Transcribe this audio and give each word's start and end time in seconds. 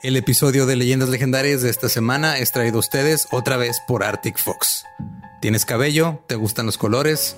El 0.00 0.16
episodio 0.16 0.64
de 0.64 0.76
Leyendas 0.76 1.08
Legendarias 1.08 1.60
de 1.60 1.70
esta 1.70 1.88
semana 1.88 2.38
es 2.38 2.52
traído 2.52 2.76
a 2.76 2.78
ustedes 2.78 3.26
otra 3.32 3.56
vez 3.56 3.80
por 3.80 4.04
Arctic 4.04 4.38
Fox. 4.38 4.84
¿Tienes 5.40 5.64
cabello? 5.64 6.22
¿Te 6.28 6.36
gustan 6.36 6.66
los 6.66 6.78
colores? 6.78 7.36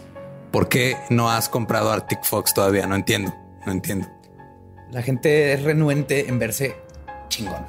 ¿Por 0.53 0.69
qué 0.69 0.99
no 1.09 1.31
has 1.31 1.49
comprado 1.49 1.91
Arctic 1.91 2.23
Fox 2.23 2.53
todavía? 2.53 2.87
No 2.87 2.97
entiendo, 2.97 3.35
no 3.65 3.73
entiendo. 3.73 4.09
La 4.91 5.01
gente 5.01 5.55
es 5.55 5.63
renuente 5.63 6.29
en 6.29 6.39
verse 6.39 6.77
chingón. 7.31 7.65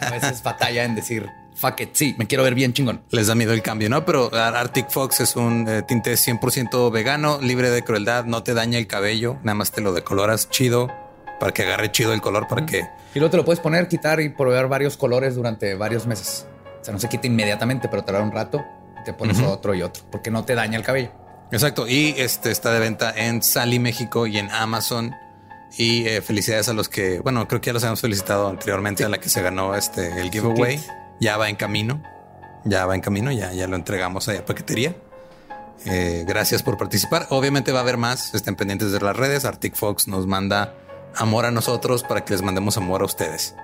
A 0.00 0.10
veces 0.10 0.42
batalla 0.42 0.82
en 0.82 0.96
decir, 0.96 1.30
fuck 1.54 1.80
it, 1.80 1.90
sí, 1.92 2.16
me 2.18 2.26
quiero 2.26 2.42
ver 2.42 2.56
bien 2.56 2.72
chingón. 2.72 3.04
Les 3.10 3.28
da 3.28 3.36
miedo 3.36 3.52
el 3.52 3.62
cambio, 3.62 3.88
¿no? 3.90 4.04
Pero 4.04 4.34
Arctic 4.34 4.90
Fox 4.90 5.20
es 5.20 5.36
un 5.36 5.68
eh, 5.68 5.82
tinte 5.86 6.14
100% 6.14 6.90
vegano, 6.90 7.40
libre 7.40 7.70
de 7.70 7.84
crueldad, 7.84 8.24
no 8.24 8.42
te 8.42 8.54
daña 8.54 8.76
el 8.76 8.88
cabello, 8.88 9.38
nada 9.44 9.54
más 9.54 9.70
te 9.70 9.80
lo 9.80 9.92
decoloras 9.92 10.50
chido 10.50 10.90
para 11.40 11.52
que 11.52 11.62
agarre 11.62 11.90
chido 11.90 12.12
el 12.12 12.20
color, 12.20 12.46
para 12.46 12.64
que... 12.66 12.86
Y 13.14 13.18
luego 13.18 13.30
te 13.30 13.36
lo 13.38 13.44
puedes 13.44 13.58
poner, 13.58 13.88
quitar 13.88 14.20
y 14.20 14.28
proveer 14.28 14.68
varios 14.68 14.96
colores 14.96 15.34
durante 15.34 15.74
varios 15.74 16.06
meses. 16.06 16.46
O 16.80 16.84
sea, 16.84 16.94
no 16.94 17.00
se 17.00 17.08
quita 17.08 17.26
inmediatamente, 17.26 17.88
pero 17.88 18.04
te 18.04 18.12
da 18.12 18.20
un 18.20 18.30
rato 18.30 18.64
y 19.00 19.04
te 19.04 19.12
pones 19.12 19.40
otro 19.40 19.74
y 19.74 19.82
otro, 19.82 20.04
porque 20.12 20.30
no 20.30 20.44
te 20.44 20.54
daña 20.54 20.78
el 20.78 20.84
cabello. 20.84 21.10
Exacto. 21.50 21.88
Y 21.88 22.14
este 22.16 22.50
está 22.50 22.72
de 22.72 22.78
venta 22.78 23.12
en 23.16 23.42
Sally 23.42 23.78
México 23.78 24.26
y 24.26 24.38
en 24.38 24.50
Amazon. 24.50 25.16
Y 25.76 26.06
eh, 26.06 26.20
felicidades 26.20 26.68
a 26.68 26.72
los 26.72 26.88
que, 26.88 27.20
bueno, 27.20 27.46
creo 27.48 27.60
que 27.60 27.68
ya 27.68 27.72
los 27.72 27.84
hemos 27.84 28.00
felicitado 28.00 28.48
anteriormente 28.48 29.04
a 29.04 29.08
la 29.08 29.18
que 29.18 29.28
se 29.28 29.40
ganó 29.42 29.74
este 29.74 30.20
el 30.20 30.30
giveaway. 30.30 30.80
Ya 31.20 31.36
va 31.36 31.48
en 31.48 31.56
camino. 31.56 32.02
Ya 32.64 32.86
va 32.86 32.94
en 32.94 33.00
camino, 33.00 33.32
ya, 33.32 33.52
ya 33.52 33.66
lo 33.66 33.76
entregamos 33.76 34.28
a 34.28 34.44
paquetería. 34.44 34.94
Eh, 35.86 36.24
gracias 36.26 36.62
por 36.62 36.76
participar. 36.76 37.26
Obviamente 37.30 37.72
va 37.72 37.78
a 37.78 37.82
haber 37.82 37.96
más. 37.96 38.34
Estén 38.34 38.56
pendientes 38.56 38.92
de 38.92 39.00
las 39.00 39.16
redes. 39.16 39.44
Arctic 39.44 39.74
Fox 39.74 40.08
nos 40.08 40.26
manda 40.26 40.74
amor 41.16 41.46
a 41.46 41.50
nosotros 41.50 42.02
para 42.02 42.24
que 42.24 42.32
les 42.32 42.42
mandemos 42.42 42.76
amor 42.76 43.02
a 43.02 43.04
ustedes. 43.04 43.54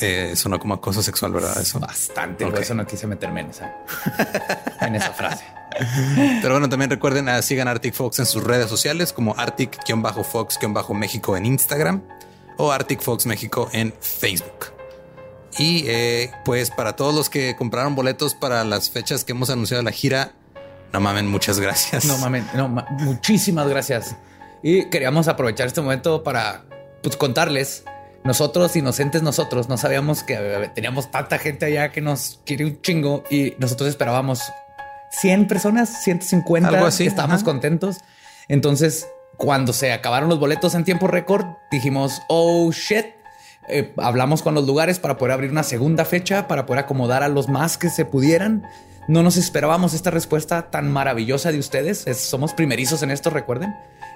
Eh, 0.00 0.32
sonó 0.34 0.58
como 0.58 0.74
acoso 0.74 1.02
sexual, 1.02 1.32
¿verdad? 1.32 1.56
Eso. 1.60 1.78
Bastante. 1.78 2.44
Por 2.44 2.58
eso 2.58 2.74
no 2.74 2.84
quise 2.86 3.06
meterme 3.06 3.42
en 3.42 3.50
esa, 3.50 3.76
en 4.80 4.96
esa 4.96 5.12
frase. 5.12 5.44
Pero 6.42 6.54
bueno, 6.54 6.68
también 6.68 6.90
recuerden, 6.90 7.28
uh, 7.28 7.40
sigan 7.42 7.68
Arctic 7.68 7.94
Fox 7.94 8.18
en 8.18 8.26
sus 8.26 8.42
redes 8.42 8.68
sociales 8.68 9.12
como 9.12 9.36
Arctic-Fox-México 9.36 11.36
en 11.36 11.46
Instagram 11.46 12.02
o 12.56 12.72
Arctic 12.72 13.00
Fox 13.00 13.26
México 13.26 13.68
en 13.72 13.94
Facebook. 14.00 14.74
Y 15.58 15.84
eh, 15.86 16.32
pues 16.44 16.70
para 16.70 16.96
todos 16.96 17.14
los 17.14 17.30
que 17.30 17.54
compraron 17.56 17.94
boletos 17.94 18.34
para 18.34 18.64
las 18.64 18.90
fechas 18.90 19.22
que 19.24 19.30
hemos 19.32 19.50
anunciado 19.50 19.82
la 19.84 19.92
gira, 19.92 20.32
no 20.92 21.00
mamen, 21.00 21.28
muchas 21.28 21.58
gracias. 21.58 22.04
No 22.04 22.18
mamen, 22.18 22.46
no, 22.54 22.68
muchísimas 22.68 23.66
gracias. 23.68 24.16
Y 24.64 24.86
queríamos 24.86 25.28
aprovechar 25.28 25.66
este 25.66 25.82
momento 25.82 26.22
para 26.22 26.64
pues, 27.02 27.18
contarles 27.18 27.84
nosotros, 28.24 28.74
inocentes 28.76 29.22
nosotros, 29.22 29.68
no 29.68 29.76
sabíamos 29.76 30.22
que 30.22 30.38
eh, 30.38 30.70
teníamos 30.74 31.10
tanta 31.10 31.36
gente 31.36 31.66
allá 31.66 31.92
que 31.92 32.00
nos 32.00 32.40
quiere 32.46 32.64
un 32.64 32.80
chingo 32.80 33.24
y 33.30 33.52
nosotros 33.58 33.90
esperábamos 33.90 34.40
100 35.20 35.48
personas, 35.48 36.02
150. 36.02 36.66
Algo 36.66 36.86
así. 36.86 37.06
Estábamos 37.06 37.44
contentos. 37.44 37.98
Entonces, 38.48 39.06
cuando 39.36 39.74
se 39.74 39.92
acabaron 39.92 40.30
los 40.30 40.40
boletos 40.40 40.74
en 40.74 40.84
tiempo 40.84 41.08
récord, 41.08 41.44
dijimos, 41.70 42.22
oh 42.28 42.72
shit. 42.72 43.04
Eh, 43.68 43.92
hablamos 43.98 44.40
con 44.40 44.54
los 44.54 44.66
lugares 44.66 44.98
para 44.98 45.18
poder 45.18 45.32
abrir 45.32 45.50
una 45.50 45.62
segunda 45.62 46.06
fecha, 46.06 46.48
para 46.48 46.64
poder 46.64 46.84
acomodar 46.84 47.22
a 47.22 47.28
los 47.28 47.50
más 47.50 47.76
que 47.76 47.90
se 47.90 48.06
pudieran. 48.06 48.66
No 49.08 49.22
nos 49.22 49.36
esperábamos 49.36 49.92
esta 49.92 50.10
respuesta 50.10 50.70
tan 50.70 50.90
maravillosa 50.90 51.52
de 51.52 51.58
ustedes. 51.58 52.06
somos 52.16 52.54
primerizos 52.54 53.02
en 53.02 53.10
esto, 53.10 53.28
recuerden. 53.28 53.74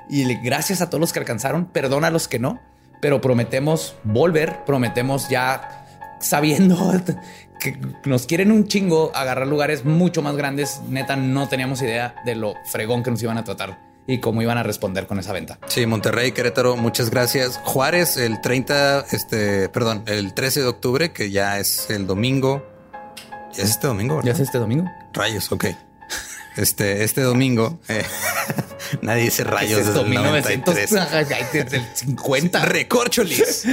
Y 0.08 0.34
gracias 0.36 0.80
a 0.80 0.88
todos 0.88 1.00
los 1.00 1.12
que 1.12 1.18
alcanzaron, 1.18 1.66
perdona 1.66 2.08
a 2.08 2.10
los 2.10 2.28
que 2.28 2.38
no 2.38 2.60
pero 3.00 3.20
prometemos 3.20 3.96
volver, 4.04 4.64
prometemos 4.64 5.28
ya 5.28 5.86
sabiendo 6.20 6.76
que 7.60 7.78
nos 8.04 8.26
quieren 8.26 8.50
un 8.52 8.66
chingo 8.66 9.12
agarrar 9.14 9.46
lugares 9.46 9.84
mucho 9.84 10.22
más 10.22 10.36
grandes. 10.36 10.80
Neta, 10.88 11.16
no 11.16 11.48
teníamos 11.48 11.82
idea 11.82 12.16
de 12.24 12.34
lo 12.34 12.54
fregón 12.64 13.02
que 13.02 13.10
nos 13.10 13.22
iban 13.22 13.38
a 13.38 13.44
tratar 13.44 13.78
y 14.06 14.18
cómo 14.18 14.40
iban 14.40 14.58
a 14.58 14.62
responder 14.62 15.06
con 15.06 15.18
esa 15.18 15.32
venta. 15.32 15.58
Sí, 15.66 15.84
Monterrey, 15.86 16.32
Querétaro, 16.32 16.76
muchas 16.76 17.10
gracias. 17.10 17.60
Juárez, 17.64 18.16
el 18.16 18.40
30, 18.40 19.06
este, 19.10 19.68
perdón, 19.68 20.02
el 20.06 20.32
13 20.32 20.60
de 20.60 20.66
octubre, 20.66 21.12
que 21.12 21.30
ya 21.30 21.58
es 21.58 21.90
el 21.90 22.06
domingo. 22.06 22.66
¿Ya 23.54 23.64
es 23.64 23.70
este 23.70 23.86
domingo? 23.86 24.16
¿verdad? 24.16 24.28
¿Ya 24.28 24.32
es 24.32 24.40
este 24.40 24.58
domingo? 24.58 24.90
Rayos, 25.12 25.52
ok. 25.52 25.66
Este, 26.58 27.04
este 27.04 27.20
domingo, 27.20 27.78
eh, 27.88 28.02
nadie 29.02 29.22
dice 29.22 29.44
rayos 29.44 29.86
desde 29.86 30.00
el 30.00 30.12
93. 30.12 30.90
Desde 31.52 31.76
el 31.76 31.86
50. 31.94 32.64
Recorcholis. 32.64 33.64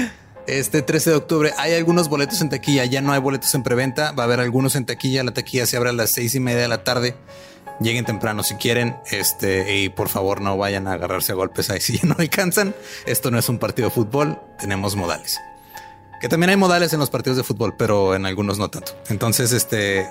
Este 0.46 0.84
13 0.84 1.09
de 1.09 1.16
octubre 1.16 1.51
hay 1.57 1.74
algunos 1.74 2.09
boletos 2.09 2.41
en 2.41 2.50
taquilla, 2.50 2.85
ya 2.85 3.01
no 3.01 3.12
hay 3.12 3.19
boletos 3.19 3.56
en 3.56 3.63
preventa, 3.63 4.12
va 4.12 4.22
a 4.22 4.25
haber 4.28 4.40
algunos 4.40 4.75
en 4.75 4.85
taquilla, 4.85 5.24
la 5.24 5.34
taquilla 5.34 5.66
se 5.66 5.78
abre 5.78 5.90
a 5.90 5.94
las 5.94 6.12
seis 6.12 6.35
y 6.35 6.40
media 6.40 6.62
de 6.62 6.68
la 6.68 6.84
tarde. 6.84 7.16
Lleguen 7.79 8.06
temprano 8.06 8.44
si 8.44 8.53
quieren, 8.53 8.95
este, 9.09 9.78
y 9.78 9.90
por 9.90 10.07
favor 10.07 10.40
no 10.40 10.56
vayan 10.56 10.88
a 10.88 10.94
agarrarse 10.94 11.31
a 11.31 11.35
golpes 11.35 11.72
ahí 11.72 11.81
si 11.81 12.00
no 12.06 12.16
alcanzan. 12.19 12.75
Esto 13.07 13.31
no 13.31 13.40
es 13.40 13.50
un 13.50 13.57
partido 13.57 13.90
de 13.90 13.95
fútbol, 13.95 14.40
tenemos 14.59 14.95
modales. 14.95 15.40
Que 16.25 16.30
también 16.30 16.50
hay 16.50 16.56
modales 16.56 16.91
en 16.91 17.00
los 17.00 17.12
partidos 17.12 17.38
de 17.38 17.44
fútbol, 17.44 17.75
pero 17.78 18.16
en 18.16 18.25
algunos 18.25 18.58
no 18.58 18.68
tanto. 18.72 18.94
Entonces, 19.09 19.52
este 19.52 20.09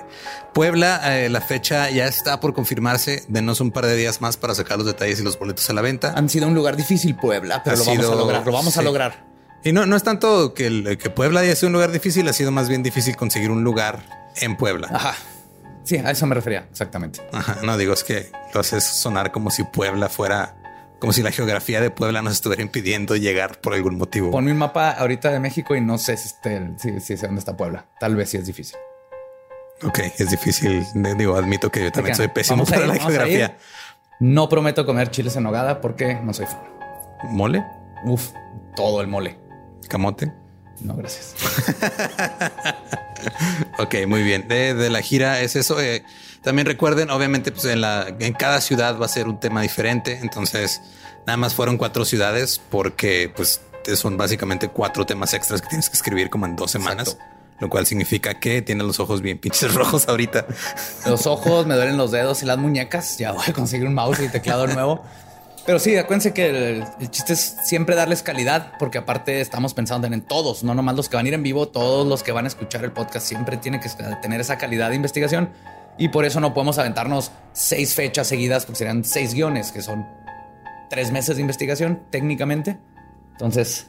Puebla, 0.53 1.01
eh, 1.13 1.27
la 1.27 1.41
fecha 1.41 1.89
ya 1.89 2.07
está 2.07 2.39
por 2.39 2.53
confirmarse. 2.53 3.25
Denos 3.27 3.59
un 3.59 3.69
par 3.69 3.85
de 3.85 3.97
días 3.97 4.21
más 4.21 4.37
para 4.37 4.55
sacar 4.55 4.77
los 4.77 4.87
detalles 4.87 5.19
y 5.19 5.23
los 5.23 5.37
boletos 5.37 5.69
a 5.69 5.73
la 5.73 5.81
venta. 5.81 6.13
Han 6.15 6.29
sido 6.29 6.47
un 6.47 6.55
lugar 6.55 6.77
difícil, 6.77 7.17
Puebla, 7.17 7.63
pero 7.65 7.75
lo 7.75 7.83
vamos 7.83 8.05
a 8.05 8.15
lograr. 8.15 8.45
Lo 8.45 8.51
vamos 8.53 8.77
a 8.77 8.81
lograr. 8.81 9.25
Y 9.65 9.73
no, 9.73 9.85
no 9.85 9.97
es 9.97 10.03
tanto 10.03 10.53
que, 10.53 10.67
el, 10.67 10.97
que 10.97 11.09
Puebla 11.09 11.41
haya 11.41 11.53
sido 11.53 11.67
un 11.67 11.73
lugar 11.73 11.91
difícil, 11.91 12.25
ha 12.29 12.33
sido 12.33 12.49
más 12.49 12.69
bien 12.69 12.81
difícil 12.81 13.17
conseguir 13.17 13.51
un 13.51 13.65
lugar 13.65 14.31
en 14.37 14.55
Puebla. 14.55 14.87
Ajá. 14.93 15.15
Sí, 15.83 15.97
a 15.97 16.11
eso 16.11 16.25
me 16.27 16.35
refería, 16.35 16.65
exactamente. 16.71 17.27
Ajá. 17.33 17.57
No 17.61 17.77
digo, 17.77 17.91
es 17.91 18.05
que 18.05 18.31
lo 18.53 18.61
haces 18.61 18.85
sonar 18.85 19.33
como 19.33 19.51
si 19.51 19.65
Puebla 19.65 20.07
fuera 20.07 20.55
como 21.05 21.13
si 21.13 21.21
la 21.21 21.31
geografía 21.31 21.79
de 21.81 21.91
Puebla 21.91 22.23
nos 22.23 22.33
estuviera 22.33 22.63
impidiendo 22.63 23.15
llegar 23.15 23.61
por 23.61 23.75
algún 23.75 23.95
motivo. 23.95 24.31
Pon 24.31 24.47
un 24.47 24.57
mapa 24.57 24.89
ahorita 24.89 25.31
de 25.31 25.39
México 25.39 25.75
y 25.75 25.81
no 25.81 25.99
sé 25.99 26.17
si, 26.17 26.33
si, 26.79 27.17
sé 27.17 27.27
dónde 27.27 27.37
está 27.37 27.55
Puebla. 27.55 27.85
Tal 27.99 28.15
vez 28.15 28.31
sí 28.31 28.37
es 28.37 28.47
difícil. 28.47 28.75
Ok, 29.83 29.99
es 30.17 30.31
difícil. 30.31 30.83
Digo, 31.15 31.35
admito 31.35 31.71
que 31.71 31.83
yo 31.83 31.91
también 31.91 32.15
soy 32.15 32.29
pésimo 32.29 32.65
para 32.65 32.87
la 32.87 32.95
geografía. 32.95 33.55
No 34.19 34.49
prometo 34.49 34.83
comer 34.87 35.11
chiles 35.11 35.35
en 35.35 35.43
nogada 35.43 35.79
porque 35.79 36.15
no 36.15 36.33
soy 36.33 36.47
fan. 36.47 36.63
¿Mole? 37.29 37.63
Uf, 38.05 38.31
todo 38.75 39.01
el 39.01 39.07
mole. 39.07 39.37
¿Camote? 39.87 40.33
No, 40.81 40.95
gracias. 40.95 41.35
ok, 43.77 43.95
muy 44.07 44.23
bien. 44.23 44.47
De, 44.47 44.89
la 44.89 45.03
gira 45.03 45.39
es 45.41 45.55
eso. 45.55 45.79
Eh, 45.79 46.03
también 46.45 46.67
recuerden, 46.67 47.09
obviamente, 47.09 47.51
pues 47.51 47.65
en, 47.65 47.81
la, 47.81 48.07
en 48.19 48.33
cada 48.33 48.61
ciudad 48.61 48.99
va 48.99 49.07
a 49.07 49.09
ser 49.09 49.27
un 49.27 49.39
tema 49.39 49.63
diferente. 49.63 50.19
Entonces, 50.21 50.79
nada 51.25 51.37
más 51.37 51.55
fueron 51.55 51.77
cuatro 51.77 52.05
ciudades 52.05 52.61
porque 52.69 53.33
pues 53.35 53.61
son 53.95 54.15
básicamente 54.15 54.69
cuatro 54.69 55.07
temas 55.07 55.33
extras 55.33 55.59
que 55.59 55.69
tienes 55.69 55.89
que 55.89 55.95
escribir 55.95 56.29
como 56.29 56.45
en 56.45 56.55
dos 56.55 56.69
semanas. 56.69 57.17
Lo 57.59 57.69
cual 57.69 57.87
significa 57.87 58.35
que 58.35 58.61
tiene 58.61 58.83
los 58.83 58.99
ojos 58.99 59.21
bien 59.21 59.39
pinches 59.39 59.73
rojos 59.75 60.07
ahorita. 60.07 60.45
Los 61.07 61.25
ojos, 61.25 61.65
me 61.65 61.73
duelen 61.73 61.97
los 61.97 62.11
dedos 62.11 62.43
y 62.43 62.45
las 62.45 62.59
muñecas. 62.59 63.17
Ya 63.17 63.31
voy 63.31 63.45
a 63.47 63.53
conseguir 63.53 63.87
un 63.87 63.95
mouse 63.95 64.19
y 64.19 64.29
teclado 64.29 64.67
nuevo. 64.67 65.03
Pero 65.65 65.79
sí, 65.79 65.97
acuérdense 65.97 66.31
que 66.31 66.49
el, 66.49 66.85
el, 66.99 67.09
chiste 67.09 67.33
es 67.33 67.57
siempre 67.63 67.95
darles 67.95 68.21
calidad, 68.21 68.73
porque 68.77 68.99
aparte 68.99 69.41
estamos 69.41 69.73
pensando 69.73 70.05
en 70.05 70.21
todos, 70.21 70.63
no 70.63 70.75
nomás 70.75 70.95
los 70.95 71.09
que 71.09 71.15
van 71.15 71.25
a 71.25 71.29
ir 71.29 71.33
en 71.33 71.41
vivo, 71.41 71.67
todos 71.69 72.05
los 72.05 72.21
que 72.21 72.31
van 72.31 72.45
a 72.45 72.49
escuchar 72.49 72.83
el 72.83 72.91
podcast 72.91 73.25
siempre 73.25 73.57
tienen 73.57 73.81
que 73.81 73.89
tener 74.21 74.39
esa 74.39 74.59
calidad 74.59 74.91
de 74.91 74.97
investigación. 74.97 75.49
Y 75.97 76.09
por 76.09 76.25
eso 76.25 76.39
no 76.39 76.53
podemos 76.53 76.77
aventarnos 76.77 77.31
seis 77.53 77.93
fechas 77.93 78.27
seguidas, 78.27 78.65
porque 78.65 78.79
serían 78.79 79.03
seis 79.03 79.33
guiones, 79.33 79.71
que 79.71 79.81
son 79.81 80.05
tres 80.89 81.11
meses 81.11 81.37
de 81.37 81.41
investigación 81.41 82.01
técnicamente. 82.09 82.77
Entonces, 83.31 83.87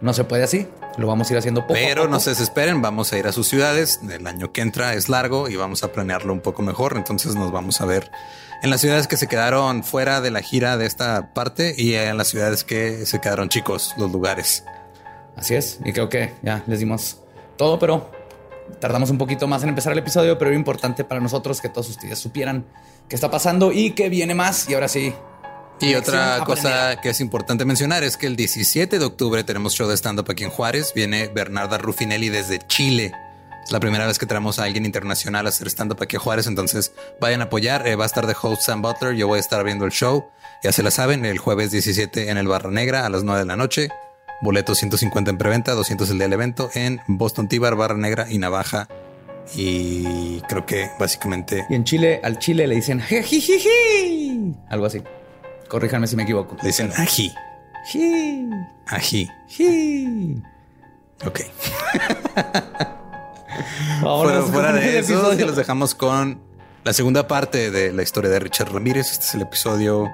no 0.00 0.12
se 0.12 0.24
puede 0.24 0.44
así. 0.44 0.68
Lo 0.96 1.06
vamos 1.06 1.30
a 1.30 1.32
ir 1.32 1.38
haciendo 1.38 1.62
poco. 1.62 1.74
Pero 1.74 2.08
no 2.08 2.20
se 2.20 2.30
desesperen, 2.30 2.82
vamos 2.82 3.12
a 3.12 3.18
ir 3.18 3.26
a 3.26 3.32
sus 3.32 3.48
ciudades. 3.48 4.00
El 4.08 4.26
año 4.26 4.52
que 4.52 4.60
entra 4.60 4.94
es 4.94 5.08
largo 5.08 5.48
y 5.48 5.56
vamos 5.56 5.84
a 5.84 5.92
planearlo 5.92 6.32
un 6.32 6.40
poco 6.40 6.62
mejor. 6.62 6.96
Entonces 6.96 7.34
nos 7.34 7.52
vamos 7.52 7.80
a 7.80 7.86
ver 7.86 8.10
en 8.62 8.70
las 8.70 8.80
ciudades 8.80 9.06
que 9.06 9.16
se 9.16 9.26
quedaron 9.26 9.84
fuera 9.84 10.20
de 10.20 10.30
la 10.30 10.42
gira 10.42 10.76
de 10.76 10.86
esta 10.86 11.32
parte 11.32 11.74
y 11.76 11.94
en 11.94 12.16
las 12.16 12.28
ciudades 12.28 12.64
que 12.64 13.06
se 13.06 13.20
quedaron 13.20 13.48
chicos, 13.48 13.94
los 13.96 14.10
lugares. 14.10 14.64
Así 15.36 15.54
es. 15.54 15.78
Y 15.84 15.92
creo 15.92 16.08
que 16.08 16.34
ya 16.42 16.62
les 16.66 16.80
dimos 16.80 17.18
todo, 17.56 17.78
pero 17.78 18.10
tardamos 18.78 19.10
un 19.10 19.18
poquito 19.18 19.46
más 19.46 19.62
en 19.62 19.70
empezar 19.70 19.92
el 19.92 19.98
episodio, 19.98 20.38
pero 20.38 20.50
era 20.50 20.58
importante 20.58 21.04
para 21.04 21.20
nosotros 21.20 21.60
que 21.60 21.68
todos 21.68 21.88
ustedes 21.88 22.18
supieran 22.18 22.64
qué 23.08 23.14
está 23.14 23.30
pasando 23.30 23.72
y 23.72 23.92
que 23.92 24.08
viene 24.08 24.34
más. 24.34 24.68
Y 24.68 24.74
ahora 24.74 24.88
sí. 24.88 25.12
Y 25.80 25.94
otra 25.94 26.40
cosa 26.44 27.00
que 27.00 27.08
es 27.10 27.20
importante 27.20 27.64
mencionar 27.64 28.04
es 28.04 28.16
que 28.16 28.26
el 28.26 28.36
17 28.36 28.98
de 28.98 29.04
octubre 29.04 29.42
tenemos 29.44 29.74
show 29.74 29.88
de 29.88 29.96
stand-up 29.96 30.26
aquí 30.30 30.44
en 30.44 30.50
Juárez. 30.50 30.92
Viene 30.94 31.28
Bernarda 31.28 31.78
Rufinelli 31.78 32.28
desde 32.28 32.58
Chile. 32.66 33.12
Es 33.64 33.72
la 33.72 33.80
primera 33.80 34.06
vez 34.06 34.18
que 34.18 34.26
traemos 34.26 34.58
a 34.58 34.64
alguien 34.64 34.84
internacional 34.84 35.46
a 35.46 35.48
hacer 35.48 35.68
stand-up 35.68 36.02
aquí 36.02 36.16
a 36.16 36.20
Juárez. 36.20 36.46
Entonces 36.46 36.92
vayan 37.18 37.40
a 37.40 37.44
apoyar. 37.44 37.86
Eh, 37.86 37.96
va 37.96 38.04
a 38.04 38.06
estar 38.06 38.26
de 38.26 38.36
host 38.40 38.62
Sam 38.62 38.82
Butler. 38.82 39.14
Yo 39.14 39.26
voy 39.26 39.38
a 39.38 39.40
estar 39.40 39.64
viendo 39.64 39.86
el 39.86 39.92
show. 39.92 40.28
Ya 40.62 40.72
se 40.72 40.82
la 40.82 40.90
saben, 40.90 41.24
el 41.24 41.38
jueves 41.38 41.70
17 41.70 42.28
en 42.28 42.36
el 42.36 42.46
Barra 42.46 42.70
Negra 42.70 43.06
a 43.06 43.08
las 43.08 43.24
9 43.24 43.40
de 43.40 43.46
la 43.46 43.56
noche. 43.56 43.88
Boletos 44.42 44.78
150 44.78 45.30
en 45.30 45.38
preventa, 45.38 45.72
200 45.72 46.08
el 46.10 46.16
día 46.16 46.24
del 46.24 46.32
evento 46.32 46.70
en 46.74 47.00
Boston 47.06 47.46
Tibar, 47.48 47.76
Barra 47.76 47.96
Negra 47.96 48.26
y 48.30 48.38
Navaja. 48.38 48.88
Y 49.54 50.40
creo 50.42 50.64
que 50.64 50.90
básicamente. 50.98 51.66
Y 51.68 51.74
en 51.74 51.84
Chile, 51.84 52.20
al 52.22 52.38
Chile 52.38 52.66
le 52.66 52.76
dicen 52.76 53.00
jijijiji. 53.00 54.54
Algo 54.68 54.86
así. 54.86 55.02
Corríjanme 55.68 56.06
si 56.06 56.16
me 56.16 56.22
equivoco. 56.22 56.56
Le 56.62 56.68
dicen 56.68 56.90
ají. 56.96 57.32
Ají. 58.86 59.28
Ok. 61.26 61.40
fuera, 64.00 64.42
fuera 64.42 64.72
de 64.72 64.98
eso, 64.98 65.34
los 65.34 65.56
dejamos 65.56 65.94
con 65.94 66.40
la 66.84 66.92
segunda 66.94 67.28
parte 67.28 67.70
de 67.70 67.92
la 67.92 68.02
historia 68.02 68.30
de 68.30 68.38
Richard 68.38 68.72
Ramírez. 68.72 69.12
Este 69.12 69.24
es 69.24 69.34
el 69.34 69.42
episodio 69.42 70.10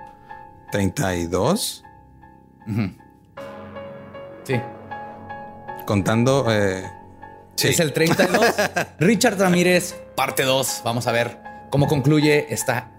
32. 0.72 1.84
Sí. 4.46 4.54
Contando. 5.86 6.46
Eh, 6.50 6.84
Es 7.60 7.80
el 7.80 7.92
32. 7.92 8.40
Richard 8.98 9.38
Ramírez, 9.38 9.94
parte 10.14 10.44
2. 10.44 10.82
Vamos 10.84 11.06
a 11.06 11.12
ver 11.12 11.38
cómo 11.70 11.86
concluye 11.86 12.46
esta 12.52 12.90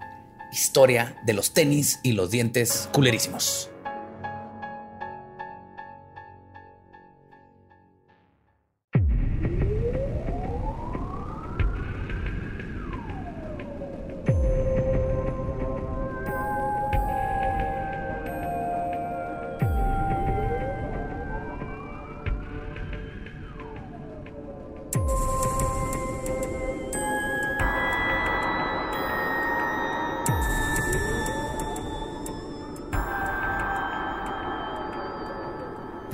historia 0.52 1.16
de 1.24 1.32
los 1.34 1.52
tenis 1.52 2.00
y 2.02 2.12
los 2.12 2.30
dientes 2.30 2.88
culerísimos. 2.92 3.70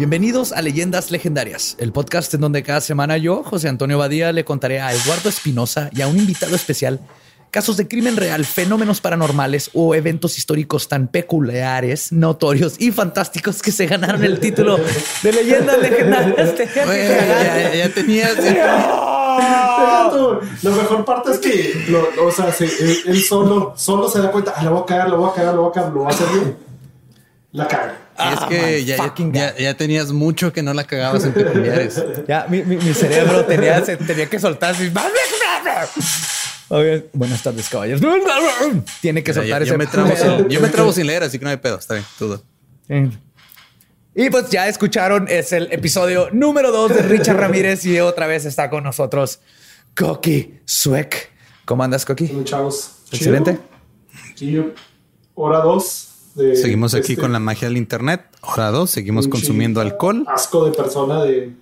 Bienvenidos 0.05 0.53
a 0.53 0.61
Leyendas 0.61 1.11
Legendarias, 1.11 1.77
el 1.79 1.91
podcast 1.91 2.35
en 2.35 2.43
donde 2.43 2.63
cada 2.63 2.83
semana 2.83 3.17
yo, 3.17 3.43
José 3.43 3.71
Antonio 3.71 3.97
Badía, 3.97 4.33
le 4.33 4.45
contaré 4.45 4.79
a 4.79 4.93
Eduardo 4.93 5.31
Espinosa 5.31 5.89
y 5.97 6.03
a 6.03 6.09
un 6.09 6.19
invitado 6.19 6.55
especial 6.55 7.01
casos 7.51 7.79
de 7.79 7.89
crimen 7.89 8.15
real, 8.19 8.45
fenómenos 8.45 9.01
paranormales 9.01 9.71
o 9.73 9.95
eventos 9.95 10.37
históricos 10.37 10.89
tan 10.89 11.09
peculiares, 11.09 12.13
notorios 12.13 12.79
y 12.79 12.93
fantásticos 12.93 13.63
que 13.63 13.73
se 13.73 13.87
ganaron 13.87 14.23
el 14.23 14.41
título 14.41 14.77
de 15.23 15.33
Leyendas 15.33 15.79
Legendarias. 15.81 16.55
ya, 16.59 17.75
ya, 17.75 17.89
tenías... 17.95 18.37
Lo 20.63 20.71
mejor 20.71 21.07
parte 21.07 21.31
es 21.33 21.39
que, 21.39 21.97
o 22.23 22.31
sea, 22.31 22.55
él, 23.07 23.23
solo, 23.23 23.73
solo 23.75 24.11
se 24.11 24.21
da 24.21 24.31
cuenta, 24.31 24.53
ah, 24.55 24.65
lo 24.65 24.73
voy 24.73 24.83
a 24.83 24.85
cagar, 24.85 25.09
lo 25.09 25.17
voy 25.17 25.31
a 25.31 25.33
cagar, 25.33 25.55
lo 25.55 25.63
voy 25.63 25.71
a 25.71 25.73
cagar, 25.73 25.93
lo 25.93 26.01
voy 26.01 26.13
a 26.13 26.15
hacer 26.15 26.27
bien. 26.29 26.74
La 27.55 27.69
caga 27.69 28.05
es 28.15 28.39
ah, 28.41 28.49
que 28.49 28.85
ya, 29.59 29.75
tenías 29.77 30.13
mucho 30.13 30.53
que 30.53 30.63
no 30.63 30.73
la 30.73 30.85
cagabas 30.85 31.25
en 31.25 31.33
peculiares. 31.33 32.03
Ya 32.29 32.47
mi, 32.49 32.63
cerebro 32.95 33.45
tenía, 33.45 33.83
tenía 33.83 34.27
que 34.27 34.39
soltar 34.39 34.75
así. 34.75 34.93
Buenas 37.13 37.43
tardes, 37.43 37.69
caballeros. 37.69 38.01
Tiene 39.01 39.25
que 39.25 39.35
soltar 39.35 39.63
ese. 39.63 39.73
Yo 39.73 39.79
me, 39.79 39.87
trabo 39.87 40.15
sin, 40.17 40.49
yo 40.49 40.61
me 40.61 40.69
trabo 40.69 40.93
sin 40.93 41.07
leer, 41.07 41.25
así 41.25 41.39
que 41.39 41.45
no 41.45 41.51
hay 41.51 41.57
pedo. 41.57 41.79
Está 41.79 41.95
bien, 41.95 42.07
todo. 42.19 42.43
Y 44.15 44.31
pues 44.31 44.49
ya 44.51 44.69
escucharon, 44.69 45.27
es 45.29 45.53
el 45.53 45.73
episodio 45.73 46.29
número 46.33 46.71
dos 46.71 46.95
de 46.95 47.03
Richard 47.03 47.37
Ramírez 47.37 47.85
y 47.85 47.99
otra 47.99 48.29
vez 48.29 48.45
está 48.45 48.71
con 48.71 48.85
nosotros 48.85 49.41
Coqui 49.97 50.61
Suek. 50.65 51.33
¿Cómo 51.65 51.83
andas, 51.83 52.05
Coqui? 52.05 52.31
Chavos. 52.45 52.99
Excelente. 53.11 53.59
hora 55.35 55.59
dos 56.35 56.61
seguimos 56.61 56.95
aquí 56.95 57.13
este 57.13 57.23
con 57.23 57.33
la 57.33 57.39
magia 57.39 57.69
del 57.69 57.77
internet. 57.77 58.23
Hora 58.43 58.71
dos, 58.71 58.91
seguimos 58.91 59.29
consumiendo 59.29 59.81
alcohol. 59.81 60.25
Asco 60.29 60.67
de 60.67 60.73
persona 60.73 61.23
de, 61.23 61.55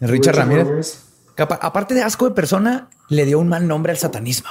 Richard, 0.00 0.36
Ramírez. 0.36 1.02
Aparte 1.36 1.94
de 1.94 2.02
asco 2.02 2.28
de 2.28 2.34
persona, 2.34 2.88
le 3.08 3.24
dio 3.24 3.38
un 3.38 3.48
mal 3.48 3.66
nombre 3.66 3.92
al 3.92 3.98
satanismo. 3.98 4.50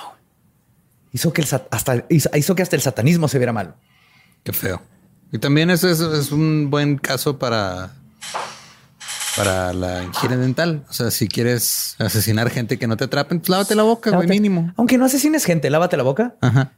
Hizo 1.11 1.33
que, 1.33 1.41
hasta, 1.41 2.05
hizo 2.09 2.55
que 2.55 2.61
hasta 2.61 2.75
el 2.75 2.81
satanismo 2.81 3.27
se 3.27 3.39
viera 3.39 3.53
mal. 3.53 3.75
Qué 4.43 4.53
feo. 4.53 4.81
Y 5.31 5.39
también 5.39 5.69
eso 5.69 5.89
es 5.89 6.31
un 6.31 6.69
buen 6.69 6.97
caso 6.97 7.37
para 7.37 7.93
para 9.37 9.73
la 9.73 10.03
higiene 10.03 10.37
dental. 10.37 10.83
O 10.89 10.93
sea, 10.93 11.11
si 11.11 11.27
quieres 11.27 11.95
asesinar 11.99 12.49
gente 12.49 12.77
que 12.77 12.87
no 12.87 12.97
te 12.97 13.05
atrapen, 13.05 13.39
pues 13.39 13.49
lávate 13.49 13.75
la 13.75 13.83
boca, 13.83 14.11
güey, 14.11 14.27
mínimo. 14.27 14.73
Aunque 14.75 14.97
no 14.97 15.05
asesines 15.05 15.45
gente, 15.45 15.69
lávate 15.69 15.95
la 15.95 16.03
boca. 16.03 16.35
Ajá. 16.41 16.71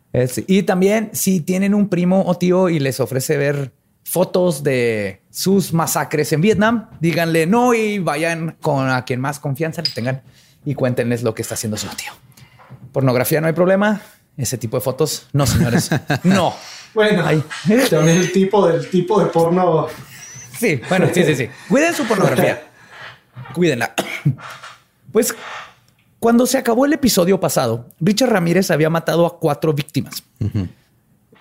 y 0.47 0.63
también 0.63 1.09
si 1.13 1.39
tienen 1.39 1.73
un 1.73 1.89
primo 1.89 2.23
o 2.25 2.37
tío 2.37 2.69
y 2.69 2.79
les 2.79 2.99
ofrece 2.99 3.37
ver 3.37 3.73
fotos 4.03 4.63
de 4.63 5.21
sus 5.29 5.71
masacres 5.71 6.33
en 6.33 6.41
Vietnam, 6.41 6.89
díganle 6.99 7.45
no 7.45 7.73
y 7.73 7.99
vayan 7.99 8.57
con 8.59 8.89
a 8.89 9.05
quien 9.05 9.21
más 9.21 9.39
confianza 9.39 9.81
le 9.81 9.89
tengan 9.91 10.23
y 10.65 10.73
cuéntenles 10.73 11.23
lo 11.23 11.33
que 11.33 11.41
está 11.41 11.53
haciendo 11.53 11.77
su 11.77 11.87
tío. 11.89 12.11
Pornografía 12.91 13.39
no 13.39 13.47
hay 13.47 13.53
problema. 13.53 14.01
Ese 14.35 14.57
tipo 14.57 14.77
de 14.77 14.81
fotos, 14.81 15.27
no, 15.33 15.45
señores. 15.45 15.89
no. 16.23 16.55
Bueno, 16.93 17.23
también 17.89 18.17
el 18.17 18.31
tipo 18.31 18.67
del 18.67 18.89
tipo 18.89 19.19
de 19.19 19.27
porno 19.27 19.87
Sí, 20.59 20.81
bueno, 20.89 21.07
sí, 21.13 21.23
sí, 21.23 21.35
sí. 21.35 21.49
Cuiden 21.69 21.93
su 21.93 22.05
pornografía. 22.05 22.63
Cuídenla. 23.53 23.93
Pues 25.11 25.33
cuando 26.19 26.45
se 26.45 26.57
acabó 26.57 26.85
el 26.85 26.93
episodio 26.93 27.39
pasado, 27.39 27.87
Richard 27.99 28.29
Ramírez 28.29 28.69
había 28.71 28.89
matado 28.89 29.25
a 29.25 29.39
cuatro 29.39 29.73
víctimas. 29.73 30.21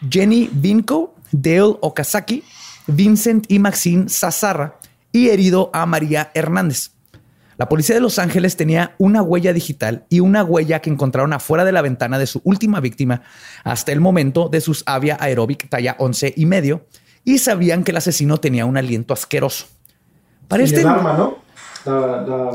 Jenny 0.09 0.49
Vinco, 0.53 1.17
Dale 1.33 1.77
Okazaki, 1.81 2.45
Vincent 2.87 3.45
y 3.49 3.59
Maxine 3.59 4.09
Sazarra 4.09 4.79
y 5.13 5.29
herido 5.29 5.71
a 5.75 5.85
María 5.85 6.31
Hernández. 6.33 6.93
La 7.57 7.69
policía 7.69 7.97
de 7.97 8.01
Los 8.01 8.21
Ángeles 8.21 8.57
tenía 8.57 8.95
una 8.99 9.21
huella 9.21 9.53
digital 9.53 10.07
y 10.09 10.21
una 10.21 10.45
huella 10.45 10.81
que 10.81 10.91
encontraron 10.91 11.33
afuera 11.33 11.65
de 11.65 11.73
la 11.73 11.83
ventana 11.83 12.17
de 12.17 12.29
su 12.29 12.41
última 12.45 12.79
víctima 12.79 13.23
hasta 13.65 13.91
el 13.91 14.01
momento 14.01 14.49
de 14.49 14.61
sus 14.61 14.85
avia 14.87 15.17
aeróbic 15.19 15.69
talla 15.69 15.97
11 15.99 16.35
y 16.37 16.47
medio 16.47 16.87
y 17.29 17.37
sabían 17.37 17.85
que 17.85 17.91
el 17.91 17.99
asesino 17.99 18.39
tenía 18.39 18.65
un 18.65 18.79
aliento 18.79 19.13
asqueroso. 19.13 19.67
Para 20.49 20.63
este... 20.63 20.81
el 20.81 20.87
arma, 20.87 21.13
¿no? 21.13 21.37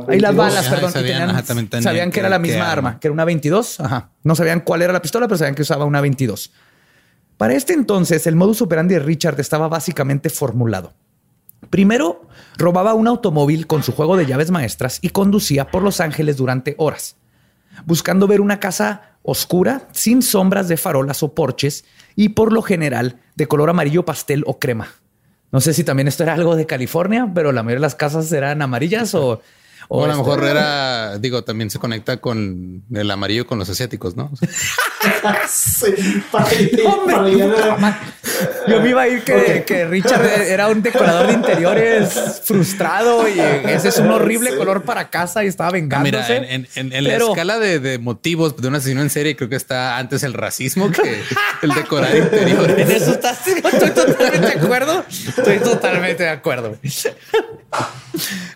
Ahí 0.07 0.19
las 0.19 0.35
balas, 0.35 0.67
perdón. 0.67 0.91
Sabían, 0.91 2.09
que 2.09 2.19
era 2.19 2.27
la 2.27 2.39
misma 2.39 2.71
arma. 2.71 2.99
que 2.99 3.07
era 3.07 3.13
una 3.13 3.23
22. 3.23 3.79
Ajá. 3.79 4.09
No 4.23 4.35
sabían 4.35 4.61
cuál 4.61 4.81
era 4.81 4.91
la 4.91 4.99
pistola, 4.99 5.27
pero 5.27 5.37
sabían 5.37 5.53
que 5.53 5.61
usaba 5.61 5.85
una 5.85 6.01
22. 6.01 6.51
Para 7.37 7.53
este 7.53 7.73
entonces, 7.73 8.25
el 8.25 8.35
modus 8.35 8.63
operandi 8.63 8.95
de 8.95 8.99
Richard 9.01 9.39
estaba 9.39 9.67
básicamente 9.67 10.31
formulado. 10.31 10.93
Primero, 11.69 12.27
robaba 12.57 12.95
un 12.95 13.07
automóvil 13.07 13.67
con 13.67 13.83
su 13.83 13.91
juego 13.91 14.17
de 14.17 14.25
llaves 14.25 14.49
maestras 14.49 14.97
y 15.03 15.09
conducía 15.09 15.69
por 15.69 15.83
Los 15.83 15.99
Ángeles 15.99 16.37
durante 16.37 16.73
horas, 16.79 17.15
buscando 17.85 18.25
ver 18.25 18.41
una 18.41 18.59
casa 18.59 19.17
oscura, 19.21 19.87
sin 19.91 20.23
sombras 20.23 20.67
de 20.67 20.77
farolas 20.77 21.21
o 21.21 21.35
porches 21.35 21.85
y 22.15 22.29
por 22.29 22.51
lo 22.53 22.61
general 22.61 23.19
de 23.35 23.47
color 23.47 23.69
amarillo 23.69 24.05
pastel 24.05 24.43
o 24.47 24.59
crema. 24.59 24.89
No 25.51 25.61
sé 25.61 25.73
si 25.73 25.83
también 25.83 26.07
esto 26.07 26.23
era 26.23 26.33
algo 26.33 26.55
de 26.55 26.65
California, 26.65 27.31
pero 27.33 27.51
la 27.51 27.63
mayoría 27.63 27.79
de 27.79 27.87
las 27.87 27.95
casas 27.95 28.31
eran 28.31 28.61
amarillas 28.61 29.13
o 29.13 29.41
o, 29.87 30.03
a 30.05 30.07
lo 30.07 30.17
mejor 30.17 30.43
era, 30.43 31.17
digo, 31.17 31.43
también 31.43 31.69
se 31.69 31.79
conecta 31.79 32.17
con 32.17 32.83
el 32.93 33.11
amarillo 33.11 33.45
con 33.45 33.59
los 33.59 33.69
asiáticos, 33.69 34.15
¿no? 34.15 34.31
sí, 35.49 35.93
Yo 38.67 38.81
me 38.81 38.89
iba 38.89 39.01
a 39.01 39.07
ir 39.07 39.23
que, 39.23 39.85
Richard 39.85 40.25
era 40.25 40.67
un 40.67 40.81
decorador 40.81 41.27
de 41.27 41.33
interiores 41.33 42.41
frustrado 42.43 43.27
y 43.27 43.39
ese 43.39 43.89
es 43.89 43.99
un 43.99 44.11
horrible 44.11 44.55
color 44.55 44.83
para 44.83 45.09
casa 45.09 45.43
y 45.43 45.47
estaba 45.47 45.71
vengándose. 45.71 46.39
Mira, 46.39 46.67
en, 46.75 47.03
la 47.03 47.15
escala 47.15 47.59
de, 47.59 47.99
motivos 47.99 48.55
de 48.57 48.67
un 48.67 48.75
asesino 48.75 49.01
en 49.01 49.09
serie, 49.09 49.35
creo 49.35 49.49
que 49.49 49.55
está 49.55 49.97
antes 49.97 50.23
el 50.23 50.33
racismo 50.33 50.91
que 50.91 51.21
el 51.61 51.69
decorar 51.73 52.15
interiores. 52.15 52.77
En 52.79 52.91
eso 52.91 53.11
estás, 53.11 53.47
estoy 53.47 53.91
totalmente 53.91 54.47
de 54.47 54.63
acuerdo. 54.63 55.03
Estoy 55.09 55.59
totalmente 55.59 56.23
de 56.23 56.29
acuerdo. 56.29 56.77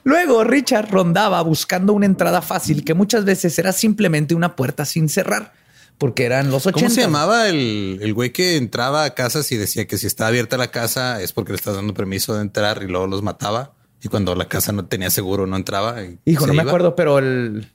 Luego 0.04 0.44
Richard 0.44 0.90
rondaba 0.92 1.42
buscando 1.42 1.94
una 1.94 2.06
entrada 2.06 2.42
fácil 2.42 2.84
que 2.84 2.94
muchas 2.94 3.26
veces 3.26 3.58
era 3.60 3.72
simplemente 3.72 4.36
una 4.36 4.56
puerta 4.56 4.86
sin 4.86 5.10
cerrar, 5.10 5.54
porque 5.98 6.25
eran 6.25 6.51
los 6.51 6.66
80. 6.66 6.80
¿Cómo 6.80 6.89
se 6.94 7.01
llamaba 7.01 7.50
el, 7.50 8.13
güey 8.13 8.32
que 8.32 8.58
entraba 8.58 9.04
a 9.04 9.13
casas 9.13 9.51
y 9.51 9.58
decía 9.58 9.88
que 9.88 9.98
si 9.98 10.08
está 10.08 10.27
abierta 10.27 10.58
la 10.58 10.70
casa 10.70 11.22
es 11.22 11.34
porque 11.34 11.51
le 11.51 11.56
estás 11.56 11.75
dando 11.75 11.94
permiso 11.94 12.36
de 12.36 12.42
entrar 12.42 12.84
y 12.84 12.88
luego 12.88 13.08
los 13.08 13.24
mataba? 13.24 13.74
Y 14.04 14.10
cuando 14.10 14.36
la 14.36 14.48
casa 14.48 14.72
no 14.72 14.86
tenía 14.86 15.10
seguro 15.10 15.48
no 15.48 15.56
entraba. 15.56 15.98
Hijo, 16.25 16.46
no 16.46 16.54
me 16.54 16.62
acuerdo, 16.62 16.96
pero 16.96 17.18
el 17.18 17.72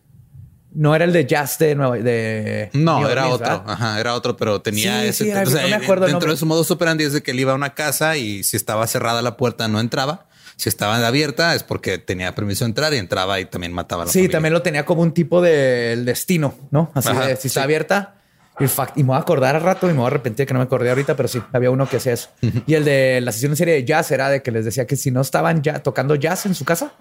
no 0.75 0.95
era 0.95 1.05
el 1.05 1.13
de 1.13 1.27
Jazz 1.27 1.59
de 1.59 1.75
de 1.75 2.71
No, 2.73 3.09
era 3.09 3.29
otro. 3.29 3.65
Ajá, 3.67 4.01
era 4.01 4.15
otro, 4.15 4.37
pero 4.37 4.63
tenía 4.63 5.05
ese. 5.05 5.33
no 5.33 5.51
me 5.69 5.75
acuerdo 5.75 6.07
dentro 6.07 6.31
de 6.31 6.37
su 6.37 6.47
modo 6.47 6.65
operandi 6.69 7.05
es 7.05 7.13
de 7.13 7.23
que 7.23 7.33
él 7.33 7.41
iba 7.41 7.53
a 7.53 7.57
una 7.57 7.75
casa 7.75 8.17
y 8.17 8.45
si 8.45 8.57
estaba 8.57 8.87
cerrada 8.87 9.21
la 9.21 9.37
puerta 9.37 9.69
no 9.69 9.81
entraba 9.81 10.27
Si 10.63 10.69
estaba 10.69 11.05
abierta 11.05 11.57
es 11.57 11.65
porque 11.65 11.99
tenía 11.99 12.35
permiso 12.37 12.65
de 12.65 12.69
entrar 12.69 12.95
y 12.95 12.99
entraba 12.99 13.41
y 13.41 13.47
también 13.47 13.73
mataba 13.73 14.03
a 14.03 14.07
la 14.07 14.13
Sí, 14.13 14.21
familia. 14.21 14.33
también 14.37 14.53
lo 14.53 14.63
tenía 14.63 14.85
como 14.85 15.03
un 15.03 15.13
tipo 15.13 15.43
del 15.43 16.05
destino, 16.05 16.55
¿no? 16.71 16.89
Así 16.95 17.09
Ajá, 17.09 17.27
de 17.27 17.35
si 17.35 17.49
está 17.49 17.61
sí. 17.61 17.65
abierta. 17.65 18.15
Y, 18.61 18.65
fact- 18.65 18.93
y 18.95 19.03
me 19.03 19.09
voy 19.09 19.17
a 19.17 19.21
acordar 19.21 19.57
al 19.57 19.63
rato 19.63 19.87
y 19.89 19.93
me 19.93 19.97
voy 19.97 20.05
a 20.05 20.07
arrepentir 20.09 20.47
que 20.47 20.53
no 20.55 20.61
me 20.61 20.65
acordé 20.67 20.91
ahorita, 20.91 21.17
pero 21.17 21.27
sí, 21.27 21.43
había 21.53 21.71
uno 21.73 21.89
que 21.89 21.97
hacía 21.97 22.13
eso. 22.13 22.29
Y 22.67 22.75
el 22.75 22.85
de 22.85 23.21
la 23.23 23.33
sesión 23.33 23.51
en 23.53 23.57
serie 23.57 23.75
de 23.75 23.85
jazz 23.85 24.13
era 24.13 24.29
de 24.29 24.41
que 24.43 24.53
les 24.53 24.65
decía 24.65 24.87
que 24.87 24.95
si 24.95 25.11
no 25.11 25.21
estaban 25.23 25.63
ya 25.63 25.83
tocando 25.83 26.15
jazz 26.15 26.47
en 26.47 26.55
su 26.55 26.65
casa, 26.65 26.93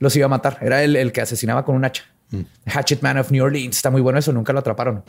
los 0.00 0.16
iba 0.16 0.26
a 0.26 0.28
matar. 0.28 0.58
Era 0.60 0.82
el, 0.82 0.96
el 0.96 1.12
que 1.12 1.20
asesinaba 1.20 1.64
con 1.64 1.76
un 1.76 1.84
hacha. 1.84 2.02
Hatchet 2.66 3.00
Man 3.02 3.18
of 3.18 3.30
New 3.30 3.44
Orleans. 3.44 3.76
Está 3.76 3.90
muy 3.90 4.00
bueno 4.00 4.18
eso, 4.18 4.32
nunca 4.32 4.52
lo 4.52 4.58
atraparon. 4.58 5.04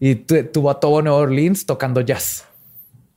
Y 0.00 0.16
tu- 0.16 0.42
tuvo 0.46 0.70
a 0.70 0.80
todo 0.80 1.02
New 1.02 1.12
Orleans 1.14 1.66
tocando 1.66 2.00
jazz. 2.00 2.44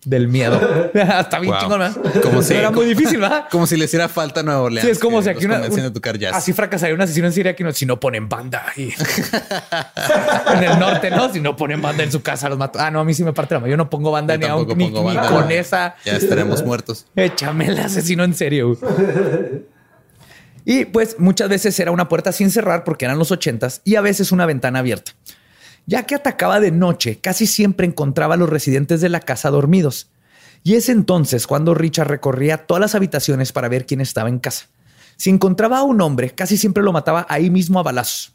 Del 0.04 0.28
miedo. 0.28 0.60
Está 0.94 1.40
bien 1.40 1.54
Wow. 1.54 1.62
chingón, 1.62 1.80
¿verdad? 1.80 2.22
Como 2.24 2.42
si- 2.42 2.54
Era 2.56 2.72
muy 2.72 2.86
difícil, 2.86 3.20
¿verdad? 3.20 3.46
Como 3.52 3.68
si 3.68 3.78
le 3.78 3.86
hiciera 3.86 4.10
falta 4.10 4.40
a 4.40 4.44
Nueva 4.44 4.62
Orleans. 4.62 4.86
Sí, 4.86 4.92
es 4.92 4.98
como 5.00 5.22
si 5.22 5.30
aquí 5.30 5.46
una, 5.46 5.62
un- 5.62 5.94
tocar 5.94 6.18
jazz. 6.18 6.34
así 6.36 6.54
fracasaría 6.54 6.96
un 6.96 7.02
asesino 7.02 7.28
en 7.28 7.34
Siria 7.34 7.56
que 7.56 7.64
no, 7.64 7.72
si 7.72 7.86
no 7.86 8.00
ponen 8.00 8.28
banda 8.28 8.66
y 8.78 8.90
en 10.56 10.64
el 10.64 10.80
norte, 10.80 11.12
¿no? 11.12 11.32
Si 11.32 11.40
no 11.40 11.56
ponen 11.56 11.82
banda 11.82 12.04
en 12.04 12.12
su 12.12 12.22
casa 12.24 12.50
los 12.50 12.58
mato. 12.58 12.80
Ah, 12.80 12.90
no, 12.90 13.00
a 13.00 13.06
mí 13.06 13.14
sí 13.14 13.24
me 13.24 13.32
parte 13.34 13.54
la 13.54 13.60
mano. 13.60 13.70
Yo 13.70 13.78
no 13.78 13.90
pongo 13.90 14.10
banda 14.12 14.34
Yo 14.36 14.40
ni, 14.40 14.46
tampoco 14.48 14.76
ni, 14.76 14.90
ni 14.90 15.18
con 15.28 15.52
esa. 15.52 15.96
Ya 16.06 16.14
estaremos 16.16 16.64
muertos. 16.66 17.06
Échame 17.16 17.68
el 17.68 17.78
asesino 17.80 18.24
en 18.24 18.34
serio. 18.34 18.78
Y 20.66 20.86
pues 20.86 21.16
muchas 21.20 21.50
veces 21.50 21.80
era 21.80 21.92
una 21.92 22.08
puerta 22.08 22.32
sin 22.32 22.52
cerrar 22.52 22.84
porque 22.84 23.06
eran 23.06 23.18
los 23.18 23.32
ochentas 23.32 23.82
y 23.84 23.96
a 23.96 24.02
veces 24.02 24.32
una 24.32 24.46
ventana 24.46 24.80
abierta. 24.80 25.12
Ya 25.86 26.04
que 26.04 26.16
atacaba 26.16 26.60
de 26.60 26.72
noche, 26.72 27.20
casi 27.20 27.48
siempre 27.48 27.88
encontraba 27.88 28.36
a 28.36 28.38
los 28.38 28.50
residentes 28.50 29.02
de 29.02 29.10
la 29.10 29.20
casa 29.20 29.50
dormidos. 29.50 30.10
Y 30.64 30.76
es 30.76 30.90
entonces 30.90 31.48
cuando 31.48 31.74
Richard 31.74 32.08
recorría 32.08 32.66
todas 32.66 32.82
las 32.82 32.96
habitaciones 32.96 33.52
para 33.52 33.68
ver 33.68 33.86
quién 33.86 34.02
estaba 34.02 34.30
en 34.30 34.40
casa. 34.40 34.68
Si 35.18 35.30
encontraba 35.30 35.80
a 35.80 35.84
un 35.84 36.02
hombre, 36.02 36.32
casi 36.32 36.58
siempre 36.58 36.84
lo 36.84 36.92
mataba 36.92 37.26
ahí 37.30 37.50
mismo 37.50 37.80
a 37.80 37.84
balazos. 37.84 38.34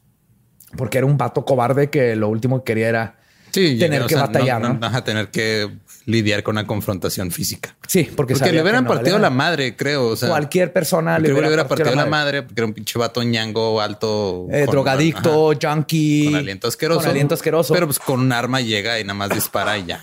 Porque 0.76 0.98
era 0.98 1.06
un 1.06 1.16
vato 1.16 1.44
cobarde 1.44 1.90
que 1.90 2.16
lo 2.16 2.28
último 2.28 2.58
que 2.58 2.72
quería 2.72 2.88
era 2.88 3.16
Sí, 3.56 3.78
tener 3.78 4.02
o 4.02 4.06
que 4.06 4.14
sea, 4.14 4.26
batallar, 4.26 4.60
¿no? 4.60 4.74
Vas 4.78 4.94
a 4.94 5.02
tener 5.04 5.28
que 5.28 5.68
lidiar 6.04 6.42
con 6.42 6.54
una 6.56 6.66
confrontación 6.66 7.30
física. 7.30 7.74
Sí, 7.88 8.04
porque, 8.14 8.34
Porque 8.34 8.52
le 8.52 8.62
hubieran 8.62 8.84
no 8.84 8.90
partido 8.90 9.18
la 9.18 9.30
madre, 9.30 9.74
creo. 9.76 10.08
O 10.08 10.16
sea, 10.16 10.28
Cualquier 10.28 10.72
persona 10.72 11.18
le 11.18 11.32
hubiera 11.32 11.66
partido 11.66 11.90
la 11.90 11.96
madre. 12.06 12.10
madre 12.10 12.42
porque 12.42 12.60
era 12.60 12.66
un 12.66 12.74
pinche 12.74 12.98
vato 12.98 13.22
ñango 13.22 13.80
alto. 13.80 14.46
Eh, 14.52 14.64
con- 14.66 14.72
drogadicto, 14.72 15.50
ajá, 15.52 15.74
junkie. 15.74 16.26
con 16.26 16.34
aliento 16.36 16.68
asqueroso. 16.68 17.00
Con 17.00 17.10
aliento 17.10 17.34
asqueroso. 17.34 17.74
Pero 17.74 17.86
pues 17.86 17.98
con 17.98 18.20
un 18.20 18.32
arma 18.32 18.60
llega 18.60 19.00
y 19.00 19.04
nada 19.04 19.14
más 19.14 19.30
dispara 19.30 19.76
y 19.78 19.86
ya. 19.86 20.00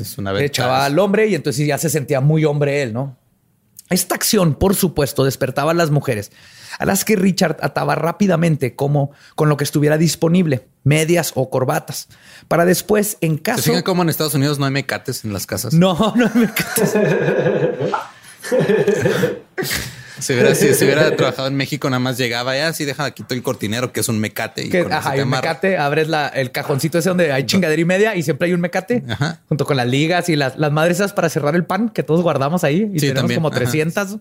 Es 0.00 0.18
una 0.18 0.32
vez. 0.32 0.42
echaba 0.42 0.84
al 0.84 0.98
hombre 0.98 1.28
y 1.28 1.34
entonces 1.36 1.64
ya 1.66 1.78
se 1.78 1.88
sentía 1.88 2.20
muy 2.20 2.44
hombre 2.44 2.82
él, 2.82 2.92
¿no? 2.92 3.16
Esta 3.90 4.14
acción, 4.14 4.54
por 4.54 4.74
supuesto, 4.74 5.24
despertaba 5.24 5.72
a 5.72 5.74
las 5.74 5.90
mujeres, 5.90 6.32
a 6.78 6.86
las 6.86 7.04
que 7.04 7.16
Richard 7.16 7.58
ataba 7.60 7.94
rápidamente 7.94 8.74
como 8.74 9.10
con 9.34 9.48
lo 9.48 9.56
que 9.56 9.64
estuviera 9.64 9.98
disponible, 9.98 10.66
medias 10.84 11.32
o 11.34 11.50
corbatas, 11.50 12.08
para 12.48 12.64
después, 12.64 13.18
en 13.20 13.36
¿Se 13.36 13.42
caso... 13.42 13.62
fijan 13.62 13.82
cómo 13.82 14.02
en 14.02 14.08
Estados 14.08 14.34
Unidos 14.34 14.58
no 14.58 14.64
hay 14.64 14.72
mecates 14.72 15.24
en 15.24 15.32
las 15.32 15.46
casas? 15.46 15.74
No, 15.74 15.94
no 16.16 16.30
me 16.34 16.44
encanta. 16.44 18.10
Si 20.24 20.32
hubiera, 20.32 20.54
si, 20.54 20.72
si 20.74 20.84
hubiera 20.84 21.14
trabajado 21.16 21.48
en 21.48 21.54
México, 21.54 21.88
nada 21.90 22.00
más 22.00 22.16
llegaba 22.16 22.56
ya, 22.56 22.68
así 22.68 22.84
deja 22.84 23.10
quito 23.10 23.34
el 23.34 23.42
cortinero, 23.42 23.92
que 23.92 24.00
es 24.00 24.08
un 24.08 24.18
mecate. 24.18 24.64
Y 24.66 24.70
Que, 24.70 24.82
con 24.84 24.92
ajá, 24.92 25.10
hay 25.10 25.20
un 25.20 25.28
mecate, 25.28 25.76
abres 25.76 26.08
la- 26.08 26.28
el 26.28 26.50
cajoncito 26.50 26.98
ese 26.98 27.10
donde 27.10 27.32
hay 27.32 27.44
chingadera 27.44 27.80
y 27.80 27.84
media 27.84 28.16
y 28.16 28.22
siempre 28.22 28.46
hay 28.46 28.54
un 28.54 28.60
mecate 28.60 29.04
Ajá. 29.08 29.40
junto 29.48 29.66
con 29.66 29.76
las 29.76 29.86
ligas 29.86 30.28
y 30.28 30.36
las, 30.36 30.56
las 30.56 30.72
madres 30.72 30.96
esas 30.98 31.12
para 31.12 31.28
cerrar 31.28 31.54
el 31.54 31.64
pan 31.64 31.90
que 31.90 32.02
todos 32.02 32.22
guardamos 32.22 32.64
ahí 32.64 32.90
y 32.94 32.98
Sí, 32.98 33.08
tenemos 33.08 33.20
también. 33.20 33.38
como 33.38 33.48
Ajá. 33.48 33.58
300. 33.58 34.16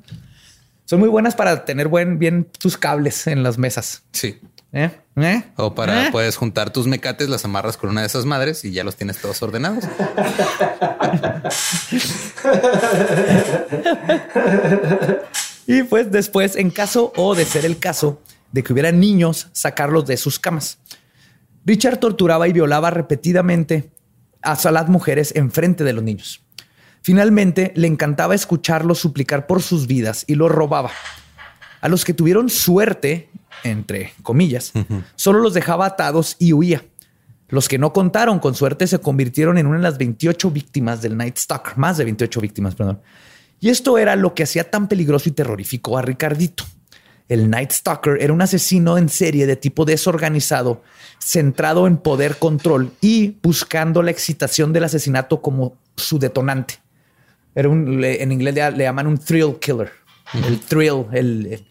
Son 0.85 0.99
muy 0.99 1.07
buenas 1.09 1.35
para 1.35 1.63
tener 1.63 1.87
buen, 1.87 2.19
bien 2.19 2.45
tus 2.59 2.77
cables 2.77 3.27
en 3.27 3.41
las 3.43 3.57
mesas. 3.57 4.03
Sí. 4.11 4.39
¿Eh? 4.73 4.89
¿Eh? 5.17 5.43
O 5.55 5.75
para 5.75 6.07
¿Eh? 6.07 6.09
puedes 6.11 6.35
juntar 6.35 6.71
tus 6.73 6.87
mecates, 6.87 7.29
las 7.29 7.45
amarras 7.45 7.77
con 7.77 7.91
una 7.91 8.01
de 8.01 8.07
esas 8.07 8.25
madres 8.25 8.65
y 8.65 8.71
ya 8.71 8.83
los 8.83 8.95
tienes 8.95 9.17
todos 9.17 9.41
ordenados. 9.43 9.85
Y 15.67 15.83
pues 15.83 16.11
después, 16.11 16.55
en 16.55 16.69
caso 16.69 17.13
o 17.15 17.35
de 17.35 17.45
ser 17.45 17.65
el 17.65 17.79
caso 17.79 18.21
de 18.51 18.63
que 18.63 18.73
hubiera 18.73 18.91
niños, 18.91 19.47
sacarlos 19.51 20.05
de 20.05 20.17
sus 20.17 20.39
camas. 20.39 20.77
Richard 21.65 21.97
torturaba 21.97 22.47
y 22.47 22.53
violaba 22.53 22.89
repetidamente 22.91 23.91
a 24.41 24.71
las 24.71 24.89
mujeres 24.89 25.33
enfrente 25.35 25.83
de 25.83 25.93
los 25.93 26.03
niños. 26.03 26.41
Finalmente, 27.01 27.73
le 27.75 27.87
encantaba 27.87 28.35
escucharlos 28.35 28.99
suplicar 28.99 29.47
por 29.47 29.61
sus 29.61 29.87
vidas 29.87 30.23
y 30.27 30.35
los 30.35 30.51
robaba. 30.51 30.91
A 31.81 31.89
los 31.89 32.05
que 32.05 32.13
tuvieron 32.13 32.49
suerte, 32.49 33.29
entre 33.63 34.13
comillas, 34.21 34.71
solo 35.15 35.39
los 35.39 35.53
dejaba 35.53 35.85
atados 35.85 36.35
y 36.39 36.53
huía. 36.53 36.83
Los 37.49 37.67
que 37.67 37.77
no 37.77 37.91
contaron 37.91 38.39
con 38.39 38.55
suerte 38.55 38.87
se 38.87 38.99
convirtieron 38.99 39.57
en 39.57 39.67
una 39.67 39.77
de 39.77 39.83
las 39.83 39.97
28 39.97 40.49
víctimas 40.51 41.01
del 41.01 41.17
Night 41.17 41.37
Stalker, 41.37 41.77
más 41.77 41.97
de 41.97 42.05
28 42.05 42.39
víctimas, 42.41 42.75
perdón. 42.75 43.01
Y 43.63 43.69
esto 43.69 43.97
era 43.97 44.17
lo 44.17 44.33
que 44.33 44.43
hacía 44.43 44.69
tan 44.69 44.89
peligroso 44.89 45.29
y 45.29 45.31
terrorífico 45.31 45.97
a 45.97 46.01
Ricardito. 46.01 46.65
El 47.29 47.49
Night 47.49 47.71
Stalker 47.71 48.17
era 48.21 48.33
un 48.33 48.41
asesino 48.41 48.97
en 48.97 49.07
serie 49.07 49.45
de 49.47 49.55
tipo 49.55 49.85
desorganizado, 49.85 50.83
centrado 51.17 51.87
en 51.87 51.95
poder, 51.95 52.35
control 52.35 52.91
y 52.99 53.37
buscando 53.41 54.03
la 54.03 54.11
excitación 54.11 54.73
del 54.73 54.83
asesinato 54.83 55.41
como 55.41 55.77
su 55.95 56.19
detonante. 56.19 56.79
Era 57.55 57.69
un, 57.69 58.03
en 58.03 58.33
inglés 58.33 58.53
le, 58.53 58.71
le 58.71 58.83
llaman 58.83 59.07
un 59.07 59.17
thrill 59.17 59.55
killer. 59.61 59.93
El 60.45 60.59
thrill, 60.59 61.05
el- 61.13 61.65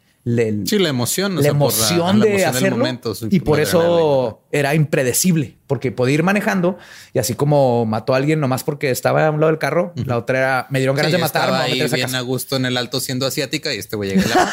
Sí, 0.67 0.79
la 0.79 0.89
emoción. 0.89 1.33
o 1.33 1.37
la 1.37 1.43
sea, 1.43 1.51
por 1.53 1.73
emoción 1.73 2.19
la 2.21 2.25
de 2.27 2.31
emoción 2.33 2.55
hacerlo. 2.57 2.77
momento, 2.79 3.13
y 3.31 3.41
por 3.41 3.57
la 3.59 3.65
eso 3.65 4.43
era 4.53 4.75
impredecible, 4.77 5.59
porque 5.67 5.91
podía 5.91 6.15
ir 6.15 6.23
manejando 6.23 6.79
y 7.13 7.19
así 7.19 7.35
como 7.35 7.85
mató 7.87 8.15
a 8.15 8.19
alguien 8.19 8.39
nomás 8.39 8.63
porque 8.63 8.91
estaba 8.91 9.27
a 9.27 9.31
un 9.33 9.41
lado 9.41 9.51
del 9.51 9.59
carro, 9.59 9.93
la 10.07 10.17
otra 10.19 10.39
era 10.39 10.67
me 10.71 10.79
dieron 10.79 10.95
ganas 10.95 11.11
Sí, 11.11 11.17
de 11.17 11.21
matar, 11.23 11.43
estaba 11.43 11.63
voy 11.63 11.71
a 11.71 11.75
ahí 11.75 11.81
a 11.81 11.85
esa 11.87 11.97
bien 11.97 12.07
casa. 12.07 12.19
a 12.19 12.21
gusto 12.21 12.55
en 12.57 12.67
el 12.67 12.77
alto 12.77 13.01
siendo 13.01 13.27
asiática 13.27 13.75
y 13.75 13.79
este 13.79 13.97
güey 13.97 14.11
llega 14.11 14.23
y 14.23 14.29
la- 14.29 14.53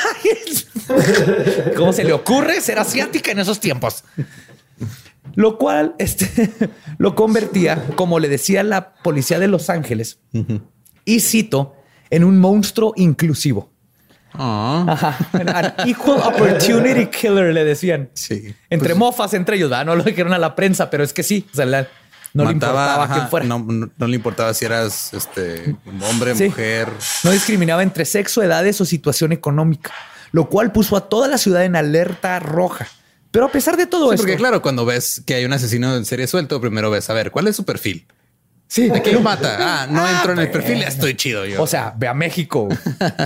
¿Cómo 1.75 1.93
se 1.93 2.03
le 2.03 2.13
ocurre 2.13 2.61
ser 2.61 2.79
asiática 2.79 3.31
en 3.31 3.39
esos 3.39 3.59
tiempos? 3.59 4.03
Lo 5.35 5.57
cual 5.59 5.93
este, 5.99 6.49
lo 6.97 7.13
convertía, 7.13 7.85
como 7.95 8.19
le 8.19 8.27
decía 8.27 8.63
la 8.63 8.95
policía 8.95 9.37
de 9.39 9.47
Los 9.47 9.69
Ángeles, 9.69 10.19
y 11.05 11.19
cito, 11.19 11.75
en 12.09 12.23
un 12.23 12.39
monstruo 12.39 12.93
inclusivo. 12.95 13.71
Ah, 14.33 14.85
Ajá. 14.87 15.17
An 15.33 15.73
equal 15.87 16.19
opportunity 16.19 17.07
killer, 17.07 17.53
le 17.53 17.63
decían. 17.65 18.09
sí. 18.13 18.53
Entre 18.69 18.89
Pues, 18.89 18.97
mofas, 18.99 19.33
entre 19.33 19.55
ellos, 19.57 19.69
¿verdad? 19.69 19.85
no 19.85 19.95
lo 19.95 20.03
dijeron 20.03 20.33
a 20.33 20.37
la 20.37 20.55
prensa, 20.55 20.89
pero 20.89 21.03
es 21.03 21.13
que 21.13 21.23
sí. 21.23 21.45
O 21.51 21.55
sea, 21.55 21.65
la- 21.65 21.87
no 22.33 22.45
le 22.45 22.51
importaba 22.51 23.03
ajá, 23.03 23.13
quién 23.15 23.27
fuera. 23.29 23.45
No, 23.47 23.59
No. 23.59 23.71
no- 23.73 23.89
no 23.97 24.07
le 24.07 24.15
importaba 24.15 24.53
si 24.53 24.63
eras 24.65 25.13
este 25.13 25.75
hombre, 26.09 26.35
Sí. 26.35 26.45
mujer. 26.45 26.87
discriminaba 27.23 27.81
entre 27.83 28.05
sexo, 28.05 28.43
edades 28.43 28.79
o 28.81 28.85
situación 28.85 29.31
económica, 29.31 29.91
lo 30.31 30.47
cual 30.47 30.71
puso 30.71 30.95
a 30.95 31.09
toda 31.09 31.27
la 31.27 31.37
ciudad 31.39 31.65
en 31.65 31.75
alerta 31.75 32.39
roja. 32.39 32.87
Pero 33.31 33.45
a 33.45 33.51
pesar 33.51 33.77
de 33.77 33.85
todo 33.87 34.09
Sí, 34.09 34.15
esto, 34.15 34.23
porque 34.23 34.37
claro, 34.37 34.61
cuando 34.61 34.85
ves 34.85 35.21
que 35.25 35.33
hay 35.35 35.45
un 35.45 35.53
asesino 35.53 35.95
en 35.95 36.05
serie 36.05 36.27
suelto, 36.27 36.61
primero 36.61 36.89
ves 36.91 37.09
a 37.09 37.13
ver 37.13 37.31
cuál 37.31 37.47
es 37.47 37.55
su 37.55 37.63
perfil. 37.65 38.05
Sí, 38.69 38.89
¿A 38.89 39.01
quién 39.01 39.15
lo 39.15 39.21
mata? 39.21 39.57
Ah, 39.59 39.87
no 39.89 40.01
Ah, 40.05 40.11
entro 40.17 40.31
en 40.31 40.39
el 40.39 40.49
perfil, 40.51 40.81
estoy 40.83 41.15
chido 41.15 41.45
yo. 41.45 41.61
O 41.61 41.67
sea, 41.67 41.93
ve 41.97 42.07
a 42.07 42.13
México. 42.13 42.69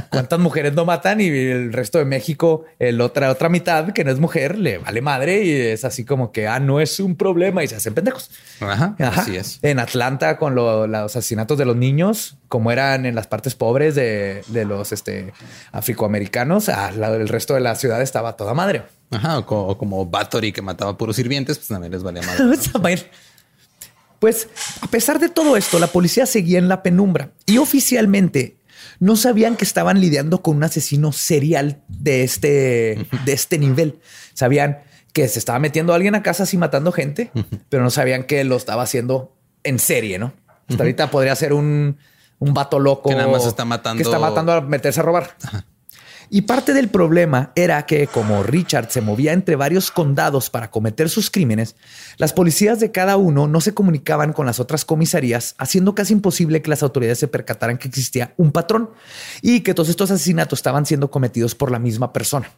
¿Cuántas 0.09 0.39
mujeres 0.39 0.73
no 0.73 0.85
matan? 0.85 1.21
Y 1.21 1.27
el 1.27 1.71
resto 1.71 1.99
de 1.99 2.05
México, 2.05 2.65
el 2.79 2.99
otra, 3.01 3.29
otra 3.29 3.49
mitad 3.49 3.91
que 3.93 4.03
no 4.03 4.09
es 4.11 4.19
mujer, 4.19 4.57
le 4.57 4.79
vale 4.79 5.01
madre 5.01 5.43
y 5.43 5.51
es 5.51 5.85
así 5.85 6.03
como 6.05 6.31
que 6.31 6.47
ah, 6.47 6.59
no 6.59 6.79
es 6.79 6.99
un 6.99 7.15
problema 7.15 7.63
y 7.63 7.67
se 7.67 7.75
hacen 7.75 7.93
pendejos. 7.93 8.31
Ajá, 8.59 8.95
Ajá. 8.99 9.21
así 9.21 9.35
es. 9.35 9.59
En 9.61 9.77
Atlanta, 9.79 10.37
con 10.37 10.55
lo- 10.55 10.87
los 10.87 11.15
asesinatos 11.15 11.57
de 11.57 11.65
los 11.65 11.75
niños, 11.75 12.37
como 12.47 12.71
eran 12.71 13.05
en 13.05 13.13
las 13.15 13.27
partes 13.27 13.53
pobres 13.55 13.93
de, 13.95 14.43
de 14.47 14.65
los 14.65 14.91
este, 14.91 15.33
afroamericanos, 15.71 16.69
ah, 16.69 16.89
el 16.89 17.27
resto 17.27 17.53
de 17.53 17.59
la 17.59 17.75
ciudad 17.75 18.01
estaba 18.01 18.35
toda 18.37 18.53
madre. 18.53 18.83
Ajá, 19.11 19.37
o, 19.39 19.45
co- 19.45 19.67
o 19.67 19.77
como 19.77 20.05
Bathory 20.05 20.51
que 20.51 20.61
mataba 20.61 20.97
puros 20.97 21.15
sirvientes, 21.15 21.57
pues 21.57 21.67
también 21.67 21.91
les 21.91 22.01
valía 22.03 22.21
madre. 22.23 22.43
Pues, 24.23 24.47
a 24.79 24.87
pesar 24.87 25.19
de 25.19 25.27
todo 25.27 25.57
esto, 25.57 25.79
la 25.79 25.87
policía 25.87 26.25
seguía 26.25 26.57
en 26.57 26.69
la 26.69 26.81
penumbra 26.81 27.31
y 27.45 27.57
oficialmente 27.57 28.55
no 29.01 29.17
sabían 29.17 29.57
que 29.57 29.65
estaban 29.65 29.99
lidiando 29.99 30.41
con 30.41 30.55
un 30.55 30.63
asesino 30.63 31.11
serial 31.11 31.81
de 31.89 32.23
este, 32.23 33.05
de 33.25 33.33
este 33.33 33.57
nivel. 33.57 33.99
Sabían 34.33 34.79
que 35.11 35.27
se 35.27 35.39
estaba 35.39 35.59
metiendo 35.59 35.93
alguien 35.93 36.15
a 36.15 36.23
casa 36.23 36.43
así 36.43 36.55
matando 36.57 36.93
gente, 36.93 37.31
pero 37.67 37.83
no 37.83 37.89
sabían 37.89 38.23
que 38.23 38.45
lo 38.45 38.55
estaba 38.55 38.83
haciendo 38.83 39.35
en 39.65 39.77
serie, 39.77 40.19
¿no? 40.19 40.31
Hasta 40.69 40.83
ahorita 40.83 41.11
podría 41.11 41.35
ser 41.35 41.51
un, 41.51 41.97
un 42.39 42.53
vato 42.53 42.79
loco 42.79 43.09
Que 43.09 43.15
nada 43.15 43.27
más 43.27 43.45
está 43.45 43.65
matando- 43.65 43.97
que 43.97 44.03
está 44.03 44.19
matando 44.19 44.53
a 44.53 44.61
meterse 44.61 45.01
a 45.01 45.03
robar. 45.03 45.35
Y 46.35 46.41
parte 46.41 46.73
del 46.73 46.89
problema 46.89 47.51
era 47.53 47.85
que 47.85 48.07
como 48.07 48.41
Richard 48.41 48.89
se 48.89 49.01
movía 49.01 49.33
entre 49.33 49.55
varios 49.55 49.91
condados 49.91 50.49
para 50.49 50.71
cometer 50.71 51.07
sus 51.07 51.29
crímenes, 51.29 51.75
las 52.17 52.33
policías 52.33 52.79
de 52.79 52.91
cada 52.91 53.17
uno 53.17 53.47
no 53.47 53.61
se 53.61 53.75
comunicaban 53.75 54.33
con 54.33 54.47
las 54.47 54.59
otras 54.59 54.83
comisarías, 54.83 55.53
haciendo 55.59 55.93
casi 55.93 56.13
imposible 56.13 56.63
que 56.63 56.71
las 56.71 56.81
autoridades 56.81 57.19
se 57.19 57.27
percataran 57.27 57.77
que 57.77 57.87
existía 57.87 58.33
un 58.35 58.51
patrón 58.51 58.89
y 59.43 59.59
que 59.59 59.75
todos 59.75 59.89
estos 59.89 60.09
asesinatos 60.09 60.57
estaban 60.57 60.87
siendo 60.87 61.11
cometidos 61.11 61.53
por 61.53 61.69
la 61.69 61.77
misma 61.77 62.11
persona. 62.11 62.49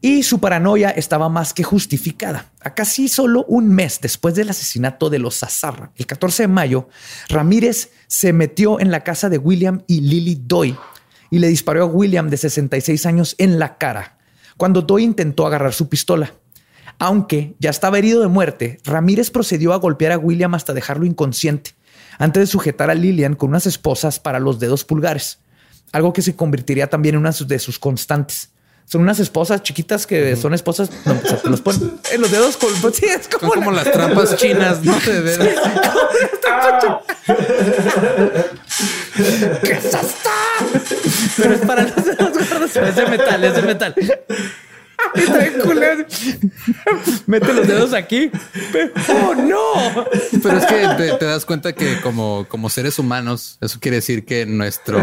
Y 0.00 0.22
su 0.22 0.40
paranoia 0.40 0.88
estaba 0.88 1.28
más 1.28 1.52
que 1.52 1.64
justificada. 1.64 2.50
A 2.62 2.72
casi 2.72 3.08
solo 3.08 3.44
un 3.46 3.68
mes 3.68 4.00
después 4.00 4.34
del 4.34 4.48
asesinato 4.48 5.10
de 5.10 5.18
los 5.18 5.40
Zazarra, 5.40 5.92
el 5.96 6.06
14 6.06 6.44
de 6.44 6.48
mayo, 6.48 6.88
Ramírez 7.28 7.90
se 8.06 8.32
metió 8.32 8.80
en 8.80 8.90
la 8.90 9.04
casa 9.04 9.28
de 9.28 9.36
William 9.36 9.82
y 9.86 10.00
Lily 10.00 10.44
Doy 10.46 10.78
y 11.30 11.38
le 11.38 11.48
disparó 11.48 11.82
a 11.82 11.86
William 11.86 12.28
de 12.28 12.36
66 12.36 13.06
años 13.06 13.34
en 13.38 13.58
la 13.58 13.78
cara 13.78 14.18
cuando 14.58 14.82
Doy 14.82 15.04
intentó 15.04 15.46
agarrar 15.46 15.72
su 15.72 15.88
pistola. 15.88 16.34
Aunque 16.98 17.54
ya 17.60 17.70
estaba 17.70 17.96
herido 17.96 18.20
de 18.20 18.26
muerte, 18.26 18.80
Ramírez 18.84 19.30
procedió 19.30 19.72
a 19.72 19.78
golpear 19.78 20.12
a 20.12 20.18
William 20.18 20.54
hasta 20.54 20.74
dejarlo 20.74 21.06
inconsciente, 21.06 21.70
antes 22.18 22.40
de 22.40 22.46
sujetar 22.48 22.90
a 22.90 22.94
Lillian 22.94 23.36
con 23.36 23.50
unas 23.50 23.66
esposas 23.66 24.18
para 24.18 24.40
los 24.40 24.58
dedos 24.58 24.84
pulgares, 24.84 25.38
algo 25.92 26.12
que 26.12 26.22
se 26.22 26.34
convertiría 26.34 26.90
también 26.90 27.14
en 27.14 27.20
una 27.20 27.30
de 27.30 27.58
sus 27.60 27.78
constantes. 27.78 28.50
Son 28.84 29.00
unas 29.02 29.20
esposas 29.20 29.62
chiquitas 29.62 30.06
que 30.06 30.34
son 30.34 30.54
esposas, 30.54 30.90
no, 31.04 31.14
te 31.14 31.48
los 31.48 31.60
ponen 31.60 32.00
en 32.10 32.20
los 32.20 32.30
dedos. 32.30 32.56
Con, 32.56 32.70
sí, 32.92 33.06
es 33.06 33.28
como, 33.28 33.52
como 33.52 33.70
las 33.70 33.92
trampas 33.92 34.34
chinas, 34.36 34.82
no 34.82 34.96
te 34.96 35.20
ves. 35.20 35.38
¿Qué 39.62 39.72
es 39.72 39.84
esto? 39.84 40.30
Pero 41.38 41.54
es 41.54 41.60
para 41.60 41.82
los 41.82 42.04
dedos 42.04 42.50
gordos. 42.50 42.76
Es 42.76 42.96
de 42.96 43.06
metal, 43.06 43.44
es 43.44 43.54
de 43.54 43.62
metal. 43.62 43.94
Mete 47.26 47.52
los 47.52 47.66
dedos 47.66 47.92
aquí. 47.92 48.30
¡Oh, 49.08 49.34
no! 49.34 50.06
Pero 50.42 50.58
es 50.58 50.66
que 50.66 51.16
te, 51.18 51.24
das 51.24 51.44
cuenta 51.44 51.72
que 51.72 52.00
como, 52.00 52.46
como 52.48 52.70
seres 52.70 52.98
humanos, 52.98 53.58
eso 53.60 53.78
quiere 53.80 53.96
decir 53.96 54.24
que 54.24 54.46
nuestro, 54.46 54.98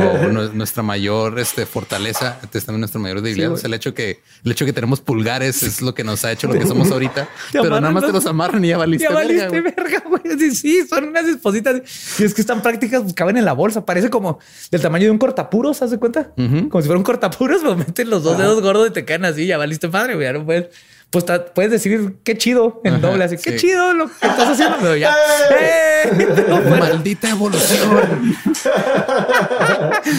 nuestra 0.54 0.84
mayor 0.84 1.40
este, 1.40 1.66
fortaleza, 1.66 2.40
también 2.52 2.82
nuestra 2.82 3.00
mayor 3.00 3.22
debilidad, 3.22 3.54
es 3.54 3.64
el 3.64 3.74
hecho 3.74 3.94
que 3.94 4.22
el 4.44 4.52
hecho 4.52 4.66
que 4.66 4.74
tenemos 4.74 5.02
pulgares 5.02 5.64
es 5.64 5.82
lo 5.82 5.94
que 5.94 6.04
nos 6.04 6.24
ha 6.26 6.32
hecho 6.32 6.48
lo 6.48 6.54
que 6.54 6.66
somos 6.66 6.92
ahorita. 6.92 7.28
pero 7.52 7.82
nada 7.82 7.92
más 7.92 8.06
te 8.06 8.12
los 8.12 8.26
amarran 8.26 8.64
y 8.64 8.70
ya 8.70 8.78
valiste, 8.78 9.08
ya 9.08 9.14
valiste 9.14 9.62
verga. 9.62 10.04
güey. 10.08 10.56
Sí, 10.56 10.86
son 10.88 11.06
unas 11.06 11.26
espositas. 11.26 11.82
Y 12.20 12.24
es 12.24 12.34
que 12.34 12.42
están 12.42 12.62
prácticas, 12.62 13.02
pues, 13.02 13.14
caben 13.14 13.38
en 13.38 13.46
la 13.46 13.54
bolsa. 13.54 13.86
Parece 13.86 14.10
como 14.10 14.40
del 14.72 14.82
tamaño 14.82 15.06
de 15.06 15.12
un 15.12 15.18
cortapuros, 15.18 15.82
¿haz 15.82 15.92
de 15.92 16.00
cuenta? 16.00 16.32
Como 16.36 16.82
si 16.82 16.88
fuera 16.88 16.98
un 16.98 17.04
cortapuros, 17.04 17.62
pues 17.64 17.78
meten 17.78 18.10
los 18.10 18.24
dos 18.24 18.38
dedos 18.38 18.62
gordos 18.62 18.90
y 18.90 18.92
te 18.92 19.06
caen 19.06 19.26
así, 19.26 19.46
ya 19.46 19.58
valiste 19.58 19.90
padre, 20.06 20.16
güey. 20.16 20.34
no 20.34 20.46
puedes, 20.46 20.68
pues 21.10 21.26
puedes 21.54 21.72
decir 21.72 22.18
qué 22.24 22.38
chido 22.38 22.82
en 22.84 23.02
doble, 23.02 23.24
así 23.24 23.38
qué 23.38 23.56
chido 23.56 23.94
lo 23.94 24.08
que 24.08 24.28
estás 24.28 24.50
haciendo, 24.50 24.78
pero 24.80 24.96
ya. 24.96 25.16
¡Eh! 25.60 26.36
Maldita 26.80 27.30
evolución. 27.30 28.36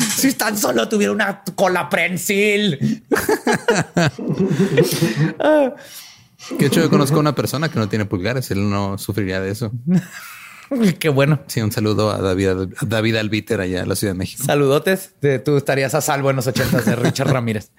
si 0.17 0.33
tan 0.33 0.57
solo 0.57 0.89
tuviera 0.89 1.13
una 1.13 1.43
cola 1.55 1.89
prensil. 1.89 3.05
Que 6.59 6.67
hecho 6.67 6.81
yo 6.81 6.91
conozco 6.91 7.17
a 7.17 7.21
una 7.21 7.35
persona 7.35 7.69
que 7.69 7.79
no 7.79 7.89
tiene 7.89 8.05
pulgares, 8.05 8.51
él 8.51 8.69
no 8.69 8.99
sufriría 8.99 9.41
de 9.41 9.51
eso. 9.51 9.73
Qué 10.99 11.09
bueno. 11.09 11.41
Sí, 11.47 11.61
un 11.61 11.71
saludo 11.71 12.11
a 12.11 12.19
David, 12.21 12.49
a 12.49 12.67
David 12.85 13.17
Albiter 13.17 13.61
allá 13.61 13.83
en 13.83 13.89
la 13.89 13.95
Ciudad 13.95 14.15
de 14.15 14.19
México. 14.19 14.43
Saludotes. 14.45 15.15
Tú 15.45 15.57
estarías 15.57 15.95
a 15.95 16.01
salvo 16.01 16.31
en 16.31 16.37
los 16.37 16.47
ochentas 16.47 16.85
de 16.87 16.97
Richard 16.97 17.31
Ramírez. 17.31 17.71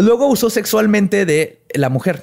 Luego 0.00 0.28
usó 0.28 0.48
sexualmente 0.48 1.26
de 1.26 1.60
la 1.74 1.88
mujer. 1.88 2.22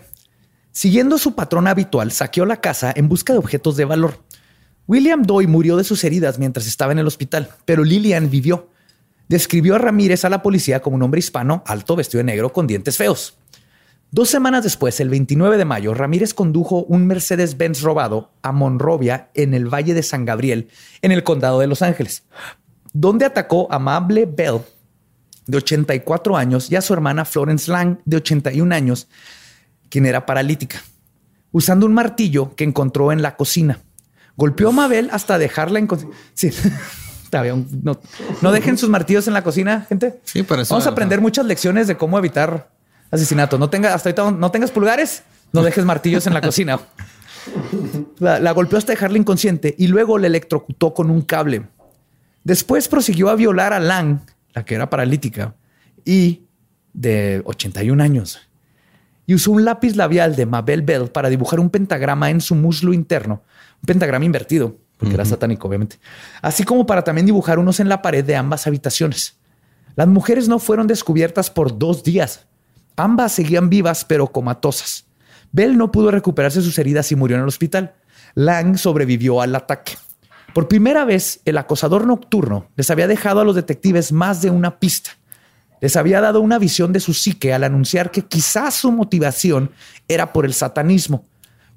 Siguiendo 0.72 1.18
su 1.18 1.36
patrón 1.36 1.68
habitual, 1.68 2.14
saqueó 2.14 2.46
la 2.46 2.62
casa 2.62 2.94
en 2.96 3.10
busca 3.10 3.34
de 3.34 3.40
objetos 3.40 3.76
de 3.76 3.84
valor. 3.84 4.24
William 4.88 5.24
Doy 5.24 5.46
murió 5.46 5.76
de 5.76 5.84
sus 5.84 6.02
heridas 6.06 6.40
mientras 6.40 6.68
estaba 6.68 6.94
en 6.94 7.00
el 7.00 7.08
hospital, 7.08 7.50
pero 7.66 7.84
Lillian 7.84 8.30
vivió. 8.30 8.70
Describió 9.28 9.76
a 9.76 9.80
Ramírez 9.80 10.24
a 10.24 10.30
la 10.30 10.42
policía 10.42 10.82
como 10.82 10.96
un 10.96 11.04
hombre 11.04 11.20
hispano, 11.20 11.64
alto, 11.68 11.98
vestido 11.98 12.20
de 12.20 12.24
negro, 12.24 12.54
con 12.54 12.66
dientes 12.66 12.96
feos. 12.96 13.38
Dos 14.10 14.30
semanas 14.30 14.64
después, 14.64 15.02
el 15.02 15.10
29 15.10 15.58
de 15.58 15.66
mayo, 15.66 15.94
Ramírez 15.94 16.34
condujo 16.34 16.84
un 16.84 17.06
Mercedes-Benz 17.08 17.82
robado 17.82 18.32
a 18.42 18.54
Monrovia, 18.54 19.32
en 19.34 19.54
el 19.54 19.66
Valle 19.66 19.94
de 19.94 20.04
San 20.04 20.24
Gabriel, 20.24 20.70
en 21.02 21.12
el 21.12 21.24
condado 21.24 21.60
de 21.60 21.68
Los 21.68 21.82
Ángeles, 21.82 22.24
donde 22.94 23.26
atacó 23.26 23.68
a 23.70 23.80
Mable 23.80 24.26
Bell, 24.28 24.62
de 25.48 25.58
84 25.58 26.38
años, 26.38 26.72
y 26.72 26.76
a 26.76 26.82
su 26.82 26.94
hermana 26.94 27.26
Florence 27.26 27.72
Lang, 27.72 28.00
de 28.06 28.18
81 28.18 28.74
años, 28.74 29.08
quien 29.90 30.06
era 30.06 30.26
paralítica, 30.26 30.82
usando 31.52 31.86
un 31.86 31.94
martillo 31.94 32.56
que 32.56 32.64
encontró 32.64 33.12
en 33.12 33.22
la 33.22 33.36
cocina. 33.36 33.80
Golpeó 34.36 34.70
a 34.70 34.72
Mabel 34.72 35.10
hasta 35.12 35.38
dejarla 35.38 35.80
en... 35.80 35.88
Sí. 36.34 36.52
No, 37.84 38.00
no, 38.42 38.52
dejen 38.54 38.78
sus 38.78 38.88
martillos 38.88 39.28
en 39.28 39.34
la 39.34 39.44
cocina, 39.44 39.86
gente. 39.90 40.22
Sí, 40.24 40.44
para 40.44 40.62
eso. 40.62 40.74
Vamos 40.74 40.88
a 40.88 40.92
aprender 40.92 41.20
muchas 41.20 41.46
lecciones 41.46 41.86
de 41.88 41.98
cómo 41.98 42.18
evitar 42.18 42.70
asesinato. 43.12 43.58
No 43.58 43.70
tenga, 43.70 43.94
hasta 43.94 44.10
ahorita 44.10 44.32
no 44.32 44.52
tengas 44.52 44.72
pulgares, 44.72 45.24
no 45.52 45.62
dejes 45.62 45.84
martillos 45.84 46.28
en 46.28 46.34
la 46.34 46.42
cocina. 46.42 46.80
La, 48.20 48.40
la, 48.40 48.52
golpeó 48.54 48.78
hasta 48.78 48.94
dejarla 48.94 49.18
inconsciente 49.18 49.76
y 49.78 49.88
luego 49.88 50.18
le 50.18 50.28
electrocutó 50.28 50.94
con 50.94 51.10
un 51.10 51.22
cable. 51.22 51.68
Después 52.44 52.88
prosiguió 52.88 53.30
a 53.30 53.36
violar 53.36 53.74
a 53.74 53.80
Lang, 53.80 54.20
la 54.56 54.66
que 54.66 54.76
era 54.76 54.90
paralítica 54.90 55.54
y 56.04 56.44
de 56.94 57.44
81 57.46 58.02
años 58.02 58.40
y 59.28 59.34
usó 59.34 59.52
un 59.52 59.66
lápiz 59.66 59.96
labial 59.96 60.36
de 60.36 60.46
Mabel 60.46 60.82
Bell 60.82 61.10
para 61.10 61.30
dibujar 61.30 61.60
un 61.60 61.70
pentagrama 61.70 62.30
en 62.30 62.42
su 62.42 62.56
muslo 62.56 62.94
interno, 62.94 63.44
un 63.82 63.88
pentagrama 63.88 64.26
invertido, 64.26 64.78
porque 64.98 65.16
era 65.16 65.26
satánico, 65.26 65.68
obviamente, 65.68 66.00
así 66.42 66.64
como 66.64 66.86
para 66.86 67.04
también 67.04 67.26
dibujar 67.26 67.60
unos 67.60 67.80
en 67.80 67.90
la 67.90 68.02
pared 68.02 68.24
de 68.24 68.36
ambas 68.36 68.68
habitaciones. 68.68 69.38
Las 69.96 70.08
mujeres 70.08 70.48
no 70.48 70.60
fueron 70.60 70.88
descubiertas 70.88 71.50
por 71.50 71.78
dos 71.78 72.04
días. 72.04 72.46
Ambas 72.98 73.32
seguían 73.32 73.70
vivas, 73.70 74.06
pero 74.06 74.28
comatosas. 74.28 75.06
Bell 75.52 75.78
no 75.78 75.92
pudo 75.92 76.12
recuperarse 76.12 76.62
sus 76.62 76.78
heridas 76.78 77.12
y 77.12 77.16
murió 77.16 77.38
en 77.38 77.44
el 77.44 77.48
hospital. 77.48 77.96
Lang 78.36 78.78
sobrevivió 78.78 79.42
al 79.42 79.56
ataque. 79.56 79.94
Por 80.56 80.70
primera 80.70 81.04
vez, 81.04 81.42
el 81.44 81.58
acosador 81.58 82.08
nocturno 82.08 82.70
les 82.78 82.90
había 82.90 83.08
dejado 83.08 83.42
a 83.42 83.44
los 83.44 83.56
detectives 83.56 84.14
más 84.14 84.42
de 84.42 84.50
una 84.50 84.80
pista 84.80 85.12
les 85.82 85.96
había 85.98 86.22
dado 86.22 86.42
una 86.42 86.58
visión 86.58 86.94
de 86.94 87.00
su 87.00 87.14
psique 87.14 87.54
al 87.54 87.64
anunciar 87.64 88.10
que 88.10 88.24
quizás 88.24 88.74
su 88.74 88.92
motivación 88.92 89.70
era 90.08 90.34
por 90.34 90.46
el 90.46 90.54
satanismo. 90.54 91.26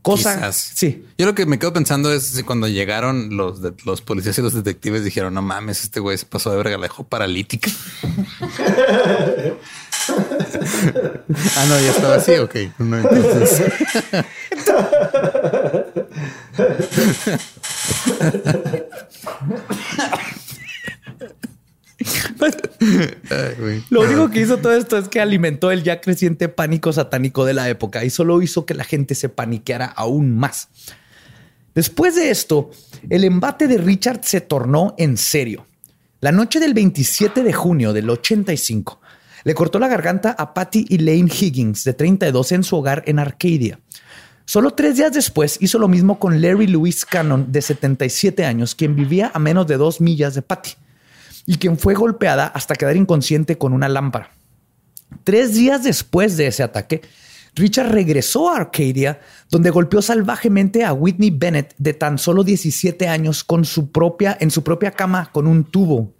Cosa, 0.00 0.52
sí. 0.52 1.04
Yo 1.18 1.26
lo 1.26 1.34
que 1.34 1.44
me 1.44 1.58
quedo 1.58 1.72
pensando 1.72 2.10
es 2.12 2.42
cuando 2.46 2.68
llegaron 2.68 3.36
los, 3.36 3.60
los 3.84 4.00
policías 4.00 4.38
y 4.38 4.42
los 4.42 4.54
detectives 4.54 5.04
dijeron, 5.04 5.34
no 5.34 5.42
mames, 5.42 5.82
este 5.82 6.00
güey 6.00 6.16
se 6.16 6.24
pasó 6.24 6.50
de 6.50 6.56
verga, 6.56 6.78
la 6.78 6.84
dejó 6.84 7.04
paralítica. 7.04 7.70
ah, 10.08 11.66
no, 11.68 11.80
ya 11.80 11.90
estaba 11.90 12.14
así, 12.16 12.32
ok. 12.32 12.54
No, 12.78 12.98
entonces... 12.98 13.62
Lo 23.90 24.02
único 24.02 24.30
que 24.30 24.40
hizo 24.40 24.58
todo 24.58 24.74
esto 24.74 24.98
es 24.98 25.08
que 25.08 25.20
alimentó 25.20 25.70
el 25.70 25.82
ya 25.82 26.00
creciente 26.00 26.48
pánico 26.48 26.92
satánico 26.92 27.44
de 27.44 27.54
la 27.54 27.68
época 27.68 28.04
y 28.04 28.10
solo 28.10 28.40
hizo 28.42 28.66
que 28.66 28.74
la 28.74 28.84
gente 28.84 29.14
se 29.14 29.28
paniqueara 29.28 29.86
aún 29.86 30.36
más. 30.36 30.68
Después 31.74 32.16
de 32.16 32.30
esto, 32.30 32.70
el 33.08 33.24
embate 33.24 33.68
de 33.68 33.78
Richard 33.78 34.20
se 34.24 34.40
tornó 34.40 34.94
en 34.98 35.16
serio. 35.16 35.66
La 36.20 36.32
noche 36.32 36.58
del 36.58 36.74
27 36.74 37.42
de 37.42 37.52
junio 37.52 37.92
del 37.92 38.10
85, 38.10 39.00
le 39.44 39.54
cortó 39.54 39.78
la 39.78 39.88
garganta 39.88 40.30
a 40.30 40.54
Patty 40.54 40.86
Elaine 40.90 41.30
Higgins, 41.30 41.84
de 41.84 41.94
32, 41.94 42.52
en 42.52 42.62
su 42.64 42.76
hogar 42.76 43.02
en 43.06 43.18
Arcadia. 43.18 43.78
Solo 44.44 44.70
tres 44.70 44.96
días 44.96 45.12
después 45.12 45.58
hizo 45.60 45.78
lo 45.78 45.88
mismo 45.88 46.18
con 46.18 46.40
Larry 46.40 46.68
Louis 46.68 47.04
Cannon, 47.04 47.52
de 47.52 47.60
77 47.60 48.46
años, 48.46 48.74
quien 48.74 48.96
vivía 48.96 49.30
a 49.34 49.38
menos 49.38 49.66
de 49.66 49.76
dos 49.76 50.00
millas 50.00 50.34
de 50.34 50.42
Patty 50.42 50.70
y 51.44 51.56
quien 51.56 51.78
fue 51.78 51.94
golpeada 51.94 52.46
hasta 52.46 52.74
quedar 52.74 52.96
inconsciente 52.96 53.58
con 53.58 53.72
una 53.72 53.88
lámpara. 53.88 54.30
Tres 55.24 55.54
días 55.54 55.82
después 55.82 56.36
de 56.36 56.46
ese 56.46 56.62
ataque, 56.62 57.02
Richard 57.54 57.90
regresó 57.90 58.50
a 58.50 58.56
Arcadia, 58.56 59.20
donde 59.50 59.70
golpeó 59.70 60.00
salvajemente 60.00 60.84
a 60.84 60.92
Whitney 60.92 61.30
Bennett 61.30 61.74
de 61.78 61.94
tan 61.94 62.18
solo 62.18 62.44
17 62.44 63.08
años 63.08 63.44
con 63.44 63.64
su 63.64 63.90
propia, 63.90 64.36
en 64.40 64.50
su 64.50 64.62
propia 64.62 64.92
cama 64.92 65.30
con 65.32 65.46
un 65.46 65.64
tubo. 65.64 66.14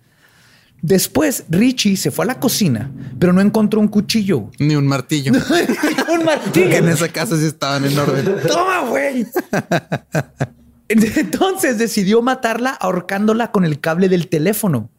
Después, 0.81 1.45
Richie 1.49 1.97
se 1.97 2.11
fue 2.11 2.25
a 2.25 2.29
la 2.29 2.41
cocina, 2.41 2.93
pero 3.19 3.33
no 3.33 3.41
encontró 3.41 3.81
un 3.81 3.89
cuchillo. 3.89 4.51
Ni 4.59 4.77
un 4.77 4.87
martillo. 4.87 5.33
un 6.13 6.25
martillo. 6.25 6.77
en 6.77 6.89
esa 6.89 7.09
casa 7.09 7.37
sí 7.37 7.47
estaban 7.47 7.85
en 7.85 7.99
orden. 7.99 8.37
Toma, 8.47 8.89
güey. 8.89 9.27
Entonces 10.89 11.79
decidió 11.79 12.23
matarla 12.23 12.71
ahorcándola 12.71 13.51
con 13.51 13.65
el 13.65 13.81
cable 13.81 14.09
del 14.09 14.29
teléfono. 14.29 14.91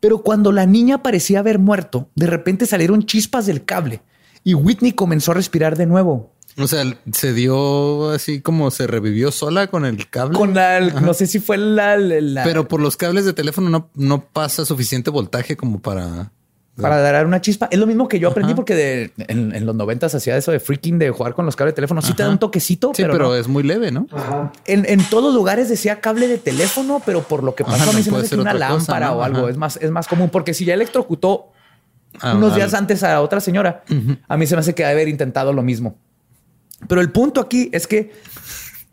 Pero 0.00 0.22
cuando 0.22 0.52
la 0.52 0.66
niña 0.66 1.02
parecía 1.02 1.40
haber 1.40 1.58
muerto, 1.58 2.08
de 2.14 2.26
repente 2.26 2.66
salieron 2.66 3.04
chispas 3.04 3.46
del 3.46 3.64
cable 3.64 4.02
y 4.44 4.54
Whitney 4.54 4.92
comenzó 4.92 5.32
a 5.32 5.34
respirar 5.34 5.76
de 5.76 5.86
nuevo. 5.86 6.32
O 6.58 6.66
sea, 6.66 6.84
se 7.12 7.32
dio 7.34 8.10
así 8.10 8.40
como 8.40 8.70
se 8.70 8.86
revivió 8.86 9.30
sola 9.30 9.68
con 9.68 9.84
el 9.84 10.08
cable. 10.10 10.36
Con 10.36 10.54
la, 10.54 10.80
no 10.80 11.14
sé 11.14 11.26
si 11.26 11.38
fue 11.38 11.56
la, 11.56 11.96
la- 11.96 12.42
Pero 12.44 12.66
por 12.68 12.80
los 12.80 12.96
cables 12.96 13.24
de 13.24 13.32
teléfono 13.32 13.68
no, 13.70 13.90
no 13.94 14.24
pasa 14.24 14.64
suficiente 14.64 15.10
voltaje 15.10 15.56
como 15.56 15.80
para. 15.80 16.32
para 16.80 16.98
dar 17.00 17.26
una 17.26 17.40
chispa. 17.40 17.68
Es 17.70 17.78
lo 17.78 17.86
mismo 17.86 18.08
que 18.08 18.18
yo 18.18 18.28
aprendí 18.28 18.54
porque 18.54 18.74
de, 18.74 19.12
en, 19.28 19.54
en 19.54 19.66
los 19.66 19.74
noventas 19.76 20.14
hacía 20.14 20.36
eso 20.36 20.50
de 20.52 20.58
freaking 20.60 20.98
de 20.98 21.10
jugar 21.10 21.34
con 21.34 21.44
los 21.46 21.54
cables 21.54 21.72
de 21.72 21.76
teléfono. 21.76 22.02
Sí 22.02 22.12
te 22.14 22.22
da 22.24 22.28
un 22.30 22.38
toquecito, 22.38 22.92
Sí, 22.94 23.02
pero, 23.02 23.12
pero, 23.14 23.28
no. 23.28 23.34
es 23.36 23.46
muy 23.48 23.62
leve, 23.62 23.90
¿no? 23.92 24.06
Ajá. 24.12 24.52
en, 24.66 24.84
en 24.88 25.02
todos 25.10 25.32
lugares 25.34 25.68
decía 25.68 26.00
cable 26.00 26.26
de 26.28 26.38
teléfono, 26.38 27.00
pero 27.06 27.22
por 27.22 27.44
lo 27.44 27.54
que 27.54 27.64
pasó 27.64 27.76
Ajá, 27.76 27.90
a 27.90 27.92
mí 27.92 27.98
no 27.98 28.04
se 28.04 28.10
me 28.10 28.18
hace 28.18 28.34
una 28.36 28.52
cosa, 28.52 28.58
lámpara 28.68 29.06
¿no? 29.08 29.12
o 29.18 29.22
algo 29.22 29.48
es 29.48 29.56
más, 29.56 29.76
es 29.80 29.90
más 29.90 30.08
común 30.08 30.28
porque 30.30 30.54
si 30.54 30.64
ya 30.64 30.74
electrocutó 30.74 31.52
Ah, 32.20 32.34
unos 32.34 32.54
días 32.56 32.72
antes 32.74 33.04
a 33.04 33.20
otra 33.20 33.38
señora, 33.38 33.84
a 34.26 34.36
mí 34.38 34.46
se 34.46 34.56
me 34.56 34.60
hace 34.60 34.74
que 34.74 34.84
haber 34.84 35.08
intentado 35.08 35.52
lo 35.52 35.62
mismo. 35.62 35.98
Pero 36.86 37.00
el 37.00 37.10
punto 37.10 37.40
aquí 37.40 37.70
es 37.72 37.86
que 37.86 38.12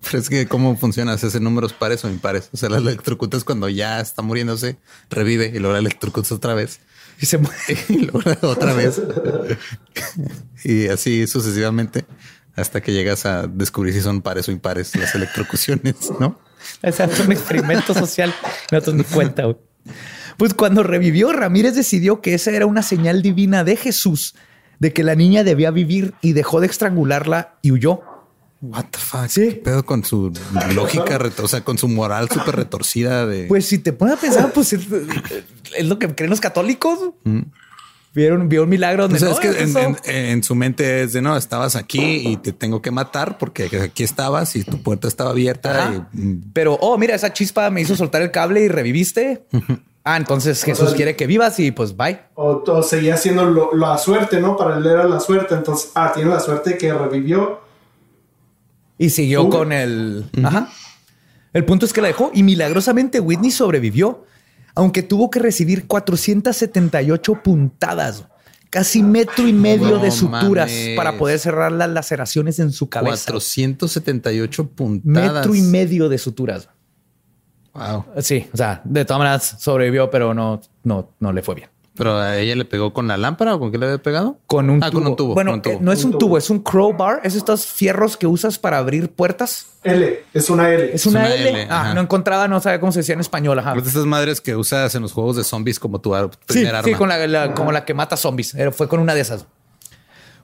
Pero 0.03 0.17
es 0.17 0.29
que 0.29 0.47
cómo 0.47 0.75
funciona, 0.77 1.17
¿se 1.17 1.27
hacen 1.27 1.43
números 1.43 1.73
pares 1.73 2.03
o 2.03 2.09
impares. 2.09 2.49
O 2.53 2.57
sea, 2.57 2.69
la 2.69 2.77
electrocutas 2.77 3.43
cuando 3.43 3.69
ya 3.69 3.99
está 3.99 4.21
muriéndose, 4.21 4.77
revive 5.09 5.51
y 5.53 5.59
luego 5.59 5.73
la 5.73 5.79
electrocutas 5.79 6.31
otra 6.31 6.53
vez 6.53 6.79
y 7.19 7.25
se 7.25 7.37
muere. 7.37 7.57
y 7.89 7.97
luego 7.99 8.49
otra 8.49 8.73
vez. 8.73 9.01
y 10.63 10.87
así 10.87 11.27
sucesivamente 11.27 12.05
hasta 12.55 12.81
que 12.81 12.93
llegas 12.93 13.25
a 13.25 13.47
descubrir 13.47 13.93
si 13.93 14.01
son 14.01 14.21
pares 14.21 14.47
o 14.47 14.51
impares 14.51 14.95
las 14.95 15.13
electrocuciones, 15.13 15.95
¿no? 16.19 16.39
O 16.81 16.91
sea, 16.91 17.07
fue 17.07 17.25
un 17.25 17.33
experimento 17.33 17.93
social. 17.93 18.33
Nosotros 18.71 18.95
ni 18.95 19.03
cuenta. 19.03 19.43
Pues 20.37 20.53
cuando 20.53 20.81
revivió, 20.83 21.31
Ramírez 21.33 21.75
decidió 21.75 22.21
que 22.21 22.33
esa 22.33 22.51
era 22.51 22.65
una 22.65 22.81
señal 22.81 23.21
divina 23.21 23.63
de 23.63 23.75
Jesús 23.75 24.35
de 24.79 24.93
que 24.93 25.03
la 25.03 25.15
niña 25.15 25.43
debía 25.43 25.71
vivir 25.71 26.13
y 26.21 26.33
dejó 26.33 26.59
de 26.61 26.67
estrangularla 26.67 27.55
y 27.61 27.71
huyó. 27.71 28.01
What 28.61 28.85
the 28.91 28.97
fuck? 28.97 29.27
Sí. 29.27 29.47
¿Qué 29.49 29.55
pedo 29.55 29.85
con 29.85 30.03
su 30.03 30.31
lógica, 30.73 31.19
o 31.43 31.47
sea, 31.47 31.61
con 31.63 31.77
su 31.77 31.87
moral 31.87 32.29
súper 32.29 32.55
retorcida 32.55 33.25
de... 33.27 33.45
Pues 33.45 33.65
si 33.67 33.77
te 33.79 33.93
pones 33.93 34.15
a 34.15 34.17
pensar, 34.19 34.51
pues 34.53 34.73
es, 34.73 34.87
es 35.77 35.85
lo 35.85 35.99
que 35.99 36.07
creen 36.15 36.29
los 36.31 36.39
católicos. 36.41 36.97
Vieron, 38.13 38.47
vio 38.47 38.63
un 38.63 38.69
milagro 38.69 39.03
donde 39.09 39.17
O 39.17 39.19
sea, 39.19 39.27
no, 39.29 39.33
es 39.35 39.39
que 39.41 39.61
en, 39.63 39.69
eso- 39.69 39.79
en- 39.79 39.97
en 40.05 40.43
su 40.43 40.55
mente 40.55 41.03
es 41.03 41.11
de 41.11 41.21
no, 41.21 41.35
estabas 41.35 41.75
aquí 41.75 41.99
y 42.29 42.37
te 42.37 42.53
tengo 42.53 42.81
que 42.81 42.89
matar 42.89 43.37
porque 43.37 43.65
aquí 43.83 44.03
estabas 44.03 44.55
y 44.55 44.63
tu 44.63 44.81
puerta 44.81 45.09
estaba 45.09 45.31
abierta. 45.31 46.07
Y, 46.13 46.17
mm, 46.21 46.43
Pero, 46.53 46.75
oh, 46.79 46.97
mira, 46.97 47.13
esa 47.13 47.33
chispa 47.33 47.69
me 47.69 47.81
hizo 47.81 47.93
soltar 47.97 48.21
el 48.21 48.31
cable 48.31 48.61
y 48.61 48.69
reviviste. 48.69 49.45
Ah, 50.07 50.17
entonces 50.17 50.63
Jesús 50.63 50.93
quiere 50.93 51.15
que 51.15 51.25
vivas 51.25 51.59
y 51.59 51.71
pues 51.71 51.97
bye. 51.97 52.19
O, 52.35 52.63
o 52.67 52.83
seguía 52.83 53.15
haciendo 53.15 53.43
lo- 53.45 53.73
la 53.75 53.97
suerte, 53.97 54.39
¿no? 54.39 54.55
Para 54.55 54.77
él 54.77 54.85
era 54.85 55.03
la 55.05 55.19
suerte. 55.19 55.55
Entonces, 55.55 55.91
ah, 55.95 56.11
tiene 56.13 56.29
la 56.29 56.39
suerte 56.39 56.77
que 56.77 56.93
revivió. 56.93 57.59
Y 58.99 59.09
siguió 59.09 59.49
con 59.49 59.71
el. 59.73 60.25
Ajá. 60.43 60.69
El 61.53 61.65
punto 61.65 61.85
es 61.87 61.91
que 61.93 62.01
la 62.01 62.07
dejó 62.07 62.31
y 62.33 62.43
milagrosamente 62.43 63.19
Whitney 63.19 63.49
sobrevivió, 63.49 64.25
aunque 64.75 65.01
tuvo 65.03 65.29
que 65.31 65.39
recibir 65.39 65.87
478 65.87 67.41
puntadas, 67.43 68.25
casi 68.69 69.01
metro 69.01 69.47
y 69.47 69.53
medio 69.53 69.91
No 69.91 69.99
de 69.99 70.11
suturas 70.11 70.69
mames. 70.69 70.95
para 70.97 71.17
poder 71.17 71.39
cerrar 71.39 71.71
las 71.71 71.89
laceraciones 71.89 72.59
en 72.59 72.71
su 72.71 72.89
cabeza. 72.89 73.31
478 73.31 74.67
puntadas. 74.69 75.33
Metro 75.33 75.55
y 75.55 75.61
medio 75.61 76.09
de 76.09 76.17
suturas. 76.17 76.69
Wow. 77.75 78.05
Sí, 78.21 78.47
o 78.53 78.57
sea, 78.57 78.81
de 78.83 79.05
todas 79.05 79.19
maneras 79.19 79.55
sobrevivió, 79.59 80.09
pero 80.09 80.33
no, 80.33 80.61
no, 80.83 81.09
no 81.19 81.33
le 81.33 81.41
fue 81.43 81.55
bien. 81.55 81.69
Pero 81.97 82.17
a 82.17 82.37
ella 82.37 82.55
le 82.57 82.65
pegó 82.65 82.91
con 82.93 83.07
la 83.07 83.15
lámpara 83.15 83.55
o 83.55 83.59
con 83.59 83.71
qué 83.71 83.77
le 83.77 83.85
había 83.85 83.97
pegado? 83.99 84.37
Con 84.47 84.69
un 84.69 84.83
Ah, 84.83 84.91
tubo. 84.91 84.99
con 85.01 85.07
un 85.11 85.15
tubo. 85.15 85.33
Bueno, 85.33 85.51
con 85.51 85.55
un 85.55 85.61
tubo. 85.61 85.73
eh, 85.75 85.77
no 85.81 85.91
es 85.93 85.99
Un 85.99 86.05
un 86.07 86.11
tubo. 86.11 86.19
tubo, 86.19 86.37
es 86.37 86.49
un 86.49 86.59
crowbar. 86.59 87.21
Es 87.23 87.35
estos 87.35 87.65
fierros 87.67 88.17
que 88.17 88.27
usas 88.27 88.59
para 88.59 88.79
abrir 88.79 89.09
puertas. 89.13 89.67
L, 89.83 90.23
es 90.33 90.49
una 90.49 90.69
L. 90.73 90.93
Es 90.93 91.05
una, 91.05 91.19
una 91.21 91.33
L. 91.33 91.49
L, 91.49 91.67
Ah, 91.69 91.81
ajá. 91.83 91.93
no 91.93 92.01
encontraba, 92.01 92.49
no 92.49 92.59
sabía 92.59 92.81
cómo 92.81 92.91
se 92.91 92.99
decía 92.99 93.13
en 93.13 93.21
español. 93.21 93.59
Ajá. 93.59 93.73
De 93.75 93.79
estas 93.79 94.05
madres 94.05 94.41
que 94.41 94.57
usas 94.57 94.93
en 94.95 95.03
los 95.03 95.13
juegos 95.13 95.37
de 95.37 95.45
zombies 95.45 95.79
como 95.79 96.01
tu 96.01 96.13
ar- 96.13 96.31
Sí, 96.49 96.65
arma. 96.65 96.83
sí, 96.83 96.93
con 96.95 97.07
la, 97.07 97.25
la- 97.27 97.53
como 97.53 97.71
la 97.71 97.85
que 97.85 97.93
mata 97.93 98.17
zombies. 98.17 98.53
Era- 98.55 98.73
Fue 98.73 98.89
con 98.89 98.99
una 98.99 99.13
de 99.13 99.21
esas. 99.21 99.45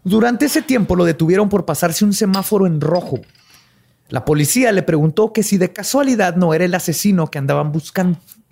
Durante 0.06 0.46
ese 0.46 0.62
tiempo 0.62 0.96
lo 0.96 1.04
detuvieron 1.04 1.50
por 1.50 1.66
pasarse 1.66 2.06
un 2.06 2.14
semáforo 2.14 2.66
en 2.66 2.80
rojo. 2.80 3.20
La 4.12 4.26
policía 4.26 4.74
le 4.74 4.84
preguntó 4.84 5.32
que 5.32 5.42
si 5.42 5.58
de 5.58 5.72
casualidad 5.72 6.36
no 6.36 6.54
era 6.54 6.66
el 6.66 6.76
asesino 6.76 7.28
que 7.28 7.40
andaban 7.40 7.72
buscando. 7.72 8.20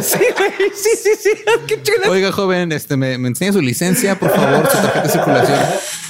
sí, 0.00 0.20
sí, 0.72 0.90
sí, 1.02 1.10
sí. 1.20 1.30
Qué. 1.66 1.82
Oiga, 2.08 2.30
joven, 2.30 2.70
este 2.70 2.96
me, 2.96 3.18
me 3.18 3.26
enseña 3.26 3.52
su 3.52 3.60
licencia, 3.60 4.16
por 4.20 4.30
favor, 4.30 4.70
su 4.70 4.76
tarjeta 4.76 5.02
de 5.02 5.08
circulación. 5.08 5.58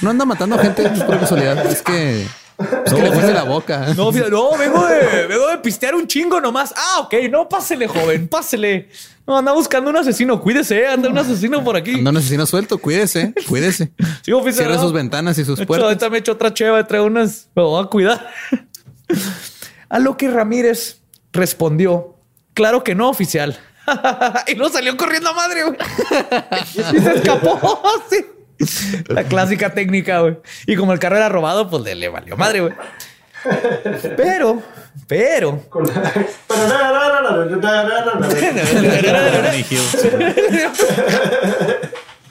No 0.03 0.11
anda 0.11 0.25
matando 0.25 0.59
gente 0.59 0.87
pues, 0.87 1.01
por 1.01 1.19
casualidad. 1.19 1.65
Es 1.65 1.81
que, 1.81 2.27
huele 2.57 3.33
la 3.33 3.43
boca. 3.43 3.93
No, 3.95 4.11
no, 4.11 4.57
vengo 4.57 4.85
de, 4.87 5.27
vengo 5.27 5.47
de 5.47 5.57
pistear 5.59 5.95
un 5.95 6.07
chingo 6.07 6.41
nomás. 6.41 6.73
Ah, 6.75 7.01
ok, 7.01 7.13
no, 7.29 7.47
pásele, 7.47 7.87
joven, 7.87 8.27
pásele. 8.27 8.89
No, 9.25 9.37
anda 9.37 9.51
buscando 9.51 9.89
un 9.89 9.97
asesino, 9.97 10.41
cuídese, 10.41 10.87
anda 10.87 11.09
un 11.09 11.17
asesino 11.17 11.63
por 11.63 11.75
aquí. 11.75 11.95
Anda 11.95 12.11
un 12.11 12.17
asesino 12.17 12.45
suelto, 12.45 12.77
cuídese, 12.77 13.33
cuídese. 13.47 13.91
Sí, 14.23 14.31
oficial. 14.31 14.65
Cierre 14.65 14.75
no. 14.75 14.81
sus 14.81 14.93
ventanas 14.93 15.37
y 15.37 15.45
sus 15.45 15.59
hecho, 15.59 15.67
puertas. 15.67 15.85
ahorita 15.85 16.09
me 16.09 16.17
he 16.17 16.19
hecho 16.19 16.31
otra 16.33 16.53
cheva, 16.53 16.85
trae 16.85 17.01
unas. 17.01 17.49
Me 17.55 17.63
voy 17.63 17.83
a 17.83 17.87
cuidar. 17.87 18.29
a 19.89 19.99
lo 19.99 20.17
que 20.17 20.29
Ramírez 20.29 21.01
respondió: 21.33 22.15
Claro 22.53 22.83
que 22.83 22.95
no, 22.95 23.09
oficial. 23.09 23.59
y 24.47 24.55
no 24.55 24.69
salió 24.69 24.97
corriendo 24.97 25.29
a 25.29 25.33
madre, 25.33 25.63
güey. 25.63 25.77
y 26.93 26.99
se 26.99 27.13
escapó. 27.15 27.81
sí. 28.09 28.25
La 29.07 29.23
clásica 29.23 29.73
técnica, 29.73 30.21
güey. 30.21 30.37
Y 30.65 30.75
como 30.75 30.93
el 30.93 30.99
carro 30.99 31.17
era 31.17 31.29
robado, 31.29 31.69
pues 31.69 31.83
le, 31.83 31.95
le 31.95 32.09
valió 32.09 32.37
madre, 32.37 32.61
güey. 32.61 32.73
Pero, 34.17 34.61
pero. 35.07 35.63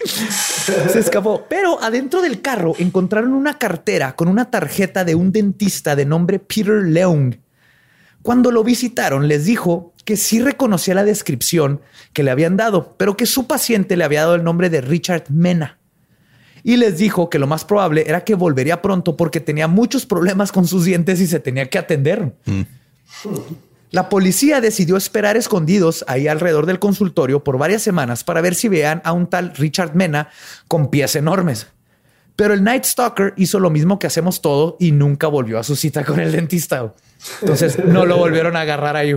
Se 0.04 0.98
escapó. 0.98 1.46
Pero 1.48 1.82
adentro 1.82 2.22
del 2.22 2.40
carro 2.40 2.74
encontraron 2.78 3.32
una 3.32 3.58
cartera 3.58 4.14
con 4.14 4.28
una 4.28 4.50
tarjeta 4.50 5.04
de 5.04 5.14
un 5.14 5.32
dentista 5.32 5.96
de 5.96 6.04
nombre 6.04 6.38
Peter 6.38 6.82
Leung. 6.82 7.36
Cuando 8.22 8.50
lo 8.50 8.64
visitaron, 8.64 9.28
les 9.28 9.44
dijo 9.44 9.94
que 10.04 10.16
sí 10.16 10.40
reconocía 10.40 10.94
la 10.94 11.04
descripción 11.04 11.80
que 12.12 12.22
le 12.22 12.30
habían 12.30 12.56
dado, 12.56 12.94
pero 12.96 13.16
que 13.16 13.26
su 13.26 13.46
paciente 13.46 13.96
le 13.96 14.04
había 14.04 14.22
dado 14.22 14.34
el 14.34 14.44
nombre 14.44 14.70
de 14.70 14.80
Richard 14.80 15.24
Mena. 15.28 15.75
Y 16.66 16.78
les 16.78 16.98
dijo 16.98 17.30
que 17.30 17.38
lo 17.38 17.46
más 17.46 17.64
probable 17.64 18.02
era 18.08 18.24
que 18.24 18.34
volvería 18.34 18.82
pronto 18.82 19.16
porque 19.16 19.38
tenía 19.38 19.68
muchos 19.68 20.04
problemas 20.04 20.50
con 20.50 20.66
sus 20.66 20.84
dientes 20.84 21.20
y 21.20 21.28
se 21.28 21.38
tenía 21.38 21.70
que 21.70 21.78
atender. 21.78 22.32
La 23.92 24.08
policía 24.08 24.60
decidió 24.60 24.96
esperar 24.96 25.36
escondidos 25.36 26.04
ahí 26.08 26.26
alrededor 26.26 26.66
del 26.66 26.80
consultorio 26.80 27.44
por 27.44 27.56
varias 27.56 27.82
semanas 27.82 28.24
para 28.24 28.40
ver 28.40 28.56
si 28.56 28.66
vean 28.66 29.00
a 29.04 29.12
un 29.12 29.28
tal 29.28 29.54
Richard 29.54 29.94
Mena 29.94 30.28
con 30.66 30.90
pies 30.90 31.14
enormes. 31.14 31.68
Pero 32.34 32.52
el 32.52 32.64
Night 32.64 32.82
Stalker 32.82 33.32
hizo 33.36 33.60
lo 33.60 33.70
mismo 33.70 34.00
que 34.00 34.08
hacemos 34.08 34.42
todo 34.42 34.76
y 34.80 34.90
nunca 34.90 35.28
volvió 35.28 35.60
a 35.60 35.62
su 35.62 35.76
cita 35.76 36.04
con 36.04 36.18
el 36.18 36.32
dentista. 36.32 36.92
Entonces 37.42 37.78
no 37.84 38.04
lo 38.06 38.16
volvieron 38.16 38.56
a 38.56 38.62
agarrar 38.62 38.96
ahí. 38.96 39.14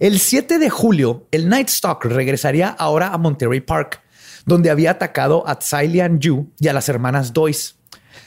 El 0.00 0.18
7 0.18 0.58
de 0.58 0.70
julio, 0.70 1.28
el 1.30 1.48
Night 1.48 1.68
Stalker 1.68 2.12
regresaría 2.12 2.68
ahora 2.70 3.14
a 3.14 3.18
Monterey 3.18 3.60
Park, 3.60 4.00
donde 4.46 4.70
había 4.70 4.92
atacado 4.92 5.46
a 5.46 5.58
Tsai 5.58 6.00
Yu 6.18 6.52
y 6.58 6.68
a 6.68 6.72
las 6.72 6.88
hermanas 6.88 7.32
Doyce. 7.32 7.74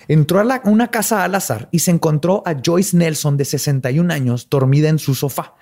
Entró 0.07 0.39
a 0.39 0.61
una 0.65 0.89
casa 0.89 1.23
al 1.23 1.35
azar 1.35 1.67
y 1.71 1.79
se 1.79 1.91
encontró 1.91 2.41
a 2.45 2.55
Joyce 2.63 2.95
Nelson 2.95 3.37
de 3.37 3.45
61 3.45 4.13
años 4.13 4.47
dormida 4.49 4.89
en 4.89 4.99
su 4.99 5.15
sofá. 5.15 5.55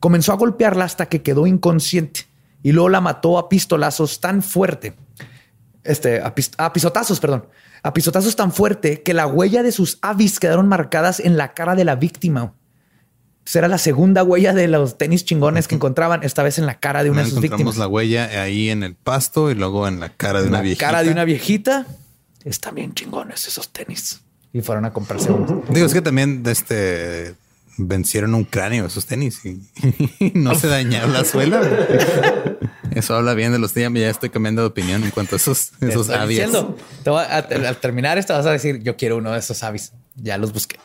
Comenzó 0.00 0.32
a 0.32 0.36
golpearla 0.36 0.84
hasta 0.84 1.06
que 1.06 1.22
quedó 1.22 1.46
inconsciente 1.46 2.26
y 2.62 2.72
luego 2.72 2.88
la 2.88 3.00
mató 3.00 3.38
a 3.38 3.48
pistolazos 3.48 4.20
tan 4.20 4.42
fuerte, 4.42 4.96
este, 5.84 6.20
a, 6.20 6.34
a 6.58 6.72
pisotazos, 6.72 7.20
perdón, 7.20 7.46
a 7.82 7.92
pisotazos 7.92 8.34
tan 8.34 8.52
fuerte 8.52 9.02
que 9.02 9.14
la 9.14 9.26
huella 9.26 9.62
de 9.62 9.72
sus 9.72 9.98
avis 10.02 10.40
quedaron 10.40 10.66
marcadas 10.66 11.20
en 11.20 11.36
la 11.36 11.54
cara 11.54 11.76
de 11.76 11.84
la 11.84 11.94
víctima. 11.94 12.54
Esa 13.46 13.60
Era 13.60 13.68
la 13.68 13.78
segunda 13.78 14.24
huella 14.24 14.52
de 14.52 14.66
los 14.68 14.98
tenis 14.98 15.24
chingones 15.24 15.68
que 15.68 15.76
encontraban, 15.76 16.22
esta 16.24 16.42
vez 16.42 16.58
en 16.58 16.66
la 16.66 16.78
cara 16.80 17.04
de 17.04 17.10
una 17.10 17.20
de 17.22 17.26
sus 17.28 17.36
encontramos 17.38 17.60
víctimas. 17.74 17.76
la 17.78 17.86
huella 17.88 18.42
ahí 18.42 18.70
en 18.70 18.82
el 18.82 18.94
pasto 18.96 19.50
y 19.50 19.54
luego 19.54 19.86
en 19.86 20.00
la 20.00 20.08
cara 20.10 20.42
de 20.42 20.48
una 20.48 20.60
viejita. 20.62 20.86
cara 20.86 21.02
de 21.04 21.10
una 21.10 21.24
viejita. 21.24 21.86
Están 22.44 22.74
bien 22.74 22.92
chingones 22.94 23.46
esos 23.46 23.68
tenis. 23.72 24.20
Y 24.52 24.62
fueron 24.62 24.84
a 24.84 24.92
comprarse 24.92 25.30
unos. 25.30 25.68
Digo, 25.68 25.86
es 25.86 25.92
que 25.92 26.00
también 26.02 26.42
este 26.46 27.34
vencieron 27.78 28.34
un 28.34 28.44
cráneo 28.44 28.86
esos 28.86 29.04
tenis 29.04 29.44
y, 29.44 29.60
no 30.34 30.54
se 30.54 30.66
dañaron 30.66 31.12
la 31.12 31.24
suela. 31.24 31.60
Eso 32.92 33.14
habla 33.14 33.34
bien 33.34 33.52
de 33.52 33.58
los 33.58 33.74
días. 33.74 33.92
Ya 33.92 34.08
estoy 34.10 34.30
cambiando 34.30 34.62
de 34.62 34.68
opinión 34.68 35.04
en 35.04 35.10
cuanto 35.10 35.36
a 35.36 35.38
esos, 35.38 35.72
esos 35.80 36.02
estoy 36.08 36.14
avias. 36.16 36.46
diciendo. 36.48 36.76
Te 37.04 37.10
voy 37.10 37.22
a- 37.22 37.36
al 37.36 37.76
terminar 37.76 38.16
esto 38.18 38.32
vas 38.32 38.46
a 38.46 38.50
decir, 38.52 38.82
yo 38.82 38.96
quiero 38.96 39.16
uno 39.18 39.32
de 39.32 39.38
esos 39.38 39.62
avis. 39.62 39.92
Ya 40.14 40.38
los 40.38 40.52
busqué. 40.52 40.78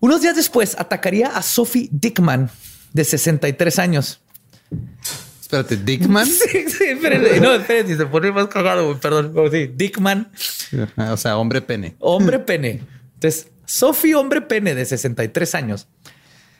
Unos 0.00 0.20
días 0.22 0.36
después 0.36 0.76
atacaría 0.78 1.28
a 1.28 1.42
Sophie 1.42 1.88
Dickman, 1.90 2.50
de 2.92 3.04
63 3.04 3.78
años. 3.78 4.20
Espérate, 5.40 5.76
Dickman. 5.76 6.26
Sí, 6.50 6.68
sí, 6.68 6.84
espérense. 6.84 7.40
No, 7.40 7.52
espérense, 7.54 7.96
se 7.96 8.06
pone 8.06 8.32
más 8.32 8.48
cagado, 8.48 8.98
perdón. 8.98 9.32
Sí, 9.50 9.70
Dickman, 9.74 10.30
O 11.12 11.16
sea, 11.16 11.38
hombre 11.38 11.60
pene. 11.62 11.94
hombre 12.00 12.38
pene. 12.40 12.82
Entonces, 13.14 13.48
Sophie, 13.64 14.14
hombre 14.14 14.42
pene 14.42 14.74
de 14.74 14.84
63 14.84 15.54
años, 15.54 15.88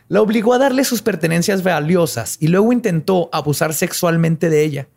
la 0.09 0.23
obligó 0.23 0.55
a 0.55 0.59
darle 0.59 0.85
sus 0.85 1.03
pertenencias 1.03 1.63
valiosas 1.63 2.37
y 2.41 2.49
luego 2.49 2.73
intentó 2.73 3.29
abusar 3.33 3.75
sexualmente 3.75 4.51
de 4.51 4.63
ella. 4.63 4.89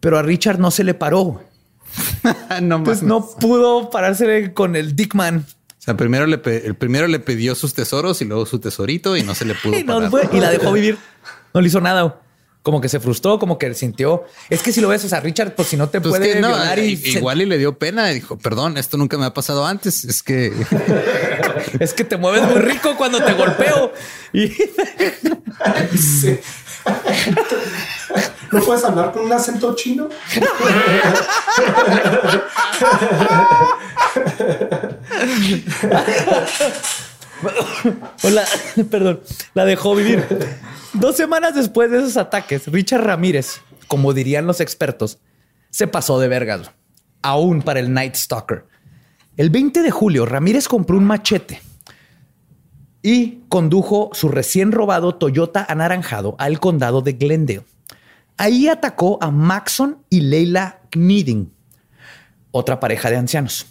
Pero 0.00 0.18
a 0.18 0.22
Richard 0.22 0.58
no 0.58 0.70
se 0.70 0.84
le 0.84 0.94
paró. 0.94 1.42
no 2.62 2.84
Pues 2.84 3.02
no 3.02 3.26
pudo 3.26 3.90
pararse 3.90 4.52
con 4.52 4.76
el 4.76 4.94
Dickman. 4.96 5.46
O 5.80 5.82
sea, 5.82 5.96
primero 5.96 6.26
le 6.26 6.38
el 6.66 6.74
primero 6.76 7.08
le 7.08 7.20
pidió 7.20 7.54
sus 7.54 7.72
tesoros 7.72 8.20
y 8.20 8.26
luego 8.26 8.44
su 8.44 8.58
tesorito 8.58 9.16
y 9.16 9.22
no 9.22 9.34
se 9.34 9.46
le 9.46 9.54
pudo 9.54 9.74
Y, 9.78 9.84
no 9.84 9.94
parar. 9.96 10.10
fue, 10.10 10.28
y 10.32 10.40
la 10.40 10.50
dejó 10.50 10.72
vivir. 10.72 10.98
No 11.54 11.62
le 11.62 11.68
hizo 11.68 11.80
nada. 11.80 12.20
Como 12.62 12.82
que 12.82 12.90
se 12.90 13.00
frustró, 13.00 13.38
como 13.38 13.56
que 13.56 13.72
sintió. 13.72 14.24
Es 14.50 14.62
que 14.62 14.70
si 14.70 14.82
lo 14.82 14.88
ves, 14.88 15.02
o 15.06 15.08
sea, 15.08 15.20
Richard, 15.20 15.54
pues 15.54 15.68
si 15.68 15.78
no 15.78 15.88
te 15.88 15.98
Pues 16.02 16.10
puede 16.18 16.34
que 16.34 16.40
no, 16.42 16.48
violar 16.48 16.78
y 16.78 16.82
i- 16.92 16.96
se- 16.98 17.18
igual 17.18 17.40
y 17.40 17.46
le 17.46 17.56
dio 17.56 17.78
pena 17.78 18.10
y 18.10 18.14
dijo, 18.16 18.36
perdón, 18.36 18.76
esto 18.76 18.98
nunca 18.98 19.16
me 19.16 19.24
ha 19.24 19.32
pasado 19.32 19.64
antes. 19.64 20.04
Es 20.04 20.22
que 20.22 20.52
es 21.80 21.94
que 21.94 22.04
te 22.04 22.18
mueves 22.18 22.42
muy 22.42 22.60
rico 22.60 22.94
cuando 22.98 23.24
te 23.24 23.32
golpeo. 23.32 23.94
Y 24.34 24.48
Sí. 25.96 26.38
¿No 28.52 28.60
puedes 28.62 28.84
hablar 28.84 29.12
con 29.12 29.24
un 29.24 29.32
acento 29.32 29.74
chino? 29.74 30.10
o 38.22 38.30
la, 38.30 38.44
perdón, 38.90 39.20
la 39.54 39.64
dejó 39.64 39.94
vivir. 39.94 40.24
Dos 40.92 41.16
semanas 41.16 41.54
después 41.54 41.90
de 41.90 41.98
esos 41.98 42.16
ataques, 42.16 42.66
Richard 42.66 43.04
Ramírez, 43.04 43.60
como 43.86 44.12
dirían 44.12 44.46
los 44.46 44.60
expertos, 44.60 45.18
se 45.70 45.86
pasó 45.86 46.18
de 46.18 46.28
vergas, 46.28 46.70
aún 47.22 47.62
para 47.62 47.80
el 47.80 47.92
Night 47.92 48.14
Stalker. 48.14 48.66
El 49.36 49.50
20 49.50 49.82
de 49.82 49.90
julio, 49.90 50.26
Ramírez 50.26 50.68
compró 50.68 50.96
un 50.96 51.04
machete 51.04 51.62
y 53.02 53.44
condujo 53.48 54.10
su 54.12 54.28
recién 54.28 54.72
robado 54.72 55.14
Toyota 55.14 55.64
anaranjado 55.68 56.34
al 56.38 56.60
condado 56.60 57.00
de 57.00 57.12
Glendale. 57.14 57.64
Ahí 58.36 58.68
atacó 58.68 59.18
a 59.20 59.30
Maxon 59.30 60.04
y 60.10 60.20
Leila 60.22 60.80
Kneeding, 60.90 61.52
otra 62.50 62.80
pareja 62.80 63.10
de 63.10 63.16
ancianos. 63.16 63.66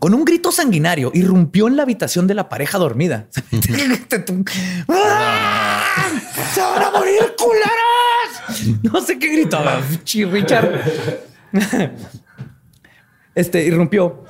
Con 0.00 0.14
un 0.14 0.24
grito 0.24 0.52
sanguinario, 0.52 1.10
irrumpió 1.14 1.68
en 1.68 1.76
la 1.76 1.82
habitación 1.82 2.26
de 2.26 2.34
la 2.34 2.48
pareja 2.48 2.78
dormida. 2.78 3.28
¡Ah! 4.88 5.84
¡Se 6.54 6.60
van 6.60 6.82
a 6.82 6.90
morir, 6.90 7.34
culeros! 7.36 8.82
No 8.82 9.00
sé 9.00 9.18
qué 9.18 9.28
gritaba, 9.28 9.80
Richard. 10.30 10.82
Este 13.34 13.64
irrumpió 13.64 14.24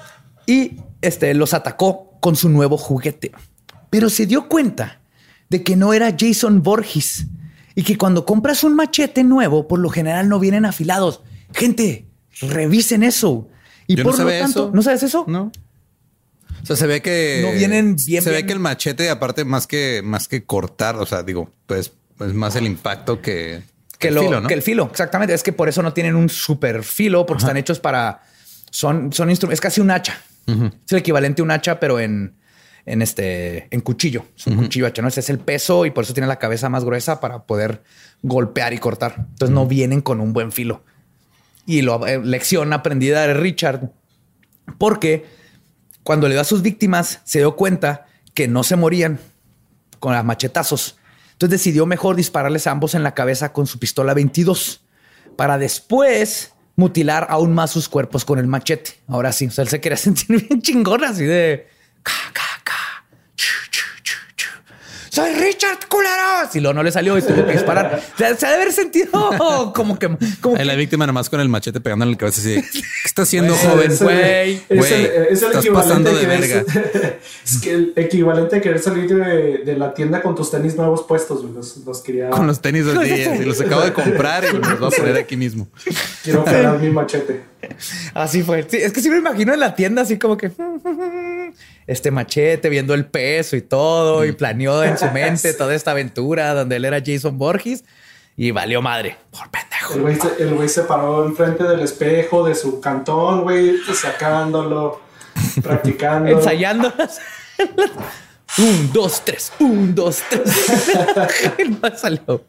y 0.46 0.80
este 1.00 1.32
los 1.34 1.54
atacó 1.54 2.18
con 2.20 2.36
su 2.36 2.48
nuevo 2.48 2.76
juguete. 2.76 3.32
Pero 3.90 4.10
se 4.10 4.26
dio 4.26 4.48
cuenta 4.48 5.00
de 5.48 5.62
que 5.62 5.76
no 5.76 5.92
era 5.94 6.14
Jason 6.18 6.62
Borges 6.62 7.26
y 7.74 7.84
que 7.84 7.96
cuando 7.96 8.26
compras 8.26 8.64
un 8.64 8.74
machete 8.74 9.24
nuevo, 9.24 9.68
por 9.68 9.78
lo 9.78 9.88
general 9.88 10.28
no 10.28 10.38
vienen 10.38 10.64
afilados. 10.64 11.22
Gente, 11.54 12.06
revisen 12.40 13.02
eso. 13.02 13.48
Y 13.88 13.96
Yo 13.96 14.04
no 14.04 14.10
por 14.10 14.18
lo 14.18 14.24
sabía 14.24 14.40
tanto, 14.40 14.66
eso. 14.66 14.70
¿no 14.72 14.82
sabes 14.82 15.02
eso? 15.02 15.24
no. 15.26 15.50
O 16.62 16.66
sea, 16.66 16.76
se 16.76 16.86
ve 16.86 17.02
que 17.02 17.42
No 17.44 17.52
vienen 17.56 17.96
bien, 17.96 18.22
Se 18.22 18.30
ve 18.30 18.44
que 18.44 18.52
el 18.52 18.58
machete, 18.58 19.08
aparte, 19.10 19.44
más 19.44 19.66
que 19.66 20.02
más 20.04 20.28
que 20.28 20.44
cortar, 20.44 20.96
o 20.96 21.06
sea, 21.06 21.22
digo, 21.22 21.50
pues 21.66 21.92
es 22.20 22.34
más 22.34 22.56
el 22.56 22.66
impacto 22.66 23.22
que, 23.22 23.62
que, 23.98 24.08
el 24.08 24.14
lo, 24.14 24.22
filo, 24.22 24.40
¿no? 24.40 24.48
que 24.48 24.54
el 24.54 24.62
filo, 24.62 24.88
exactamente. 24.90 25.34
Es 25.34 25.42
que 25.42 25.52
por 25.52 25.68
eso 25.68 25.82
no 25.82 25.92
tienen 25.92 26.16
un 26.16 26.28
super 26.28 26.82
filo, 26.82 27.26
porque 27.26 27.42
están 27.42 27.56
hechos 27.56 27.80
para. 27.80 28.22
Son, 28.70 29.12
son 29.12 29.30
instrumentos. 29.30 29.58
Es 29.58 29.60
casi 29.60 29.80
un 29.80 29.90
hacha. 29.90 30.20
Es 30.46 30.92
el 30.92 30.98
equivalente 30.98 31.42
a 31.42 31.44
un 31.44 31.50
hacha, 31.50 31.78
pero 31.78 32.00
en, 32.00 32.34
en 32.86 33.02
este 33.02 33.68
en 33.70 33.80
cuchillo. 33.80 34.24
Es 34.36 34.46
un 34.46 34.56
cuchillo 34.56 34.86
hacha. 34.86 35.02
¿no? 35.02 35.08
Ese 35.08 35.20
es 35.20 35.30
el 35.30 35.38
peso 35.38 35.86
y 35.86 35.90
por 35.90 36.04
eso 36.04 36.14
tiene 36.14 36.26
la 36.26 36.38
cabeza 36.38 36.68
más 36.68 36.84
gruesa 36.84 37.20
para 37.20 37.44
poder 37.44 37.82
golpear 38.22 38.72
y 38.72 38.78
cortar. 38.78 39.14
Entonces 39.18 39.54
no 39.54 39.66
vienen 39.66 40.00
con 40.00 40.20
un 40.20 40.32
buen 40.32 40.52
filo. 40.52 40.82
Y 41.68 41.82
lo, 41.82 42.06
eh, 42.06 42.18
lección 42.24 42.72
aprendida 42.72 43.26
de 43.26 43.34
Richard, 43.34 43.92
porque 44.78 45.26
cuando 46.02 46.26
le 46.26 46.34
dio 46.34 46.40
a 46.40 46.44
sus 46.44 46.62
víctimas, 46.62 47.20
se 47.24 47.40
dio 47.40 47.56
cuenta 47.56 48.06
que 48.32 48.48
no 48.48 48.64
se 48.64 48.74
morían 48.74 49.20
con 49.98 50.14
las 50.14 50.24
machetazos. 50.24 50.96
Entonces 51.32 51.60
decidió 51.60 51.84
mejor 51.84 52.16
dispararles 52.16 52.66
a 52.66 52.70
ambos 52.70 52.94
en 52.94 53.02
la 53.02 53.12
cabeza 53.12 53.52
con 53.52 53.66
su 53.66 53.78
pistola 53.78 54.14
22 54.14 54.80
para 55.36 55.58
después 55.58 56.54
mutilar 56.74 57.26
aún 57.28 57.52
más 57.52 57.70
sus 57.70 57.90
cuerpos 57.90 58.24
con 58.24 58.38
el 58.38 58.46
machete. 58.46 58.92
Ahora 59.06 59.30
sí, 59.32 59.46
o 59.46 59.50
sea, 59.50 59.60
él 59.60 59.68
se 59.68 59.78
quería 59.82 59.96
sentir 59.98 60.48
bien 60.48 60.62
chingón 60.62 61.04
así 61.04 61.24
de 61.24 61.68
ca, 62.02 62.12
Soy 65.10 65.32
Richard 65.34 65.78
culeros. 65.88 66.54
Y 66.54 66.60
luego 66.60 66.74
no 66.74 66.82
le 66.82 66.92
salió 66.92 67.16
y 67.16 67.22
tuvo 67.22 67.46
que 67.46 67.52
disparar. 67.52 68.02
O 68.14 68.16
sea, 68.18 68.34
se 68.34 68.46
ha 68.46 68.50
de 68.50 68.54
haber 68.56 68.72
sentido 68.72 69.10
como 69.74 69.98
que, 69.98 70.08
como 70.40 70.56
Ahí 70.56 70.62
que 70.62 70.64
la 70.64 70.74
víctima 70.74 71.06
nomás 71.06 71.30
con 71.30 71.40
el 71.40 71.48
machete 71.48 71.80
pegándole 71.80 72.10
en 72.10 72.14
la 72.14 72.18
cabeza 72.18 72.40
así 72.40 72.62
¿qué 72.72 72.80
está 73.04 73.22
haciendo, 73.22 73.54
joven? 73.54 73.90
Es 73.90 74.02
güey, 74.02 74.62
es 74.68 74.78
güey, 74.78 75.10
es 75.30 75.42
el 75.42 75.56
equivalente 75.56 75.70
pasando 75.72 76.14
de 76.14 76.26
verga. 76.26 76.64
es 77.44 77.60
que 77.60 77.72
el 77.72 77.92
equivalente 77.96 78.56
a 78.56 78.60
querer 78.60 78.80
salir 78.80 79.08
de, 79.08 79.58
de 79.58 79.76
la 79.76 79.94
tienda 79.94 80.22
con 80.22 80.34
tus 80.34 80.50
tenis 80.50 80.76
nuevos 80.76 81.02
puestos, 81.04 81.42
güey. 81.42 81.54
Los, 81.54 81.76
los 81.78 82.00
quería. 82.00 82.30
Con 82.30 82.46
los 82.46 82.60
tenis 82.60 82.86
así, 82.86 83.22
así, 83.22 83.44
los 83.44 83.60
acabo 83.60 83.82
de 83.82 83.92
comprar 83.92 84.44
y 84.44 84.56
los 84.56 84.78
voy 84.78 84.88
a 84.92 84.96
poner 84.96 85.16
aquí 85.16 85.36
mismo. 85.36 85.68
Quiero 86.22 86.44
pegar 86.44 86.78
mi 86.78 86.90
machete. 86.90 87.57
Así 88.14 88.42
fue. 88.42 88.66
Sí, 88.68 88.76
es 88.78 88.92
que 88.92 89.00
sí 89.00 89.10
me 89.10 89.18
imagino 89.18 89.52
en 89.54 89.60
la 89.60 89.74
tienda 89.74 90.02
así 90.02 90.18
como 90.18 90.36
que 90.36 90.50
este 91.86 92.10
machete 92.10 92.68
viendo 92.68 92.94
el 92.94 93.06
peso 93.06 93.56
y 93.56 93.62
todo 93.62 94.24
y 94.24 94.32
planeó 94.32 94.82
en 94.84 94.98
su 94.98 95.06
mente 95.10 95.52
toda 95.58 95.74
esta 95.74 95.92
aventura 95.92 96.54
donde 96.54 96.76
él 96.76 96.84
era 96.84 97.02
Jason 97.04 97.38
Borges 97.38 97.84
y 98.36 98.50
valió 98.52 98.80
madre 98.82 99.16
por 99.30 99.44
El 99.44 99.50
pendejo. 99.50 99.98
güey, 100.00 100.16
se, 100.16 100.42
el 100.42 100.54
güey 100.54 100.68
se 100.68 100.82
paró 100.82 101.26
enfrente 101.26 101.64
del 101.64 101.80
espejo 101.80 102.46
de 102.46 102.54
su 102.54 102.80
cantón, 102.80 103.42
güey, 103.42 103.78
sacándolo, 103.94 105.00
practicando. 105.62 106.30
Ensayando. 106.30 106.92
un, 108.58 108.92
dos, 108.92 109.24
tres, 109.24 109.52
un, 109.58 109.94
dos, 109.94 110.22
tres. 110.30 110.92
No 111.82 111.96
salió. 111.96 112.44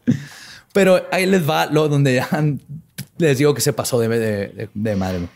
Pero 0.72 1.04
ahí 1.10 1.26
les 1.26 1.48
va 1.48 1.66
lo 1.66 1.88
donde 1.88 2.20
han- 2.20 2.60
les 3.20 3.38
digo 3.38 3.54
que 3.54 3.60
se 3.60 3.72
pasó 3.72 3.98
de, 4.00 4.08
de- 4.74 4.96
madre. 4.96 5.28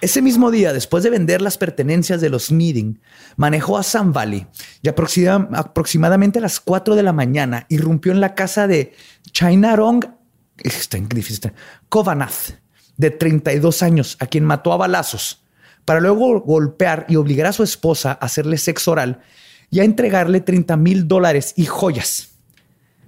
Ese 0.00 0.20
mismo 0.20 0.50
día, 0.50 0.72
después 0.72 1.02
de 1.04 1.10
vender 1.10 1.40
las 1.40 1.56
pertenencias 1.56 2.20
de 2.20 2.28
los 2.28 2.52
Meeting, 2.52 2.98
manejó 3.36 3.78
a 3.78 3.82
Sun 3.82 4.12
Valley 4.12 4.46
y 4.82 4.88
aproxima- 4.88 5.48
aproximadamente 5.54 6.40
a 6.40 6.42
las 6.42 6.60
4 6.60 6.94
de 6.94 7.02
la 7.02 7.12
mañana 7.12 7.64
irrumpió 7.70 8.12
en 8.12 8.20
la 8.20 8.34
casa 8.34 8.66
de 8.66 8.92
Chainarong 9.32 10.04
está- 10.58 10.98
Kovanath, 11.88 12.58
de 12.96 13.10
32 13.10 13.82
años, 13.82 14.16
a 14.20 14.26
quien 14.26 14.44
mató 14.44 14.72
a 14.72 14.76
balazos, 14.76 15.42
para 15.84 16.00
luego 16.00 16.40
golpear 16.40 17.06
y 17.08 17.16
obligar 17.16 17.46
a 17.46 17.52
su 17.52 17.62
esposa 17.62 18.12
a 18.12 18.24
hacerle 18.26 18.58
sexo 18.58 18.92
oral 18.92 19.20
y 19.70 19.80
a 19.80 19.84
entregarle 19.84 20.40
30 20.40 20.76
mil 20.76 21.08
dólares 21.08 21.54
y 21.56 21.64
joyas. 21.66 22.33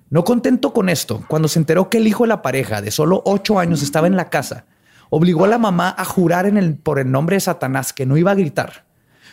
No 0.09 0.25
contento 0.25 0.73
con 0.73 0.88
esto, 0.88 1.25
cuando 1.29 1.49
se 1.49 1.59
enteró 1.59 1.90
que 1.90 1.99
el 1.99 2.07
hijo 2.07 2.25
de 2.25 2.29
la 2.29 2.42
pareja 2.42 2.81
de 2.81 2.90
solo 2.90 3.23
ocho 3.25 3.59
años 3.59 3.83
estaba 3.83 4.07
en 4.07 4.16
la 4.16 4.31
casa, 4.31 4.66
obligó 5.11 5.45
a 5.45 5.49
la 5.49 5.59
mamá 5.59 5.95
a 5.99 6.05
jurar 6.05 6.47
en 6.47 6.57
el, 6.57 6.77
por 6.77 6.99
el 6.99 7.11
nombre 7.11 7.37
de 7.37 7.40
Satanás 7.40 7.92
que 7.92 8.07
no 8.07 8.16
iba 8.16 8.31
a 8.31 8.37
gritar. 8.37 8.87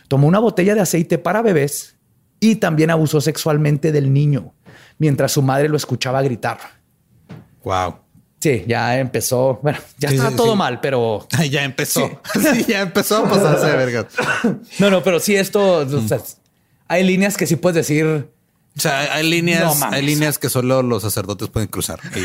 Tomó 0.08 0.28
una 0.28 0.40
botella 0.40 0.74
de 0.76 0.82
aceite 0.82 1.18
para 1.18 1.42
bebés 1.42 1.96
y 2.40 2.56
también 2.56 2.90
abusó 2.90 3.22
sexualmente 3.22 3.92
del 3.92 4.12
niño, 4.12 4.54
mientras 4.98 5.32
su 5.32 5.42
madre 5.42 5.70
lo 5.70 5.78
escuchaba 5.78 6.22
gritar. 6.22 6.58
Wow. 7.64 7.96
Sí, 8.40 8.66
ya 8.68 9.00
empezó. 9.00 9.60
Bueno, 9.64 9.80
ya 9.98 10.10
Sí, 10.10 10.18
sí, 10.18 10.36
todo 10.36 10.52
sí. 10.52 10.58
mal, 10.58 10.82
pero 10.82 11.26
ya 11.50 11.64
empezó. 11.64 12.20
Sí, 12.34 12.66
ya 12.68 12.82
empezó 12.82 13.26
a 13.26 13.30
pasarse 13.30 13.68
de 13.68 13.78
verga. 13.78 14.08
no, 14.80 14.90
no, 14.90 15.02
pero 15.02 15.20
sí, 15.22 15.36
esto 15.36 15.78
o 15.78 16.02
sea, 16.08 16.20
hay 16.90 17.04
líneas 17.04 17.38
que 17.38 17.48
sí 17.48 17.56
puedes 17.56 17.76
decir. 17.76 18.33
O 18.76 18.80
sea, 18.82 19.14
hay 19.14 19.30
líneas, 19.30 19.80
No 19.80 19.88
hay 19.92 20.04
líneas 20.06 20.38
que 20.40 20.50
solo 20.50 20.82
los 20.82 21.04
sacerdotes 21.04 21.48
pueden 21.50 21.68
cruzar. 21.70 22.00
Y- 22.16 22.24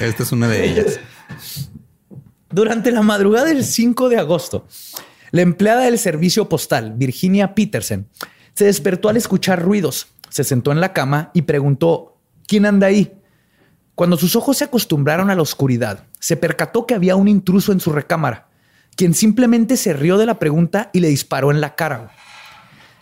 Esta 0.04 0.22
es 0.22 0.32
una 0.32 0.48
de 0.48 0.64
ellas. 0.70 1.00
Durante 2.50 2.90
la 2.90 3.02
madrugada 3.02 3.46
del 3.46 3.64
5 3.64 4.08
de 4.08 4.18
agosto, 4.18 4.66
la 5.30 5.42
empleada 5.42 5.82
del 5.82 5.98
servicio 5.98 6.48
postal, 6.48 6.94
Virginia 6.96 7.54
Peterson, 7.54 8.08
se 8.54 8.64
despertó 8.64 9.08
al 9.08 9.16
escuchar 9.16 9.62
ruidos. 9.62 10.08
Se 10.28 10.44
sentó 10.44 10.72
en 10.72 10.80
la 10.80 10.92
cama 10.92 11.30
y 11.34 11.42
preguntó, 11.42 12.16
¿quién 12.46 12.66
anda 12.66 12.86
ahí? 12.88 13.12
Cuando 13.94 14.16
sus 14.16 14.34
ojos 14.34 14.58
se 14.58 14.64
acostumbraron 14.64 15.30
a 15.30 15.34
la 15.34 15.42
oscuridad, 15.42 16.04
se 16.18 16.36
percató 16.36 16.86
que 16.86 16.94
había 16.94 17.16
un 17.16 17.28
intruso 17.28 17.72
en 17.72 17.80
su 17.80 17.92
recámara, 17.92 18.48
quien 18.96 19.14
simplemente 19.14 19.76
se 19.76 19.92
rió 19.92 20.18
de 20.18 20.26
la 20.26 20.38
pregunta 20.38 20.90
y 20.92 21.00
le 21.00 21.08
disparó 21.08 21.50
en 21.50 21.60
la 21.60 21.74
cara. 21.74 22.10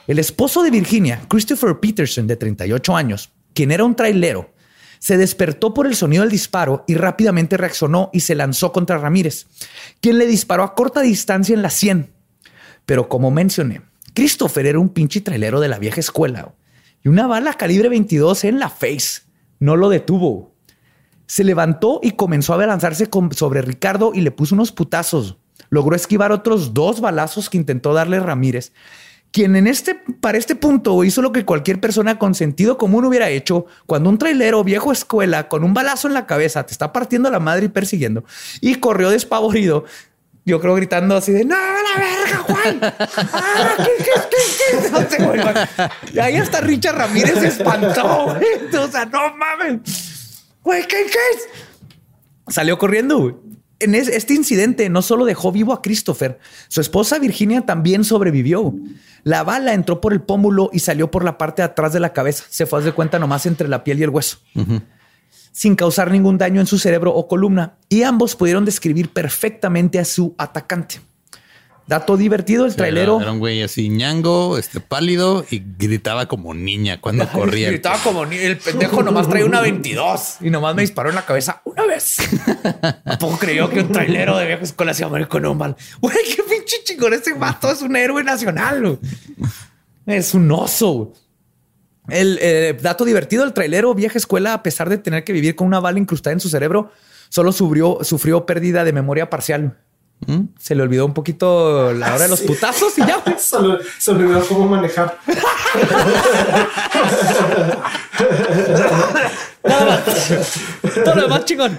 El 0.09 0.19
esposo 0.19 0.63
de 0.63 0.71
Virginia, 0.71 1.21
Christopher 1.29 1.81
Peterson, 1.81 2.27
de 2.27 2.37
38 2.37 2.97
años, 2.97 3.31
quien 3.53 3.71
era 3.71 3.85
un 3.85 3.95
trailero, 3.95 4.55
se 5.01 5.19
despertó 5.19 5.75
por 5.75 5.87
el 5.87 5.95
sonido 5.97 6.23
del 6.23 6.31
disparo 6.31 6.83
y 6.89 6.95
rápidamente 6.95 7.59
reaccionó 7.59 8.09
y 8.15 8.21
se 8.21 8.35
lanzó 8.35 8.73
contra 8.73 8.97
Ramírez, 8.97 9.49
quien 10.01 10.17
le 10.17 10.27
disparó 10.27 10.63
a 10.63 10.75
corta 10.75 11.03
distancia 11.03 11.55
en 11.55 11.61
la 11.61 11.69
sien. 11.69 12.15
Pero 12.87 13.11
como 13.11 13.31
mencioné, 13.31 13.83
Christopher 14.15 14.65
era 14.65 14.79
un 14.79 14.89
pinche 14.89 15.21
trailero 15.21 15.61
de 15.61 15.69
la 15.69 15.79
vieja 15.79 16.01
escuela 16.01 16.55
y 17.05 17.09
una 17.09 17.27
bala 17.27 17.53
calibre 17.53 17.91
22 17.91 18.45
en 18.45 18.61
la 18.61 18.71
face 18.71 19.25
no 19.61 19.77
lo 19.77 19.91
detuvo. 19.91 20.55
Se 21.27 21.45
levantó 21.45 22.01
y 22.03 22.13
comenzó 22.13 22.55
a 22.55 22.67
lanzarse 22.67 23.11
sobre 23.33 23.61
Ricardo 23.61 24.13
y 24.15 24.23
le 24.23 24.31
puso 24.31 24.55
unos 24.55 24.73
putazos. 24.73 25.37
Logró 25.69 25.95
esquivar 25.95 26.33
otros 26.33 26.73
dos 26.73 27.03
balazos 27.03 27.51
que 27.51 27.59
intentó 27.59 27.93
darle 27.93 28.21
Ramírez, 28.21 28.73
quien 29.31 29.57
en 29.57 29.67
este, 29.67 29.95
para 29.95 30.39
este 30.39 30.57
punto 30.57 31.05
hizo 31.05 31.23
lo 31.23 31.33
que 31.33 31.45
cualquier 31.45 31.81
persona 31.81 32.19
con 32.19 32.35
sentido 32.35 32.79
común 32.79 33.05
hubiera 33.05 33.29
hecho 33.29 33.67
cuando 33.87 34.11
un 34.11 34.19
trailero 34.19 34.65
viejo 34.65 34.93
escuela 34.93 35.49
con 35.49 35.65
un 35.65 35.75
balazo 35.75 36.09
en 36.09 36.15
la 36.15 36.27
cabeza 36.27 36.65
te 36.65 36.73
está 36.73 36.93
partiendo 36.93 37.31
la 37.31 37.41
madre 37.41 37.67
y 37.67 37.69
persiguiendo 37.69 38.25
y 38.61 38.77
corrió 38.77 39.11
despavorido. 39.11 39.85
Yo 40.45 40.61
creo 40.63 40.75
gritando 40.77 41.15
así 41.15 41.31
de 41.31 41.45
no, 41.45 41.57
la 41.57 42.01
verga, 42.01 42.39
Juan. 42.39 42.81
Ah, 43.35 43.77
¿qué, 43.77 44.03
qué, 44.03 44.13
qué, 45.11 45.17
qué? 45.17 46.15
Y 46.15 46.19
ahí 46.19 46.37
hasta 46.37 46.63
Richard 46.63 46.97
Ramírez 46.97 47.39
se 47.39 47.49
espantó. 47.49 48.29
O 48.29 48.89
sea, 48.89 49.05
no 49.05 49.37
mames. 49.37 50.43
Güey, 50.63 50.83
¿qué, 50.89 51.05
qué 51.05 51.19
es? 51.35 51.49
Salió 52.55 52.79
corriendo. 52.79 53.39
En 53.81 53.95
este 53.95 54.35
incidente 54.35 54.89
no 54.89 55.03
solo 55.03 55.25
dejó 55.25 55.53
vivo 55.53 55.73
a 55.73 55.83
Christopher, 55.83 56.39
su 56.69 56.81
esposa 56.81 57.19
Virginia 57.19 57.63
también 57.63 58.05
sobrevivió. 58.05 58.75
La 59.23 59.45
bala 59.45 59.73
entró 59.73 60.01
por 60.01 60.13
el 60.13 60.21
pómulo 60.21 60.71
y 60.73 60.81
salió 60.81 61.11
por 61.11 61.25
la 61.25 61.39
parte 61.39 61.63
de 61.63 61.67
atrás 61.67 61.93
de 61.93 62.01
la 62.01 62.13
cabeza. 62.13 62.45
Se 62.49 62.67
fue 62.67 62.81
a 62.81 62.83
de 62.83 62.93
cuenta 62.93 63.19
nomás 63.19 63.47
entre 63.47 63.69
la 63.69 63.85
piel 63.85 64.01
y 64.01 64.03
el 64.03 64.11
hueso. 64.11 64.39
Sin 65.53 65.77
causar 65.77 66.11
ningún 66.11 66.39
daño 66.39 66.61
en 66.61 66.67
su 66.67 66.79
cerebro 66.79 67.15
o 67.15 67.29
columna. 67.29 67.77
Y 67.89 68.03
ambos 68.03 68.35
pudieron 68.35 68.65
describir 68.65 69.11
perfectamente 69.11 69.99
a 69.99 70.05
su 70.05 70.35
atacante. 70.39 71.01
Dato 71.89 72.19
divertido, 72.19 72.67
el 72.67 72.77
trailero. 72.77 73.19
Era, 73.19 73.33
un 73.33 73.39
güey 73.39 73.63
así 73.63 73.89
ñango, 73.89 74.59
este 74.59 74.79
pálido 74.79 75.47
y 75.51 75.63
gritaba 75.79 76.27
como 76.27 76.53
niña 76.53 77.01
cuando 77.01 77.27
corría. 77.33 77.71
gritaba 77.71 77.97
como 78.05 78.27
niña. 78.27 78.43
El 78.43 78.59
pendejo 78.59 79.03
nomás 79.03 79.27
traía 79.27 79.47
una 79.47 79.63
22 79.63 80.37
y 80.43 80.51
nomás 80.51 80.75
me 80.75 80.83
disparó 80.83 81.09
en 81.09 81.15
la 81.15 81.25
cabeza 81.25 81.63
una 81.65 81.87
vez. 81.87 82.19
Tampoco 83.05 83.39
creyó 83.39 83.71
que 83.71 83.81
un 83.81 83.91
trailero 83.91 84.37
de 84.37 84.45
vieja 84.45 84.65
escuela 84.65 84.93
se 84.93 85.01
iba 85.01 85.07
a 85.07 85.11
morir 85.13 85.29
con 85.29 85.47
un 85.47 85.57
mal. 85.57 85.77
Güey, 86.03 86.15
qué 86.37 86.43
pinche 86.43 86.77
chingón. 86.85 87.15
Ese 87.15 87.33
vato 87.33 87.73
es 87.73 87.81
un 87.81 87.97
héroe 87.97 88.23
nacional. 88.23 88.99
Es 90.05 90.35
un 90.35 90.53
oso. 90.53 91.15
El 92.07 92.39
eh, 92.43 92.77
dato 92.83 93.07
divertido, 93.07 93.45
el 93.45 93.55
trailero 93.55 93.95
vieja 93.95 94.19
escuela, 94.19 94.53
a 94.53 94.63
pesar 94.63 94.91
de 94.91 94.99
tener 94.99 95.25
que 95.25 95.33
vivir 95.33 95.57
con 95.57 95.67
una 95.67 95.81
bala 95.81 95.99
incrustada 95.99 96.35
en 96.35 96.41
su 96.41 96.51
cerebro, 96.51 96.93
solo 97.31 97.51
sufrió, 97.51 98.01
sufrió 98.03 98.45
pérdida 98.45 98.85
de 98.85 98.93
memoria 98.93 99.31
parcial. 99.31 99.79
¿Mm? 100.27 100.41
Se 100.59 100.75
le 100.75 100.83
olvidó 100.83 101.07
un 101.07 101.15
poquito 101.15 101.93
la 101.93 102.15
hora 102.15 102.25
de 102.25 102.29
los 102.29 102.41
putazos 102.41 102.99
y 102.99 103.03
ya. 103.03 103.23
se, 103.39 104.13
le 104.13 104.19
olvidó 104.19 104.47
cómo 104.47 104.69
manejar. 104.69 105.19
Todo 111.05 111.15
lo 111.15 111.23
demás 111.23 111.45
chingón. 111.45 111.79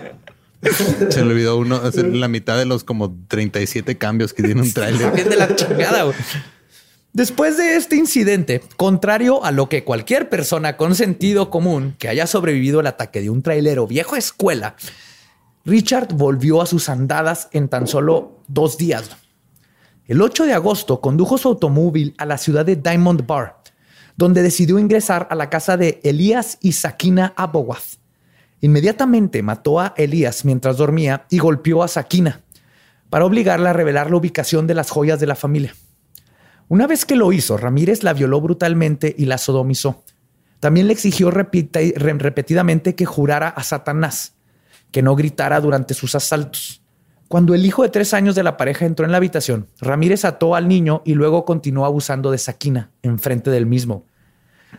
Se 1.09 1.23
le 1.23 1.31
olvidó 1.31 1.57
uno, 1.57 1.77
hacer 1.77 2.05
la 2.07 2.27
mitad 2.27 2.57
de 2.57 2.65
los 2.65 2.83
como 2.83 3.15
37 3.27 3.97
cambios 3.97 4.33
que 4.33 4.43
tiene 4.43 4.61
un 4.61 4.73
trailer. 4.73 5.11
de 5.29 5.35
la 5.35 5.55
chingada. 5.55 6.11
Después 7.13 7.57
de 7.57 7.75
este 7.75 7.95
incidente, 7.95 8.61
contrario 8.77 9.43
a 9.43 9.51
lo 9.51 9.67
que 9.67 9.83
cualquier 9.83 10.29
persona 10.29 10.77
con 10.77 10.95
sentido 10.95 11.49
común 11.49 11.95
que 11.97 12.07
haya 12.07 12.27
sobrevivido 12.27 12.79
al 12.79 12.87
ataque 12.87 13.21
de 13.21 13.29
un 13.29 13.41
trailero 13.41 13.87
viejo 13.87 14.15
escuela 14.15 14.75
Richard 15.65 16.13
volvió 16.13 16.61
a 16.61 16.65
sus 16.65 16.89
andadas 16.89 17.49
en 17.51 17.67
tan 17.67 17.85
solo 17.85 18.39
dos 18.47 18.77
días. 18.77 19.09
El 20.05 20.21
8 20.21 20.45
de 20.45 20.53
agosto 20.53 21.01
condujo 21.01 21.37
su 21.37 21.49
automóvil 21.49 22.15
a 22.17 22.25
la 22.25 22.37
ciudad 22.37 22.65
de 22.65 22.77
Diamond 22.77 23.27
Bar, 23.27 23.61
donde 24.15 24.41
decidió 24.41 24.79
ingresar 24.79 25.27
a 25.29 25.35
la 25.35 25.49
casa 25.49 25.77
de 25.77 25.99
Elías 26.03 26.57
y 26.61 26.71
Sakina 26.71 27.33
Abowath. 27.35 27.99
Inmediatamente 28.61 29.43
mató 29.43 29.79
a 29.79 29.93
Elías 29.97 30.45
mientras 30.45 30.77
dormía 30.77 31.25
y 31.29 31.39
golpeó 31.39 31.83
a 31.83 31.87
Sakina 31.87 32.41
para 33.09 33.25
obligarla 33.25 33.71
a 33.71 33.73
revelar 33.73 34.09
la 34.09 34.17
ubicación 34.17 34.65
de 34.65 34.75
las 34.75 34.89
joyas 34.89 35.19
de 35.19 35.27
la 35.27 35.35
familia. 35.35 35.75
Una 36.69 36.87
vez 36.87 37.05
que 37.05 37.15
lo 37.15 37.31
hizo, 37.33 37.57
Ramírez 37.57 38.03
la 38.03 38.13
violó 38.13 38.39
brutalmente 38.41 39.13
y 39.17 39.25
la 39.25 39.37
sodomizó. 39.37 40.03
También 40.59 40.87
le 40.87 40.93
exigió 40.93 41.31
repetidamente 41.31 42.95
que 42.95 43.05
jurara 43.05 43.49
a 43.49 43.63
Satanás 43.63 44.33
que 44.91 45.01
no 45.01 45.15
gritara 45.15 45.59
durante 45.59 45.93
sus 45.93 46.15
asaltos. 46.15 46.81
Cuando 47.27 47.53
el 47.53 47.65
hijo 47.65 47.83
de 47.83 47.89
tres 47.89 48.13
años 48.13 48.33
de 48.33 48.43
la 48.43 48.57
pareja 48.57 48.85
entró 48.85 49.05
en 49.05 49.11
la 49.11 49.17
habitación, 49.17 49.67
Ramírez 49.79 50.25
ató 50.25 50.55
al 50.55 50.67
niño 50.67 51.03
y 51.05 51.13
luego 51.13 51.45
continuó 51.45 51.85
abusando 51.85 52.31
de 52.31 52.39
Saquina 52.39 52.91
enfrente 53.03 53.51
del 53.51 53.67
mismo. 53.67 54.05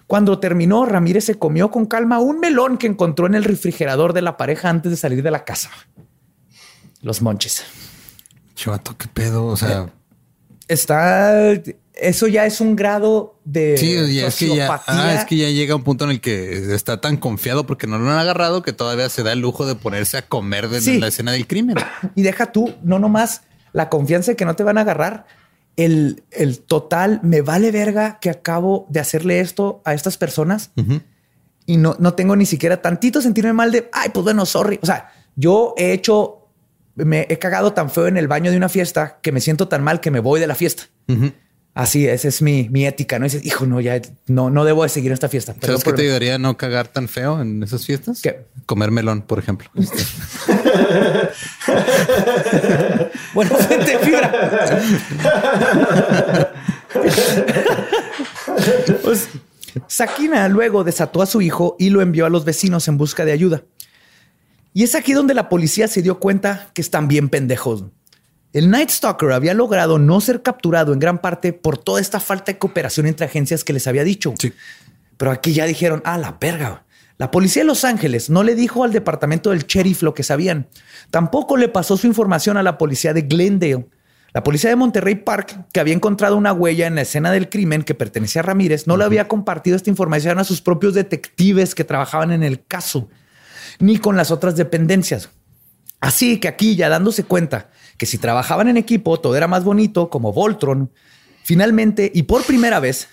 Cuando 0.07 0.41
terminó, 0.41 0.85
Ramírez 0.85 1.25
se 1.25 1.39
comió 1.39 1.71
con 1.71 1.87
calma 1.87 2.19
un 2.19 2.41
melón 2.41 2.79
que 2.79 2.89
encontró 2.89 3.27
en 3.27 3.37
el 3.37 3.45
refrigerador 3.45 4.13
de 4.13 4.23
la 4.23 4.37
pareja 4.37 4.69
antes 4.69 4.91
de 4.91 4.97
salir 4.97 5.23
de 5.23 5.31
la 5.31 5.45
casa. 5.45 5.71
Los 7.03 7.23
monches. 7.23 7.65
Chavato, 8.57 8.97
qué 8.97 9.07
pedo. 9.07 9.47
O 9.47 9.57
sea, 9.57 9.89
está 10.67 11.53
eso 11.95 12.27
ya 12.27 12.47
es 12.47 12.61
un 12.61 12.77
grado 12.77 13.39
de 13.45 13.77
sí, 13.77 13.95
es 13.95 14.37
que 14.37 14.57
ya, 14.57 14.83
ah, 14.87 15.15
es 15.15 15.25
que 15.25 15.37
ya 15.37 15.49
llega 15.49 15.75
un 15.75 15.83
punto 15.83 16.05
en 16.05 16.13
el 16.13 16.21
que 16.21 16.75
está 16.75 17.01
tan 17.01 17.17
confiado 17.17 17.67
porque 17.67 17.87
no 17.87 17.99
lo 17.99 18.11
han 18.11 18.19
agarrado 18.19 18.63
que 18.63 18.73
todavía 18.73 19.09
se 19.09 19.23
da 19.23 19.33
el 19.33 19.41
lujo 19.41 19.67
de 19.67 19.75
ponerse 19.75 20.17
a 20.17 20.23
comer 20.23 20.69
desde 20.69 20.99
la 20.99 21.09
escena 21.09 21.33
del 21.33 21.47
crimen. 21.47 21.77
Y 22.15 22.23
deja 22.23 22.53
tú, 22.53 22.75
no 22.83 22.99
nomás 22.99 23.43
la 23.73 23.89
confianza 23.89 24.33
de 24.33 24.37
que 24.37 24.45
no 24.45 24.57
te 24.57 24.63
van 24.63 24.79
a 24.79 24.83
agarrar, 24.83 25.27
el, 25.77 26.25
el 26.31 26.61
total 26.61 27.21
me 27.23 27.43
vale 27.43 27.71
verga 27.71 28.19
que 28.21 28.31
acabo 28.31 28.87
de 28.89 29.01
hacerle 29.01 29.41
esto 29.41 29.81
a 29.85 29.95
estas 29.95 30.17
personas 30.17 30.73
y 31.67 31.77
no, 31.77 31.97
no 31.99 32.15
tengo 32.15 32.35
ni 32.37 32.47
siquiera 32.47 32.83
tantito 32.83 33.23
sentirme 33.23 33.53
mal 33.53 33.71
de 33.71 33.89
ay, 33.93 34.11
pues 34.13 34.25
bueno, 34.25 34.45
sorry. 34.45 34.79
O 34.83 34.87
sea, 34.87 35.13
yo 35.37 35.75
he 35.77 35.93
hecho, 35.93 36.49
me 36.97 37.27
he 37.31 37.39
cagado 37.39 37.73
tan 37.73 37.91
feo 37.91 38.09
en 38.09 38.17
el 38.17 38.29
baño 38.29 38.51
de 38.51 38.57
una 38.57 38.69
fiesta 38.69 39.21
que 39.23 39.33
me 39.33 39.41
siento 39.41 39.69
tan 39.69 39.83
mal 39.83 40.01
que 40.01 40.11
me 40.11 40.21
voy 40.21 40.41
de 40.41 40.47
la 40.47 40.55
fiesta. 40.55 40.85
Así, 41.73 42.07
esa 42.07 42.29
es 42.29 42.43
mi, 42.43 42.69
mi 42.69 42.85
ética, 42.85 43.19
¿no? 43.19 43.25
Dices, 43.25 43.47
hijo, 43.47 43.65
no, 43.65 43.81
ya 43.81 44.03
no, 44.27 44.51
no 44.51 44.65
debo 44.65 44.83
de 44.83 44.89
seguir 44.89 45.13
esta 45.13 45.29
fiesta. 45.29 45.55
¿Sabes 45.61 45.85
qué 45.85 45.93
te 45.93 46.03
ayudaría 46.03 46.35
a 46.35 46.39
no 46.39 46.57
cagar 46.57 46.89
tan 46.89 47.09
feo 47.09 47.41
en 47.41 47.63
esas 47.63 47.87
fiestas? 47.87 48.23
¿Qué? 48.23 48.45
Comer 48.67 48.91
melón, 48.91 49.23
por 49.23 49.39
ejemplo. 49.39 49.71
bueno, 53.35 53.57
fuente 53.57 53.99
fibra. 53.99 54.81
pues, 59.05 59.29
Sakina 59.87 60.49
luego 60.49 60.83
desató 60.83 61.23
a 61.23 61.27
su 61.27 61.41
hijo 61.41 61.77
y 61.79 61.91
lo 61.91 62.03
envió 62.03 62.27
a 62.27 62.31
los 62.31 62.45
vecinos 62.45 62.89
en 62.89 62.99
busca 62.99 63.25
de 63.25 63.31
ayuda. 63.31 63.63
Y 64.73 64.85
es 64.85 64.95
aquí 64.95 65.13
donde 65.13 65.35
la 65.35 65.49
policía 65.49 65.89
se 65.89 66.03
dio 66.03 66.19
cuenta 66.19 66.71
que 66.75 66.81
están 66.81 67.09
bien 67.09 67.29
pendejos. 67.29 67.85
El 68.53 68.69
Night 68.69 68.91
Stalker 68.91 69.31
había 69.31 69.55
logrado 69.55 69.99
no 69.99 70.21
ser 70.21 70.43
capturado 70.43 70.93
en 70.93 70.99
gran 70.99 71.19
parte 71.19 71.53
por 71.53 71.79
toda 71.79 72.01
esta 72.01 72.19
falta 72.19 72.51
de 72.51 72.59
cooperación 72.59 73.07
entre 73.07 73.27
agencias 73.27 73.63
que 73.63 73.73
les 73.73 73.87
había 73.87 74.03
dicho. 74.03 74.35
Sí. 74.41 74.53
Pero 75.17 75.31
aquí 75.31 75.53
ya 75.53 75.67
dijeron, 75.67 76.03
ah, 76.05 76.19
la 76.19 76.37
verga. 76.41 76.85
La 77.17 77.31
policía 77.31 77.63
de 77.63 77.69
Los 77.69 77.85
Ángeles 77.85 78.29
no 78.29 78.43
le 78.43 78.57
dijo 78.57 78.83
al 78.83 78.93
departamento 78.93 79.51
del 79.51 79.67
sheriff 79.67 80.03
lo 80.03 80.15
que 80.15 80.25
sabían. 80.25 80.67
Tampoco 81.11 81.57
le 81.57 81.69
pasó 81.69 81.97
su 81.97 82.07
información 82.07 82.57
a 82.57 82.63
la 82.63 82.77
policía 82.77 83.13
de 83.13 83.23
Glendale. 83.23 83.87
La 84.33 84.43
policía 84.43 84.71
de 84.71 84.77
Monterrey 84.77 85.17
Park, 85.17 85.67
que 85.73 85.81
había 85.81 85.95
encontrado 85.95 86.37
una 86.37 86.53
huella 86.53 86.87
en 86.87 86.95
la 86.95 87.03
escena 87.03 87.31
del 87.31 87.51
crimen 87.51 87.83
que 87.83 87.95
pertenecía 87.95 88.41
a 88.41 88.45
Ramírez, 88.45 88.87
no 88.87 88.97
le 88.97 89.05
había 89.05 89.29
compartido 89.29 89.77
esta 89.77 89.91
información 89.91 90.39
a 90.39 90.45
sus 90.45 90.61
propios 90.61 90.95
detectives 90.95 91.75
que 91.75 91.85
trabajaban 91.85 92.33
en 92.33 92.43
el 92.43 92.65
caso, 92.65 93.09
ni 93.79 93.99
con 93.99 94.17
las 94.17 94.31
otras 94.31 94.57
dependencias. 94.57 95.31
Así 96.01 96.41
que 96.41 96.49
aquí, 96.49 96.75
ya 96.75 96.89
dándose 96.89 97.25
cuenta 97.25 97.71
que 98.01 98.07
si 98.07 98.17
trabajaban 98.17 98.67
en 98.67 98.79
equipo 98.79 99.21
todo 99.21 99.37
era 99.37 99.47
más 99.47 99.63
bonito, 99.63 100.09
como 100.09 100.33
Voltron. 100.33 100.91
Finalmente, 101.45 102.11
y 102.15 102.23
por 102.23 102.45
primera 102.45 102.81
vez, 102.81 103.09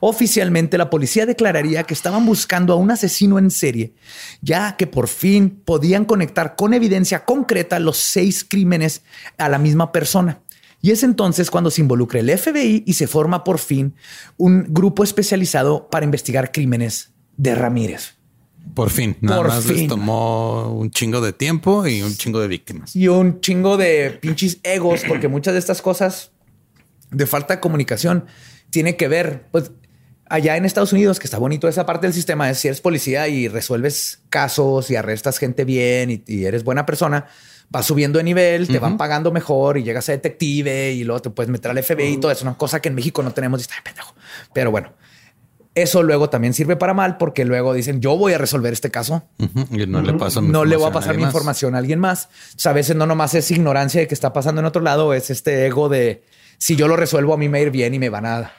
oficialmente 0.00 0.76
la 0.76 0.90
policía 0.90 1.26
declararía 1.26 1.84
que 1.84 1.94
estaban 1.94 2.26
buscando 2.26 2.72
a 2.72 2.76
un 2.76 2.90
asesino 2.90 3.38
en 3.38 3.52
serie, 3.52 3.94
ya 4.40 4.76
que 4.76 4.88
por 4.88 5.06
fin 5.06 5.62
podían 5.64 6.04
conectar 6.04 6.56
con 6.56 6.74
evidencia 6.74 7.24
concreta 7.24 7.78
los 7.78 7.98
seis 7.98 8.42
crímenes 8.42 9.02
a 9.38 9.48
la 9.48 9.58
misma 9.58 9.92
persona. 9.92 10.40
Y 10.80 10.90
es 10.90 11.04
entonces 11.04 11.48
cuando 11.48 11.70
se 11.70 11.82
involucra 11.82 12.18
el 12.18 12.36
FBI 12.36 12.82
y 12.84 12.94
se 12.94 13.06
forma 13.06 13.44
por 13.44 13.60
fin 13.60 13.94
un 14.38 14.66
grupo 14.70 15.04
especializado 15.04 15.88
para 15.88 16.04
investigar 16.04 16.50
crímenes 16.50 17.12
de 17.36 17.54
Ramírez. 17.54 18.16
Por 18.74 18.90
fin, 18.90 19.16
nada 19.20 19.42
más 19.42 19.66
les 19.66 19.86
tomó 19.86 20.72
un 20.72 20.90
chingo 20.90 21.20
de 21.20 21.32
tiempo 21.32 21.86
y 21.86 22.02
un 22.02 22.14
chingo 22.16 22.40
de 22.40 22.48
víctimas. 22.48 22.96
Y 22.96 23.08
un 23.08 23.40
chingo 23.40 23.76
de 23.76 24.18
pinches 24.20 24.58
egos, 24.62 25.02
porque 25.06 25.28
muchas 25.28 25.52
de 25.52 25.58
estas 25.58 25.82
cosas 25.82 26.30
de 27.10 27.26
falta 27.26 27.56
de 27.56 27.60
comunicación 27.60 28.24
tiene 28.70 28.96
que 28.96 29.08
ver, 29.08 29.46
pues 29.52 29.72
allá 30.30 30.56
en 30.56 30.64
Estados 30.64 30.94
Unidos, 30.94 31.18
que 31.18 31.26
está 31.26 31.38
bonito 31.38 31.68
esa 31.68 31.84
parte 31.84 32.06
del 32.06 32.14
sistema, 32.14 32.48
es 32.48 32.58
si 32.58 32.68
eres 32.68 32.80
policía 32.80 33.28
y 33.28 33.48
resuelves 33.48 34.22
casos 34.30 34.90
y 34.90 34.96
arrestas 34.96 35.38
gente 35.38 35.66
bien 35.66 36.10
y, 36.10 36.24
y 36.26 36.46
eres 36.46 36.64
buena 36.64 36.86
persona, 36.86 37.26
vas 37.72 37.86
subiendo 37.86 38.18
de 38.18 38.24
nivel, 38.24 38.68
te 38.68 38.78
van 38.78 38.96
pagando 38.98 39.32
mejor 39.32 39.78
y 39.78 39.82
llegas 39.82 40.08
a 40.08 40.12
detective 40.12 40.92
y 40.92 41.04
luego 41.04 41.22
te 41.22 41.30
puedes 41.30 41.50
meter 41.50 41.70
al 41.70 41.82
FBI 41.82 42.14
y 42.14 42.16
todo 42.18 42.30
eso, 42.30 42.44
una 42.44 42.56
cosa 42.56 42.80
que 42.80 42.88
en 42.88 42.94
México 42.94 43.22
no 43.22 43.32
tenemos 43.32 43.60
y 43.60 43.62
está 43.62 43.74
pendejo. 43.82 44.14
Pero 44.52 44.70
bueno, 44.70 44.92
eso 45.74 46.02
luego 46.02 46.28
también 46.28 46.52
sirve 46.54 46.76
para 46.76 46.94
mal 46.94 47.16
porque 47.16 47.44
luego 47.44 47.72
dicen 47.72 48.00
yo 48.00 48.16
voy 48.16 48.34
a 48.34 48.38
resolver 48.38 48.72
este 48.72 48.90
caso. 48.90 49.22
Y 49.70 49.86
no 49.86 50.02
le 50.02 50.14
paso 50.14 50.42
mi 50.42 50.48
No 50.48 50.64
le 50.64 50.76
voy 50.76 50.88
a 50.88 50.92
pasar 50.92 51.16
mi 51.16 51.22
información 51.22 51.74
a 51.74 51.78
alguien 51.78 51.98
más. 51.98 52.28
O 52.56 52.58
sea, 52.58 52.72
a 52.72 52.74
veces 52.74 52.96
no 52.96 53.06
nomás 53.06 53.34
es 53.34 53.50
ignorancia 53.50 54.00
de 54.00 54.08
que 54.08 54.14
está 54.14 54.32
pasando 54.32 54.60
en 54.60 54.66
otro 54.66 54.82
lado, 54.82 55.14
es 55.14 55.30
este 55.30 55.66
ego 55.66 55.88
de 55.88 56.24
si 56.58 56.76
yo 56.76 56.88
lo 56.88 56.96
resuelvo 56.96 57.34
a 57.34 57.36
mí 57.36 57.48
me 57.48 57.58
va 57.58 57.62
a 57.62 57.66
ir 57.66 57.70
bien 57.70 57.94
y 57.94 57.98
me 57.98 58.08
van 58.08 58.26
a, 58.26 58.52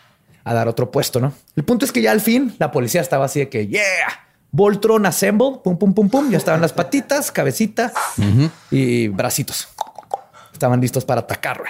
a 0.43 0.53
dar 0.53 0.67
otro 0.67 0.91
puesto, 0.91 1.19
¿no? 1.19 1.33
El 1.55 1.63
punto 1.63 1.85
es 1.85 1.91
que 1.91 2.01
ya 2.01 2.11
al 2.11 2.21
fin 2.21 2.55
la 2.59 2.71
policía 2.71 3.01
estaba 3.01 3.25
así 3.25 3.39
de 3.39 3.49
que, 3.49 3.67
yeah, 3.67 3.83
Voltron 4.53 5.03
Assemble, 5.07 5.61
pum, 5.63 5.79
pum, 5.79 5.95
pum, 5.95 6.09
pum, 6.09 6.29
ya 6.29 6.37
estaban 6.37 6.61
las 6.61 6.73
patitas, 6.73 7.31
cabecita 7.31 7.91
y 8.69 9.07
bracitos. 9.07 9.67
Estaban 10.53 10.79
listos 10.79 11.05
para 11.05 11.21
atacar. 11.21 11.63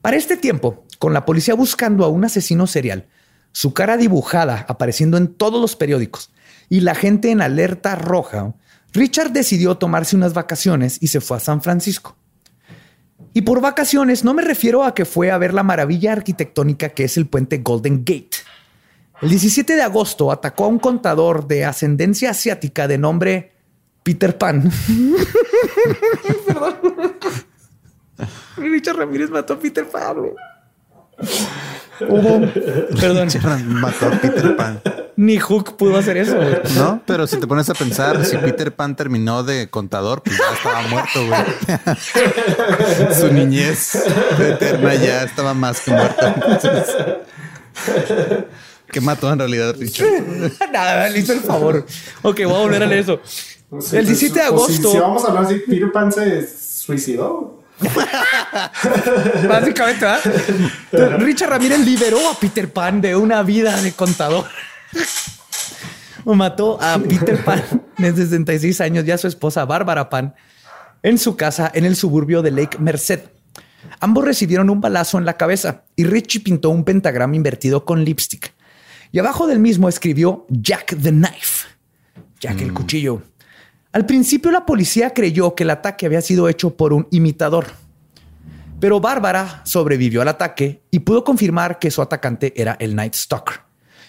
Para 0.00 0.16
este 0.16 0.36
tiempo, 0.36 0.84
con 1.00 1.12
la 1.12 1.24
policía 1.24 1.54
buscando 1.54 2.04
a 2.04 2.08
un 2.08 2.24
asesino 2.24 2.68
serial, 2.68 3.08
su 3.52 3.74
cara 3.74 3.96
dibujada 3.96 4.64
apareciendo 4.68 5.16
en 5.16 5.28
todos 5.28 5.60
los 5.60 5.76
periódicos 5.76 6.30
y 6.68 6.80
la 6.80 6.94
gente 6.94 7.30
en 7.30 7.42
alerta 7.42 7.96
roja, 7.96 8.54
Richard 8.92 9.32
decidió 9.32 9.76
tomarse 9.76 10.16
unas 10.16 10.34
vacaciones 10.34 10.98
y 11.00 11.08
se 11.08 11.20
fue 11.20 11.36
a 11.36 11.40
San 11.40 11.62
Francisco. 11.62 12.16
Y 13.32 13.42
por 13.42 13.60
vacaciones 13.60 14.24
no 14.24 14.34
me 14.34 14.42
refiero 14.42 14.84
a 14.84 14.94
que 14.94 15.04
fue 15.04 15.30
a 15.30 15.38
ver 15.38 15.54
la 15.54 15.62
maravilla 15.62 16.12
arquitectónica 16.12 16.88
que 16.90 17.04
es 17.04 17.16
el 17.16 17.26
puente 17.26 17.58
Golden 17.58 17.98
Gate. 18.04 18.38
El 19.20 19.30
17 19.30 19.76
de 19.76 19.82
agosto 19.82 20.32
atacó 20.32 20.64
a 20.64 20.68
un 20.68 20.78
contador 20.78 21.46
de 21.46 21.64
ascendencia 21.64 22.30
asiática 22.30 22.88
de 22.88 22.98
nombre 22.98 23.52
Peter 24.02 24.36
Pan. 24.36 24.70
Richard 28.56 28.96
Ramírez 28.96 29.30
mató 29.30 29.54
a 29.54 29.58
Peter 29.58 29.86
Pan. 29.86 30.16
Perdón, 31.98 33.28
Mató 33.80 34.06
a 34.06 34.10
Peter 34.12 34.56
Pan. 34.56 34.80
ni 35.16 35.38
Hook 35.38 35.76
pudo 35.76 35.98
hacer 35.98 36.16
eso. 36.16 36.36
güey. 36.36 36.56
No, 36.76 37.02
pero 37.06 37.26
si 37.26 37.36
te 37.36 37.46
pones 37.46 37.68
a 37.68 37.74
pensar, 37.74 38.24
si 38.24 38.36
Peter 38.38 38.74
Pan 38.74 38.96
terminó 38.96 39.42
de 39.42 39.68
contador, 39.68 40.22
pues 40.22 40.38
ya 40.38 40.44
estaba 40.54 40.82
muerto, 40.88 41.26
güey. 41.26 43.14
Su 43.14 43.32
niñez 43.32 43.96
eterna 44.38 44.94
ya 44.94 45.22
estaba 45.24 45.52
más 45.54 45.80
que 45.80 45.90
muerta. 45.90 46.34
Entonces, 46.36 46.96
¿Qué 48.90 49.00
mató 49.00 49.32
en 49.32 49.38
realidad, 49.38 49.74
Richard? 49.78 50.08
Nada, 50.72 51.08
le 51.08 51.18
hizo 51.20 51.32
el 51.32 51.40
favor. 51.40 51.86
Ok, 52.22 52.40
voy 52.44 52.54
a 52.54 52.58
volver 52.58 52.82
a 52.82 52.86
leer 52.86 53.00
eso. 53.00 53.20
El 53.72 53.78
pues, 53.78 53.90
17 53.92 54.08
de 54.40 54.46
pues, 54.50 54.66
si- 54.66 54.72
agosto. 54.72 54.90
Si, 54.92 54.98
vamos 54.98 55.24
a 55.24 55.28
hablar 55.28 55.44
así, 55.44 55.62
Peter 55.68 55.92
Pan 55.92 56.10
se 56.10 56.48
suicidó. 56.48 57.59
Básicamente, 59.48 60.04
¿verdad? 60.04 61.20
Richard 61.20 61.50
Ramírez 61.50 61.80
liberó 61.80 62.30
a 62.30 62.38
Peter 62.38 62.72
Pan 62.72 63.00
de 63.00 63.16
una 63.16 63.42
vida 63.42 63.80
de 63.80 63.92
contador. 63.92 64.46
O 66.24 66.34
mató 66.34 66.80
a 66.80 66.98
Peter 66.98 67.42
Pan 67.44 67.62
de 67.96 68.14
66 68.14 68.80
años 68.80 69.04
y 69.06 69.10
a 69.10 69.18
su 69.18 69.26
esposa 69.26 69.64
Bárbara 69.64 70.10
Pan 70.10 70.34
en 71.02 71.18
su 71.18 71.36
casa 71.36 71.70
en 71.74 71.84
el 71.84 71.96
suburbio 71.96 72.42
de 72.42 72.50
Lake 72.50 72.78
Merced. 72.78 73.20
Ambos 74.00 74.24
recibieron 74.24 74.70
un 74.70 74.80
balazo 74.80 75.18
en 75.18 75.24
la 75.24 75.36
cabeza 75.36 75.84
y 75.96 76.04
Richie 76.04 76.40
pintó 76.40 76.70
un 76.70 76.84
pentagrama 76.84 77.36
invertido 77.36 77.84
con 77.84 78.04
lipstick. 78.04 78.52
Y 79.12 79.18
abajo 79.18 79.46
del 79.46 79.58
mismo 79.58 79.88
escribió 79.88 80.46
Jack 80.48 80.96
the 81.02 81.10
Knife, 81.10 81.68
Jack 82.38 82.60
el 82.60 82.72
cuchillo. 82.72 83.22
Al 83.92 84.06
principio 84.06 84.50
la 84.50 84.64
policía 84.66 85.10
creyó 85.12 85.54
que 85.54 85.64
el 85.64 85.70
ataque 85.70 86.06
había 86.06 86.20
sido 86.20 86.48
hecho 86.48 86.76
por 86.76 86.92
un 86.92 87.08
imitador. 87.10 87.66
Pero 88.78 89.00
Bárbara 89.00 89.62
sobrevivió 89.64 90.22
al 90.22 90.28
ataque 90.28 90.82
y 90.90 91.00
pudo 91.00 91.24
confirmar 91.24 91.78
que 91.78 91.90
su 91.90 92.00
atacante 92.00 92.52
era 92.56 92.76
el 92.80 92.94
Night 92.94 93.14
Stalker. 93.14 93.60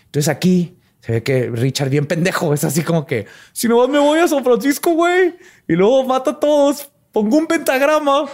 Entonces 0.05 0.29
aquí 0.29 0.77
se 1.01 1.11
ve 1.13 1.23
que 1.23 1.49
Richard 1.49 1.89
bien 1.89 2.05
pendejo 2.05 2.53
es 2.53 2.63
así 2.63 2.83
como 2.83 3.05
que 3.05 3.25
si 3.51 3.67
no 3.67 3.87
me 3.87 3.99
voy 3.99 4.19
a 4.19 4.27
San 4.27 4.43
Francisco, 4.43 4.91
güey, 4.91 5.35
y 5.67 5.73
luego 5.73 6.05
mato 6.05 6.29
a 6.29 6.39
todos, 6.39 6.89
pongo 7.11 7.37
un 7.37 7.47
pentagrama, 7.47 8.25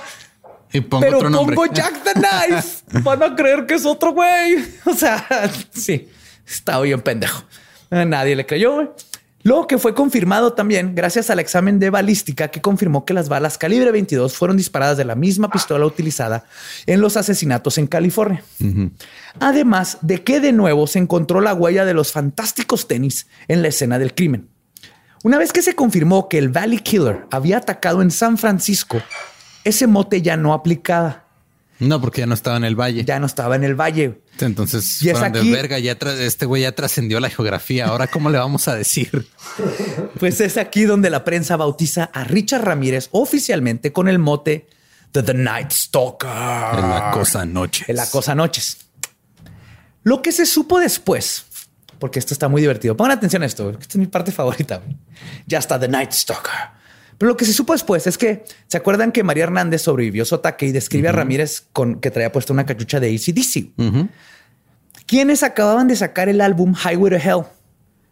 Y 0.74 0.82
pongo 0.82 1.02
pero 1.02 1.18
otro 1.18 1.30
nombre. 1.30 1.56
pongo 1.56 1.74
Jack 1.74 2.04
the 2.04 2.14
Knife, 2.14 2.84
van 3.04 3.24
a 3.24 3.36
creer 3.36 3.66
que 3.66 3.76
es 3.76 3.86
otro 3.86 4.12
güey. 4.12 4.58
O 4.86 4.94
sea, 4.94 5.26
sí, 5.72 6.10
estaba 6.46 6.82
bien 6.84 7.02
pendejo. 7.02 7.44
A 7.90 8.04
Nadie 8.04 8.36
le 8.36 8.46
creyó, 8.46 8.74
güey. 8.76 8.90
Lo 9.48 9.66
que 9.66 9.78
fue 9.78 9.94
confirmado 9.94 10.52
también 10.52 10.94
gracias 10.94 11.30
al 11.30 11.40
examen 11.40 11.80
de 11.80 11.90
balística 11.90 12.50
que 12.50 12.60
confirmó 12.60 13.06
que 13.06 13.14
las 13.14 13.30
balas 13.30 13.58
calibre 13.58 13.94
22 13.94 14.36
fueron 14.36 14.58
disparadas 14.58 14.98
de 14.98 15.06
la 15.06 15.16
misma 15.16 15.50
pistola 15.50 15.86
utilizada 15.86 16.44
en 16.86 17.00
los 17.00 17.16
asesinatos 17.16 17.78
en 17.78 17.88
California. 17.88 18.44
Además 19.40 20.00
de 20.02 20.22
que 20.22 20.42
de 20.42 20.52
nuevo 20.52 20.86
se 20.86 21.00
encontró 21.00 21.40
la 21.40 21.54
huella 21.54 21.86
de 21.86 21.94
los 21.94 22.12
fantásticos 22.12 22.90
tenis 22.90 23.28
en 23.48 23.62
la 23.62 23.70
escena 23.70 23.98
del 23.98 24.14
crimen. 24.14 24.50
Una 25.24 25.38
vez 25.38 25.54
que 25.54 25.62
se 25.62 25.76
confirmó 25.76 26.28
que 26.28 26.40
el 26.40 26.50
Valley 26.50 26.80
Killer 26.80 27.26
había 27.32 27.60
atacado 27.60 28.02
en 28.02 28.12
San 28.12 28.38
Francisco, 28.38 29.02
ese 29.64 29.88
mote 29.88 30.22
ya 30.22 30.36
no 30.36 30.54
aplicaba, 30.54 31.24
No, 31.80 32.02
porque 32.02 32.20
ya 32.20 32.28
no 32.28 32.34
estaba 32.34 32.58
en 32.58 32.66
el 32.66 32.76
valle. 32.76 33.06
ya 33.06 33.18
no 33.18 33.26
estaba 33.28 33.56
en 33.56 33.64
el 33.64 33.80
valle. 33.80 34.20
Entonces, 34.46 35.02
Y 35.02 35.10
es 35.10 35.22
aquí- 35.22 35.52
verga, 35.52 35.80
ya 35.80 35.98
este 36.20 36.46
güey 36.46 36.64
ya 36.64 36.72
trascendió 36.74 37.20
la 37.20 37.30
geografía. 37.30 37.88
Ahora, 37.88 38.08
¿cómo 38.08 38.30
le 38.30 38.38
vamos 38.38 38.68
a 38.68 38.76
decir? 38.76 39.28
Pues 40.20 40.42
es 40.42 40.58
aquí 40.58 40.84
donde 40.84 41.10
la 41.10 41.24
prensa 41.24 41.56
bautiza 41.58 42.06
a 42.14 42.24
Richard 42.24 42.64
Ramírez 42.64 43.10
oficialmente 43.12 43.92
con 43.94 44.08
el 44.08 44.20
mote 44.20 44.68
de 45.14 45.24
The 45.24 45.34
Night 45.34 45.72
Stalker. 45.72 46.30
En 46.30 46.90
la 46.90 47.12
cosa 47.14 47.46
noche. 47.46 47.86
En 47.88 47.96
la 47.96 48.06
cosa 48.10 48.34
noches. 48.36 48.78
Lo 50.04 50.22
que 50.22 50.32
se 50.32 50.46
supo 50.46 50.80
después, 50.80 51.46
porque 52.00 52.20
esto 52.20 52.34
está 52.34 52.48
muy 52.48 52.62
divertido. 52.62 52.96
Pongan 52.98 53.18
atención 53.18 53.44
a 53.44 53.46
esto, 53.46 53.70
esta 53.72 53.86
es 53.90 53.96
mi 53.98 54.08
parte 54.08 54.32
favorita. 54.32 54.82
Ya 55.46 55.60
está 55.60 55.80
The 55.80 55.88
Night 55.88 56.12
Stalker. 56.12 56.52
Pero 57.18 57.30
lo 57.30 57.38
que 57.38 57.46
se 57.46 57.54
supo 57.54 57.74
después 57.74 58.06
es 58.08 58.18
que 58.18 58.44
se 58.68 58.78
acuerdan 58.78 59.12
que 59.12 59.24
María 59.24 59.44
Hernández 59.46 59.82
sobrevivió 59.82 60.24
su 60.26 60.36
ataque 60.36 60.68
y 60.68 60.72
describe 60.72 61.10
a 61.10 61.12
Ramírez 61.12 61.66
con 61.74 62.00
que 62.00 62.12
traía 62.12 62.32
puesta 62.32 62.54
una 62.54 62.66
cachucha 62.66 63.00
de 63.00 63.10
ACDC. 63.16 63.72
Quienes 65.06 65.44
acababan 65.44 65.88
de 65.88 65.96
sacar 65.96 66.30
el 66.30 66.42
álbum 66.42 66.74
Highway 66.76 67.12
to 67.12 67.18
Hell, 67.18 67.44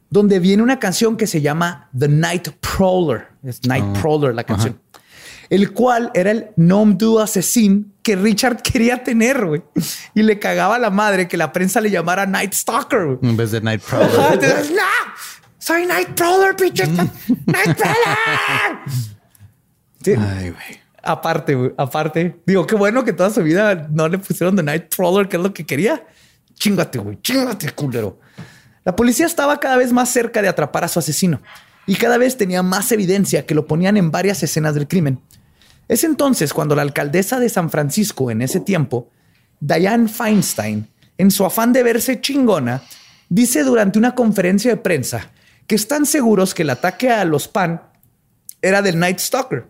donde 0.09 0.39
viene 0.39 0.63
una 0.63 0.79
canción 0.79 1.17
que 1.17 1.27
se 1.27 1.41
llama 1.41 1.89
The 1.97 2.07
Night 2.07 2.49
Prowler. 2.61 3.27
Es 3.43 3.63
Night 3.65 3.85
Prowler 3.99 4.33
la 4.33 4.43
canción. 4.43 4.79
El 5.49 5.73
cual 5.73 6.09
era 6.15 6.31
el 6.31 6.47
nom 6.55 6.97
du 6.97 7.19
assassin 7.19 7.93
que 8.01 8.15
Richard 8.15 8.61
quería 8.63 9.03
tener, 9.03 9.45
güey. 9.45 9.61
Y 10.15 10.23
le 10.23 10.39
cagaba 10.39 10.77
a 10.77 10.79
la 10.79 10.89
madre 10.89 11.27
que 11.27 11.37
la 11.37 11.51
prensa 11.51 11.81
le 11.81 11.91
llamara 11.91 12.25
Night 12.25 12.53
Stalker. 12.53 13.05
güey. 13.05 13.17
En 13.21 13.37
vez 13.37 13.51
de 13.51 13.61
Night 13.61 13.81
Prowler. 13.83 14.09
entonces, 14.33 14.71
¡No! 14.71 14.81
¡Soy 15.65 15.87
Night 15.87 16.09
Prowler, 16.09 16.55
pinche! 16.55 16.85
¡Night 16.85 17.75
Prowler! 17.75 18.77
Sí, 20.03 20.11
Ay, 20.11 20.51
güey. 20.51 20.79
aparte, 21.01 21.55
güey, 21.55 21.71
aparte. 21.75 22.39
Digo, 22.45 22.67
qué 22.67 22.75
bueno 22.75 23.03
que 23.03 23.13
toda 23.13 23.31
su 23.31 23.41
vida 23.41 23.87
no 23.89 24.07
le 24.07 24.19
pusieron 24.19 24.55
The 24.55 24.61
Night 24.61 24.95
Prowler, 24.95 25.27
que 25.27 25.37
es 25.37 25.41
lo 25.41 25.55
que 25.55 25.65
quería. 25.65 26.05
Chingate, 26.53 26.99
güey, 26.99 27.19
chingate, 27.19 27.71
culero. 27.71 28.19
La 28.83 28.95
policía 28.95 29.25
estaba 29.25 29.59
cada 29.59 29.77
vez 29.77 29.91
más 29.91 30.09
cerca 30.09 30.43
de 30.43 30.49
atrapar 30.49 30.83
a 30.83 30.87
su 30.87 30.99
asesino 30.99 31.41
y 31.87 31.95
cada 31.95 32.19
vez 32.19 32.37
tenía 32.37 32.61
más 32.61 32.91
evidencia 32.91 33.47
que 33.47 33.55
lo 33.55 33.65
ponían 33.65 33.97
en 33.97 34.11
varias 34.11 34.43
escenas 34.43 34.75
del 34.75 34.87
crimen. 34.87 35.19
Es 35.87 36.03
entonces 36.03 36.53
cuando 36.53 36.75
la 36.75 36.83
alcaldesa 36.83 37.39
de 37.39 37.49
San 37.49 37.71
Francisco 37.71 38.29
en 38.29 38.43
ese 38.43 38.59
tiempo, 38.59 39.09
Diane 39.59 40.09
Feinstein, 40.09 40.87
en 41.17 41.31
su 41.31 41.43
afán 41.43 41.73
de 41.73 41.81
verse 41.81 42.21
chingona, 42.21 42.83
dice 43.29 43.63
durante 43.63 43.97
una 43.97 44.13
conferencia 44.13 44.69
de 44.69 44.77
prensa 44.77 45.31
que 45.67 45.75
están 45.75 46.05
seguros 46.05 46.53
que 46.53 46.63
el 46.63 46.69
ataque 46.69 47.09
a 47.11 47.25
los 47.25 47.47
PAN 47.47 47.81
era 48.61 48.81
del 48.81 48.99
Night 48.99 49.19
Stalker, 49.19 49.65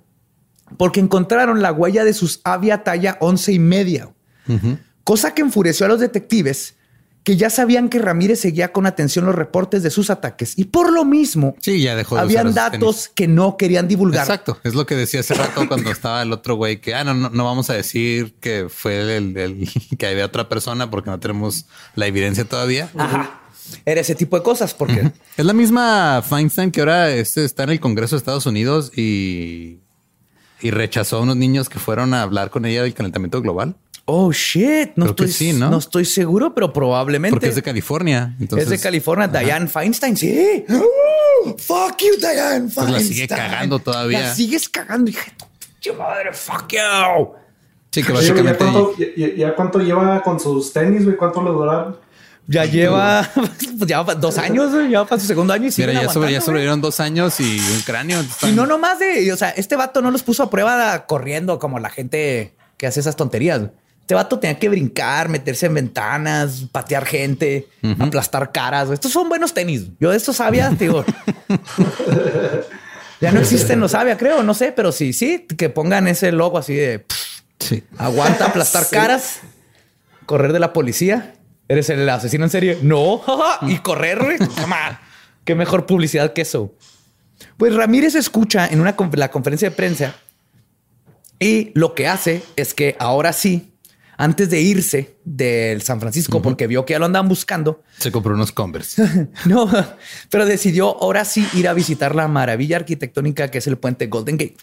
porque 0.77 0.99
encontraron 0.99 1.61
la 1.61 1.71
huella 1.71 2.03
de 2.03 2.13
sus 2.13 2.41
avia 2.43 2.83
talla 2.83 3.17
once 3.19 3.51
y 3.53 3.59
media, 3.59 4.09
cosa 5.03 5.33
que 5.33 5.41
enfureció 5.41 5.85
a 5.85 5.89
los 5.89 5.99
detectives 5.99 6.75
que 7.23 7.37
ya 7.37 7.49
sabían 7.49 7.89
que 7.89 7.97
Ramírez 7.97 8.39
seguía 8.41 8.71
con 8.71 8.85
atención 8.85 9.25
los 9.25 9.33
reportes 9.33 9.81
de 9.81 9.89
sus 9.89 10.11
ataques 10.11 10.53
y 10.59 10.65
por 10.65 10.93
lo 10.93 11.05
mismo 11.05 11.55
Sí, 11.59 11.81
ya 11.81 11.95
dejó 11.95 12.13
de 12.17 12.21
habían 12.21 12.53
datos 12.53 13.09
que 13.15 13.27
no 13.27 13.57
querían 13.57 13.87
divulgar. 13.87 14.21
Exacto. 14.21 14.59
Es 14.63 14.75
lo 14.75 14.85
que 14.85 14.93
decía 14.95 15.21
hace 15.21 15.33
rato 15.33 15.67
cuando 15.67 15.89
estaba 15.89 16.21
el 16.21 16.31
otro 16.31 16.53
güey 16.53 16.79
que, 16.79 16.93
ah, 16.93 17.03
no, 17.03 17.15
no, 17.15 17.31
no 17.31 17.43
vamos 17.43 17.71
a 17.71 17.73
decir 17.73 18.35
que 18.39 18.67
fue 18.69 19.17
el, 19.17 19.35
el- 19.37 19.67
que 19.97 20.05
había 20.05 20.23
otra 20.23 20.47
persona 20.49 20.91
porque 20.91 21.09
no 21.09 21.19
tenemos 21.19 21.65
la 21.95 22.05
evidencia 22.05 22.45
todavía. 22.45 22.91
Ajá. 22.95 23.41
Era 23.85 24.01
ese 24.01 24.15
tipo 24.15 24.37
de 24.37 24.43
cosas 24.43 24.73
porque 24.73 25.11
Es 25.37 25.45
la 25.45 25.53
misma 25.53 26.21
Feinstein 26.27 26.71
que 26.71 26.81
ahora 26.81 27.11
este, 27.11 27.45
está 27.45 27.63
en 27.63 27.71
el 27.71 27.79
Congreso 27.79 28.15
de 28.15 28.19
Estados 28.19 28.45
Unidos 28.45 28.91
y, 28.95 29.79
y 30.61 30.71
rechazó 30.71 31.17
a 31.17 31.21
unos 31.21 31.35
niños 31.35 31.69
que 31.69 31.79
fueron 31.79 32.13
a 32.13 32.21
hablar 32.21 32.49
con 32.49 32.65
ella 32.65 32.83
del 32.83 32.93
calentamiento 32.93 33.41
global. 33.41 33.75
Oh 34.07 34.31
shit, 34.31 34.91
no, 34.95 35.05
Creo 35.05 35.09
estoy, 35.27 35.31
sí, 35.31 35.53
¿no? 35.53 35.71
¿no? 35.71 35.77
estoy 35.79 36.05
seguro, 36.05 36.53
pero 36.53 36.71
probablemente 36.71 37.31
Porque 37.33 37.47
es 37.47 37.55
de 37.55 37.63
California. 37.63 38.35
Entonces, 38.39 38.65
es 38.65 38.69
de 38.69 38.79
California. 38.79 39.27
Diane 39.27 39.65
Feinstein, 39.67 40.15
sí. 40.15 40.63
Oh, 40.69 41.55
fuck 41.57 41.97
you, 42.01 42.15
Diane 42.19 42.69
Feinstein. 42.69 42.87
Pues 42.87 42.91
la 42.91 42.99
sigue 42.99 43.27
cagando 43.27 43.79
todavía. 43.79 44.19
La 44.19 44.35
sigues 44.35 44.69
cagando, 44.69 45.09
hija. 45.09 45.31
de 45.83 45.91
madre, 45.93 46.33
fuck 46.33 46.67
you. 46.71 47.29
Sí, 47.91 48.03
que 48.03 48.11
Oye, 48.11 48.27
¿ya, 48.27 48.33
básicamente. 48.33 48.57
cuánto, 48.59 48.97
ya- 48.97 49.05
ya- 49.15 49.35
ya 49.35 49.55
cuánto 49.55 49.79
lleva 49.79 50.21
con 50.21 50.39
sus 50.39 50.71
tenis, 50.71 51.03
güey? 51.05 51.15
¿Cuánto 51.17 51.41
le 51.41 51.49
duraron? 51.49 51.97
Ya 52.47 52.65
lleva, 52.65 53.27
pues 53.35 53.87
ya 53.89 54.01
va 54.03 54.13
dos 54.15 54.37
años, 54.37 54.71
ya 54.89 54.99
va 55.01 55.07
para 55.07 55.19
su 55.19 55.25
segundo 55.27 55.51
año 55.53 55.63
y 55.63 55.73
Mira, 55.77 55.91
siguen 55.91 56.01
ya, 56.07 56.09
sobre, 56.13 56.31
ya 56.31 56.41
sobrevivieron 56.41 56.79
dos 56.81 56.99
años 56.99 57.39
y 57.39 57.59
un 57.59 57.81
cráneo. 57.81 58.21
Y 58.21 58.25
Están- 58.25 58.55
no 58.55 58.65
nomás 58.67 58.99
de, 58.99 59.31
o 59.33 59.37
sea, 59.37 59.49
este 59.49 59.75
vato 59.75 60.01
no 60.01 60.11
los 60.11 60.21
puso 60.23 60.43
a 60.43 60.49
prueba 60.49 61.05
corriendo 61.07 61.57
como 61.57 61.79
la 61.79 61.89
gente 61.89 62.53
que 62.77 62.85
hace 62.87 62.99
esas 62.99 63.15
tonterías. 63.15 63.61
Este 64.01 64.13
vato 64.13 64.37
tenía 64.37 64.59
que 64.59 64.69
brincar, 64.69 65.29
meterse 65.29 65.65
en 65.65 65.73
ventanas, 65.73 66.65
patear 66.71 67.05
gente, 67.07 67.67
aplastar 67.97 68.51
caras. 68.51 68.91
Estos 68.91 69.11
son 69.11 69.27
buenos 69.27 69.55
tenis. 69.55 69.85
Yo 69.99 70.11
de 70.11 70.17
estos 70.17 70.35
sabía, 70.35 70.69
digo. 70.69 71.03
ya 73.21 73.31
no 73.31 73.39
existen 73.39 73.79
los 73.79 73.91
sabia, 73.91 74.17
creo, 74.17 74.43
no 74.43 74.53
sé, 74.53 74.71
pero 74.71 74.91
sí, 74.91 75.13
sí, 75.13 75.47
que 75.57 75.69
pongan 75.69 76.07
ese 76.07 76.31
logo 76.31 76.57
así 76.57 76.75
de 76.75 76.99
pff, 76.99 77.41
Sí. 77.59 77.83
aguanta 77.97 78.45
aplastar 78.45 78.83
Sí. 78.89 78.93
caras, 78.95 79.39
correr 80.27 80.53
de 80.53 80.59
la 80.59 80.73
policía. 80.73 81.33
¿Eres 81.67 81.89
el 81.89 82.07
asesino 82.09 82.43
en 82.43 82.49
serie? 82.49 82.79
No. 82.81 83.21
y 83.61 83.77
correr, 83.79 84.23
güey. 84.23 84.37
Come 84.61 84.75
on. 84.75 84.97
Qué 85.43 85.55
mejor 85.55 85.85
publicidad 85.85 86.33
que 86.33 86.41
eso. 86.41 86.73
Pues 87.57 87.75
Ramírez 87.75 88.15
escucha 88.15 88.67
en 88.67 88.81
una 88.81 88.95
la 89.13 89.31
conferencia 89.31 89.69
de 89.69 89.75
prensa 89.75 90.15
y 91.39 91.71
lo 91.73 91.93
que 91.93 92.07
hace 92.07 92.43
es 92.55 92.73
que 92.73 92.95
ahora 92.97 93.33
sí, 93.33 93.73
antes 94.17 94.49
de 94.49 94.61
irse 94.61 95.17
del 95.25 95.81
San 95.81 95.99
Francisco, 95.99 96.41
porque 96.41 96.67
vio 96.67 96.85
que 96.85 96.93
ya 96.93 96.99
lo 96.99 97.05
andaban 97.05 97.27
buscando, 97.27 97.83
Se 97.97 98.11
compró 98.11 98.33
unos 98.33 98.51
Converse. 98.51 99.29
no, 99.45 99.69
pero 100.29 100.45
decidió 100.45 100.97
ahora 101.01 101.25
sí 101.25 101.47
ir 101.53 101.67
a 101.67 101.73
visitar 101.73 102.15
la 102.15 102.27
maravilla 102.27 102.77
arquitectónica 102.77 103.51
que 103.51 103.57
es 103.57 103.67
el 103.67 103.77
puente 103.77 104.07
Golden 104.07 104.37
Gate 104.37 104.57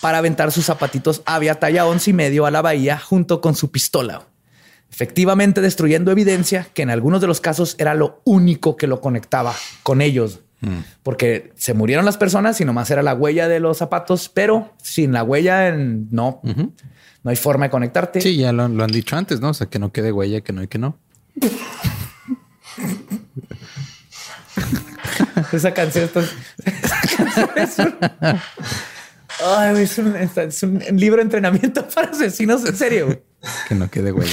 para 0.00 0.18
aventar 0.18 0.50
sus 0.50 0.66
zapatitos 0.66 1.22
avia 1.24 1.54
talla 1.60 1.86
once 1.86 2.10
y 2.10 2.12
medio 2.12 2.46
a 2.46 2.50
la 2.50 2.60
bahía 2.60 2.98
junto 2.98 3.40
con 3.40 3.54
su 3.54 3.70
pistola. 3.70 4.26
Efectivamente 4.94 5.60
destruyendo 5.60 6.12
evidencia 6.12 6.68
que 6.72 6.82
en 6.82 6.90
algunos 6.90 7.20
de 7.20 7.26
los 7.26 7.40
casos 7.40 7.74
era 7.78 7.94
lo 7.94 8.20
único 8.24 8.76
que 8.76 8.86
lo 8.86 9.00
conectaba 9.00 9.52
con 9.82 10.00
ellos. 10.00 10.38
Porque 11.02 11.52
se 11.56 11.74
murieron 11.74 12.04
las 12.06 12.16
personas 12.16 12.58
y 12.60 12.64
nomás 12.64 12.88
era 12.92 13.02
la 13.02 13.12
huella 13.12 13.48
de 13.48 13.58
los 13.60 13.76
zapatos, 13.76 14.28
pero 14.30 14.72
sin 14.80 15.12
la 15.12 15.22
huella 15.24 15.66
en- 15.68 16.06
no, 16.12 16.40
no 16.44 17.30
hay 17.30 17.34
forma 17.36 17.66
de 17.66 17.70
conectarte. 17.70 18.20
Sí, 18.20 18.36
ya 18.36 18.52
lo, 18.52 18.68
lo 18.68 18.84
han 18.84 18.90
dicho 18.92 19.16
antes, 19.16 19.40
¿no? 19.40 19.50
O 19.50 19.54
sea, 19.54 19.66
que 19.66 19.78
no 19.80 19.92
quede 19.92 20.10
huella, 20.12 20.40
que 20.42 20.52
no 20.54 20.62
y 20.62 20.68
que 20.68 20.78
no. 20.78 20.96
Esa 25.52 25.74
canción 25.74 26.04
está- 26.04 26.20
esa 26.64 27.00
canción 27.08 27.50
es 27.56 27.78
un, 27.78 27.94
Ay, 29.44 29.82
es 29.82 29.98
un, 29.98 30.14
es 30.16 30.62
un 30.62 30.78
libro 30.92 31.16
de 31.16 31.22
entrenamiento 31.22 31.86
para 31.94 32.10
asesinos 32.10 32.64
en 32.64 32.76
serio. 32.76 33.22
Que 33.68 33.74
no 33.74 33.90
quede 33.90 34.12
huella. 34.12 34.32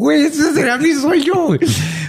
Güey, 0.00 0.24
ese 0.24 0.54
será 0.54 0.78
mi 0.78 0.94
sueño. 0.94 1.34
güey. 1.48 1.60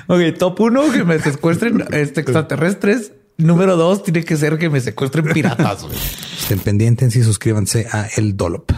Ok, 0.07 0.37
top 0.37 0.61
uno, 0.61 0.89
que 0.93 1.03
me 1.03 1.19
secuestren 1.19 1.83
este, 1.91 2.21
extraterrestres. 2.21 3.11
Número 3.35 3.75
dos, 3.75 4.01
tiene 4.01 4.23
que 4.23 4.37
ser 4.37 4.57
que 4.57 4.69
me 4.69 4.79
secuestren 4.79 5.25
piratas. 5.33 5.83
güey. 5.83 5.97
Estén 6.39 6.59
pendientes 6.59 7.13
y 7.17 7.23
suscríbanse 7.23 7.87
a 7.91 8.07
El 8.15 8.37
Dolop. 8.37 8.71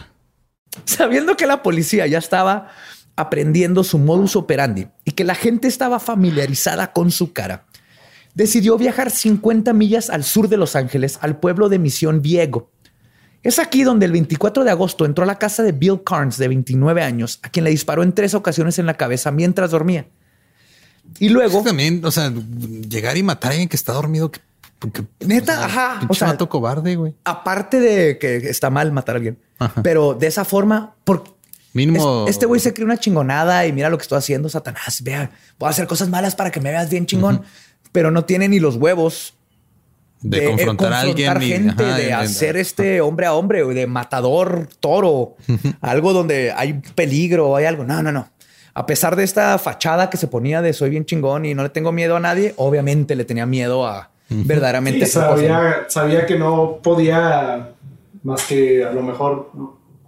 Sabiendo 0.85 1.37
que 1.37 1.45
la 1.45 1.61
policía 1.61 2.07
ya 2.07 2.17
estaba 2.17 2.69
aprendiendo 3.15 3.83
su 3.83 3.99
modus 3.99 4.35
operandi 4.35 4.87
y 5.05 5.11
que 5.11 5.23
la 5.23 5.35
gente 5.35 5.67
estaba 5.67 5.99
familiarizada 5.99 6.91
con 6.91 7.11
su 7.11 7.33
cara, 7.33 7.67
decidió 8.33 8.79
viajar 8.79 9.11
50 9.11 9.73
millas 9.73 10.09
al 10.09 10.23
sur 10.23 10.49
de 10.49 10.57
Los 10.57 10.75
Ángeles, 10.75 11.19
al 11.21 11.39
pueblo 11.39 11.69
de 11.69 11.77
Misión 11.77 12.23
Viego. 12.23 12.71
Es 13.43 13.59
aquí 13.59 13.83
donde 13.83 14.05
el 14.05 14.11
24 14.13 14.63
de 14.63 14.71
agosto 14.71 15.05
entró 15.05 15.23
a 15.23 15.27
la 15.27 15.37
casa 15.37 15.63
de 15.63 15.73
Bill 15.73 16.01
Carnes, 16.03 16.37
de 16.37 16.47
29 16.47 17.03
años, 17.03 17.39
a 17.43 17.49
quien 17.49 17.65
le 17.65 17.71
disparó 17.71 18.01
en 18.01 18.13
tres 18.13 18.33
ocasiones 18.33 18.79
en 18.79 18.85
la 18.85 18.93
cabeza 18.95 19.31
mientras 19.31 19.71
dormía. 19.71 20.05
Y 21.19 21.29
luego, 21.29 21.61
También, 21.63 22.03
o 22.05 22.11
sea, 22.11 22.31
llegar 22.89 23.17
y 23.17 23.23
matar 23.23 23.51
a 23.51 23.53
alguien 23.53 23.67
que 23.69 23.75
está 23.75 23.91
dormido. 23.93 24.31
que- 24.31 24.39
que- 24.91 25.05
Neta, 25.25 25.63
ajá, 25.65 26.01
o 26.09 26.13
sea- 26.13 26.37
cobarde, 26.37 26.95
güey. 26.97 27.13
aparte 27.23 27.79
de 27.79 28.17
que 28.17 28.35
está 28.49 28.69
mal 28.69 28.91
matar 28.91 29.15
a 29.15 29.17
alguien, 29.17 29.37
pero 29.81 30.13
de 30.13 30.27
esa 30.27 30.43
forma, 30.43 30.95
por 31.05 31.23
Mínimo- 31.73 32.25
es- 32.27 32.31
este 32.35 32.45
güey 32.45 32.59
se 32.59 32.73
cree 32.73 32.83
una 32.85 32.97
chingonada 32.97 33.65
y 33.65 33.71
mira 33.71 33.89
lo 33.89 33.97
que 33.97 34.01
estoy 34.01 34.17
haciendo, 34.17 34.49
Satanás. 34.49 35.01
Vea, 35.03 35.31
puedo 35.57 35.69
hacer 35.69 35.87
cosas 35.87 36.09
malas 36.09 36.35
para 36.35 36.51
que 36.51 36.59
me 36.59 36.69
veas 36.71 36.89
bien 36.89 37.05
chingón, 37.05 37.43
pero 37.93 38.11
no 38.11 38.25
tiene 38.25 38.49
ni 38.49 38.59
los 38.59 38.75
huevos 38.75 39.35
De, 40.23 40.45
eh, 40.45 40.49
confrontar 40.49 40.93
a 40.93 40.99
alguien 41.01 41.41
y 41.41 41.45
gente, 41.47 41.83
ajá, 41.83 41.97
de 41.97 42.07
y- 42.07 42.11
hacer 42.11 42.57
este 42.57 43.01
hombre 43.01 43.25
a 43.25 43.33
hombre, 43.33 43.61
o 43.63 43.69
de 43.69 43.85
matador 43.87 44.67
toro, 44.79 45.35
algo 45.81 46.13
donde 46.13 46.51
hay 46.55 46.73
peligro, 46.95 47.55
hay 47.55 47.65
algo. 47.65 47.83
No, 47.83 48.01
no, 48.01 48.11
no. 48.11 48.29
A 48.73 48.85
pesar 48.87 49.15
de 49.15 49.23
esta 49.23 49.57
fachada 49.59 50.09
que 50.09 50.17
se 50.17 50.27
ponía 50.27 50.61
de 50.63 50.73
soy 50.73 50.89
bien 50.89 51.05
chingón 51.05 51.45
y 51.45 51.53
no 51.53 51.61
le 51.61 51.69
tengo 51.69 51.91
miedo 51.91 52.15
a 52.15 52.19
nadie, 52.19 52.53
obviamente 52.57 53.15
le 53.15 53.23
tenía 53.25 53.45
miedo 53.45 53.85
a 53.85 54.09
verdaderamente 54.29 55.05
Sí, 55.05 55.11
sabía, 55.11 55.85
sabía 55.89 56.25
que 56.25 56.39
no 56.39 56.79
podía 56.81 57.69
más 58.23 58.43
que 58.47 58.83
a 58.83 58.91
lo 58.91 59.03
mejor 59.03 59.51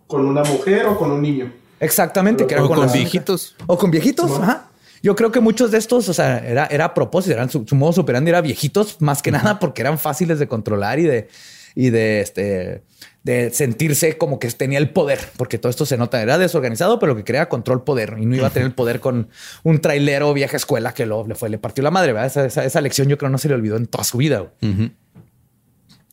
con 0.08 0.26
una 0.26 0.44
mujer 0.44 0.86
o 0.88 0.98
con 0.98 1.12
un 1.12 1.22
niño. 1.22 1.52
Exactamente, 1.80 2.48
que 2.48 2.56
era 2.56 2.64
O 2.64 2.68
con 2.70 2.80
las- 2.80 2.94
viejitos. 2.94 3.56
O 3.68 3.78
con 3.78 3.92
viejitos, 3.92 4.32
ajá. 4.40 4.65
Yo 5.06 5.16
creo 5.16 5.32
que 5.32 5.40
muchos 5.40 5.70
de 5.70 5.78
estos, 5.78 6.10
o 6.10 6.14
sea, 6.16 6.40
era, 6.40 6.66
era 6.66 6.86
a 6.86 6.94
propósito, 6.96 7.34
eran 7.36 7.52
su, 7.52 7.64
su 7.68 7.76
modo 7.76 7.94
superandi 7.94 8.30
era 8.30 8.42
viejitos, 8.42 9.00
más 9.02 9.22
que 9.22 9.30
nada 9.30 9.60
porque 9.60 9.82
eran 9.84 10.00
fáciles 10.00 10.40
de 10.40 10.48
controlar 10.48 10.98
y 10.98 11.04
de, 11.04 11.28
y 11.76 11.92
de 11.92 12.22
este, 12.22 12.82
de 13.22 13.52
sentirse 13.52 14.18
como 14.18 14.40
que 14.40 14.50
tenía 14.50 14.80
el 14.80 14.90
poder, 14.90 15.20
porque 15.38 15.60
todo 15.60 15.70
esto 15.70 15.86
se 15.86 15.96
nota, 15.96 16.20
era 16.24 16.40
desorganizado, 16.40 16.98
pero 16.98 17.12
lo 17.14 17.18
que 17.18 17.24
quería 17.24 17.48
control 17.50 17.84
poder 17.84 18.16
y 18.20 18.26
no 18.26 18.36
iba 18.36 18.48
a 18.48 18.50
tener 18.50 18.66
el 18.66 18.74
poder 18.74 19.00
con 19.00 19.30
un 19.64 19.80
trailero 19.80 20.34
vieja 20.34 20.58
escuela 20.58 20.92
que 20.96 21.06
lo, 21.06 21.28
le 21.28 21.36
fue, 21.36 21.50
le 21.50 21.60
partió 21.60 21.84
la 21.84 21.92
madre, 21.92 22.12
¿verdad? 22.12 22.26
Esa, 22.26 22.46
esa- 22.48 22.66
esa 22.66 22.82
lección 22.82 23.08
yo 23.08 23.20
creo 23.20 23.30
no 23.30 23.38
se 23.38 23.48
le 23.48 23.54
olvidó 23.54 23.78
en 23.78 23.86
toda 23.86 24.04
su 24.04 24.18
vida. 24.18 24.52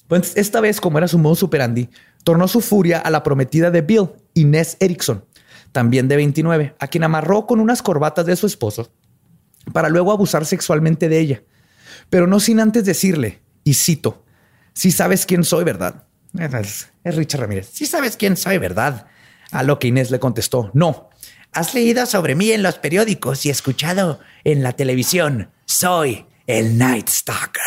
Pues 0.09 0.37
esta 0.37 0.61
vez, 0.61 0.81
como 0.81 0.99
era 0.99 1.09
su 1.09 1.19
modo 1.19 1.35
superandi, 1.35 1.89
tornó 2.25 2.47
su 2.47 2.61
furia 2.61 2.99
a 2.99 3.11
la 3.11 3.23
prometida 3.23 3.71
de 3.71 3.81
Bill, 3.81 4.09
Inés 4.35 4.77
Erickson, 4.81 5.25
también 5.73 6.09
de 6.09 6.17
29, 6.17 6.77
a 6.79 6.87
quien 6.89 7.05
amarró 7.05 7.47
con 7.47 7.61
unas 7.61 7.83
corbatas 7.83 8.27
de 8.27 8.37
su 8.37 8.47
esposo 8.47 8.93
para 9.73 9.89
luego 9.89 10.13
abusar 10.13 10.45
sexualmente 10.47 11.09
de 11.09 11.19
ella. 11.19 11.43
Pero 12.11 12.27
no 12.27 12.41
sin 12.41 12.61
antes 12.61 12.85
decirle, 12.85 13.41
y 13.65 13.75
cito, 13.75 14.25
si 14.75 14.91
sabes 14.91 15.27
quién 15.27 15.45
soy, 15.45 15.65
¿verdad? 15.65 16.05
Es, 16.35 16.89
Richard 17.05 17.43
Ramírez. 17.43 17.71
Si 17.73 17.87
sabes 17.87 18.17
quién 18.17 18.37
soy, 18.37 18.59
¿verdad? 18.59 19.07
A 19.51 19.63
lo 19.63 19.79
que 19.79 19.89
Inés 19.89 20.11
le 20.11 20.19
contestó, 20.19 20.71
no. 20.75 21.11
Has 21.53 21.75
leído 21.75 22.07
sobre 22.07 22.35
mí 22.35 22.51
en 22.51 22.63
los 22.63 22.79
periódicos 22.79 23.45
y 23.45 23.51
escuchado 23.51 24.21
en 24.45 24.63
la 24.63 24.73
televisión. 24.73 25.51
Soy 25.67 26.27
el 26.47 26.79
Night 26.79 27.09
Stalker. 27.09 27.63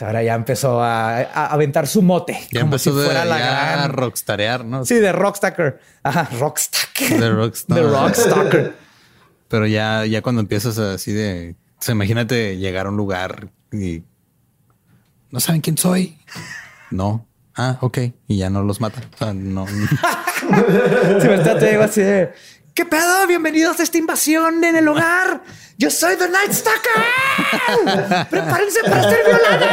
Ahora 0.00 0.22
ya 0.22 0.34
empezó 0.34 0.80
a, 0.80 1.18
a 1.18 1.46
aventar 1.46 1.86
su 1.86 2.02
mote. 2.02 2.38
Ya 2.52 2.60
como 2.60 2.72
empezó 2.72 2.90
si 2.90 3.04
fuera 3.04 3.24
de 3.24 3.28
la 3.28 3.38
gran... 3.38 3.92
rockstarear, 3.92 4.64
¿no? 4.64 4.84
Sí, 4.84 4.94
de 4.94 5.12
Rockstalker. 5.12 5.80
Ajá, 6.02 6.28
Rockstalker. 6.38 7.20
De 7.20 7.30
rockstar. 7.30 7.76
De 7.76 7.82
Rockstalker. 7.82 8.74
Pero 9.48 9.66
ya, 9.66 10.04
ya 10.06 10.22
cuando 10.22 10.40
empiezas 10.40 10.78
así 10.78 11.12
de, 11.12 11.56
o 11.78 11.82
sea, 11.82 11.94
imagínate 11.94 12.58
llegar 12.58 12.86
a 12.86 12.90
un 12.90 12.96
lugar 12.96 13.48
y 13.72 14.02
no 15.30 15.40
saben 15.40 15.60
quién 15.60 15.78
soy. 15.78 16.18
No. 16.90 17.26
Ah, 17.56 17.78
ok. 17.80 17.98
Y 18.28 18.36
ya 18.36 18.50
no 18.50 18.62
los 18.62 18.80
mata. 18.80 19.02
O 19.14 19.18
sea, 19.18 19.34
no. 19.34 19.66
Se 21.20 21.28
me 21.28 21.38
te 21.38 21.70
digo 21.70 21.82
así 21.82 22.02
de, 22.02 22.32
¿qué 22.78 22.86
pedo? 22.86 23.26
Bienvenidos 23.26 23.80
a 23.80 23.82
esta 23.82 23.98
invasión 23.98 24.62
en 24.62 24.76
el 24.76 24.86
hogar. 24.86 25.42
Yo 25.78 25.90
soy 25.90 26.14
The 26.14 26.28
Night 26.28 26.52
Stalker. 26.52 26.92
Prepárense 28.30 28.84
para 28.84 29.02
ser 29.02 29.18
violados. 29.24 29.68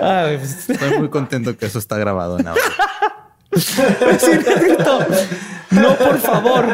Pues, 0.00 0.68
Estoy 0.70 0.98
muy 0.98 1.08
contento 1.08 1.56
que 1.56 1.66
eso 1.66 1.78
está 1.78 1.98
grabado 1.98 2.40
en 2.40 2.48
audio. 2.48 2.62
no, 5.70 5.96
por 5.96 6.18
favor. 6.18 6.66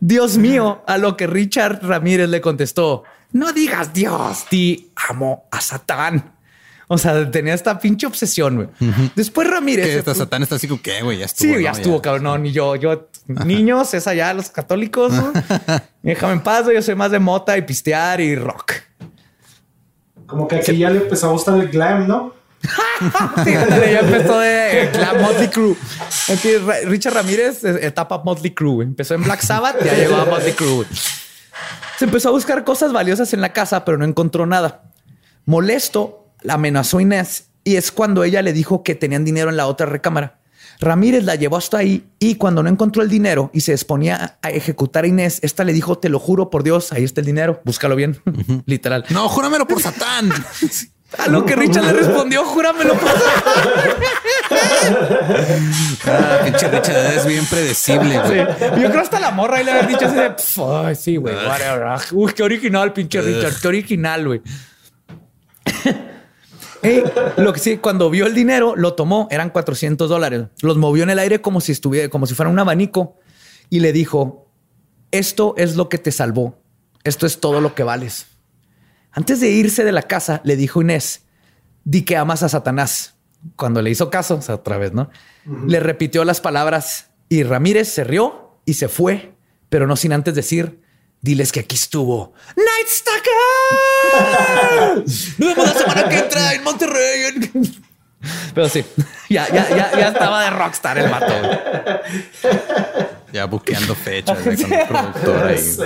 Dios 0.00 0.36
mío, 0.36 0.82
a 0.88 0.98
lo 0.98 1.16
que 1.16 1.28
Richard 1.28 1.78
Ramírez 1.80 2.28
le 2.28 2.40
contestó. 2.40 3.04
No 3.30 3.52
digas 3.52 3.92
Dios, 3.92 4.46
di 4.50 4.90
amo 4.96 5.44
a 5.52 5.60
Satán. 5.60 6.39
O 6.92 6.98
sea, 6.98 7.30
tenía 7.30 7.54
esta 7.54 7.78
pinche 7.78 8.04
obsesión, 8.04 8.56
güey. 8.56 8.68
Después 9.14 9.48
Ramírez. 9.48 9.86
Que 9.86 9.98
esta 9.98 10.12
Satán 10.12 10.42
está 10.42 10.56
así 10.56 10.66
como 10.66 10.82
que, 10.82 11.00
güey, 11.02 11.18
ya 11.18 11.26
estuvo. 11.26 11.54
Sí, 11.54 11.62
ya 11.62 11.70
estuvo, 11.70 12.02
cabrón. 12.02 12.24
No, 12.24 12.36
ni 12.36 12.50
yo, 12.50 12.74
yo, 12.74 13.08
niños, 13.28 13.94
es 13.94 14.08
allá 14.08 14.34
los 14.34 14.50
católicos. 14.50 15.12
Déjame 16.02 16.32
en 16.32 16.40
paz, 16.40 16.66
yo 16.66 16.82
soy 16.82 16.96
más 16.96 17.12
de 17.12 17.20
mota 17.20 17.56
y 17.56 17.62
pistear 17.62 18.20
y 18.20 18.34
rock. 18.34 18.72
Como 20.26 20.48
que 20.48 20.56
aquí 20.56 20.76
ya 20.78 20.90
le 20.90 21.02
empezó 21.02 21.28
a 21.28 21.30
gustar 21.30 21.60
el 21.60 21.68
glam, 21.68 22.08
¿no? 22.08 22.34
sí, 23.44 23.52
ya 23.52 24.00
empezó 24.00 24.40
de 24.40 24.90
glam 24.92 25.22
Motley 25.22 25.48
Crue. 25.48 25.76
Aquí, 26.28 26.48
Richard 26.86 27.14
Ramírez, 27.14 27.62
etapa 27.62 28.20
Motley 28.24 28.50
Crue. 28.50 28.82
Empezó 28.82 29.14
en 29.14 29.22
Black 29.22 29.42
Sabbath, 29.42 29.76
ya 29.84 29.94
llegó 29.94 30.16
a 30.16 30.24
Motley 30.24 30.54
Crue. 30.54 30.86
Se 32.00 32.06
empezó 32.06 32.30
a 32.30 32.32
buscar 32.32 32.64
cosas 32.64 32.92
valiosas 32.92 33.32
en 33.32 33.40
la 33.40 33.52
casa, 33.52 33.84
pero 33.84 33.96
no 33.96 34.04
encontró 34.04 34.44
nada. 34.44 34.90
Molesto, 35.46 36.19
la 36.42 36.54
amenazó 36.54 37.00
Inés 37.00 37.50
y 37.64 37.76
es 37.76 37.92
cuando 37.92 38.24
ella 38.24 38.42
le 38.42 38.52
dijo 38.52 38.82
que 38.82 38.94
tenían 38.94 39.24
dinero 39.24 39.50
en 39.50 39.56
la 39.56 39.66
otra 39.66 39.86
recámara. 39.86 40.40
Ramírez 40.80 41.24
la 41.24 41.34
llevó 41.34 41.58
hasta 41.58 41.78
ahí 41.78 42.06
y 42.18 42.36
cuando 42.36 42.62
no 42.62 42.70
encontró 42.70 43.02
el 43.02 43.10
dinero 43.10 43.50
y 43.52 43.60
se 43.60 43.72
exponía 43.72 44.38
a 44.40 44.50
ejecutar 44.50 45.04
a 45.04 45.08
Inés, 45.08 45.38
esta 45.42 45.62
le 45.62 45.74
dijo, 45.74 45.98
te 45.98 46.08
lo 46.08 46.18
juro 46.18 46.48
por 46.48 46.62
Dios, 46.62 46.92
ahí 46.92 47.04
está 47.04 47.20
el 47.20 47.26
dinero, 47.26 47.60
búscalo 47.64 47.96
bien, 47.96 48.18
literal. 48.66 49.04
No, 49.10 49.28
júramelo 49.28 49.66
por 49.66 49.82
Satán. 49.82 50.30
A 51.18 51.26
lo 51.26 51.44
que 51.44 51.56
Richard 51.56 51.86
le 51.86 51.92
respondió, 51.92 52.44
júramelo 52.44 52.94
por 52.94 53.08
ah, 56.06 56.38
pinche 56.44 56.68
Richard 56.68 57.16
es 57.16 57.26
bien 57.26 57.44
predecible, 57.46 58.16
güey. 58.20 58.46
Yo 58.80 58.90
creo 58.90 59.00
hasta 59.00 59.18
la 59.18 59.32
morra 59.32 59.60
y 59.60 59.64
le 59.64 59.72
había 59.72 59.88
dicho 59.88 60.06
así 60.06 60.14
de, 60.14 60.94
sí, 60.94 61.16
güey, 61.16 61.34
Uy, 62.12 62.32
qué 62.32 62.44
original, 62.44 62.92
pinche 62.92 63.20
Richard, 63.20 63.54
qué 63.60 63.66
original, 63.66 64.24
güey. 64.24 64.40
Lo 67.36 67.52
que 67.52 67.60
sí, 67.60 67.76
cuando 67.78 68.10
vio 68.10 68.26
el 68.26 68.34
dinero, 68.34 68.74
lo 68.76 68.94
tomó, 68.94 69.28
eran 69.30 69.50
400 69.50 70.08
dólares. 70.08 70.44
Los 70.62 70.76
movió 70.76 71.02
en 71.02 71.10
el 71.10 71.18
aire 71.18 71.40
como 71.40 71.60
si 71.60 71.72
estuviera, 71.72 72.08
como 72.08 72.26
si 72.26 72.34
fuera 72.34 72.50
un 72.50 72.58
abanico 72.58 73.16
y 73.68 73.80
le 73.80 73.92
dijo: 73.92 74.50
Esto 75.10 75.54
es 75.56 75.76
lo 75.76 75.88
que 75.88 75.98
te 75.98 76.12
salvó. 76.12 76.62
Esto 77.04 77.26
es 77.26 77.40
todo 77.40 77.60
lo 77.60 77.74
que 77.74 77.82
vales. 77.82 78.26
Antes 79.12 79.40
de 79.40 79.50
irse 79.50 79.84
de 79.84 79.92
la 79.92 80.02
casa, 80.02 80.40
le 80.44 80.56
dijo 80.56 80.80
Inés: 80.80 81.26
Di 81.84 82.02
que 82.02 82.16
amas 82.16 82.42
a 82.42 82.48
Satanás. 82.48 83.16
Cuando 83.56 83.80
le 83.80 83.90
hizo 83.90 84.10
caso, 84.10 84.36
o 84.36 84.42
sea, 84.42 84.56
otra 84.56 84.76
vez, 84.76 84.92
¿no? 84.92 85.10
Le 85.66 85.80
repitió 85.80 86.24
las 86.24 86.40
palabras 86.40 87.10
y 87.28 87.42
Ramírez 87.42 87.88
se 87.88 88.04
rió 88.04 88.60
y 88.66 88.74
se 88.74 88.88
fue, 88.88 89.34
pero 89.68 89.86
no 89.86 89.96
sin 89.96 90.12
antes 90.12 90.34
decir: 90.34 90.82
Diles 91.22 91.52
que 91.52 91.60
aquí 91.60 91.76
estuvo 91.76 92.32
Night 92.56 92.88
Stalker. 92.88 93.32
Nos 95.04 95.36
vemos 95.38 95.66
la 95.66 95.74
semana 95.74 96.08
que 96.08 96.18
entra 96.18 96.54
en 96.54 96.64
Monterrey. 96.64 97.40
Pero 98.54 98.68
sí, 98.68 98.84
ya, 99.28 99.46
ya, 99.48 99.68
ya, 99.68 99.92
ya 99.98 100.08
estaba 100.08 100.44
de 100.44 100.50
rockstar 100.50 100.98
el 100.98 101.10
mato. 101.10 101.32
Ya 103.32 103.44
buqueando 103.46 103.94
fechas 103.94 104.38
con 104.42 104.72
el 104.72 104.86
productor 104.88 105.46
ahí. 105.46 105.76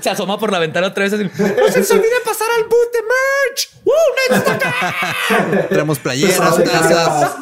Se 0.00 0.10
asoma 0.10 0.38
por 0.38 0.52
la 0.52 0.58
ventana 0.58 0.88
otra 0.88 1.04
vez 1.04 1.12
así. 1.12 1.24
No 1.38 1.84
se 1.84 1.92
olvide 1.94 2.20
pasar 2.24 2.48
al 2.56 2.64
boot 2.64 2.92
de 2.92 3.02
merch. 3.02 3.70
¡Uh! 3.84 3.92
¡Night 4.30 4.42
Stalker! 4.42 5.68
Tenemos 5.68 5.98
playeras, 6.00 6.64
tazas. 6.64 7.36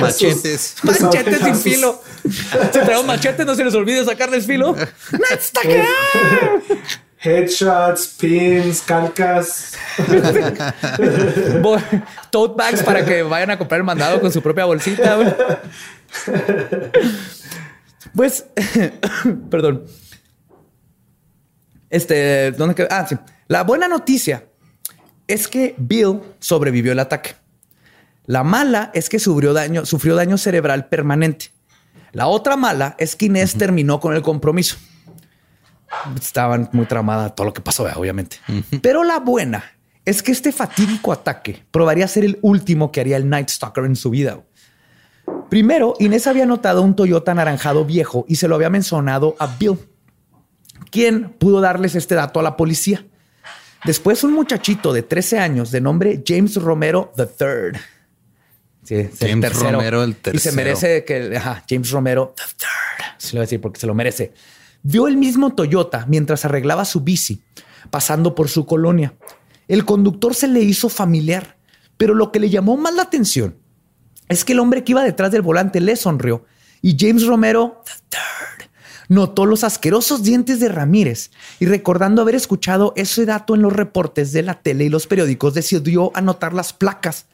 Machetes. 0.00 0.76
Machetes 0.82 1.40
sin 1.42 1.56
filo. 1.56 2.02
Si 2.72 2.78
traemos 2.80 3.06
machetes, 3.06 3.46
no 3.46 3.54
se 3.54 3.64
les 3.64 3.74
olvide 3.74 4.04
sacarles 4.04 4.46
filo. 4.46 4.76
Headshots, 7.20 8.16
pins, 8.20 8.82
calcas. 8.82 9.72
Tote 12.30 12.54
bags 12.56 12.82
para 12.82 13.04
que 13.04 13.22
vayan 13.22 13.50
a 13.50 13.58
comprar 13.58 13.78
el 13.78 13.84
mandado 13.84 14.20
con 14.20 14.30
su 14.32 14.40
propia 14.40 14.64
bolsita. 14.66 15.18
Pues, 18.14 18.46
perdón. 19.50 19.84
Este, 21.90 22.52
¿dónde 22.52 22.74
quedó? 22.74 22.88
Ah, 22.90 23.06
sí. 23.08 23.16
La 23.48 23.64
buena 23.64 23.88
noticia 23.88 24.44
es 25.26 25.48
que 25.48 25.74
Bill 25.78 26.20
sobrevivió 26.38 26.92
el 26.92 27.00
ataque. 27.00 27.34
La 28.26 28.44
mala 28.44 28.90
es 28.92 29.08
que 29.08 29.18
sufrió 29.18 29.54
daño, 29.54 29.86
sufrió 29.86 30.14
daño 30.14 30.38
cerebral 30.38 30.88
permanente. 30.88 31.46
La 32.12 32.26
otra 32.26 32.56
mala 32.56 32.94
es 32.98 33.16
que 33.16 33.26
Inés 33.26 33.54
terminó 33.54 34.00
con 34.00 34.14
el 34.14 34.22
compromiso. 34.22 34.76
Estaban 36.20 36.68
muy 36.72 36.86
tramada 36.86 37.34
todo 37.34 37.46
lo 37.46 37.52
que 37.52 37.60
pasó, 37.60 37.86
obviamente. 37.96 38.38
Pero 38.82 39.04
la 39.04 39.20
buena 39.20 39.64
es 40.04 40.22
que 40.22 40.32
este 40.32 40.52
fatídico 40.52 41.12
ataque 41.12 41.64
probaría 41.70 42.08
ser 42.08 42.24
el 42.24 42.38
último 42.42 42.90
que 42.92 43.00
haría 43.00 43.16
el 43.16 43.28
Night 43.28 43.48
Stalker 43.48 43.84
en 43.84 43.96
su 43.96 44.10
vida. 44.10 44.40
Primero, 45.50 45.94
Inés 45.98 46.26
había 46.26 46.46
notado 46.46 46.82
un 46.82 46.94
Toyota 46.94 47.32
anaranjado 47.32 47.84
viejo 47.84 48.24
y 48.28 48.36
se 48.36 48.48
lo 48.48 48.54
había 48.54 48.70
mencionado 48.70 49.36
a 49.38 49.46
Bill, 49.46 49.78
quien 50.90 51.30
pudo 51.30 51.60
darles 51.60 51.94
este 51.94 52.14
dato 52.14 52.40
a 52.40 52.42
la 52.42 52.56
policía. 52.56 53.04
Después, 53.84 54.24
un 54.24 54.32
muchachito 54.32 54.92
de 54.92 55.02
13 55.02 55.38
años 55.38 55.70
de 55.70 55.80
nombre 55.80 56.22
James 56.26 56.56
Romero 56.56 57.12
III 57.16 57.78
Sí, 58.88 59.06
James 59.20 59.54
Romero, 59.54 60.02
el 60.02 60.16
tercero. 60.16 60.36
Y 60.36 60.40
se 60.40 60.52
merece 60.52 61.04
que 61.04 61.36
ajá, 61.36 61.62
James 61.68 61.90
Romero, 61.90 62.34
the 62.34 62.42
third, 62.56 63.18
se 63.18 63.28
lo 63.28 63.32
voy 63.32 63.40
a 63.40 63.42
decir 63.42 63.60
porque 63.60 63.78
se 63.78 63.86
lo 63.86 63.94
merece. 63.94 64.32
Vio 64.82 65.08
el 65.08 65.18
mismo 65.18 65.54
Toyota 65.54 66.06
mientras 66.08 66.46
arreglaba 66.46 66.86
su 66.86 67.02
bici, 67.02 67.42
pasando 67.90 68.34
por 68.34 68.48
su 68.48 68.64
colonia. 68.64 69.12
El 69.66 69.84
conductor 69.84 70.34
se 70.34 70.48
le 70.48 70.60
hizo 70.60 70.88
familiar, 70.88 71.58
pero 71.98 72.14
lo 72.14 72.32
que 72.32 72.40
le 72.40 72.48
llamó 72.48 72.78
más 72.78 72.94
la 72.94 73.02
atención 73.02 73.56
es 74.26 74.42
que 74.46 74.54
el 74.54 74.58
hombre 74.58 74.84
que 74.84 74.92
iba 74.92 75.04
detrás 75.04 75.32
del 75.32 75.42
volante 75.42 75.82
le 75.82 75.94
sonrió 75.94 76.46
y 76.80 76.96
James 76.98 77.26
Romero, 77.26 77.82
the 77.84 77.92
third, 78.08 78.70
notó 79.08 79.44
los 79.44 79.64
asquerosos 79.64 80.22
dientes 80.22 80.60
de 80.60 80.70
Ramírez 80.70 81.30
y 81.60 81.66
recordando 81.66 82.22
haber 82.22 82.36
escuchado 82.36 82.94
ese 82.96 83.26
dato 83.26 83.54
en 83.54 83.60
los 83.60 83.74
reportes 83.74 84.32
de 84.32 84.44
la 84.44 84.62
tele 84.62 84.84
y 84.84 84.88
los 84.88 85.06
periódicos, 85.06 85.52
decidió 85.52 86.10
anotar 86.14 86.54
las 86.54 86.72
placas 86.72 87.26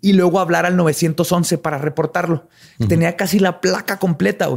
y 0.00 0.12
luego 0.12 0.40
hablar 0.40 0.66
al 0.66 0.76
911 0.76 1.58
para 1.58 1.78
reportarlo. 1.78 2.48
Tenía 2.88 3.16
casi 3.16 3.38
la 3.38 3.60
placa 3.60 3.98
completa. 3.98 4.48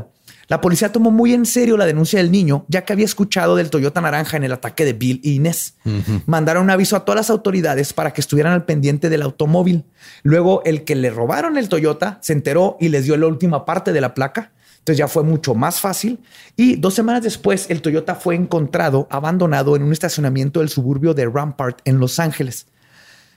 La 0.48 0.60
policía 0.60 0.92
tomó 0.92 1.12
muy 1.12 1.34
en 1.34 1.46
serio 1.46 1.78
la 1.78 1.86
denuncia 1.86 2.20
del 2.20 2.30
niño, 2.30 2.66
ya 2.68 2.84
que 2.84 2.92
había 2.92 3.06
escuchado 3.06 3.56
del 3.56 3.70
Toyota 3.70 4.02
naranja 4.02 4.36
en 4.36 4.44
el 4.44 4.52
ataque 4.52 4.84
de 4.84 4.92
Bill 4.92 5.22
y 5.24 5.36
Inés. 5.36 5.76
Mandaron 6.26 6.64
un 6.64 6.70
aviso 6.72 6.98
a 6.98 7.06
todas 7.06 7.16
las 7.16 7.30
autoridades 7.30 7.94
para 7.94 8.12
que 8.12 8.20
estuvieran 8.20 8.52
al 8.52 8.66
pendiente 8.66 9.10
del 9.10 9.22
automóvil. 9.22 9.86
Luego, 10.24 10.62
el 10.66 10.84
que 10.84 10.96
le 10.96 11.10
robaron 11.10 11.58
el 11.58 11.70
Toyota 11.70 12.20
se 12.22 12.34
enteró 12.34 12.76
y 12.82 12.90
les 12.90 13.06
dio 13.06 13.16
la 13.16 13.28
última 13.28 13.64
parte 13.64 13.94
de 13.94 14.02
la 14.02 14.14
placa. 14.14 14.52
Entonces 14.80 14.98
ya 14.98 15.08
fue 15.08 15.24
mucho 15.24 15.56
más 15.56 15.80
fácil. 15.80 16.20
Y 16.58 16.76
dos 16.76 16.96
semanas 16.96 17.24
después, 17.24 17.70
el 17.70 17.82
Toyota 17.82 18.16
fue 18.16 18.36
encontrado 18.36 19.08
abandonado 19.10 19.76
en 19.76 19.84
un 19.84 19.94
estacionamiento 19.94 20.60
del 20.60 20.70
suburbio 20.70 21.14
de 21.14 21.28
Rampart 21.28 21.80
en 21.86 22.00
Los 22.00 22.20
Ángeles. 22.20 22.68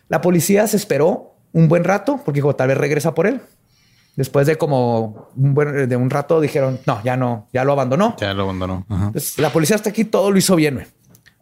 La 0.09 0.21
policía 0.21 0.67
se 0.67 0.77
esperó 0.77 1.34
un 1.55 1.69
buen 1.69 1.85
rato, 1.85 2.21
porque 2.23 2.39
dijo, 2.39 2.55
tal 2.55 2.69
vez 2.69 2.77
regresa 2.77 3.15
por 3.15 3.27
él. 3.27 3.41
Después 4.17 4.47
de 4.47 4.57
como 4.57 5.31
un 5.35 5.55
buen, 5.55 5.89
de 5.89 5.97
un 5.97 6.11
rato 6.11 6.41
dijeron, 6.41 6.79
no, 6.87 7.03
ya 7.03 7.17
no, 7.17 7.49
ya 7.53 7.65
lo 7.65 7.73
abandonó. 7.73 8.15
Ya 8.21 8.35
lo 8.35 8.43
abandonó. 8.43 8.87
la 9.39 9.51
policía 9.51 9.77
hasta 9.77 9.91
aquí 9.91 10.05
todo 10.05 10.31
lo 10.31 10.37
hizo 10.39 10.55
bien. 10.57 10.87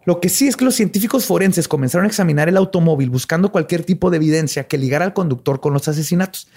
Lo 0.04 0.20
que 0.20 0.28
sí 0.28 0.48
es 0.48 0.56
que 0.56 0.64
los 0.64 0.74
científicos 0.74 1.26
forenses 1.26 1.68
comenzaron 1.68 2.04
a 2.04 2.08
examinar 2.08 2.48
el 2.48 2.56
automóvil 2.56 3.10
buscando 3.10 3.52
cualquier 3.52 3.84
tipo 3.84 4.10
de 4.10 4.16
evidencia 4.16 4.66
que 4.66 4.78
ligara 4.78 5.04
al 5.04 5.14
conductor 5.14 5.60
con 5.60 5.72
los 5.72 5.86
asesinatos 5.86 6.48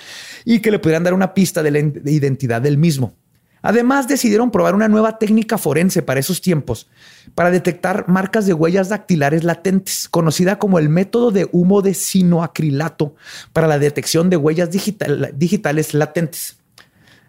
y 0.45 0.59
que 0.59 0.71
le 0.71 0.79
pudieran 0.79 1.03
dar 1.03 1.13
una 1.13 1.33
pista 1.33 1.61
de 1.61 1.71
la 1.71 1.79
identidad 1.79 2.61
del 2.61 2.77
mismo. 2.77 3.13
Además, 3.65 4.07
decidieron 4.07 4.51
probar 4.51 4.75
una 4.75 4.87
nueva 4.87 5.17
técnica 5.17 5.57
forense 5.57 6.03
para 6.03 6.19
esos 6.19 6.39
tiempos, 6.39 6.87
para 7.33 7.49
detectar 7.49 8.07
marcas 8.07 8.45
de 8.45 8.53
huellas 8.53 8.89
dactilares 8.89 9.43
latentes, 9.43 10.07
conocida 10.07 10.59
como 10.59 10.77
el 10.77 10.87
método 10.87 11.31
de 11.31 11.49
humo 11.51 11.81
de 11.81 11.95
sinoacrilato 11.95 13.15
para 13.53 13.65
la 13.65 13.79
detección 13.79 14.29
de 14.29 14.37
huellas 14.37 14.69
digitales 14.69 15.95
latentes, 15.95 16.57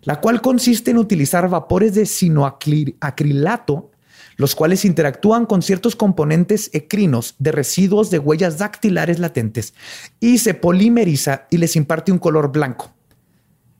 la 0.02 0.20
cual 0.20 0.42
consiste 0.42 0.90
en 0.90 0.98
utilizar 0.98 1.48
vapores 1.48 1.94
de 1.94 2.04
sinoacrilato, 2.04 3.90
los 4.36 4.54
cuales 4.54 4.84
interactúan 4.84 5.46
con 5.46 5.62
ciertos 5.62 5.96
componentes 5.96 6.68
ecrinos 6.74 7.34
de 7.38 7.52
residuos 7.52 8.10
de 8.10 8.18
huellas 8.18 8.58
dactilares 8.58 9.18
latentes 9.18 9.72
y 10.20 10.36
se 10.36 10.52
polimeriza 10.52 11.46
y 11.48 11.56
les 11.56 11.76
imparte 11.76 12.12
un 12.12 12.18
color 12.18 12.52
blanco. 12.52 12.92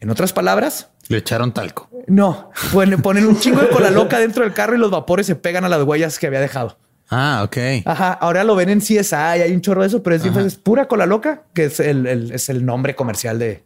En 0.01 0.09
otras 0.09 0.33
palabras, 0.33 0.89
le 1.09 1.19
echaron 1.19 1.53
talco. 1.53 1.89
No, 2.07 2.51
ponen, 2.73 3.27
un 3.27 3.39
chingo 3.39 3.61
de 3.61 3.69
cola 3.69 3.91
loca 3.91 4.19
dentro 4.19 4.45
del 4.45 4.53
carro 4.53 4.75
y 4.75 4.79
los 4.79 4.91
vapores 4.91 5.27
se 5.27 5.35
pegan 5.37 5.65
a 5.65 5.69
las 5.69 5.83
huellas 5.83 6.19
que 6.19 6.27
había 6.27 6.41
dejado. 6.41 6.79
Ah, 7.11 7.43
ok. 7.45 7.57
Ajá. 7.85 8.13
Ahora 8.13 8.45
lo 8.45 8.57
ven 8.57 8.69
en 8.69 8.81
CSI, 8.81 9.15
hay 9.15 9.53
un 9.53 9.61
chorro 9.61 9.83
de 9.83 9.89
eso, 9.89 10.03
pero 10.03 10.17
es, 10.17 10.25
es 10.25 10.57
pura 10.57 10.89
cola 10.89 11.07
loca, 11.07 11.45
que 11.55 11.67
es 11.67 11.81
el, 11.81 12.07
es 12.33 12.49
el 12.49 12.65
nombre 12.65 12.95
comercial 12.95 13.39
de. 13.39 13.65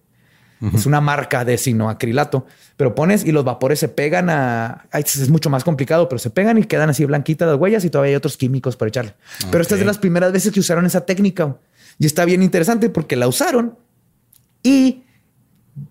Es 0.75 0.85
una 0.85 1.01
marca 1.01 1.43
de 1.47 1.57
sinoacrilato, 1.57 2.45
pero 2.77 2.95
pones 2.95 3.25
y 3.25 3.33
los 3.33 3.47
vapores 3.47 3.79
se 3.79 3.89
pegan 3.89 4.29
a. 4.29 4.87
es 4.93 5.31
mucho 5.31 5.49
más 5.49 5.65
complicado, 5.65 6.07
pero 6.07 6.19
se 6.19 6.29
pegan 6.29 6.59
y 6.59 6.65
quedan 6.65 6.91
así 6.91 7.07
blanquitas 7.07 7.49
las 7.49 7.57
huellas 7.57 7.83
y 7.87 7.89
todavía 7.89 8.11
hay 8.11 8.17
otros 8.17 8.37
químicos 8.37 8.77
para 8.77 8.91
echarle. 8.91 9.15
Pero 9.51 9.63
esta 9.63 9.77
es 9.77 9.81
de 9.81 9.87
las 9.87 9.97
primeras 9.97 10.33
veces 10.33 10.53
que 10.53 10.61
usaron 10.61 10.85
esa 10.85 11.07
técnica 11.07 11.57
y 11.99 12.05
está 12.05 12.27
bien 12.27 12.43
interesante 12.43 12.91
porque 12.91 13.17
la 13.17 13.27
usaron 13.27 13.79
y 14.63 15.03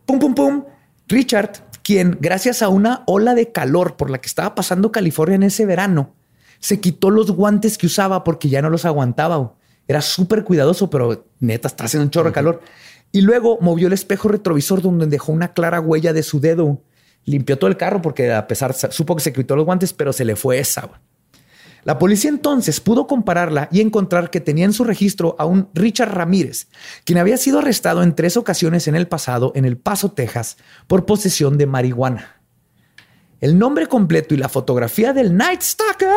pum, 0.05 0.19
pum, 0.19 0.35
pum. 0.35 0.63
Richard, 1.09 1.53
quien 1.81 2.19
gracias 2.21 2.61
a 2.61 2.69
una 2.69 3.03
ola 3.07 3.33
de 3.33 3.51
calor 3.51 3.97
por 3.97 4.11
la 4.11 4.21
que 4.21 4.27
estaba 4.27 4.53
pasando 4.53 4.91
California 4.91 5.35
en 5.35 5.43
ese 5.43 5.65
verano, 5.65 6.13
se 6.59 6.79
quitó 6.79 7.09
los 7.09 7.31
guantes 7.31 7.79
que 7.79 7.87
usaba 7.87 8.23
porque 8.23 8.47
ya 8.47 8.61
no 8.61 8.69
los 8.69 8.85
aguantaba. 8.85 9.55
Era 9.87 10.01
súper 10.01 10.43
cuidadoso, 10.43 10.91
pero 10.91 11.25
neta, 11.39 11.67
está 11.67 11.85
haciendo 11.85 12.05
un 12.05 12.11
chorro 12.11 12.29
de 12.29 12.33
calor. 12.33 12.61
Y 13.11 13.21
luego 13.21 13.57
movió 13.59 13.87
el 13.87 13.93
espejo 13.93 14.27
retrovisor 14.27 14.83
donde 14.83 15.07
dejó 15.07 15.31
una 15.31 15.53
clara 15.53 15.79
huella 15.79 16.13
de 16.13 16.21
su 16.21 16.39
dedo. 16.39 16.83
Limpió 17.25 17.57
todo 17.57 17.71
el 17.71 17.77
carro 17.77 18.03
porque 18.03 18.31
a 18.31 18.47
pesar, 18.47 18.75
supo 18.75 19.15
que 19.15 19.23
se 19.23 19.33
quitó 19.33 19.55
los 19.55 19.65
guantes, 19.65 19.93
pero 19.93 20.13
se 20.13 20.25
le 20.25 20.35
fue 20.35 20.59
esa. 20.59 21.01
La 21.83 21.97
policía 21.97 22.29
entonces 22.29 22.79
pudo 22.79 23.07
compararla 23.07 23.69
y 23.71 23.81
encontrar 23.81 24.29
que 24.29 24.41
tenía 24.41 24.65
en 24.65 24.73
su 24.73 24.83
registro 24.83 25.35
a 25.39 25.45
un 25.45 25.69
Richard 25.73 26.13
Ramírez, 26.13 26.67
quien 27.05 27.17
había 27.17 27.37
sido 27.37 27.59
arrestado 27.59 28.03
en 28.03 28.15
tres 28.15 28.37
ocasiones 28.37 28.87
en 28.87 28.95
el 28.95 29.07
pasado 29.07 29.51
en 29.55 29.65
El 29.65 29.77
Paso, 29.77 30.11
Texas, 30.11 30.57
por 30.87 31.05
posesión 31.05 31.57
de 31.57 31.67
marihuana. 31.67 32.39
El 33.39 33.57
nombre 33.57 33.87
completo 33.87 34.33
y 34.33 34.37
la 34.37 34.49
fotografía 34.49 35.13
del 35.13 35.35
Night 35.37 35.61
Stalker, 35.61 36.09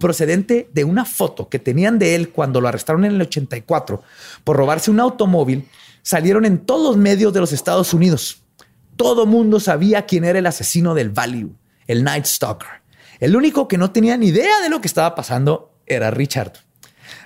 procedente 0.00 0.70
de 0.72 0.84
una 0.84 1.04
foto 1.04 1.50
que 1.50 1.58
tenían 1.58 1.98
de 1.98 2.14
él 2.14 2.30
cuando 2.30 2.62
lo 2.62 2.68
arrestaron 2.68 3.04
en 3.04 3.12
el 3.12 3.20
84 3.20 4.02
por 4.44 4.56
robarse 4.56 4.90
un 4.90 4.98
automóvil, 4.98 5.68
salieron 6.00 6.46
en 6.46 6.58
todos 6.58 6.88
los 6.88 6.96
medios 6.96 7.34
de 7.34 7.40
los 7.40 7.52
Estados 7.52 7.92
Unidos. 7.92 8.42
Todo 8.96 9.26
mundo 9.26 9.60
sabía 9.60 10.06
quién 10.06 10.24
era 10.24 10.38
el 10.38 10.46
asesino 10.46 10.94
del 10.94 11.10
Value, 11.10 11.54
el 11.86 12.02
Night 12.02 12.24
Stalker. 12.24 12.77
El 13.20 13.36
único 13.36 13.68
que 13.68 13.78
no 13.78 13.90
tenía 13.90 14.16
ni 14.16 14.28
idea 14.28 14.60
de 14.60 14.68
lo 14.68 14.80
que 14.80 14.88
estaba 14.88 15.14
pasando 15.14 15.72
era 15.86 16.10
Richard. 16.10 16.52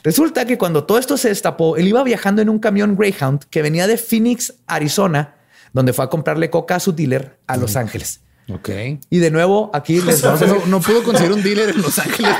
Resulta 0.03 0.47
que 0.47 0.59
cuando 0.59 0.84
todo 0.84 0.99
esto 0.99 1.16
se 1.16 1.28
destapó, 1.28 1.76
él 1.76 1.86
iba 1.88 2.03
viajando 2.03 2.43
en 2.43 2.49
un 2.49 2.59
camión 2.59 2.97
Greyhound 2.97 3.45
que 3.51 3.62
venía 3.62 3.86
de 3.86 3.99
Phoenix, 3.99 4.55
Arizona, 4.66 5.36
donde 5.72 5.93
fue 5.93 6.05
a 6.05 6.09
comprarle 6.09 6.51
coca 6.51 6.76
a 6.76 6.80
su 6.80 6.93
dealer 6.93 7.38
a 7.47 7.57
Los 7.57 7.76
Ángeles. 7.76 8.20
Ok. 8.51 8.68
Y 9.09 9.18
de 9.18 9.30
nuevo, 9.30 9.70
aquí 9.72 10.01
les 10.01 10.20
vamos 10.22 10.43
a... 10.43 10.47
no, 10.47 10.66
no, 10.66 10.80
pudo 10.80 11.03
conseguir 11.05 11.32
un 11.32 11.43
dealer 11.43 11.70
en 11.70 11.82
Los 11.82 11.99
Ángeles. 11.99 12.36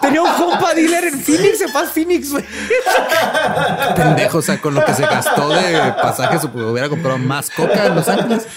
tenía 0.00 0.22
un 0.22 0.32
compa 0.34 0.74
dealer 0.74 1.04
en 1.04 1.20
Phoenix, 1.20 1.58
se 1.58 1.68
fue 1.68 1.82
a 1.82 1.84
Phoenix, 1.84 2.30
güey. 2.30 2.44
Pendejo, 3.96 4.38
o 4.38 4.42
sea, 4.42 4.60
con 4.60 4.74
lo 4.74 4.84
que 4.84 4.94
se 4.94 5.02
gastó 5.02 5.50
de 5.50 5.92
pasajes, 6.00 6.44
hubiera 6.44 6.88
comprado 6.88 7.18
más 7.18 7.50
coca 7.50 7.86
en 7.86 7.94
Los 7.94 8.08
Ángeles. 8.08 8.46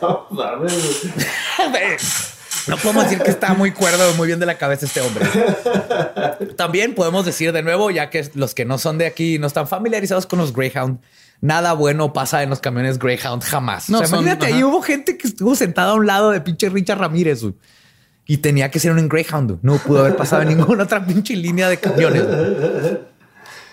No 0.00 0.28
podemos 2.66 3.04
decir 3.04 3.18
que 3.20 3.30
está 3.30 3.54
muy 3.54 3.72
cuerdo, 3.72 4.14
muy 4.14 4.26
bien 4.26 4.38
de 4.38 4.46
la 4.46 4.56
cabeza 4.56 4.86
este 4.86 5.00
hombre. 5.00 5.26
También 6.56 6.94
podemos 6.94 7.24
decir 7.24 7.52
de 7.52 7.62
nuevo, 7.62 7.90
ya 7.90 8.10
que 8.10 8.30
los 8.34 8.54
que 8.54 8.64
no 8.64 8.78
son 8.78 8.98
de 8.98 9.06
aquí 9.06 9.38
no 9.38 9.46
están 9.46 9.66
familiarizados 9.66 10.26
con 10.26 10.38
los 10.38 10.52
Greyhound, 10.52 11.00
nada 11.40 11.72
bueno 11.72 12.12
pasa 12.12 12.42
en 12.42 12.50
los 12.50 12.60
camiones 12.60 12.98
Greyhound 12.98 13.42
jamás. 13.42 13.90
No, 13.90 13.98
imagínate, 13.98 14.46
ahí 14.46 14.62
hubo 14.62 14.82
gente 14.82 15.16
que 15.16 15.26
estuvo 15.28 15.54
sentada 15.54 15.92
a 15.92 15.94
un 15.94 16.06
lado 16.06 16.30
de 16.30 16.40
pinche 16.40 16.68
Richard 16.68 16.98
Ramírez 16.98 17.42
y 18.26 18.36
tenía 18.38 18.70
que 18.70 18.78
ser 18.78 18.92
un 18.92 19.08
Greyhound. 19.08 19.58
No 19.62 19.76
pudo 19.78 20.00
haber 20.00 20.16
pasado 20.16 20.42
en 20.42 20.48
ninguna 20.48 20.84
otra 20.84 21.04
pinche 21.04 21.34
línea 21.36 21.68
de 21.68 21.78
camiones. 21.78 22.24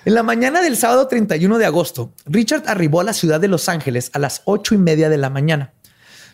En 0.06 0.14
la 0.14 0.24
mañana 0.24 0.62
del 0.62 0.78
sábado 0.78 1.08
31 1.08 1.58
de 1.58 1.66
agosto, 1.66 2.14
Richard 2.26 2.64
arribó 2.68 3.02
a 3.02 3.04
la 3.04 3.14
ciudad 3.14 3.40
de 3.40 3.48
Los 3.48 3.70
Ángeles 3.70 4.10
a 4.14 4.20
las 4.20 4.42
ocho 4.46 4.74
y 4.74 4.78
media 4.78 5.10
de 5.10 5.18
la 5.18 5.30
mañana, 5.30 5.74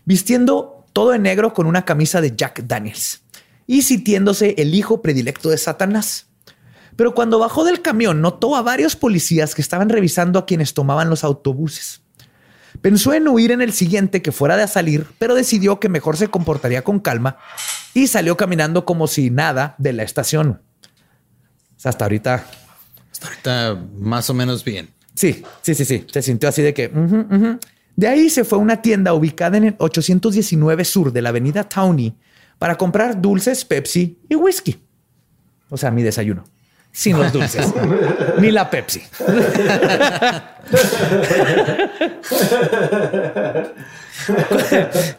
vistiendo 0.05 0.74
todo 0.95 1.13
en 1.13 1.23
negro 1.23 1.53
con 1.53 1.67
una 1.67 1.83
camisa 1.83 2.21
de 2.21 2.37
Jack 2.37 2.63
Daniels 2.67 3.21
y 3.67 3.81
sintiéndose 3.81 4.55
el 4.57 4.73
hijo 4.73 5.01
predilecto 5.01 5.49
de 5.49 5.57
Satanás. 5.57 6.27
Pero 6.95 7.13
cuando 7.13 7.37
bajó 7.37 7.65
del 7.65 7.81
camión 7.81 8.21
notó 8.21 8.55
a 8.55 8.61
varios 8.61 8.95
policías 8.95 9.55
que 9.55 9.61
estaban 9.61 9.89
revisando 9.89 10.39
a 10.39 10.45
quienes 10.45 10.73
tomaban 10.73 11.09
los 11.09 11.25
autobuses. 11.25 12.01
Pensó 12.81 13.13
en 13.13 13.27
huir 13.27 13.51
en 13.51 13.61
el 13.61 13.73
siguiente 13.73 14.21
que 14.21 14.31
fuera 14.31 14.55
de 14.55 14.69
salir, 14.69 15.05
pero 15.19 15.35
decidió 15.35 15.81
que 15.81 15.89
mejor 15.89 16.15
se 16.15 16.29
comportaría 16.29 16.81
con 16.81 17.01
calma 17.01 17.39
y 17.93 18.07
salió 18.07 18.37
caminando 18.37 18.85
como 18.85 19.07
si 19.07 19.29
nada 19.29 19.75
de 19.77 19.91
la 19.91 20.03
estación. 20.03 20.61
hasta 21.83 22.05
ahorita. 22.05 22.45
Hasta 23.11 23.27
ahorita 23.27 23.85
más 23.97 24.29
o 24.29 24.33
menos 24.33 24.63
bien. 24.63 24.91
Sí, 25.13 25.43
sí, 25.61 25.75
sí, 25.75 25.83
sí. 25.83 26.07
Se 26.09 26.21
sintió 26.21 26.47
así 26.47 26.61
de 26.61 26.73
que. 26.73 26.89
De 27.95 28.07
ahí 28.07 28.29
se 28.29 28.43
fue 28.43 28.57
a 28.57 28.61
una 28.61 28.81
tienda 28.81 29.13
ubicada 29.13 29.57
en 29.57 29.63
el 29.65 29.75
819 29.77 30.85
sur 30.85 31.13
de 31.13 31.21
la 31.21 31.29
avenida 31.29 31.63
Townie 31.63 32.15
para 32.57 32.77
comprar 32.77 33.21
dulces, 33.21 33.63
Pepsi 33.65 34.19
y 34.29 34.35
whisky. 34.35 34.81
O 35.69 35.77
sea, 35.77 35.91
mi 35.91 36.03
desayuno. 36.03 36.43
Sin 36.91 37.17
los 37.17 37.31
dulces. 37.33 37.73
Ni 38.39 38.51
la 38.51 38.69
Pepsi. 38.69 39.01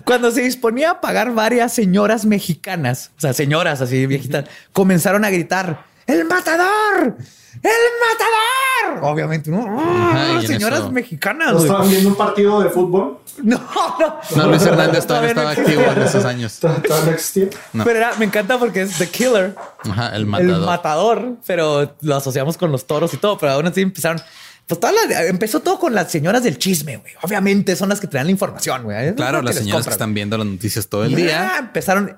Cuando 0.04 0.30
se 0.30 0.40
disponía 0.42 0.92
a 0.92 1.00
pagar 1.02 1.32
varias 1.34 1.74
señoras 1.74 2.24
mexicanas, 2.24 3.10
o 3.18 3.20
sea, 3.20 3.34
señoras 3.34 3.82
así 3.82 4.06
viejitas, 4.06 4.46
comenzaron 4.72 5.24
a 5.26 5.30
gritar, 5.30 5.84
¡El 6.06 6.24
matador! 6.24 7.16
¡El 7.62 8.90
matador! 8.92 9.12
Obviamente, 9.12 9.50
¿no? 9.50 9.64
Ah, 9.68 10.40
señoras 10.46 10.90
mexicanas. 10.90 11.52
¿No 11.52 11.61
estaban 11.61 11.88
viendo 11.88 12.11
un 12.11 12.16
partido 12.16 12.61
de 12.61 12.70
fútbol? 12.70 13.18
No, 13.42 13.59
no. 13.98 14.20
No, 14.36 14.46
Luis 14.48 14.62
Hernández 14.62 15.07
todavía 15.07 15.30
estaba 15.30 15.50
activo 15.50 15.82
en 15.82 16.02
esos 16.02 16.24
años. 16.24 16.59
Todavía 16.61 17.04
no 17.04 17.11
existía. 17.11 17.48
Pero 17.72 17.90
era, 17.90 18.14
me 18.16 18.24
encanta 18.24 18.59
porque 18.59 18.82
es 18.82 18.98
The 18.98 19.09
Killer. 19.09 19.54
Ajá, 19.84 20.16
el 20.16 20.26
matador. 20.26 20.54
El 20.54 20.66
matador, 20.66 21.36
pero 21.46 21.94
lo 22.00 22.16
asociamos 22.16 22.57
con 22.57 22.72
los 22.72 22.86
toros 22.86 23.12
y 23.14 23.16
todo. 23.16 23.38
Pero 23.38 23.52
aún 23.52 23.66
así 23.66 23.80
empezaron. 23.80 24.20
Pues 24.66 24.80
toda 24.80 24.92
la, 24.92 25.26
empezó 25.26 25.61
todo 25.61 25.78
con 25.78 25.94
las 25.94 26.11
señoras 26.11 26.42
del 26.42 26.59
chisme, 26.59 26.96
güey. 26.96 27.12
Obviamente 27.22 27.76
son 27.76 27.88
las 27.88 28.00
que 28.00 28.09
traen 28.09 28.26
la 28.26 28.32
información, 28.32 28.82
güey. 28.82 29.14
Claro, 29.14 29.40
las 29.40 29.54
señoras 29.57 29.86
que 29.86 29.92
están 29.92 30.12
viendo 30.12 30.36
las 30.36 30.46
noticias 30.46 30.88
todo 30.88 31.04
el 31.04 31.14
día. 31.14 31.57
Empezaron. 31.59 32.16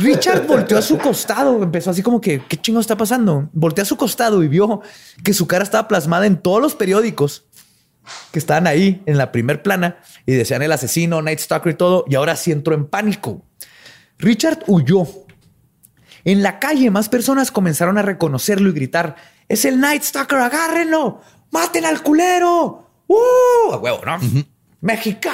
Richard 0.00 0.46
volteó 0.46 0.78
a 0.78 0.82
su 0.82 0.96
costado, 0.96 1.62
empezó 1.62 1.90
así 1.90 2.02
como 2.02 2.20
que, 2.20 2.42
¿qué 2.48 2.56
chingo 2.56 2.80
está 2.80 2.96
pasando? 2.96 3.50
Volteó 3.52 3.82
a 3.82 3.84
su 3.84 3.98
costado 3.98 4.42
y 4.42 4.48
vio 4.48 4.80
que 5.22 5.34
su 5.34 5.46
cara 5.46 5.62
estaba 5.62 5.88
plasmada 5.88 6.24
en 6.26 6.38
todos 6.38 6.62
los 6.62 6.74
periódicos 6.74 7.44
que 8.32 8.38
estaban 8.38 8.66
ahí 8.66 9.02
en 9.04 9.18
la 9.18 9.30
primer 9.30 9.62
plana 9.62 9.98
y 10.24 10.32
decían 10.32 10.62
el 10.62 10.72
asesino, 10.72 11.20
Night 11.20 11.40
Stalker 11.40 11.72
y 11.72 11.76
todo, 11.76 12.04
y 12.08 12.14
ahora 12.14 12.34
sí 12.36 12.50
entró 12.50 12.74
en 12.74 12.86
pánico. 12.86 13.44
Richard 14.18 14.64
huyó. 14.66 15.06
En 16.24 16.42
la 16.42 16.58
calle 16.58 16.90
más 16.90 17.10
personas 17.10 17.50
comenzaron 17.50 17.98
a 17.98 18.02
reconocerlo 18.02 18.70
y 18.70 18.72
gritar, 18.72 19.16
es 19.48 19.66
el 19.66 19.80
Night 19.80 20.02
Stalker, 20.02 20.38
agárrenlo, 20.38 21.20
maten 21.50 21.84
al 21.84 22.02
culero. 22.02 22.88
¡Uh! 23.06 23.72
A 23.72 23.76
huevo, 23.76 24.00
¿no? 24.06 24.18
México. 24.80 25.28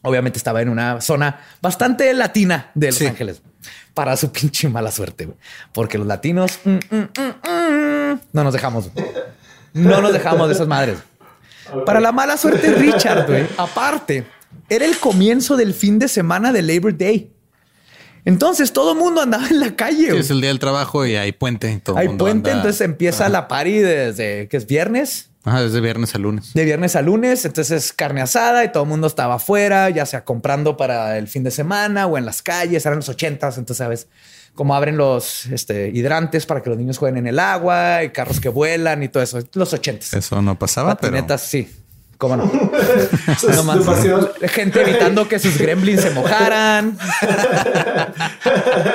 Obviamente 0.00 0.38
estaba 0.38 0.62
en 0.62 0.70
una 0.70 1.00
zona 1.02 1.40
bastante 1.60 2.12
latina 2.14 2.70
de 2.74 2.86
Los 2.86 3.02
Ángeles 3.02 3.42
para 3.96 4.14
su 4.18 4.30
pinche 4.30 4.68
mala 4.68 4.90
suerte, 4.90 5.26
porque 5.72 5.96
los 5.96 6.06
latinos 6.06 6.60
mm, 6.64 6.70
mm, 6.70 7.08
mm, 7.48 8.20
no 8.30 8.44
nos 8.44 8.52
dejamos. 8.52 8.90
No 9.72 10.02
nos 10.02 10.12
dejamos 10.12 10.48
de 10.48 10.54
esas 10.54 10.68
madres. 10.68 10.98
Para 11.86 11.98
la 11.98 12.12
mala 12.12 12.36
suerte, 12.36 12.74
Richard, 12.74 13.26
güey, 13.26 13.46
aparte, 13.56 14.26
era 14.68 14.84
el 14.84 14.98
comienzo 14.98 15.56
del 15.56 15.72
fin 15.72 15.98
de 15.98 16.08
semana 16.08 16.52
de 16.52 16.60
Labor 16.60 16.94
Day. 16.94 17.32
Entonces 18.26 18.74
todo 18.74 18.92
el 18.92 18.98
mundo 18.98 19.22
andaba 19.22 19.48
en 19.48 19.60
la 19.60 19.74
calle. 19.74 20.18
es 20.18 20.30
el 20.30 20.42
día 20.42 20.50
del 20.50 20.58
trabajo 20.58 21.06
y 21.06 21.16
hay 21.16 21.32
puente. 21.32 21.80
hay 21.96 22.08
puente, 22.10 22.50
entonces 22.50 22.82
empieza 22.82 23.30
la 23.30 23.48
party 23.48 23.78
desde 23.78 24.46
que 24.48 24.58
es 24.58 24.66
viernes. 24.66 25.30
Ajá, 25.46 25.62
desde 25.62 25.80
viernes 25.80 26.12
a 26.16 26.18
lunes. 26.18 26.52
De 26.54 26.64
viernes 26.64 26.96
a 26.96 27.02
lunes, 27.02 27.44
entonces 27.44 27.92
carne 27.92 28.20
asada 28.20 28.64
y 28.64 28.72
todo 28.72 28.82
el 28.82 28.88
mundo 28.88 29.06
estaba 29.06 29.36
afuera, 29.36 29.88
ya 29.90 30.04
sea 30.04 30.24
comprando 30.24 30.76
para 30.76 31.16
el 31.18 31.28
fin 31.28 31.44
de 31.44 31.52
semana 31.52 32.06
o 32.08 32.18
en 32.18 32.26
las 32.26 32.42
calles, 32.42 32.84
eran 32.84 32.98
los 32.98 33.08
ochentas, 33.08 33.56
entonces 33.56 33.78
sabes 33.78 34.08
cómo 34.56 34.74
abren 34.74 34.96
los 34.96 35.46
este, 35.46 35.90
hidrantes 35.90 36.46
para 36.46 36.62
que 36.64 36.70
los 36.70 36.78
niños 36.78 36.98
jueguen 36.98 37.18
en 37.18 37.26
el 37.28 37.38
agua 37.38 38.02
y 38.02 38.10
carros 38.10 38.40
que 38.40 38.48
vuelan 38.48 39.04
y 39.04 39.08
todo 39.08 39.22
eso. 39.22 39.38
Los 39.54 39.72
ochentas. 39.72 40.12
Eso 40.14 40.42
no 40.42 40.58
pasaba, 40.58 40.96
pero... 40.96 41.38
sí. 41.38 41.70
¿Cómo 42.18 42.36
no? 42.36 42.44
Nomás 43.54 43.78
demasiado- 43.78 44.32
gente 44.48 44.80
evitando 44.80 45.28
que 45.28 45.38
sus 45.38 45.58
gremlins 45.58 46.00
se 46.00 46.10
mojaran. 46.10 46.98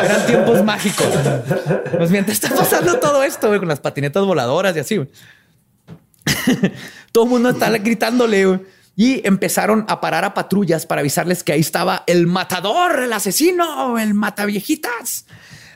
Eran 0.04 0.26
tiempos 0.26 0.64
mágicos. 0.66 1.08
Pues 1.97 2.10
mientras 2.10 2.43
está 2.43 2.56
pasando 2.56 2.97
todo 2.99 3.24
esto, 3.24 3.47
güey, 3.47 3.60
con 3.60 3.68
las 3.70 3.80
patinetas 3.80 4.26
voladoras 4.26 4.76
y 4.76 4.80
así, 4.80 4.97
güey. 4.97 5.10
todo 7.11 7.26
el 7.26 7.30
mundo 7.30 7.49
está 7.49 7.69
gritándole. 7.78 8.61
Y 8.95 9.26
empezaron 9.26 9.86
a 9.88 10.01
parar 10.01 10.26
a 10.26 10.34
patrullas 10.34 10.86
para 10.86 10.99
avisarles 10.99 11.43
que 11.43 11.53
ahí 11.53 11.61
estaba 11.61 12.03
el 12.07 12.28
matador, 12.28 12.99
el 12.99 13.13
asesino, 13.13 13.97
el 13.97 14.13
mataviejitas. 14.13 15.26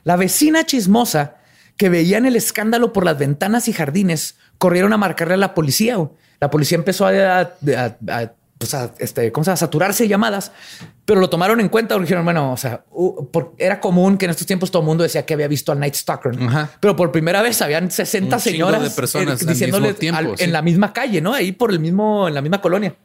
La 0.03 0.17
vecina 0.17 0.65
chismosa 0.65 1.37
que 1.77 1.89
veían 1.89 2.25
el 2.25 2.35
escándalo 2.35 2.93
por 2.93 3.05
las 3.05 3.17
ventanas 3.17 3.67
y 3.67 3.73
jardines 3.73 4.35
corrieron 4.57 4.93
a 4.93 4.97
marcarle 4.97 5.35
a 5.35 5.37
la 5.37 5.53
policía. 5.53 5.97
La 6.39 6.49
policía 6.49 6.77
empezó 6.77 7.07
a, 7.07 7.51
pues 8.57 8.73
a, 8.73 8.93
este, 8.99 9.31
¿cómo 9.31 9.43
se 9.43 9.49
llama? 9.49 9.53
a 9.55 9.57
saturarse 9.57 10.03
de 10.03 10.09
llamadas, 10.09 10.51
pero 11.03 11.19
lo 11.19 11.29
tomaron 11.29 11.59
en 11.59 11.67
cuenta. 11.69 11.95
porque 11.95 12.05
Dijeron, 12.05 12.23
bueno, 12.23 12.53
o 12.53 12.57
sea, 12.57 12.85
uh, 12.91 13.25
por- 13.29 13.53
era 13.57 13.79
común 13.81 14.17
que 14.17 14.25
en 14.25 14.31
estos 14.31 14.47
tiempos 14.47 14.71
todo 14.71 14.81
el 14.81 14.85
mundo 14.85 15.03
decía 15.03 15.25
que 15.25 15.33
había 15.33 15.47
visto 15.47 15.71
al 15.71 15.79
Night 15.79 15.95
Stalker, 15.95 16.31
Ajá. 16.41 16.69
pero 16.79 16.95
por 16.95 17.11
primera 17.11 17.41
vez 17.41 17.61
habían 17.61 17.91
60 17.91 18.35
Un 18.37 18.41
señoras 18.41 18.81
de 18.81 18.89
personas 18.91 19.41
al 19.41 19.47
diciéndole 19.47 19.93
tiempo, 19.93 20.17
al- 20.19 20.37
sí. 20.37 20.43
en 20.45 20.53
la 20.53 20.61
misma 20.61 20.93
calle, 20.93 21.19
no 21.21 21.33
ahí 21.33 21.51
por 21.51 21.71
el 21.71 21.79
mismo, 21.79 22.27
en 22.27 22.33
la 22.33 22.41
misma 22.41 22.61
colonia. 22.61 22.95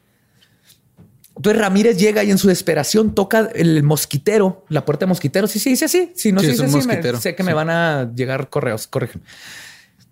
Entonces 1.35 1.61
Ramírez 1.61 1.97
llega 1.97 2.23
y 2.23 2.29
en 2.31 2.37
su 2.37 2.47
desesperación 2.47 3.15
toca 3.15 3.49
el 3.55 3.81
mosquitero, 3.83 4.65
la 4.69 4.85
puerta 4.85 5.05
de 5.05 5.09
mosquitero. 5.09 5.47
Sí, 5.47 5.59
sí, 5.59 5.71
dice 5.71 5.85
así. 5.85 6.11
Si 6.15 6.31
no 6.31 6.39
Sí, 6.41 6.47
se 6.47 6.51
dice 6.63 6.65
así, 6.77 6.87
me- 6.87 7.17
sé 7.19 7.35
que 7.35 7.43
me 7.43 7.53
van 7.53 7.69
a 7.69 8.11
llegar 8.15 8.49
correos. 8.49 8.85
Corrígeme. 8.87 9.23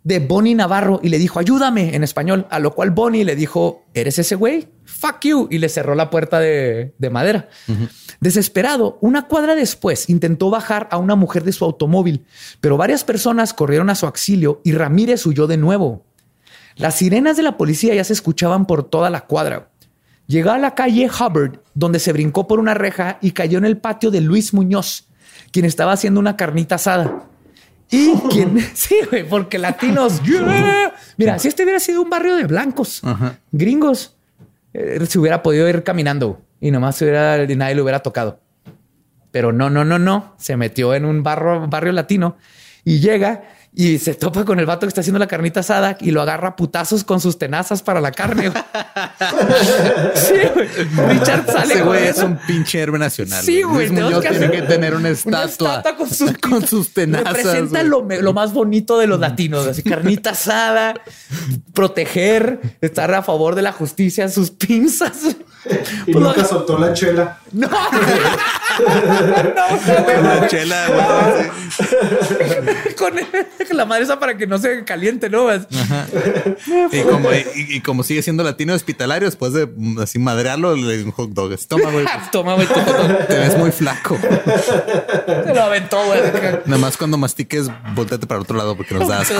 De 0.04 0.20
Bonnie 0.20 0.56
Navarro 0.56 1.00
y 1.04 1.10
le 1.10 1.20
dijo, 1.20 1.40
ayúdame 1.40 1.94
en 1.96 2.04
español. 2.04 2.48
A 2.50 2.58
lo 2.60 2.74
cual 2.74 2.92
Bonnie 2.92 3.26
le 3.26 3.36
dijo, 3.36 3.84
¿eres 3.94 4.18
ese 4.18 4.36
güey? 4.36 4.70
Fuck 5.00 5.22
you. 5.22 5.48
Y 5.50 5.60
le 5.60 5.70
cerró 5.70 5.96
la 5.96 6.10
puerta 6.10 6.40
de, 6.40 6.94
de 6.98 7.10
madera. 7.10 7.48
Desesperado, 8.20 8.98
una 9.02 9.28
cuadra 9.28 9.56
después 9.56 10.10
intentó 10.10 10.50
bajar 10.50 10.88
a 10.92 10.98
una 10.98 11.16
mujer 11.16 11.44
de 11.44 11.54
su 11.54 11.64
automóvil, 11.64 12.26
pero 12.60 12.76
varias 12.76 13.04
personas 13.04 13.54
corrieron 13.54 13.90
a 13.90 13.96
su 13.96 14.06
auxilio 14.06 14.62
y 14.64 14.74
Ramírez 14.74 15.26
huyó 15.26 15.48
de 15.48 15.58
nuevo. 15.58 16.06
Las 16.76 16.96
sirenas 16.96 17.38
de 17.38 17.44
la 17.44 17.58
policía 17.58 17.94
ya 17.94 18.04
se 18.04 18.14
escuchaban 18.14 18.66
por 18.66 18.84
toda 18.84 19.10
la 19.10 19.22
cuadra. 19.22 19.70
Llegó 20.28 20.52
a 20.52 20.58
la 20.58 20.76
calle 20.76 21.10
Hubbard, 21.10 21.60
donde 21.74 22.00
se 22.00 22.14
brincó 22.14 22.48
por 22.48 22.60
una 22.60 22.74
reja 22.74 23.18
y 23.22 23.32
cayó 23.32 23.58
en 23.58 23.66
el 23.66 23.78
patio 23.78 24.12
de 24.12 24.22
Luis 24.22 24.54
Muñoz, 24.54 25.08
quien 25.52 25.66
estaba 25.66 25.94
haciendo 25.94 26.20
una 26.20 26.38
carnita 26.38 26.76
asada. 26.76 27.24
Y 27.90 28.14
quien, 28.30 28.60
sí, 28.76 28.96
güey, 29.10 29.28
porque 29.28 29.58
latinos, 29.58 30.22
yeah. 30.24 30.94
mira, 31.18 31.40
si 31.40 31.48
este 31.48 31.64
hubiera 31.64 31.80
sido 31.80 32.02
un 32.02 32.10
barrio 32.10 32.36
de 32.36 32.44
blancos, 32.44 33.02
Ajá. 33.04 33.40
gringos, 33.52 34.16
eh, 34.74 35.06
se 35.06 35.20
hubiera 35.20 35.42
podido 35.44 35.68
ir 35.68 35.84
caminando 35.84 36.42
y 36.60 36.72
nomás 36.72 37.02
hubiera, 37.02 37.44
y 37.44 37.56
nadie 37.56 37.76
lo 37.76 37.84
hubiera 37.84 38.00
tocado. 38.00 38.40
Pero 39.32 39.52
no, 39.52 39.70
no, 39.70 39.86
no, 39.86 40.00
no. 40.00 40.36
Se 40.38 40.58
metió 40.58 40.94
en 40.96 41.06
un 41.06 41.24
barrio, 41.24 41.68
barrio 41.68 41.92
latino 41.92 42.38
y 42.84 43.00
llega 43.00 43.44
y 43.80 43.98
se 43.98 44.14
topa 44.14 44.44
con 44.44 44.60
el 44.60 44.66
vato 44.66 44.82
que 44.82 44.90
está 44.90 45.00
haciendo 45.00 45.20
la 45.20 45.28
carnita 45.28 45.62
asada 45.62 45.98
y 46.02 46.12
lo 46.12 46.22
agarra 46.22 46.50
a 46.50 46.56
putazos 46.58 47.06
con 47.06 47.22
sus 47.22 47.38
tenazas 47.40 47.82
para 47.82 48.02
la 48.02 48.12
carne. 48.12 48.50
güey. 48.50 48.64
sí, 50.16 50.34
güey. 50.54 50.68
Richard 51.08 51.46
sale 51.50 51.76
Ese 51.76 51.84
güey 51.84 52.00
con 52.02 52.10
es 52.10 52.18
un 52.18 52.38
pinche 52.46 52.82
héroe 52.82 53.00
nacional. 53.00 53.42
Sí, 53.42 53.62
güey, 53.62 53.88
Luis 53.88 53.96
tenemos 53.96 54.22
que 54.22 54.30
tiene 54.32 54.46
hacer 54.48 54.52
que 54.52 54.68
tener 54.68 54.96
una 54.96 55.00
una 55.26 55.44
estatua, 55.46 55.96
con 55.96 56.10
sus, 56.14 56.34
con 56.40 56.68
sus 56.68 56.94
tenazas. 56.94 57.38
Representa 57.38 57.82
lo, 57.84 58.04
más 58.34 58.52
bonito 58.52 58.98
de 58.98 59.08
los 59.08 59.18
latinos, 59.18 59.66
así 59.66 59.82
carnita 59.82 60.32
asada, 60.32 60.96
proteger, 61.74 62.60
estar 62.82 63.14
a 63.14 63.24
favor 63.24 63.56
de 63.56 63.62
la 63.62 63.72
justicia, 63.72 64.28
sus 64.28 64.52
pinzas. 64.52 65.38
Y 66.06 66.12
Pues 66.12 66.26
nunca 66.26 66.42
lo- 66.42 66.48
soltó 66.50 66.78
la 66.78 66.92
chela. 66.94 67.40
No, 67.54 67.70
no, 68.80 69.78
güey, 69.86 70.16
Con 70.16 70.24
la 70.24 70.48
chela, 70.48 70.88
güey. 70.88 71.50
con, 72.98 73.14
la 73.78 73.86
madre 73.86 74.04
esa 74.04 74.20
para 74.20 74.38
que 74.38 74.48
no 74.48 74.58
se 74.58 74.84
caliente, 74.84 75.30
¿no? 75.30 75.48
Y 75.54 77.02
como, 77.04 77.32
y, 77.34 77.46
y 77.56 77.82
como 77.82 78.04
sigue 78.04 78.22
siendo 78.22 78.44
latino 78.44 78.74
hospitalario, 78.74 79.28
después 79.28 79.54
de 79.54 79.68
mm, 79.68 80.00
así 80.00 80.20
madrearlo, 80.20 80.76
le 80.76 81.04
un 81.04 81.12
hot 81.12 81.32
dog. 81.32 81.58
Toma, 81.68 81.92
güey. 81.92 82.06
pues, 82.06 82.32
Toma, 82.32 82.56
güey. 82.56 82.68
Te 83.28 83.38
ves 83.38 83.58
muy 83.58 83.72
flaco. 83.72 84.18
Se 84.20 85.54
lo 85.54 85.64
aventó, 85.64 86.04
güey. 86.06 86.22
Nada 86.66 86.78
más 86.78 86.98
cuando 86.98 87.18
mastiques, 87.18 87.70
volteate 87.96 88.28
para 88.28 88.42
otro 88.42 88.58
lado 88.58 88.76
porque 88.76 88.94
nos 88.94 89.08
da 89.08 89.22
asco. 89.22 89.36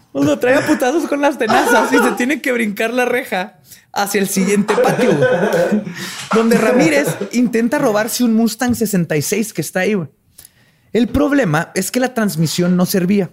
Pues 0.16 0.28
lo 0.28 0.38
trae 0.38 0.54
a 0.54 0.66
putazos 0.66 1.06
con 1.06 1.20
las 1.20 1.36
tenazas 1.36 1.92
y 1.92 1.98
se 1.98 2.12
tiene 2.12 2.40
que 2.40 2.50
brincar 2.50 2.90
la 2.94 3.04
reja 3.04 3.58
hacia 3.92 4.18
el 4.18 4.28
siguiente 4.28 4.72
patio, 4.74 5.10
donde 6.34 6.56
Ramírez 6.56 7.06
intenta 7.32 7.76
robarse 7.76 8.24
un 8.24 8.32
Mustang 8.32 8.74
66 8.74 9.52
que 9.52 9.60
está 9.60 9.80
ahí. 9.80 9.94
El 10.94 11.08
problema 11.08 11.70
es 11.74 11.90
que 11.90 12.00
la 12.00 12.14
transmisión 12.14 12.78
no 12.78 12.86
servía. 12.86 13.30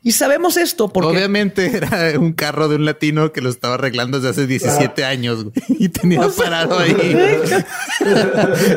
Y 0.00 0.12
sabemos 0.12 0.56
esto 0.56 0.88
porque 0.88 1.08
Obviamente 1.08 1.66
era 1.76 2.18
un 2.18 2.32
carro 2.32 2.68
de 2.68 2.76
un 2.76 2.84
latino 2.84 3.32
que 3.32 3.40
lo 3.40 3.50
estaba 3.50 3.74
arreglando 3.74 4.20
desde 4.20 4.30
hace 4.30 4.46
17 4.46 5.04
años 5.04 5.44
güey, 5.44 5.54
y 5.68 5.88
tenía 5.88 6.28
parado 6.36 6.78
ahí. 6.78 6.94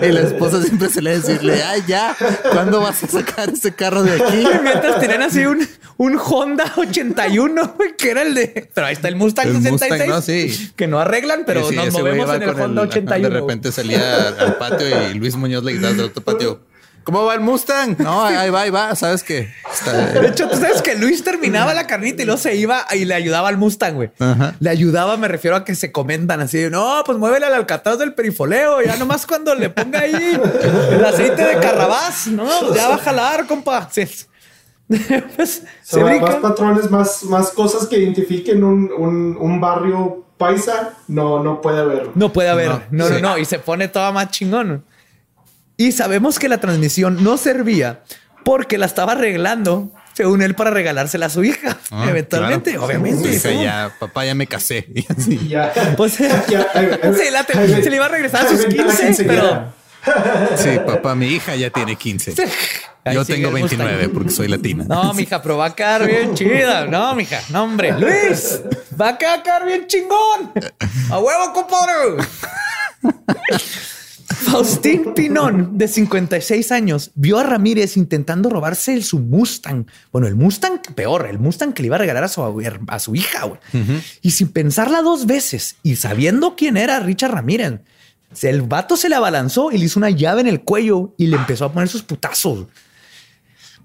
y 0.02 0.12
la 0.12 0.22
esposa 0.22 0.62
siempre 0.64 0.90
se 0.90 1.02
le 1.02 1.20
decirle, 1.20 1.62
ay, 1.64 1.84
ya, 1.88 2.16
¿cuándo 2.52 2.82
vas 2.82 3.04
a 3.04 3.08
sacar 3.08 3.50
ese 3.50 3.74
carro 3.74 4.04
de 4.04 4.14
aquí? 4.14 4.48
mientras 4.64 5.00
tenían 5.00 5.22
así 5.22 5.46
un, 5.46 5.68
un 5.98 6.18
Honda 6.18 6.74
81, 6.78 7.74
güey, 7.78 7.96
que 7.96 8.10
era 8.10 8.24
el 8.24 8.34
de. 8.34 8.70
Pero 8.74 8.88
ahí 8.88 8.94
está 8.94 9.08
el 9.08 9.16
Mustang 9.16 9.48
El 9.48 9.62
66. 9.62 9.92
Mustang, 9.92 10.10
¿no? 10.10 10.22
Sí. 10.22 10.72
Que 10.76 10.88
no 10.88 11.00
arreglan, 11.00 11.44
pero 11.46 11.70
Sí, 11.70 11.76
nos 11.76 11.94
movemos 11.94 12.34
en 12.34 12.42
el 12.42 12.50
Honda 12.50 12.82
ajá, 12.82 12.90
81. 12.90 13.30
De 13.30 13.40
repente 13.42 13.72
salía 13.72 14.30
al 14.30 14.58
patio 14.58 14.88
y 15.12 15.14
Luis 15.14 15.36
Muñoz 15.36 15.64
le 15.64 15.74
gritaba 15.74 15.94
del 15.94 16.06
otro 16.06 16.24
patio. 16.24 16.71
¿Cómo 17.04 17.26
va 17.26 17.34
el 17.34 17.40
Mustang? 17.42 17.96
No, 17.98 18.24
ahí 18.26 18.50
va, 18.52 18.62
ahí 18.62 18.70
va. 18.70 18.96
¿Sabes 18.96 19.24
qué? 19.24 19.50
Está- 19.74 19.92
De 20.22 20.28
hecho, 20.28 20.48
tú 20.48 20.56
sabes 20.58 20.82
que 20.84 20.94
Luis 20.96 21.24
terminaba 21.24 21.74
la 21.74 21.88
carnita 21.88 22.22
y 22.22 22.26
luego 22.26 22.40
se 22.40 22.56
iba 22.56 22.86
y 22.94 23.06
le 23.06 23.16
ayudaba 23.16 23.48
al 23.50 23.58
Mustang, 23.58 23.96
güey. 23.96 24.12
Ajá. 24.20 24.54
Le 24.60 24.70
ayudaba, 24.70 25.18
me 25.18 25.28
refiero 25.28 25.56
a 25.58 25.66
que 25.66 25.74
se 25.74 25.92
comentan 25.92 26.42
así. 26.42 26.70
No, 26.70 27.02
pues 27.06 27.18
muévele 27.18 27.48
al 27.48 27.54
alcatraz 27.56 27.98
del 27.98 28.14
perifoleo. 28.14 28.82
Ya 28.84 28.98
nomás 28.98 29.26
cuando 29.26 29.56
le 29.56 29.70
ponga 29.72 30.02
ahí 30.02 30.40
el 30.92 31.04
aceite 31.04 31.44
de 31.44 31.60
carrabás, 31.60 32.28
no, 32.28 32.74
ya 32.76 32.88
va 32.90 32.96
a 32.96 33.00
jalar, 33.00 33.48
compa. 33.48 33.90
Sí. 33.92 34.04
Pues, 35.36 35.64
O 35.64 35.68
se 35.84 36.04
sea, 36.04 36.20
más 36.22 36.36
patrones, 36.36 36.92
más, 36.92 37.24
más 37.24 37.50
cosas 37.52 37.88
que 37.88 37.98
identifiquen 37.98 38.62
un, 38.64 38.92
un, 38.96 39.38
un 39.40 39.62
barrio 39.62 40.26
paisa, 40.38 40.94
no, 41.08 41.42
no 41.42 41.62
puede 41.62 41.80
haber. 41.80 42.10
No 42.16 42.34
puede 42.34 42.50
haber. 42.50 42.68
No, 42.70 42.82
No, 42.92 43.10
no, 43.10 43.16
sí. 43.16 43.22
no. 43.22 43.38
Y 43.38 43.46
se 43.46 43.60
pone 43.60 43.88
toda 43.88 44.12
más 44.12 44.30
chingón. 44.32 44.84
Y 45.88 45.92
sabemos 45.92 46.38
que 46.40 46.48
la 46.50 46.60
transmisión 46.60 47.24
no 47.24 47.38
servía 47.38 48.02
porque 48.44 48.78
la 48.78 48.86
estaba 48.86 49.14
arreglando, 49.14 49.92
según 50.14 50.42
él, 50.42 50.54
para 50.56 50.70
regalársela 50.72 51.26
a 51.28 51.30
su 51.30 51.44
hija. 51.44 51.78
Ah, 51.90 52.06
Eventualmente, 52.10 52.72
claro. 52.72 52.86
obviamente. 52.86 53.28
Dice, 53.30 53.56
¿no? 53.56 53.64
ya, 53.64 53.96
papá, 54.00 54.26
ya 54.26 54.36
me 54.36 54.46
casé. 54.48 54.88
Y 54.94 55.06
así. 55.12 55.40
Y 55.44 55.48
ya. 55.50 55.72
Pues 55.98 56.18
Ya, 56.18 56.68
la 57.32 57.44
te- 57.44 57.84
se 57.84 57.90
le 57.90 57.96
iba 57.96 58.06
a 58.06 58.10
regresar 58.10 58.46
a 58.46 58.50
sus 58.50 58.60
vente 58.60 58.78
la 58.78 58.84
15, 58.86 59.06
quinceañera. 59.06 59.74
Sí, 60.58 60.70
papá, 60.86 61.14
mi 61.16 61.28
hija 61.28 61.56
ya 61.56 61.70
tiene 61.70 61.96
15. 61.96 62.34
Ahí 63.04 63.16
Yo 63.16 63.24
tengo 63.26 63.48
el 63.50 63.62
Mustang. 63.64 63.80
29 63.80 64.10
porque 64.10 64.30
soy 64.32 64.48
latina. 64.48 64.84
No, 64.88 65.14
mija, 65.14 65.42
pero 65.42 65.58
va 65.58 65.66
a 65.68 65.76
quedar 65.76 66.06
bien 66.08 66.34
chida. 66.36 66.86
No, 66.88 67.14
mija, 67.16 67.40
no, 67.50 67.64
hombre. 67.64 67.92
Luis, 68.00 68.62
va 69.00 69.10
a 69.10 69.18
quedar 69.18 69.66
bien 69.66 69.86
chingón. 69.88 70.52
A 71.12 71.20
huevo, 71.20 71.54
compadre. 71.54 72.24
Faustín 74.42 75.14
Pinón, 75.14 75.78
de 75.78 75.88
56 75.88 76.72
años, 76.72 77.12
vio 77.14 77.38
a 77.38 77.44
Ramírez 77.44 77.96
intentando 77.96 78.50
robarse 78.50 78.94
el, 78.94 79.04
su 79.04 79.20
Mustang. 79.20 79.86
Bueno, 80.12 80.28
el 80.28 80.36
Mustang 80.36 80.82
peor, 80.96 81.28
el 81.30 81.38
Mustang 81.38 81.74
que 81.74 81.84
le 81.84 81.88
iba 81.88 81.96
a 81.96 82.00
regalar 82.00 82.24
a 82.24 82.28
su, 82.28 82.42
a 82.88 83.00
su 83.00 83.16
hija. 83.16 83.52
Y 84.22 84.32
sin 84.32 84.50
pensarla 84.50 85.04
dos 85.04 85.28
veces 85.28 85.76
y 85.84 85.96
sabiendo 85.96 86.56
quién 86.56 86.76
era 86.76 87.00
Richard 87.00 87.34
Ramírez, 87.34 87.82
el 88.42 88.64
vato 88.64 88.98
se 88.98 89.10
le 89.10 89.16
abalanzó 89.16 89.72
y 89.72 89.78
le 89.78 89.86
hizo 89.86 90.00
una 90.00 90.10
llave 90.10 90.42
en 90.42 90.48
el 90.48 90.62
cuello 90.62 91.14
y 91.18 91.28
le 91.28 91.38
empezó 91.38 91.66
a 91.66 91.72
poner 91.72 91.88
sus 91.88 92.02
putazos. 92.02 92.66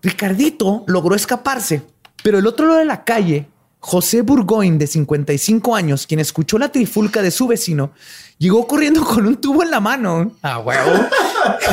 Ricardito 0.02 0.84
logró 0.86 1.14
escaparse, 1.14 1.82
pero 2.22 2.38
el 2.38 2.46
otro 2.46 2.66
lado 2.66 2.78
de 2.78 2.86
la 2.86 3.04
calle, 3.04 3.48
José 3.86 4.22
Burgoyne, 4.22 4.78
de 4.78 4.88
55 4.88 5.76
años, 5.76 6.08
quien 6.08 6.18
escuchó 6.18 6.58
la 6.58 6.72
trifulca 6.72 7.22
de 7.22 7.30
su 7.30 7.46
vecino, 7.46 7.92
llegó 8.36 8.66
corriendo 8.66 9.04
con 9.04 9.24
un 9.24 9.36
tubo 9.36 9.62
en 9.62 9.70
la 9.70 9.78
mano. 9.78 10.32
A 10.42 10.58
huevo. 10.58 10.90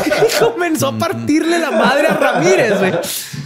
y 0.06 0.40
comenzó 0.40 0.90
a 0.90 0.98
partirle 1.00 1.58
la 1.58 1.72
madre 1.72 2.06
a 2.06 2.14
Ramírez, 2.14 2.78
güey, 2.78 2.94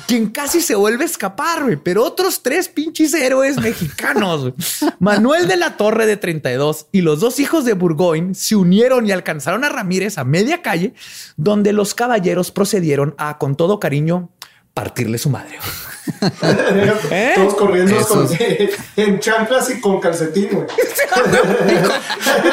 quien 0.05 0.31
casi 0.31 0.59
se 0.59 0.75
vuelve 0.75 1.03
a 1.03 1.07
escapar, 1.07 1.63
güey. 1.63 1.77
Pero 1.77 2.03
otros 2.03 2.43
tres 2.43 2.67
pinches 2.67 3.13
héroes 3.13 3.55
mexicanos, 3.55 4.41
güey, 4.41 4.53
Manuel 4.99 5.47
de 5.47 5.55
la 5.55 5.77
Torre, 5.77 6.05
de 6.05 6.17
32, 6.17 6.87
y 6.91 7.03
los 7.03 7.21
dos 7.21 7.39
hijos 7.39 7.63
de 7.63 7.71
Burgoyne 7.71 8.35
se 8.35 8.57
unieron 8.57 9.07
y 9.07 9.13
alcanzaron 9.13 9.63
a 9.63 9.69
Ramírez 9.69 10.17
a 10.17 10.25
media 10.25 10.61
calle, 10.61 10.93
donde 11.37 11.71
los 11.71 11.93
caballeros 11.93 12.51
procedieron 12.51 13.15
a, 13.17 13.37
con 13.37 13.55
todo 13.55 13.79
cariño, 13.79 14.29
partirle 14.77 15.17
su 15.17 15.31
madre. 15.31 15.57
¿Eh? 17.09 17.31
Todos 17.33 17.55
corriendo 17.55 17.97
con, 18.05 18.29
en 18.95 19.19
chanclas 19.19 19.71
y 19.71 19.81
con 19.81 19.99
calcetín, 19.99 20.49
güey. 20.51 20.67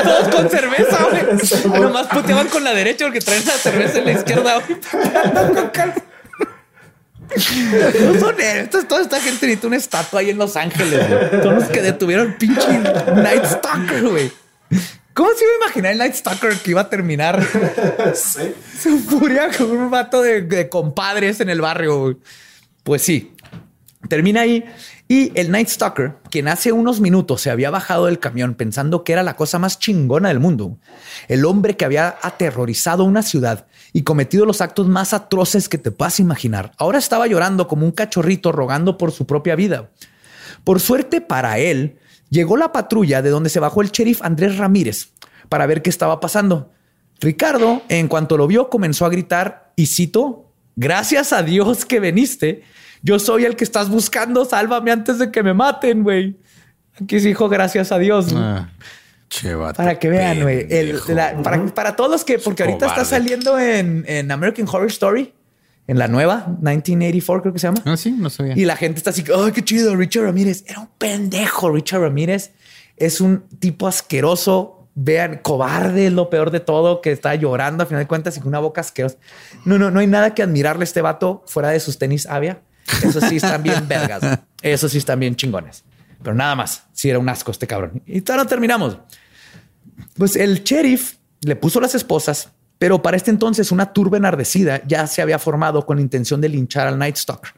todos 0.03 0.29
con 0.35 0.49
cerveza, 0.49 1.07
güey. 1.68 1.83
Nomás 1.83 2.07
puteaban 2.07 2.49
con 2.49 2.64
la 2.64 2.72
derecha 2.72 3.05
porque 3.05 3.20
traen 3.20 3.45
la 3.45 3.53
cerveza 3.53 3.99
en 3.99 4.07
la 4.07 4.12
izquierda, 4.12 4.55
güey. 4.55 4.81
No 8.01 8.18
son 8.18 8.41
estos, 8.41 8.89
toda 8.89 9.03
esta 9.03 9.20
gente 9.20 9.45
necesita 9.45 9.66
una 9.66 9.77
estatua 9.77 10.20
ahí 10.20 10.31
en 10.31 10.39
Los 10.39 10.57
Ángeles, 10.57 11.07
güey. 11.07 11.43
Todos 11.43 11.55
los 11.57 11.64
que 11.64 11.83
detuvieron 11.83 12.37
pinche 12.39 12.79
Night 13.16 13.45
Stalker, 13.45 14.03
güey. 14.03 14.33
¿Cómo 15.15 15.31
se 15.31 15.45
iba 15.45 15.53
a 15.53 15.57
imaginar 15.65 15.93
el 15.93 15.99
Night 15.99 16.15
Stalker 16.15 16.59
que 16.59 16.71
iba 16.73 16.81
a 16.83 16.91
terminar? 16.91 17.41
Sí. 18.15 18.53
Su 18.81 18.99
furia 18.99 19.49
con 19.57 19.71
un 19.71 19.91
vato 19.91 20.21
de, 20.23 20.69
compadres 20.69 21.41
en 21.41 21.49
el 21.49 21.61
barrio. 21.61 22.19
Pues 22.83 23.03
sí, 23.03 23.33
termina 24.09 24.41
ahí. 24.43 24.65
Y 25.07 25.31
el 25.39 25.51
Night 25.53 25.69
Stalker, 25.69 26.17
quien 26.31 26.49
hace 26.49 26.73
unos 26.73 27.01
minutos 27.01 27.43
se 27.43 27.51
había 27.51 27.71
bajado 27.71 28.07
del 28.07 28.19
camión 28.19 28.55
pensando 28.55 29.05
que 29.05 29.12
era 29.12 29.23
la 29.23 29.37
cosa 29.37 29.59
más 29.59 29.79
chingona 29.79 30.29
del 30.29 30.41
mundo, 30.41 30.79
el 31.29 31.45
hombre 31.45 31.77
que 31.77 31.85
había 31.85 32.17
aterrorizado 32.23 33.05
una 33.05 33.23
ciudad 33.23 33.67
y 33.93 34.03
cometido 34.03 34.47
los 34.47 34.61
actos 34.61 34.89
más 34.89 35.12
atroces 35.12 35.69
que 35.69 35.79
te 35.79 35.91
puedas 35.91 36.19
imaginar, 36.21 36.73
ahora 36.79 36.99
estaba 36.99 37.27
llorando 37.27 37.69
como 37.69 37.85
un 37.85 37.93
cachorrito 37.93 38.51
rogando 38.51 38.97
por 38.97 39.12
su 39.12 39.27
propia 39.27 39.55
vida. 39.55 39.91
Por 40.65 40.81
suerte 40.81 41.21
para 41.21 41.59
él, 41.59 41.99
Llegó 42.35 42.57
la 42.57 42.72
patrulla 42.72 43.22
de 43.22 43.30
donde 43.30 43.49
se 43.49 43.61
bajó 43.61 43.80
el 43.80 43.93
sheriff 43.93 44.20
Andrés 44.20 44.59
Ramírez 44.59 45.11
para 45.49 45.66
ver 45.66 45.82
qué 45.82 45.91
estaba 45.91 46.18
pasando. 46.18 46.72
Ricardo, 47.20 47.82
en 47.89 48.09
cuanto 48.09 48.37
lo 48.37 48.49
vio, 48.49 48.68
comenzó 48.68 49.07
a 49.07 49.09
gritar 49.09 49.72
y 49.76 49.87
cito, 49.87 50.51
gracias 50.74 51.32
a 51.32 51.45
Dios 51.45 51.85
que 51.85 52.01
veniste. 52.01 52.64
Yo 53.03 53.20
soy 53.20 53.45
el 53.45 53.55
que 53.55 53.62
estás 53.62 53.89
buscando. 53.89 54.45
Sálvame 54.45 54.91
antes 54.91 55.20
de 55.20 55.30
que 55.30 55.45
me 55.45 55.55
maten, 55.55 56.03
güey. 56.03 56.37
Aquí 57.01 57.20
se 57.20 57.28
dijo 57.28 57.49
gracias 57.49 57.93
a 57.93 57.99
Dios. 58.01 58.35
Ah, 58.35 58.68
para 59.76 60.01
que 60.01 60.09
vean, 60.09 60.43
güey. 60.43 60.66
Para, 61.72 61.95
todos 61.95 62.11
los 62.11 62.24
que, 62.24 62.41
porque 62.41 62.64
ahorita 62.64 62.87
está 62.87 63.05
saliendo 63.05 63.61
en, 63.61 64.05
en 64.09 64.32
American 64.32 64.66
Horror 64.66 64.89
Story 64.89 65.32
en 65.87 65.99
la 65.99 66.09
nueva 66.09 66.47
1984 66.61 67.43
creo 67.43 67.53
que 67.53 67.59
se 67.59 67.66
llama. 67.66 67.82
Ah, 67.85 67.97
sí, 67.97 68.12
no 68.12 68.30
sabía. 68.30 68.55
Y 68.57 68.64
la 68.64 68.76
gente 68.76 68.99
está 68.99 69.11
así, 69.11 69.24
ay, 69.35 69.53
qué 69.53 69.62
chido, 69.62 69.95
Richard 69.97 70.24
Ramírez. 70.24 70.64
Era 70.66 70.80
un 70.80 70.89
pendejo, 70.99 71.70
Richard 71.70 72.01
Ramírez. 72.01 72.53
Es 72.97 73.20
un 73.20 73.45
tipo 73.59 73.87
asqueroso. 73.87 74.89
Vean, 74.97 75.41
cobarde, 75.43 76.11
lo 76.11 76.30
peor 76.30 76.53
de 76.53 76.61
todo, 76.61 77.01
que 77.01 77.11
está 77.11 77.35
llorando 77.35 77.82
a 77.82 77.87
final 77.87 78.05
de 78.05 78.07
cuentas 78.07 78.37
y 78.37 78.41
con 78.41 78.49
una 78.49 78.61
boca 78.61 78.80
asquerosa. 78.80 79.16
No, 79.64 79.76
no, 79.76 79.91
no 79.91 79.99
hay 79.99 80.07
nada 80.07 80.35
que 80.35 80.43
admirarle 80.43 80.82
a 80.82 80.85
este 80.85 81.03
vato 81.03 81.43
fuera 81.49 81.70
de 81.70 81.80
sus 81.80 81.99
tenis 81.99 82.26
avia. 82.26 82.62
Eso 83.03 83.20
sí 83.20 83.37
están 83.37 83.62
bien 83.62 83.89
vergas. 83.89 84.39
Eso 84.62 84.89
sí 84.89 84.99
están 84.99 85.18
bien 85.18 85.35
chingones. 85.35 85.85
Pero 86.22 86.35
nada 86.35 86.55
más, 86.55 86.85
sí 86.93 87.11
era 87.11 87.18
un 87.18 87.28
asco 87.28 87.51
este 87.51 87.66
cabrón. 87.66 88.03
Y 88.07 88.20
todavía 88.20 88.45
no 88.45 88.49
terminamos. 88.49 88.99
Pues 90.16 90.37
el 90.37 90.62
sheriff 90.62 91.16
le 91.41 91.57
puso 91.57 91.80
las 91.80 91.95
esposas 91.95 92.51
pero 92.85 93.01
para 93.01 93.16
este 93.16 93.30
entonces 93.30 93.72
una 93.72 93.95
turba 93.95 94.18
enardecida 94.18 94.82
ya 94.87 95.07
se 95.07 95.22
había 95.22 95.39
formado 95.39 95.87
con 95.87 95.97
la 95.97 96.03
intención 96.03 96.43
de 96.43 96.51
linchar 96.51 96.87
al 96.87 96.99
Night 96.99 97.16
Stalker. 97.16 97.53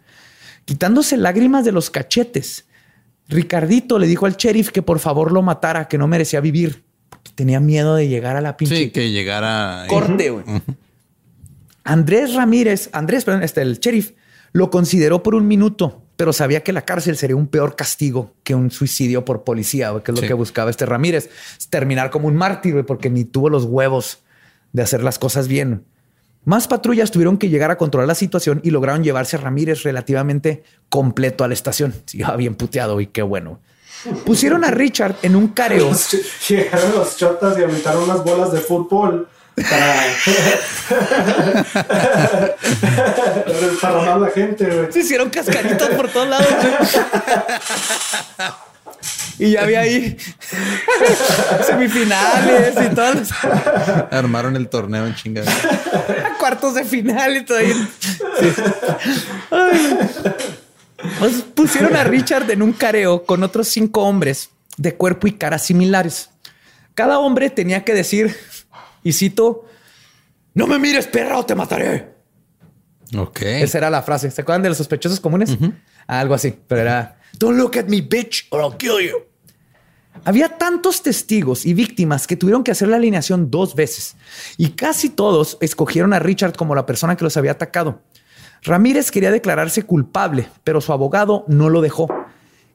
Quitándose 0.64 1.16
lágrimas 1.16 1.64
de 1.64 1.72
los 1.72 1.90
cachetes, 1.90 2.66
Ricardito 3.26 3.98
le 3.98 4.06
dijo 4.06 4.26
al 4.26 4.36
sheriff 4.36 4.70
que 4.70 4.82
por 4.82 5.00
favor 5.00 5.32
lo 5.32 5.42
matara, 5.42 5.88
que 5.88 5.98
no 5.98 6.06
merecía 6.06 6.40
vivir. 6.40 6.84
Tenía 7.34 7.58
miedo 7.58 7.96
de 7.96 8.06
llegar 8.06 8.36
a 8.36 8.40
la 8.40 8.56
pinche. 8.56 8.76
Sí, 8.76 8.90
que 8.90 9.10
llegara. 9.10 9.86
Corte, 9.88 10.30
güey. 10.30 10.44
Andrés 11.82 12.34
Ramírez, 12.34 12.88
Andrés, 12.92 13.24
perdón, 13.24 13.42
este, 13.42 13.62
el 13.62 13.80
sheriff, 13.80 14.12
lo 14.52 14.70
consideró 14.70 15.24
por 15.24 15.34
un 15.34 15.48
minuto, 15.48 16.04
pero 16.14 16.32
sabía 16.32 16.62
que 16.62 16.72
la 16.72 16.82
cárcel 16.82 17.16
sería 17.16 17.34
un 17.34 17.48
peor 17.48 17.74
castigo 17.74 18.32
que 18.44 18.54
un 18.54 18.70
suicidio 18.70 19.24
por 19.24 19.42
policía, 19.42 19.92
que 20.04 20.12
es 20.12 20.20
lo 20.20 20.24
que 20.24 20.34
buscaba 20.34 20.70
este 20.70 20.86
Ramírez. 20.86 21.30
Terminar 21.68 22.10
como 22.10 22.28
un 22.28 22.36
mártir, 22.36 22.86
porque 22.86 23.10
ni 23.10 23.24
tuvo 23.24 23.50
los 23.50 23.64
huevos 23.64 24.20
de 24.76 24.82
hacer 24.82 25.02
las 25.02 25.18
cosas 25.18 25.48
bien. 25.48 25.86
Más 26.44 26.68
patrullas 26.68 27.10
tuvieron 27.10 27.38
que 27.38 27.48
llegar 27.48 27.70
a 27.70 27.78
controlar 27.78 28.06
la 28.06 28.14
situación 28.14 28.60
y 28.62 28.70
lograron 28.70 29.02
llevarse 29.02 29.36
a 29.36 29.40
Ramírez 29.40 29.84
relativamente 29.84 30.64
completo 30.90 31.44
a 31.44 31.48
la 31.48 31.54
estación. 31.54 31.94
Sí, 32.04 32.22
bien 32.36 32.54
puteado 32.54 33.00
y 33.00 33.06
qué 33.06 33.22
bueno. 33.22 33.60
Pusieron 34.26 34.64
a 34.64 34.70
Richard 34.70 35.16
en 35.22 35.34
un 35.34 35.48
careo. 35.48 35.90
Llegaron 36.48 36.94
los 36.94 37.16
chotas 37.16 37.58
y 37.58 37.62
aventaron 37.62 38.04
unas 38.04 38.22
bolas 38.22 38.52
de 38.52 38.60
fútbol 38.60 39.26
para, 39.56 40.04
para 43.80 44.18
la 44.18 44.28
gente. 44.28 44.92
Se 44.92 45.00
hicieron 45.00 45.30
cascaritas 45.30 45.88
por 45.88 46.10
todos 46.10 46.28
lados. 46.28 46.48
Y 49.38 49.50
ya 49.50 49.62
había 49.62 49.80
ahí 49.80 50.16
semifinales 51.66 52.74
y 52.90 52.94
todo. 52.94 53.12
Armaron 54.10 54.56
el 54.56 54.68
torneo 54.68 55.06
en 55.06 55.14
chingada. 55.14 55.52
Cuartos 56.38 56.74
de 56.74 56.84
final 56.84 57.36
y 57.36 57.44
todo. 57.44 57.58
Pues 61.18 61.42
pusieron 61.54 61.94
a 61.96 62.04
Richard 62.04 62.50
en 62.50 62.62
un 62.62 62.72
careo 62.72 63.24
con 63.24 63.42
otros 63.42 63.68
cinco 63.68 64.02
hombres 64.02 64.50
de 64.76 64.94
cuerpo 64.94 65.26
y 65.26 65.32
cara 65.32 65.58
similares. 65.58 66.30
Cada 66.94 67.18
hombre 67.18 67.50
tenía 67.50 67.84
que 67.84 67.92
decir, 67.92 68.34
y 69.02 69.12
cito, 69.12 69.66
no 70.54 70.66
me 70.66 70.78
mires, 70.78 71.06
perra, 71.06 71.38
o 71.38 71.44
te 71.44 71.54
mataré. 71.54 72.14
Ok. 73.16 73.42
Esa 73.42 73.78
era 73.78 73.90
la 73.90 74.02
frase. 74.02 74.30
¿Se 74.30 74.40
acuerdan 74.40 74.62
de 74.62 74.70
los 74.70 74.78
sospechosos 74.78 75.20
comunes? 75.20 75.56
Algo 76.06 76.34
así, 76.34 76.58
pero 76.66 76.80
era 76.80 77.15
Don't 77.38 77.58
look 77.58 77.76
at 77.76 77.86
me, 77.86 78.00
bitch, 78.00 78.46
or 78.50 78.60
I'll 78.60 78.76
kill 78.76 79.00
you. 79.00 79.26
Había 80.24 80.56
tantos 80.56 81.02
testigos 81.02 81.66
y 81.66 81.74
víctimas 81.74 82.26
que 82.26 82.36
tuvieron 82.36 82.64
que 82.64 82.70
hacer 82.70 82.88
la 82.88 82.96
alineación 82.96 83.50
dos 83.50 83.74
veces 83.74 84.16
y 84.56 84.70
casi 84.70 85.10
todos 85.10 85.58
escogieron 85.60 86.12
a 86.12 86.18
Richard 86.18 86.54
como 86.56 86.74
la 86.74 86.86
persona 86.86 87.16
que 87.16 87.24
los 87.24 87.36
había 87.36 87.52
atacado. 87.52 88.00
Ramírez 88.62 89.10
quería 89.10 89.30
declararse 89.30 89.84
culpable, 89.84 90.48
pero 90.64 90.80
su 90.80 90.92
abogado 90.92 91.44
no 91.48 91.68
lo 91.68 91.80
dejó. 91.80 92.08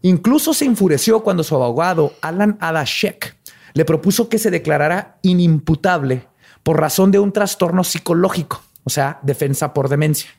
Incluso 0.02 0.54
se 0.54 0.66
enfureció 0.66 1.24
cuando 1.24 1.44
su 1.44 1.56
abogado, 1.56 2.14
Alan 2.22 2.58
Adashek, 2.62 3.36
le 3.74 3.86
propuso 3.86 4.30
que 4.30 4.40
se 4.40 4.52
declarara 4.52 5.18
inimputable 5.22 6.28
por 6.64 6.80
razón 6.80 7.12
de 7.12 7.20
un 7.20 7.34
trastorno 7.34 7.84
psicológico, 7.84 8.64
o 8.84 8.90
sea, 8.90 9.20
defensa 9.24 9.74
por 9.74 9.90
demencia. 9.90 10.30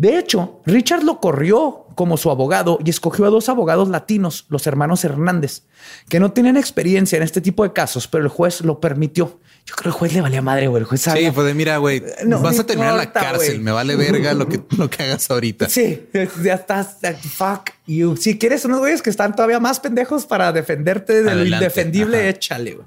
De 0.00 0.18
hecho, 0.18 0.62
Richard 0.64 1.02
lo 1.02 1.20
corrió 1.20 1.84
como 1.94 2.16
su 2.16 2.30
abogado 2.30 2.78
y 2.82 2.88
escogió 2.88 3.26
a 3.26 3.28
dos 3.28 3.50
abogados 3.50 3.90
latinos, 3.90 4.46
los 4.48 4.66
hermanos 4.66 5.04
Hernández, 5.04 5.64
que 6.08 6.18
no 6.18 6.32
tienen 6.32 6.56
experiencia 6.56 7.18
en 7.18 7.22
este 7.22 7.42
tipo 7.42 7.64
de 7.64 7.74
casos, 7.74 8.08
pero 8.08 8.24
el 8.24 8.30
juez 8.30 8.62
lo 8.62 8.80
permitió. 8.80 9.40
Yo 9.66 9.74
creo 9.74 9.82
que 9.82 9.88
el 9.90 9.92
juez 9.92 10.14
le 10.14 10.22
valía 10.22 10.40
madre, 10.40 10.68
güey. 10.68 10.80
El 10.80 10.86
juez 10.86 11.02
sabía. 11.02 11.28
Sí, 11.28 11.34
pues 11.34 11.54
mira, 11.54 11.76
güey, 11.76 12.02
vas 12.24 12.58
a 12.58 12.64
terminar 12.64 12.94
la 12.94 13.12
cárcel. 13.12 13.60
Me 13.60 13.72
vale 13.72 13.94
verga 13.94 14.32
lo 14.32 14.48
que, 14.48 14.62
lo 14.78 14.88
que 14.88 15.02
hagas 15.02 15.30
ahorita. 15.30 15.68
Sí, 15.68 16.08
ya 16.42 16.54
estás. 16.54 16.96
Fuck 17.36 17.72
you. 17.86 18.16
Si 18.16 18.38
quieres 18.38 18.64
unos 18.64 18.78
güeyes 18.78 19.02
que 19.02 19.10
están 19.10 19.36
todavía 19.36 19.60
más 19.60 19.80
pendejos 19.80 20.24
para 20.24 20.50
defenderte 20.50 21.22
de 21.22 21.34
lo 21.34 21.44
indefendible, 21.44 22.26
échale, 22.30 22.72
güey. 22.76 22.86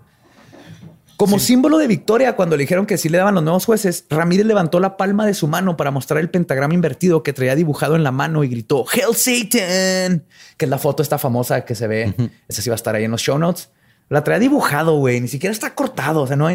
Como 1.24 1.40
símbolo 1.40 1.78
de 1.78 1.88
victoria, 1.88 2.36
cuando 2.36 2.58
le 2.58 2.64
dijeron 2.64 2.86
que 2.86 2.98
sí 2.98 3.08
le 3.08 3.18
daban 3.18 3.34
los 3.34 3.44
nuevos 3.44 3.66
jueces, 3.66 4.06
Ramírez 4.10 4.46
levantó 4.46 4.82
la 4.82 4.98
palma 4.98 5.26
de 5.26 5.34
su 5.34 5.48
mano 5.48 5.78
para 5.78 5.90
mostrar 5.90 6.20
el 6.20 6.30
pentagrama 6.30 6.74
invertido 6.74 7.24
que 7.24 7.32
traía 7.32 7.56
dibujado 7.56 7.96
en 7.96 8.04
la 8.04 8.12
mano 8.12 8.44
y 8.44 8.50
gritó 8.50 8.86
Hell 8.92 9.16
Satan, 9.16 10.26
que 10.58 10.66
es 10.66 10.70
la 10.70 10.78
foto 10.78 11.02
esta 11.02 11.18
famosa 11.18 11.64
que 11.64 11.76
se 11.76 11.88
ve. 11.88 12.14
Esa 12.50 12.62
sí 12.62 12.70
va 12.70 12.74
a 12.74 12.76
estar 12.76 12.94
ahí 12.94 13.06
en 13.06 13.12
los 13.12 13.22
show 13.22 13.40
notes. 13.40 13.70
La 14.10 14.24
traía 14.24 14.40
dibujado, 14.40 14.98
güey. 14.98 15.22
Ni 15.22 15.30
siquiera 15.30 15.54
está 15.54 15.74
cortado. 15.74 16.24
O 16.24 16.28
sea, 16.28 16.36
no, 16.36 16.50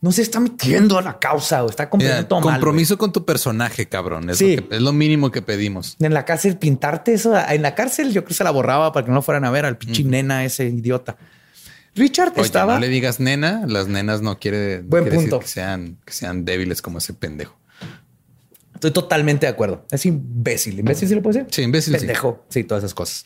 no 0.00 0.12
se 0.12 0.22
está 0.22 0.38
metiendo 0.38 0.96
a 0.96 1.02
la 1.02 1.18
causa 1.18 1.64
o 1.64 1.68
está 1.68 1.90
cumpliendo 1.90 2.26
todo 2.26 2.40
Compromiso 2.40 2.96
con 2.96 3.12
tu 3.12 3.24
personaje, 3.24 3.86
cabrón. 3.86 4.30
Es, 4.30 4.40
lo 4.40 4.46
es 4.46 4.80
lo 4.80 4.92
mínimo 4.92 5.30
que 5.30 5.42
pedimos. 5.42 5.96
En 5.98 6.14
la 6.14 6.24
cárcel, 6.24 6.56
pintarte 6.56 7.14
eso. 7.14 7.34
En 7.48 7.62
la 7.62 7.74
cárcel, 7.74 8.12
yo 8.12 8.22
creo 8.22 8.28
que 8.28 8.34
se 8.34 8.44
la 8.44 8.50
borraba 8.50 8.92
para 8.92 9.06
que 9.06 9.12
no 9.12 9.22
fueran 9.22 9.44
a 9.44 9.50
ver 9.50 9.64
al 9.64 9.76
pinche 9.76 10.04
nena 10.04 10.44
ese 10.44 10.66
idiota. 10.66 11.16
Richard 11.94 12.32
estaba. 12.36 12.74
No 12.74 12.80
le 12.80 12.88
digas 12.88 13.20
nena, 13.20 13.64
las 13.66 13.88
nenas 13.88 14.20
no 14.20 14.38
quiere, 14.38 14.82
Buen 14.82 15.08
punto. 15.08 15.40
que 15.40 15.46
sean, 15.46 15.98
que 16.04 16.12
sean 16.12 16.44
débiles 16.44 16.82
como 16.82 16.98
ese 16.98 17.14
pendejo. 17.14 17.56
Estoy 18.74 18.90
totalmente 18.90 19.46
de 19.46 19.52
acuerdo. 19.52 19.86
Es 19.90 20.04
imbécil. 20.04 20.80
¿Imbécil 20.80 21.08
se 21.08 21.14
le 21.14 21.22
puede 21.22 21.38
decir? 21.38 21.54
Sí, 21.54 21.62
imbécil. 21.62 21.96
Pendejo. 21.96 22.44
Sí. 22.48 22.64
todas 22.64 22.82
esas 22.82 22.94
cosas. 22.94 23.24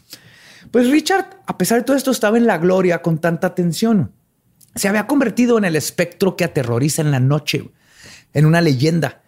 Pues 0.71 0.91
Richard, 0.91 1.41
a 1.47 1.57
pesar 1.57 1.79
de 1.79 1.85
todo 1.85 1.97
esto, 1.97 2.11
estaba 2.11 2.37
en 2.37 2.47
la 2.47 2.59
gloria 2.59 3.01
con 3.01 3.19
tanta 3.19 3.47
atención. 3.49 4.13
Se 4.75 4.87
había 4.89 5.07
convertido 5.07 5.57
en 5.59 5.65
el 5.65 5.75
espectro 5.75 6.37
que 6.37 6.45
aterroriza 6.45 7.03
en 7.03 7.11
la 7.11 7.21
noche, 7.21 7.71
en 8.35 8.47
una 8.47 8.61
leyenda. 8.61 9.23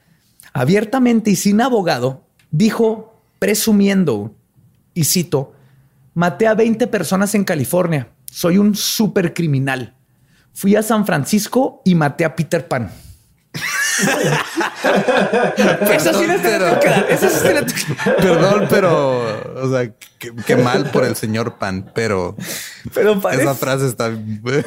Abiertamente 0.52 1.30
y 1.30 1.36
sin 1.36 1.60
abogado, 1.60 2.26
dijo, 2.50 3.20
presumiendo, 3.38 4.34
y 4.92 5.04
cito, 5.04 5.54
maté 6.14 6.46
a 6.46 6.54
20 6.54 6.86
personas 6.88 7.34
en 7.34 7.44
California 7.44 8.10
soy 8.30 8.58
un 8.58 8.74
super 8.74 9.34
criminal. 9.34 9.94
Fui 10.52 10.76
a 10.76 10.82
San 10.82 11.04
Francisco 11.06 11.82
y 11.84 11.94
maté 11.94 12.24
a 12.24 12.34
Peter 12.36 12.66
Pan. 12.66 12.90
Eso 15.90 16.12
sí 16.14 16.26
pero-. 16.42 16.80
Eso 17.08 17.28
que- 17.42 17.94
Perdón, 18.22 18.66
pero, 18.70 19.62
o 19.62 19.70
sea, 19.70 19.90
qué, 20.46 20.56
mal 20.56 20.90
por 20.90 21.04
el 21.04 21.16
señor 21.16 21.56
Pan, 21.58 21.90
pero 21.94 22.36
Pero 22.94 23.20
parece. 23.20 23.42
esa 23.42 23.54
frase 23.54 23.86
está. 23.86 24.08
Güey, 24.10 24.64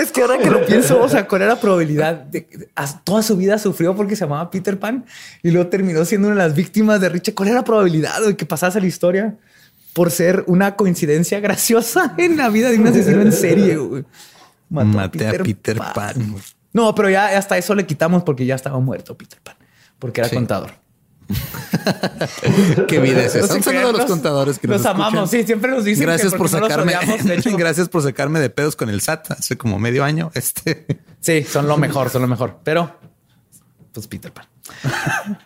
Es 0.00 0.10
que 0.12 0.22
ahora 0.22 0.38
que 0.38 0.50
lo 0.50 0.64
pienso, 0.66 1.00
o 1.00 1.08
sea, 1.08 1.26
¿cuál 1.26 1.42
era 1.42 1.54
la 1.54 1.60
probabilidad 1.60 2.14
de 2.14 2.46
toda 3.04 3.22
su 3.22 3.36
vida 3.36 3.58
sufrió 3.58 3.94
porque 3.94 4.16
se 4.16 4.24
llamaba 4.24 4.50
Peter 4.50 4.78
Pan 4.78 5.04
y 5.42 5.50
luego 5.50 5.68
terminó 5.70 6.04
siendo 6.04 6.28
una 6.28 6.36
de 6.42 6.48
las 6.48 6.56
víctimas 6.56 7.00
de 7.00 7.08
Richard? 7.08 7.34
¿Cuál 7.34 7.48
era 7.50 7.58
la 7.58 7.64
probabilidad 7.64 8.20
de 8.20 8.36
que 8.36 8.46
pasase 8.46 8.80
la 8.80 8.86
historia 8.86 9.36
por 9.94 10.10
ser 10.10 10.44
una 10.46 10.76
coincidencia 10.76 11.40
graciosa 11.40 12.14
en 12.18 12.36
la 12.36 12.50
vida 12.50 12.70
de 12.70 12.78
un 12.78 12.86
asesino 12.86 13.22
en 13.22 13.32
serie? 13.32 13.76
güey? 13.76 14.04
Mató 14.68 14.88
Maté 14.88 15.26
a 15.28 15.32
Peter 15.42 15.78
Pan. 15.94 16.36
No, 16.72 16.94
pero 16.94 17.08
ya 17.08 17.38
hasta 17.38 17.56
eso 17.56 17.74
le 17.74 17.86
quitamos 17.86 18.22
porque 18.24 18.44
ya 18.44 18.56
estaba 18.56 18.78
muerto 18.80 19.16
Peter 19.16 19.38
Pan, 19.42 19.56
porque 19.98 20.20
era 20.20 20.28
Sí. 20.28 20.34
contador. 20.36 20.72
Qué 22.88 22.98
vida 22.98 23.22
es 23.22 23.34
esa. 23.34 23.54
Un 23.54 23.62
saludo 23.62 23.88
a 23.88 23.92
los 23.92 24.00
nos- 24.02 24.10
contadores 24.10 24.58
que 24.58 24.66
nos, 24.68 24.78
Los 24.78 24.86
amamos, 24.86 25.24
escuchan. 25.24 25.40
sí, 25.40 25.46
siempre 25.46 25.70
nos 25.70 25.84
dicen 25.84 26.04
Gracias 26.06 26.32
que 26.32 26.38
por 26.38 26.50
porque 26.50 26.60
no 26.60 26.68
sacarme. 26.68 26.96
odiamos, 26.96 27.24
de 27.24 27.34
hecho. 27.38 27.56
Gracias 27.56 27.88
por 27.88 28.02
sacarme 28.02 28.40
de 28.40 28.50
pedos 28.50 28.76
con 28.76 28.90
el 28.90 29.00
SAT 29.00 29.30
hace 29.32 29.56
como 29.56 29.78
medio 29.78 30.04
año. 30.04 30.30
Este 30.34 30.86
Sí, 31.20 31.42
son 31.44 31.66
lo 31.68 31.76
mejor, 31.78 32.10
son 32.10 32.22
lo 32.22 32.28
mejor. 32.28 32.58
Pero, 32.64 32.98
pues 33.92 34.06
Peter 34.06 34.32
Pan. 34.32 34.46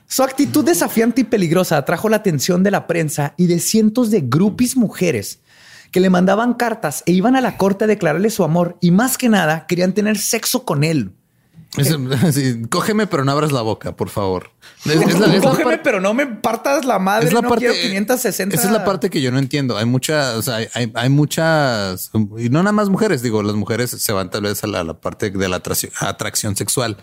Su 0.07 0.23
actitud 0.23 0.65
desafiante 0.65 1.23
y 1.23 1.25
peligrosa 1.25 1.77
atrajo 1.77 2.09
la 2.09 2.17
atención 2.17 2.63
de 2.63 2.71
la 2.71 2.87
prensa 2.87 3.35
y 3.37 3.47
de 3.47 3.59
cientos 3.61 4.11
de 4.11 4.23
groupies 4.23 4.77
mujeres 4.77 5.41
que 5.91 6.01
le 6.01 6.11
mandaban 6.11 6.55
cartas 6.55 7.03
e 7.07 7.13
iban 7.13 7.35
a 7.37 7.41
la 7.41 7.57
corte 7.57 7.85
a 7.85 7.87
declararle 7.87 8.31
su 8.31 8.45
amor 8.45 8.77
y 8.81 8.91
más 8.91 9.17
que 9.19 9.29
nada 9.29 9.67
querían 9.67 9.93
tener 9.95 10.19
sexo 10.19 10.65
con 10.65 10.85
él. 10.85 11.13
es- 11.77 11.97
sí, 12.35 12.63
cógeme, 12.69 13.07
pero 13.07 13.25
no 13.25 13.33
abras 13.33 13.53
la 13.53 13.63
boca, 13.63 13.97
por 13.97 14.09
favor. 14.11 14.51
Es, 14.85 14.93
es 14.95 15.19
la, 15.19 15.27
es 15.35 15.43
la 15.45 15.51
Cógeme, 15.51 15.79
pero 15.79 16.01
no 16.01 16.13
me 16.15 16.27
partas 16.27 16.85
la 16.85 16.99
madre. 16.99 17.27
es 17.29 17.33
la 17.33 17.41
no 17.41 17.49
parte. 17.49 17.67
quiero 17.67 17.81
560. 17.91 18.55
Esa 18.55 18.67
es 18.67 18.73
la 18.73 18.85
parte 18.85 19.09
que 19.11 19.21
yo 19.23 19.33
no 19.33 19.39
entiendo. 19.39 19.77
Hay 19.79 19.87
muchas, 19.87 20.35
o 20.37 20.43
sea, 20.43 20.57
hay, 20.57 20.69
hay- 20.75 20.93
hay 20.95 21.09
muchas, 21.09 22.11
y 22.39 22.51
no 22.51 22.63
nada 22.63 22.73
más 22.73 22.89
mujeres. 22.91 23.23
Digo, 23.23 23.43
las 23.43 23.57
mujeres 23.57 23.91
se 23.91 24.13
van 24.13 24.31
tal 24.31 24.43
vez 24.43 24.63
a 24.65 24.67
la, 24.67 24.85
la 24.85 24.95
parte 25.01 25.31
de 25.31 25.49
la 25.49 25.57
atracción, 25.57 25.91
atracción 26.01 26.55
sexual. 26.55 26.97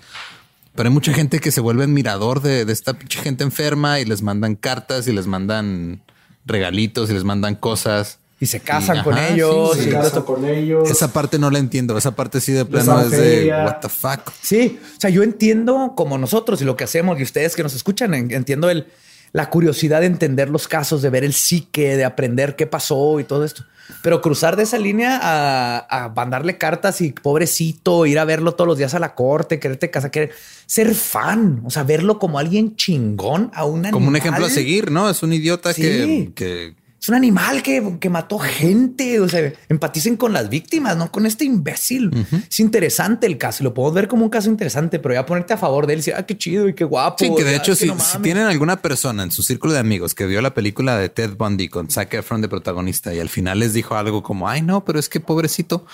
Pero 0.76 0.90
hay 0.90 0.94
mucha 0.94 1.14
gente 1.14 1.40
que 1.40 1.52
se 1.52 1.62
vuelve 1.62 1.84
admirador 1.86 2.42
de, 2.42 2.66
de 2.66 2.74
esta 2.74 2.94
pinche 2.94 3.20
gente 3.22 3.44
enferma 3.44 4.00
y 4.00 4.06
les 4.06 4.22
mandan 4.22 4.56
cartas 4.56 5.08
y 5.08 5.14
les 5.14 5.26
mandan 5.28 6.02
regalitos 6.46 7.10
y 7.10 7.14
les 7.14 7.24
mandan 7.24 7.56
cosas. 7.56 8.20
Y 8.40 8.48
se 8.48 8.60
casan 8.60 8.98
Y, 8.98 9.04
con 9.04 9.14
ajá, 9.14 9.30
ellos. 9.30 9.72
sí, 9.76 9.80
y 9.80 9.84
Se 9.86 9.92
todo 9.92 10.02
casan 10.02 10.24
con 10.24 10.46
ellos. 10.46 10.90
Esa 10.92 11.14
parte 11.14 11.40
no 11.40 11.50
la 11.50 11.60
entiendo. 11.60 11.98
Esa 11.98 12.16
parte 12.16 12.42
sí 12.42 12.52
de 12.52 12.66
plano 12.66 13.00
es 13.00 13.12
de 13.12 13.48
what 13.66 13.80
the 13.80 13.88
fuck. 13.90 14.30
Sí, 14.42 14.78
o 14.98 15.00
sea, 15.00 15.10
yo 15.10 15.24
entiendo 15.24 15.94
como 15.96 16.18
nosotros 16.18 16.62
y 16.62 16.66
lo 16.66 16.76
que 16.76 16.84
hacemos 16.84 17.18
y 17.20 17.24
ustedes 17.24 17.56
que 17.56 17.64
nos 17.64 17.74
escuchan, 17.74 18.14
en- 18.14 18.32
entiendo 18.32 18.70
el, 18.70 18.88
la 19.36 19.50
curiosidad 19.50 20.00
de 20.00 20.06
entender 20.06 20.50
los 20.50 20.66
casos, 20.70 21.02
de 21.02 21.10
ver 21.10 21.26
el 21.26 21.34
psique, 21.34 21.98
de 21.98 22.06
aprender 22.06 22.56
qué 22.56 22.68
pasó 22.68 23.20
y 23.20 23.26
todo 23.26 23.44
esto. 23.44 23.66
Pero 24.02 24.22
cruzar 24.22 24.56
de 24.56 24.64
esa 24.64 24.78
línea 24.78 25.20
a, 25.22 26.06
a 26.06 26.10
mandarle 26.10 26.58
cartas 26.58 27.02
y 27.02 27.12
pobrecito, 27.12 28.06
ir 28.06 28.18
a 28.18 28.24
verlo 28.26 28.54
todos 28.54 28.68
los 28.70 28.78
días 28.78 28.94
a 28.94 29.00
la 29.00 29.14
corte, 29.14 29.60
quererte 29.60 29.92
casar, 29.92 30.10
querer 30.10 30.32
ser 30.66 30.96
fan, 30.96 31.62
o 31.66 31.70
sea, 31.70 31.84
verlo 31.84 32.18
como 32.18 32.40
alguien 32.40 32.78
chingón 32.78 33.52
a 33.54 33.66
un 33.66 33.84
Como 33.92 34.08
un 34.08 34.16
animal. 34.16 34.16
ejemplo 34.16 34.46
a 34.46 34.50
seguir, 34.50 34.90
¿no? 34.90 35.10
Es 35.10 35.22
un 35.22 35.34
idiota 35.34 35.74
Sí. 35.74 35.82
que, 35.82 36.32
que 36.34 36.76
Es 37.06 37.10
un 37.10 37.14
animal 37.14 37.62
que, 37.62 37.98
que 38.00 38.10
mató 38.10 38.40
gente. 38.40 39.20
O 39.20 39.30
sea, 39.30 39.54
empaticen 39.70 40.18
con 40.18 40.34
las 40.34 40.50
víctimas, 40.50 40.98
no 40.98 41.12
con 41.12 41.28
este 41.28 41.46
imbécil. 41.46 42.26
Es 42.50 42.60
interesante 42.60 43.28
el 43.28 43.38
caso 43.38 43.64
lo 43.64 43.76
podemos 43.76 43.94
ver 43.94 44.08
como 44.08 44.24
un 44.24 44.32
caso 44.32 44.50
interesante, 44.50 44.98
pero 44.98 45.14
ya 45.14 45.24
ponerte 45.24 45.54
a 45.54 45.58
favor 45.58 45.86
de 45.86 45.94
él 45.94 45.98
y 45.98 46.02
decir, 46.02 46.16
ah, 46.18 46.26
qué 46.26 46.36
chido 46.36 46.68
y 46.68 46.74
qué 46.74 46.84
guapo. 46.84 47.18
Sí, 47.20 47.32
que 47.38 47.44
de 47.44 47.58
hecho, 47.58 47.76
si, 47.76 47.86
no 47.86 48.00
si 48.00 48.14
mames. 48.14 48.22
tienen 48.24 48.48
alguna 48.48 48.82
persona 48.82 49.22
en 49.22 49.30
su 49.30 49.44
círculo 49.44 49.74
de 49.74 49.82
amigos 49.82 50.16
que 50.16 50.26
vio 50.26 50.42
la 50.42 50.56
película 50.56 50.98
de 50.98 51.10
Ted 51.10 51.36
Bundy 51.38 51.70
con 51.70 51.92
Zac 51.92 52.12
Efron 52.16 52.42
de 52.42 52.50
protagonista 52.50 53.14
y 53.14 53.20
al 53.20 53.30
final 53.30 53.60
les 53.60 53.74
dijo 53.74 53.94
algo 53.94 54.24
como, 54.24 54.50
ay, 54.50 54.64
no, 54.64 54.84
pero 54.84 54.98
es 54.98 55.08
que 55.08 55.20
pobrecito, 55.20 55.86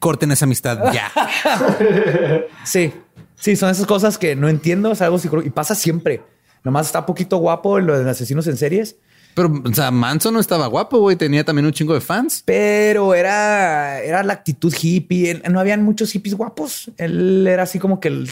corten 0.00 0.32
esa 0.32 0.46
amistad 0.46 0.92
ya. 0.92 1.12
Sí, 2.64 2.92
sí, 3.36 3.54
son 3.54 3.70
esas 3.70 3.86
cosas 3.86 4.18
que 4.18 4.34
no 4.34 4.48
entiendo. 4.48 4.90
Es 4.90 5.02
algo 5.02 5.20
psicológico 5.20 5.52
y 5.52 5.54
pasa 5.54 5.76
siempre. 5.76 6.20
Nomás 6.64 6.86
está 6.86 7.06
poquito 7.06 7.36
guapo 7.36 7.78
lo 7.78 7.96
de 7.96 8.10
asesinos 8.10 8.48
en 8.48 8.56
series, 8.56 8.96
Pero, 9.38 9.62
o 9.64 9.72
sea, 9.72 9.92
Manson 9.92 10.34
no 10.34 10.40
estaba 10.40 10.66
guapo, 10.66 10.98
güey. 10.98 11.14
Tenía 11.14 11.44
también 11.44 11.64
un 11.64 11.72
chingo 11.72 11.94
de 11.94 12.00
fans. 12.00 12.42
pero 12.44 13.14
era, 13.14 14.00
era 14.00 14.24
la 14.24 14.32
actitud 14.32 14.74
hippie. 14.74 15.40
No 15.48 15.60
habían 15.60 15.84
muchos 15.84 16.10
hippies 16.10 16.34
guapos. 16.34 16.90
Él 16.96 17.46
era 17.46 17.62
así 17.62 17.78
como 17.78 18.00
que 18.00 18.08
el. 18.08 18.30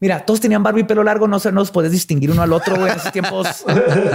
Mira, 0.00 0.24
todos 0.26 0.40
tenían 0.40 0.62
barba 0.64 0.80
y 0.80 0.84
pelo 0.84 1.04
largo, 1.04 1.28
no 1.28 1.38
se 1.38 1.52
nos 1.52 1.70
podías 1.70 1.92
distinguir 1.92 2.32
uno 2.32 2.42
al 2.42 2.52
otro, 2.52 2.74
güey, 2.74 2.90
en 2.90 2.96
esos 2.98 3.12
tiempos. 3.12 3.64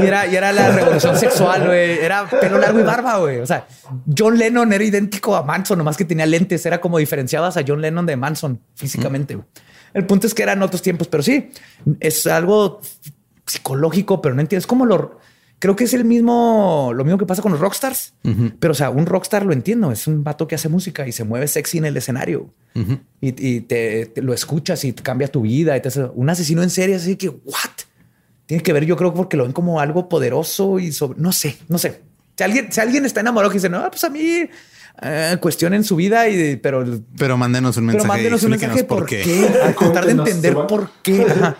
Y 0.01 0.05
era, 0.05 0.25
y 0.27 0.35
era 0.35 0.51
la 0.51 0.71
revolución 0.75 1.15
sexual, 1.17 1.67
güey. 1.67 1.99
Era 1.99 2.27
pelo 2.27 2.57
largo 2.57 2.79
y 2.79 2.83
barba, 2.83 3.17
güey. 3.19 3.37
O 3.39 3.45
sea, 3.45 3.65
John 4.17 4.37
Lennon 4.37 4.73
era 4.73 4.83
idéntico 4.83 5.35
a 5.37 5.43
Manson, 5.43 5.77
nomás 5.77 5.95
que 5.95 6.03
tenía 6.03 6.25
lentes. 6.25 6.65
Era 6.65 6.81
como 6.81 6.97
diferenciabas 6.97 7.55
a 7.55 7.63
John 7.65 7.79
Lennon 7.81 8.05
de 8.05 8.17
Manson 8.17 8.59
físicamente. 8.75 9.35
güey. 9.35 9.47
El 9.93 10.05
punto 10.05 10.27
es 10.27 10.33
que 10.33 10.43
eran 10.43 10.61
otros 10.61 10.81
tiempos, 10.81 11.07
pero 11.07 11.23
sí, 11.23 11.49
es 12.01 12.27
algo 12.27 12.81
psicológico, 13.45 14.21
pero 14.21 14.35
no 14.35 14.41
entiendes 14.41 14.67
cómo 14.67 14.85
lo. 14.85 15.19
Creo 15.65 15.75
que 15.75 15.85
es 15.85 15.95
el 15.95 16.05
mismo, 16.05 16.91
lo 16.93 17.03
mismo 17.03 17.17
que 17.17 17.25
pasa 17.25 17.41
con 17.41 17.51
los 17.51 17.59
rockstars. 17.59 18.13
Pero, 18.59 18.71
o 18.73 18.75
sea, 18.75 18.91
un 18.91 19.07
rockstar 19.07 19.43
lo 19.43 19.51
entiendo. 19.51 19.91
Es 19.91 20.05
un 20.05 20.23
vato 20.23 20.47
que 20.47 20.53
hace 20.53 20.69
música 20.69 21.07
y 21.07 21.11
se 21.11 21.23
mueve 21.23 21.47
sexy 21.47 21.79
en 21.79 21.85
el 21.85 21.97
escenario 21.97 22.53
y, 23.19 23.29
y 23.55 23.61
te, 23.61 24.05
te 24.05 24.21
lo 24.21 24.31
escuchas 24.35 24.83
y 24.83 24.93
te 24.93 25.01
cambia 25.01 25.27
tu 25.27 25.41
vida. 25.41 25.75
Y 25.75 25.81
te 25.81 25.87
hace- 25.87 26.03
un 26.13 26.29
asesino 26.29 26.61
en 26.61 26.69
serie, 26.69 26.93
así 26.97 27.15
que, 27.15 27.29
what? 27.29 27.71
Tiene 28.45 28.61
que 28.61 28.73
ver, 28.73 28.85
yo 28.85 28.95
creo, 28.95 29.11
porque 29.11 29.37
lo 29.37 29.43
ven 29.45 29.53
como 29.53 29.79
algo 29.79 30.07
poderoso 30.07 30.77
y 30.77 30.91
sobre, 30.91 31.19
no 31.19 31.31
sé, 31.31 31.57
no 31.67 31.79
sé. 31.79 32.01
Si 32.37 32.43
alguien, 32.43 32.71
si 32.71 32.79
alguien 32.79 33.03
está 33.05 33.21
enamorado 33.21 33.49
que 33.49 33.55
dice, 33.57 33.69
no, 33.69 33.89
pues 33.89 34.03
a 34.03 34.09
mí 34.11 34.47
eh, 35.01 35.37
cuestionen 35.41 35.83
su 35.83 35.95
vida, 35.95 36.29
y, 36.29 36.57
pero, 36.57 36.85
Pero 37.17 37.37
mándenos 37.37 37.75
un 37.77 37.87
pero 37.87 37.97
mensaje. 38.03 38.07
mándenos 38.07 38.43
un 38.43 38.51
mensaje 38.51 38.83
por 38.83 39.07
qué, 39.07 39.49
a 39.63 39.73
tratar 39.73 40.05
de 40.05 40.11
entender 40.11 40.53
por 40.67 40.91
qué. 41.01 41.21
Ajá. 41.27 41.57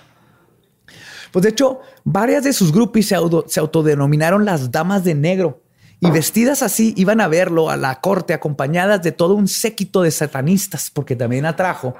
Pues 1.35 1.43
de 1.43 1.49
hecho, 1.49 1.81
varias 2.05 2.45
de 2.45 2.53
sus 2.53 2.71
groupies 2.71 3.09
se, 3.09 3.15
auto- 3.17 3.43
se 3.45 3.59
autodenominaron 3.59 4.45
las 4.45 4.71
damas 4.71 5.03
de 5.03 5.15
negro 5.15 5.61
y 5.99 6.09
vestidas 6.09 6.63
así 6.63 6.93
iban 6.95 7.19
a 7.19 7.27
verlo 7.27 7.69
a 7.69 7.75
la 7.75 7.99
corte 7.99 8.33
acompañadas 8.33 9.03
de 9.03 9.11
todo 9.11 9.33
un 9.33 9.49
séquito 9.49 10.01
de 10.01 10.11
satanistas, 10.11 10.89
porque 10.93 11.17
también 11.17 11.45
atrajo 11.45 11.93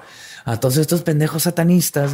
a 0.46 0.58
todos 0.58 0.78
estos 0.78 1.02
pendejos 1.02 1.44
satanistas 1.44 2.14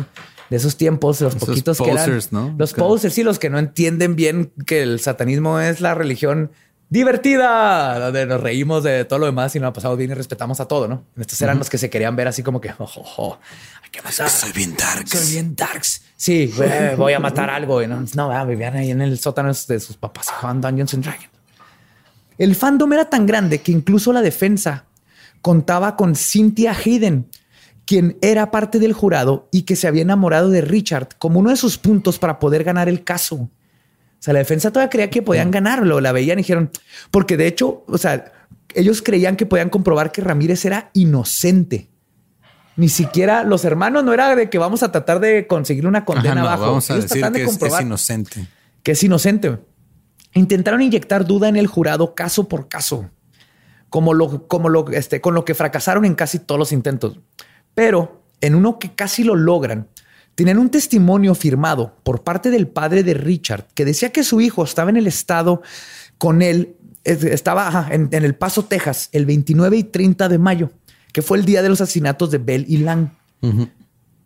de 0.49 0.57
esos 0.57 0.77
tiempos, 0.77 1.21
los 1.21 1.35
Esos 1.35 1.47
poquitos 1.47 1.77
que 1.77 1.91
eran 1.91 2.05
posers, 2.05 2.31
¿no? 2.31 2.55
los 2.57 2.73
Claro. 2.73 2.89
posers, 2.89 3.13
sí, 3.13 3.21
los 3.21 3.37
que 3.37 3.51
no 3.51 3.59
entienden 3.59 4.15
bien 4.15 4.51
que 4.65 4.81
el 4.81 4.99
satanismo 4.99 5.59
es 5.59 5.79
la 5.79 5.93
religión 5.93 6.49
divertida, 6.89 7.99
donde 7.99 8.25
nos 8.25 8.41
reímos 8.41 8.83
de 8.83 9.05
todo 9.05 9.19
lo 9.19 9.25
demás 9.27 9.55
y 9.55 9.59
nos 9.59 9.69
ha 9.69 9.73
pasado 9.73 9.95
bien 9.95 10.11
y 10.11 10.13
respetamos 10.13 10.59
a 10.59 10.67
todo, 10.67 10.87
¿no? 10.87 11.03
Estos 11.17 11.41
eran 11.41 11.57
los 11.59 11.69
que 11.69 11.77
se 11.77 11.89
querían 11.89 12.15
ver 12.15 12.27
así 12.27 12.41
como 12.43 12.59
que, 12.61 12.71
oh, 12.77 12.83
oh, 12.95 13.05
oh, 13.17 13.39
hay 13.83 13.89
que 13.91 14.01
matar. 14.01 14.29
Soy 14.29 14.51
bien 14.51 14.75
dark. 14.75 15.07
Soy 15.07 15.31
bien 15.33 15.55
darks. 15.55 16.01
Sí, 16.21 16.53
güey, 16.55 16.95
voy 16.97 17.13
a 17.13 17.19
matar 17.19 17.49
algo. 17.49 17.81
Y 17.81 17.87
no, 17.87 18.05
no 18.13 18.45
vivían 18.45 18.75
ahí 18.75 18.91
en 18.91 19.01
el 19.01 19.17
sótano 19.17 19.51
de 19.51 19.79
sus 19.79 19.97
papás 19.97 20.27
y 20.29 20.33
jugaban 20.35 20.61
Dungeons 20.61 20.93
and 20.93 21.03
Dragons. 21.03 21.29
El 22.37 22.53
fandom 22.55 22.93
era 22.93 23.05
tan 23.05 23.25
grande 23.25 23.61
que 23.61 23.71
incluso 23.71 24.13
la 24.13 24.21
defensa 24.21 24.85
contaba 25.41 25.95
con 25.95 26.15
Cynthia 26.15 26.73
Hayden, 26.73 27.27
quien 27.85 28.19
era 28.21 28.51
parte 28.51 28.77
del 28.77 28.93
jurado 28.93 29.49
y 29.51 29.63
que 29.63 29.75
se 29.75 29.87
había 29.87 30.03
enamorado 30.03 30.51
de 30.51 30.61
Richard 30.61 31.09
como 31.17 31.39
uno 31.39 31.49
de 31.49 31.55
sus 31.55 31.79
puntos 31.79 32.19
para 32.19 32.37
poder 32.37 32.63
ganar 32.63 32.87
el 32.87 33.03
caso. 33.03 33.35
O 33.37 33.49
sea, 34.19 34.35
la 34.35 34.41
defensa 34.41 34.69
todavía 34.69 34.91
creía 34.91 35.09
que 35.09 35.23
podían 35.23 35.49
ganarlo, 35.49 36.01
la 36.01 36.11
veían 36.11 36.37
y 36.37 36.43
dijeron, 36.43 36.69
porque 37.09 37.35
de 37.35 37.47
hecho, 37.47 37.83
o 37.87 37.97
sea, 37.97 38.31
ellos 38.75 39.01
creían 39.01 39.37
que 39.37 39.47
podían 39.47 39.71
comprobar 39.71 40.11
que 40.11 40.21
Ramírez 40.21 40.65
era 40.65 40.91
inocente. 40.93 41.89
Ni 42.77 42.89
siquiera 42.89 43.43
los 43.43 43.65
hermanos 43.65 44.03
no 44.03 44.13
era 44.13 44.35
de 44.35 44.49
que 44.49 44.57
vamos 44.57 44.81
a 44.83 44.91
tratar 44.91 45.19
de 45.19 45.45
conseguir 45.47 45.85
una 45.87 45.99
Ajá, 45.99 46.05
condena 46.05 46.35
no, 46.35 46.41
abajo. 46.47 46.61
vamos 46.67 46.89
a 46.89 46.93
Ellos 46.93 47.09
decir 47.09 47.25
de 47.25 47.31
que 47.31 47.43
es, 47.43 47.81
inocente. 47.81 48.47
que 48.83 48.91
es 48.93 49.03
inocente. 49.03 49.59
Intentaron 50.33 50.81
inyectar 50.81 51.25
duda 51.25 51.49
en 51.49 51.57
el 51.57 51.67
jurado 51.67 52.15
caso 52.15 52.47
por 52.47 52.69
caso, 52.69 53.09
como 53.89 54.13
lo, 54.13 54.47
como 54.47 54.69
lo, 54.69 54.89
este, 54.91 55.19
con 55.19 55.33
lo 55.33 55.43
que 55.43 55.53
fracasaron 55.55 56.05
en 56.05 56.15
casi 56.15 56.39
todos 56.39 56.57
los 56.57 56.71
intentos. 56.71 57.19
Pero 57.75 58.23
en 58.39 58.55
uno 58.55 58.79
que 58.79 58.95
casi 58.95 59.23
lo 59.25 59.35
logran, 59.35 59.89
tenían 60.35 60.57
un 60.57 60.69
testimonio 60.69 61.35
firmado 61.35 61.97
por 62.03 62.23
parte 62.23 62.49
del 62.49 62.67
padre 62.69 63.03
de 63.03 63.13
Richard 63.13 63.67
que 63.75 63.83
decía 63.83 64.11
que 64.13 64.23
su 64.23 64.39
hijo 64.39 64.63
estaba 64.63 64.89
en 64.89 64.95
el 64.97 65.07
estado 65.07 65.61
con 66.17 66.41
él, 66.41 66.77
es- 67.03 67.23
estaba 67.25 67.67
ajá, 67.67 67.87
en, 67.91 68.07
en 68.11 68.23
El 68.23 68.35
Paso, 68.35 68.63
Texas, 68.63 69.09
el 69.11 69.25
29 69.25 69.75
y 69.75 69.83
30 69.83 70.29
de 70.29 70.37
mayo, 70.37 70.71
que 71.11 71.21
fue 71.21 71.37
el 71.37 71.45
día 71.45 71.61
de 71.61 71.69
los 71.69 71.81
asesinatos 71.81 72.31
de 72.31 72.37
Bell 72.37 72.65
y 72.67 72.77
Lang. 72.77 73.09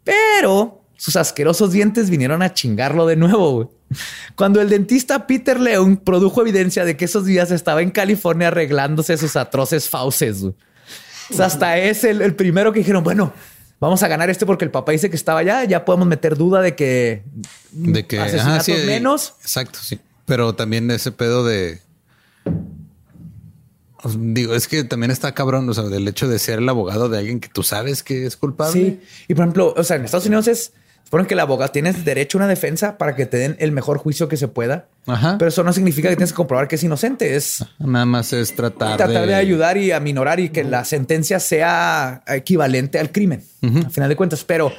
Pero 0.03 0.83
sus 0.97 1.15
asquerosos 1.15 1.71
dientes 1.71 2.09
vinieron 2.09 2.41
a 2.41 2.53
chingarlo 2.53 3.05
de 3.05 3.15
nuevo. 3.15 3.73
Cuando 4.35 4.61
el 4.61 4.69
dentista 4.69 5.27
Peter 5.27 5.59
Leung 5.59 5.97
produjo 5.97 6.41
evidencia 6.41 6.85
de 6.85 6.97
que 6.97 7.05
esos 7.05 7.25
días 7.25 7.51
estaba 7.51 7.81
en 7.81 7.91
California 7.91 8.47
arreglándose 8.47 9.17
sus 9.17 9.35
atroces 9.35 9.89
fauces. 9.89 10.41
güey. 10.41 10.53
O 11.31 11.33
sea, 11.33 11.47
hasta 11.47 11.77
es 11.77 12.03
el, 12.03 12.21
el 12.21 12.35
primero 12.35 12.71
que 12.71 12.79
dijeron, 12.79 13.03
bueno, 13.03 13.33
vamos 13.79 14.03
a 14.03 14.07
ganar 14.07 14.29
este 14.29 14.45
porque 14.45 14.65
el 14.65 14.71
papá 14.71 14.91
dice 14.91 15.09
que 15.09 15.15
estaba 15.15 15.39
allá, 15.39 15.63
ya 15.63 15.85
podemos 15.85 16.07
meter 16.07 16.37
duda 16.37 16.61
de 16.61 16.75
que 16.75 17.23
de 17.71 18.05
que 18.05 18.19
asesinatos 18.19 18.69
ajá, 18.69 18.79
sí, 18.81 18.85
menos. 18.85 19.33
Exacto, 19.41 19.79
sí. 19.81 19.99
Pero 20.25 20.55
también 20.55 20.89
ese 20.91 21.11
pedo 21.11 21.45
de 21.45 21.81
digo, 24.17 24.55
es 24.55 24.67
que 24.67 24.83
también 24.83 25.11
está 25.11 25.33
cabrón, 25.33 25.69
o 25.69 25.73
sea, 25.73 25.85
del 25.85 26.07
hecho 26.07 26.27
de 26.27 26.39
ser 26.39 26.59
el 26.59 26.69
abogado 26.69 27.09
de 27.09 27.19
alguien 27.19 27.39
que 27.39 27.49
tú 27.49 27.63
sabes 27.63 28.03
que 28.03 28.25
es 28.25 28.37
culpable. 28.37 28.73
Sí. 28.73 28.99
Y 29.27 29.33
por 29.33 29.43
ejemplo, 29.43 29.73
o 29.75 29.83
sea, 29.83 29.97
en 29.97 30.05
Estados 30.05 30.25
Unidos 30.25 30.47
es 30.47 30.73
suponen 31.05 31.27
que 31.27 31.35
el 31.35 31.39
abogado 31.39 31.71
tienes 31.71 32.03
derecho 32.03 32.37
a 32.37 32.39
una 32.39 32.47
defensa 32.47 32.97
para 32.97 33.15
que 33.15 33.25
te 33.25 33.37
den 33.37 33.55
el 33.59 33.71
mejor 33.71 33.99
juicio 33.99 34.27
que 34.27 34.37
se 34.37 34.47
pueda. 34.47 34.87
Ajá. 35.05 35.37
Pero 35.37 35.49
eso 35.49 35.63
no 35.63 35.71
significa 35.71 36.09
que 36.09 36.15
tienes 36.15 36.31
que 36.31 36.35
comprobar 36.35 36.67
que 36.67 36.75
es 36.75 36.83
inocente. 36.83 37.35
Es 37.35 37.63
Nada 37.79 38.05
más 38.05 38.33
es 38.33 38.55
tratar, 38.55 38.97
tratar 38.97 39.27
de... 39.27 39.35
ayudar 39.35 39.77
y 39.77 39.91
aminorar 39.91 40.39
y 40.39 40.49
que 40.49 40.63
la 40.63 40.83
sentencia 40.83 41.39
sea 41.39 42.23
equivalente 42.27 42.99
al 42.99 43.11
crimen, 43.11 43.43
al 43.61 43.91
final 43.91 44.09
de 44.09 44.15
cuentas. 44.15 44.43
Pero 44.43 44.73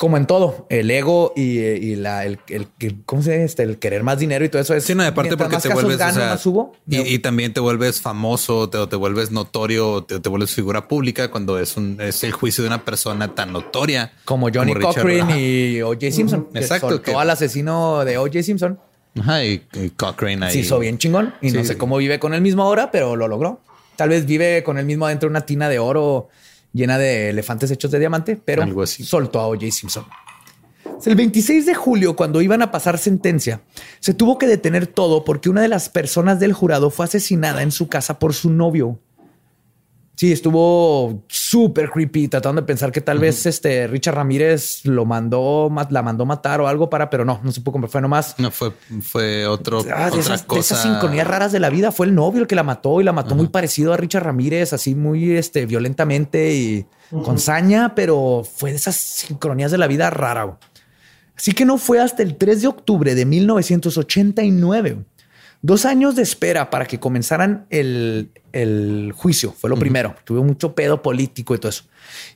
como 0.00 0.16
en 0.16 0.24
todo, 0.26 0.66
el 0.70 0.90
ego 0.90 1.34
y, 1.36 1.58
y 1.58 1.94
la, 1.94 2.24
el, 2.24 2.38
el, 2.48 2.68
el- 2.78 3.02
¿cómo 3.04 3.22
se 3.22 3.32
dice? 3.32 3.44
Este, 3.44 3.62
el 3.64 3.78
querer 3.78 4.02
más 4.02 4.18
dinero 4.18 4.42
y 4.42 4.48
todo 4.48 4.62
eso 4.62 4.72
es. 4.74 4.82
Sí, 4.84 4.94
no, 4.94 5.02
aparte 5.04 5.36
porque 5.36 5.58
te 5.58 5.68
vuelves, 5.68 5.96
o 5.96 5.98
gano, 5.98 6.14
sea, 6.14 6.28
más 6.30 6.40
subo. 6.40 6.74
y, 6.88 7.00
y 7.00 7.18
también 7.18 7.52
te 7.52 7.60
vuelves 7.60 8.00
famoso, 8.00 8.70
te, 8.70 8.86
te 8.86 8.96
vuelves 8.96 9.30
notorio, 9.30 10.02
te, 10.04 10.18
te 10.18 10.28
vuelves 10.30 10.54
figura 10.54 10.88
pública 10.88 11.30
cuando 11.30 11.58
es 11.58 11.76
un 11.76 11.98
es 12.00 12.24
el 12.24 12.32
juicio 12.32 12.64
de 12.64 12.68
una 12.68 12.82
persona 12.82 13.34
tan 13.34 13.52
notoria 13.52 14.12
como 14.24 14.48
Johnny 14.50 14.72
Richard- 14.72 15.02
Cochran 15.02 15.38
y 15.38 15.82
O.J. 15.82 16.10
Simpson. 16.12 16.48
Exacto, 16.54 17.02
que- 17.02 17.12
al 17.14 17.28
asesino 17.28 18.02
de 18.06 18.16
O.J. 18.16 18.42
Simpson. 18.42 18.80
Ajá, 19.20 19.44
y, 19.44 19.62
y 19.74 19.90
Cochrane 19.90 20.46
ahí. 20.46 20.52
Se 20.54 20.60
hizo 20.60 20.78
bien 20.78 20.96
chingón 20.96 21.34
y 21.42 21.50
no 21.50 21.62
sé 21.62 21.76
cómo 21.76 21.98
vive 21.98 22.18
con 22.18 22.32
el 22.32 22.40
mismo 22.40 22.62
ahora, 22.62 22.90
pero 22.90 23.16
lo 23.16 23.28
logró. 23.28 23.60
Tal 23.96 24.08
vez 24.08 24.24
vive 24.24 24.62
con 24.62 24.78
el 24.78 24.86
mismo 24.86 25.04
adentro 25.04 25.28
de 25.28 25.32
una 25.32 25.42
tina 25.44 25.68
de 25.68 25.78
oro 25.78 26.30
llena 26.72 26.98
de 26.98 27.30
elefantes 27.30 27.70
hechos 27.70 27.90
de 27.90 27.98
diamante, 27.98 28.40
pero 28.42 28.62
Algo 28.62 28.82
así. 28.82 29.04
soltó 29.04 29.40
a 29.40 29.46
O.J. 29.46 29.70
Simpson. 29.70 30.04
El 31.06 31.14
26 31.14 31.64
de 31.64 31.74
julio, 31.74 32.14
cuando 32.14 32.42
iban 32.42 32.60
a 32.60 32.70
pasar 32.70 32.98
sentencia, 32.98 33.62
se 34.00 34.12
tuvo 34.12 34.36
que 34.36 34.46
detener 34.46 34.86
todo 34.86 35.24
porque 35.24 35.48
una 35.48 35.62
de 35.62 35.68
las 35.68 35.88
personas 35.88 36.40
del 36.40 36.52
jurado 36.52 36.90
fue 36.90 37.06
asesinada 37.06 37.62
en 37.62 37.70
su 37.70 37.88
casa 37.88 38.18
por 38.18 38.34
su 38.34 38.50
novio. 38.50 38.98
Sí, 40.20 40.32
estuvo 40.32 41.24
súper 41.28 41.88
creepy, 41.88 42.28
tratando 42.28 42.60
de 42.60 42.66
pensar 42.66 42.92
que 42.92 43.00
tal 43.00 43.18
vez 43.18 43.46
este 43.46 43.86
Richard 43.86 44.16
Ramírez 44.16 44.84
lo 44.84 45.06
mandó, 45.06 45.70
ma- 45.70 45.88
la 45.90 46.02
mandó 46.02 46.26
matar 46.26 46.60
o 46.60 46.68
algo 46.68 46.90
para, 46.90 47.08
pero 47.08 47.24
no, 47.24 47.40
no 47.42 47.50
se 47.50 47.62
pudo 47.62 47.72
comprar. 47.72 47.90
Fue 47.90 48.02
nomás 48.02 48.34
No 48.36 48.50
fue, 48.50 48.70
fue 49.00 49.46
otro, 49.46 49.78
Ah, 49.90 50.10
de, 50.10 50.18
otra 50.18 50.20
esas, 50.20 50.40
de 50.42 50.46
cosa. 50.46 50.60
esas 50.60 50.82
sincronías 50.82 51.26
raras 51.26 51.52
de 51.52 51.58
la 51.58 51.70
vida. 51.70 51.90
Fue 51.90 52.04
el 52.04 52.14
novio 52.14 52.42
el 52.42 52.46
que 52.46 52.54
la 52.54 52.62
mató 52.64 53.00
y 53.00 53.04
la 53.04 53.12
mató 53.14 53.34
muy 53.34 53.48
parecido 53.48 53.94
a 53.94 53.96
Richard 53.96 54.24
Ramírez, 54.24 54.74
así 54.74 54.94
muy 54.94 55.30
este, 55.38 55.64
violentamente 55.64 56.52
y 56.52 56.84
con 57.24 57.38
saña, 57.38 57.94
pero 57.94 58.42
fue 58.44 58.72
de 58.72 58.76
esas 58.76 58.96
sincronías 58.96 59.70
de 59.70 59.78
la 59.78 59.86
vida 59.86 60.10
rara. 60.10 60.42
güey. 60.44 60.56
Así 61.34 61.52
que 61.52 61.64
no 61.64 61.78
fue 61.78 61.98
hasta 61.98 62.22
el 62.22 62.36
3 62.36 62.60
de 62.60 62.68
octubre 62.68 63.14
de 63.14 63.24
1989. 63.24 64.98
Dos 65.62 65.84
años 65.84 66.16
de 66.16 66.22
espera 66.22 66.70
para 66.70 66.86
que 66.86 66.98
comenzaran 66.98 67.66
el, 67.68 68.30
el 68.52 69.12
juicio. 69.14 69.52
Fue 69.52 69.68
lo 69.68 69.76
primero. 69.76 70.14
Tuvo 70.24 70.42
mucho 70.42 70.74
pedo 70.74 71.02
político 71.02 71.54
y 71.54 71.58
todo 71.58 71.68
eso. 71.68 71.84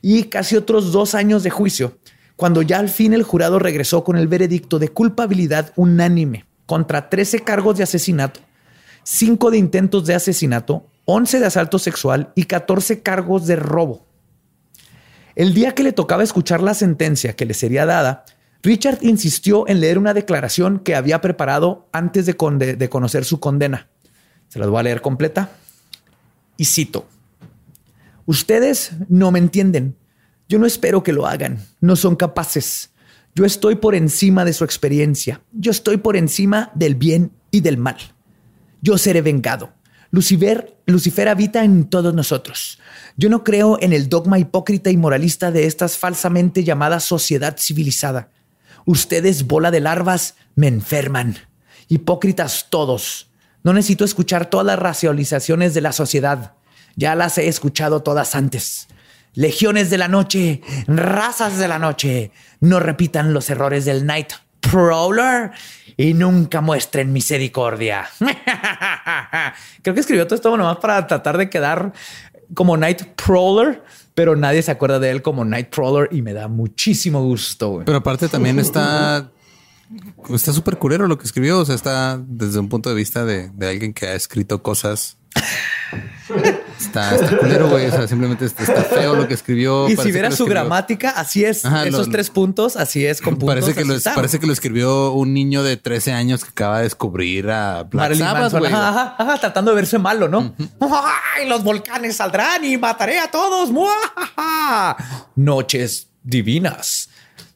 Y 0.01 0.25
casi 0.25 0.55
otros 0.55 0.91
dos 0.91 1.15
años 1.15 1.41
de 1.43 1.49
juicio, 1.49 1.97
cuando 2.35 2.61
ya 2.61 2.79
al 2.79 2.89
fin 2.89 3.13
el 3.13 3.23
jurado 3.23 3.57
regresó 3.57 4.03
con 4.03 4.17
el 4.17 4.27
veredicto 4.27 4.77
de 4.77 4.89
culpabilidad 4.89 5.71
unánime 5.75 6.45
contra 6.65 7.09
13 7.09 7.39
cargos 7.41 7.77
de 7.77 7.83
asesinato, 7.83 8.41
5 9.03 9.51
de 9.51 9.57
intentos 9.57 10.05
de 10.05 10.15
asesinato, 10.15 10.87
11 11.05 11.39
de 11.39 11.45
asalto 11.45 11.79
sexual 11.79 12.31
y 12.35 12.45
14 12.45 13.01
cargos 13.01 13.47
de 13.47 13.55
robo. 13.55 14.05
El 15.35 15.53
día 15.53 15.73
que 15.73 15.83
le 15.83 15.93
tocaba 15.93 16.23
escuchar 16.23 16.61
la 16.61 16.73
sentencia 16.73 17.35
que 17.35 17.45
le 17.45 17.53
sería 17.53 17.85
dada, 17.85 18.25
Richard 18.65 18.97
insistió 19.03 19.67
en 19.67 19.79
leer 19.79 19.99
una 19.99 20.13
declaración 20.15 20.79
que 20.79 20.95
había 20.95 21.21
preparado 21.21 21.87
antes 21.93 22.25
de, 22.25 22.35
conde- 22.35 22.75
de 22.75 22.89
conocer 22.89 23.23
su 23.23 23.39
condena. 23.39 23.89
Se 24.49 24.57
las 24.57 24.67
voy 24.69 24.79
a 24.79 24.83
leer 24.83 25.01
completa. 25.01 25.51
Y 26.57 26.65
cito. 26.65 27.07
Ustedes 28.25 28.93
no 29.07 29.29
me 29.31 29.37
entienden. 29.39 29.95
Yo 30.49 30.57
no 30.57 30.65
espero 30.65 31.03
que 31.03 31.13
lo 31.13 31.27
hagan. 31.27 31.59
No 31.79 31.95
son 31.95 32.15
capaces. 32.15 32.89
Yo 33.35 33.45
estoy 33.45 33.75
por 33.75 33.93
encima 33.93 34.45
de 34.45 34.53
su 34.53 34.63
experiencia. 34.63 35.41
Yo 35.51 35.69
estoy 35.69 35.97
por 35.97 36.17
encima 36.17 36.71
del 36.73 36.95
bien 36.95 37.31
y 37.51 37.61
del 37.61 37.77
mal. 37.77 37.97
Yo 38.81 38.97
seré 38.97 39.21
vengado. 39.21 39.73
Lucifer, 40.09 40.77
Lucifer 40.87 41.27
habita 41.27 41.63
en 41.63 41.85
todos 41.85 42.13
nosotros. 42.13 42.79
Yo 43.17 43.29
no 43.29 43.43
creo 43.43 43.77
en 43.81 43.93
el 43.93 44.07
dogma 44.09 44.39
hipócrita 44.39 44.89
y 44.89 44.97
moralista 44.97 45.51
de 45.51 45.65
estas 45.67 45.97
falsamente 45.97 46.63
llamadas 46.63 47.03
sociedad 47.03 47.57
civilizada. 47.59 48.31
Ustedes, 48.85 49.47
bola 49.47 49.71
de 49.71 49.79
larvas, 49.79 50.35
me 50.55 50.67
enferman. 50.67 51.37
Hipócritas 51.87 52.67
todos. 52.69 53.29
No 53.63 53.73
necesito 53.73 54.05
escuchar 54.05 54.49
todas 54.49 54.65
las 54.65 54.79
racionalizaciones 54.79 55.73
de 55.73 55.81
la 55.81 55.91
sociedad. 55.91 56.53
Ya 56.95 57.15
las 57.15 57.37
he 57.37 57.47
escuchado 57.47 58.03
todas 58.03 58.35
antes. 58.35 58.87
Legiones 59.33 59.89
de 59.89 59.97
la 59.97 60.07
noche, 60.07 60.61
razas 60.87 61.57
de 61.57 61.67
la 61.67 61.79
noche, 61.79 62.31
no 62.61 62.79
repitan 62.79 63.33
los 63.33 63.49
errores 63.49 63.83
del 63.83 64.05
Night 64.05 64.33
Prowler 64.61 65.51
y 65.97 66.13
nunca 66.13 66.61
muestren 66.61 67.11
misericordia. 67.11 68.07
Creo 69.81 69.93
que 69.93 69.99
escribió 69.99 70.25
todo 70.25 70.35
esto 70.35 70.55
nomás 70.55 70.77
para 70.77 71.05
tratar 71.05 71.37
de 71.37 71.49
quedar 71.49 71.91
como 72.53 72.77
Night 72.77 73.03
Prowler, 73.15 73.83
pero 74.15 74.35
nadie 74.35 74.63
se 74.63 74.71
acuerda 74.71 74.99
de 74.99 75.11
él 75.11 75.21
como 75.21 75.45
Night 75.45 75.69
Prowler 75.69 76.09
y 76.11 76.21
me 76.21 76.33
da 76.33 76.47
muchísimo 76.47 77.21
gusto. 77.21 77.69
güey. 77.69 77.85
Pero 77.85 77.99
aparte 77.99 78.27
también 78.29 78.57
está 78.57 79.29
está 80.33 80.53
súper 80.53 80.77
culero 80.77 81.07
lo 81.07 81.17
que 81.17 81.25
escribió. 81.25 81.59
O 81.59 81.65
sea, 81.65 81.75
está 81.75 82.19
desde 82.25 82.59
un 82.59 82.69
punto 82.69 82.89
de 82.89 82.95
vista 82.95 83.25
de, 83.25 83.49
de 83.49 83.69
alguien 83.69 83.93
que 83.93 84.07
ha 84.07 84.15
escrito 84.15 84.63
cosas. 84.63 85.17
Está, 86.87 87.15
está 87.15 87.37
culero, 87.37 87.69
güey. 87.69 87.87
O 87.87 87.91
sea, 87.91 88.07
simplemente 88.07 88.45
está, 88.45 88.63
está 88.63 88.83
feo 88.83 89.15
lo 89.15 89.27
que 89.27 89.33
escribió. 89.33 89.89
Y 89.89 89.97
si 89.97 90.11
vieras 90.11 90.35
su 90.35 90.43
escribió- 90.43 90.61
gramática, 90.61 91.09
así 91.11 91.43
es. 91.45 91.65
Ajá, 91.65 91.85
Esos 91.85 92.07
lo- 92.07 92.11
tres 92.11 92.29
puntos, 92.29 92.75
así 92.77 93.05
es 93.05 93.21
con 93.21 93.35
puntos. 93.37 93.55
Parece 93.55 93.73
que, 93.73 93.85
lo, 93.85 93.95
parece 94.15 94.39
que 94.39 94.47
lo 94.47 94.53
escribió 94.53 95.11
un 95.11 95.33
niño 95.33 95.63
de 95.63 95.77
13 95.77 96.13
años 96.13 96.43
que 96.43 96.49
acaba 96.51 96.77
de 96.77 96.83
descubrir 96.83 97.49
a 97.49 97.83
Black 97.83 98.15
Sabbath, 98.15 98.53
güey. 98.53 98.71
ajá, 98.71 98.89
ajá, 98.89 99.15
ajá, 99.17 99.37
tratando 99.39 99.71
de 99.71 99.75
verse 99.75 99.97
malo, 99.97 100.27
¿no? 100.29 100.53
¡Ay, 100.79 101.47
los 101.47 101.63
volcanes 101.63 102.15
saldrán 102.17 102.63
y 102.65 102.77
mataré 102.77 103.19
a 103.19 103.29
todos! 103.31 103.71
¡Muajaja! 103.71 104.97
Noches 105.35 106.09
divinas. 106.23 107.09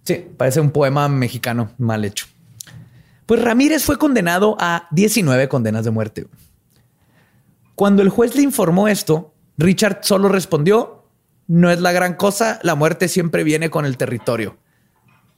Sí, 0.04 0.26
parece 0.38 0.60
un 0.60 0.72
poema 0.72 1.08
mexicano 1.08 1.72
mal 1.78 2.04
hecho. 2.06 2.26
Pues 3.26 3.42
Ramírez 3.42 3.84
fue 3.84 3.98
condenado 4.00 4.58
a 4.60 4.88
19 4.92 5.48
condenas 5.50 5.86
de 5.86 5.92
muerte. 5.92 6.28
Cuando 7.80 8.02
el 8.02 8.10
juez 8.10 8.36
le 8.36 8.42
informó 8.42 8.90
esto, 8.90 9.34
Richard 9.58 10.00
solo 10.02 10.28
respondió, 10.28 11.06
no 11.48 11.72
es 11.72 11.80
la 11.80 11.94
gran 11.94 12.16
cosa, 12.16 12.60
la 12.62 12.76
muerte 12.76 13.08
siempre 13.08 13.46
viene 13.46 13.70
con 13.70 13.86
el 13.86 13.96
territorio. 13.96 14.58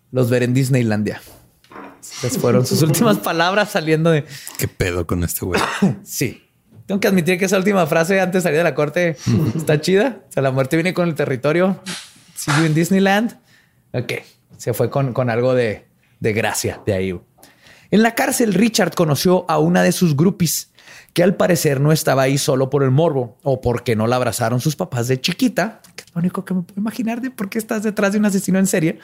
Los 0.09 0.31
veré 0.31 0.45
en 0.45 0.55
Disneylandia. 0.55 1.21
Esas 2.01 2.39
fueron 2.39 2.65
sus 2.65 2.81
últimas 2.81 3.17
palabras 3.23 3.69
saliendo 3.69 4.09
de... 4.09 4.25
¿Qué 4.57 4.67
pedo 4.67 5.05
con 5.05 5.23
este 5.23 5.45
güey? 5.45 5.61
Sí. 6.03 6.49
Tengo 6.87 6.99
que 6.99 7.09
admitir 7.09 7.37
que 7.37 7.45
esa 7.45 7.57
última 7.57 7.85
frase 7.85 8.19
antes 8.19 8.41
de 8.41 8.47
salir 8.47 8.57
de 8.57 8.63
la 8.63 8.73
corte 8.73 9.17
está 9.55 9.79
chida. 9.79 10.23
O 10.27 10.31
sea, 10.31 10.41
la 10.41 10.49
muerte 10.49 10.77
viene 10.77 10.95
con 10.95 11.07
el 11.07 11.13
territorio. 11.13 11.79
You 12.47 12.65
in 12.65 12.73
Disneyland. 12.73 13.39
Ok. 13.93 14.13
Se 14.57 14.73
fue 14.73 14.89
con, 14.89 15.13
con 15.13 15.29
algo 15.29 15.53
de, 15.53 15.85
de 16.19 16.33
gracia 16.33 16.81
de 16.87 16.93
ahí. 16.95 17.21
En 17.91 18.01
la 18.01 18.15
cárcel, 18.15 18.55
Richard 18.55 18.95
conoció 18.95 19.45
a 19.47 19.59
una 19.59 19.83
de 19.83 19.91
sus 19.91 20.17
groupies 20.17 20.70
que 21.13 21.23
al 21.23 21.35
parecer 21.35 21.81
no 21.81 21.91
estaba 21.91 22.23
ahí 22.23 22.37
solo 22.37 22.69
por 22.69 22.83
el 22.83 22.91
morbo 22.91 23.37
o 23.43 23.61
porque 23.61 23.95
no 23.95 24.07
la 24.07 24.15
abrazaron 24.15 24.61
sus 24.61 24.75
papás 24.75 25.07
de 25.07 25.19
chiquita, 25.19 25.81
que 25.95 26.03
es 26.03 26.15
lo 26.15 26.19
único 26.19 26.45
que 26.45 26.53
me 26.53 26.61
puedo 26.61 26.79
imaginar 26.79 27.21
de 27.21 27.31
por 27.31 27.49
qué 27.49 27.57
estás 27.57 27.83
detrás 27.83 28.13
de 28.13 28.19
un 28.19 28.25
asesino 28.25 28.59
en 28.59 28.67
serie. 28.67 28.99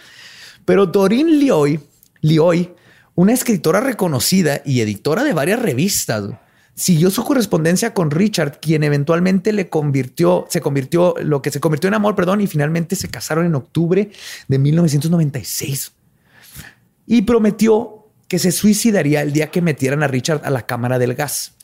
Pero 0.66 0.86
Doreen 0.86 1.40
Lioy, 1.40 1.80
Lioy, 2.22 2.74
una 3.16 3.34
escritora 3.34 3.82
reconocida 3.82 4.62
y 4.64 4.82
editora 4.82 5.24
de 5.24 5.34
varias 5.34 5.62
revistas, 5.62 6.30
siguió 6.76 7.10
su 7.10 7.24
correspondencia 7.24 7.94
con 7.94 8.12
Richard, 8.12 8.60
quien 8.62 8.84
eventualmente 8.84 9.52
le 9.52 9.68
convirtió, 9.68 10.46
se 10.50 10.62
convirtió, 10.62 11.16
lo 11.22 11.42
que 11.42 11.52
se 11.52 11.60
convirtió 11.60 11.88
en 11.88 11.96
amor, 11.96 12.16
perdón, 12.16 12.40
y 12.40 12.48
finalmente 12.48 12.96
se 12.96 13.10
casaron 13.10 13.46
en 13.46 13.56
octubre 13.56 14.12
de 14.48 14.60
1996. 14.60 15.92
Y 17.08 17.24
prometió 17.24 18.06
que 18.28 18.38
se 18.38 18.52
suicidaría 18.52 19.24
el 19.24 19.34
día 19.34 19.50
que 19.50 19.62
metieran 19.62 20.04
a 20.04 20.08
Richard 20.08 20.42
a 20.44 20.52
la 20.52 20.68
cámara 20.68 21.00
del 21.00 21.16
gas. 21.16 21.57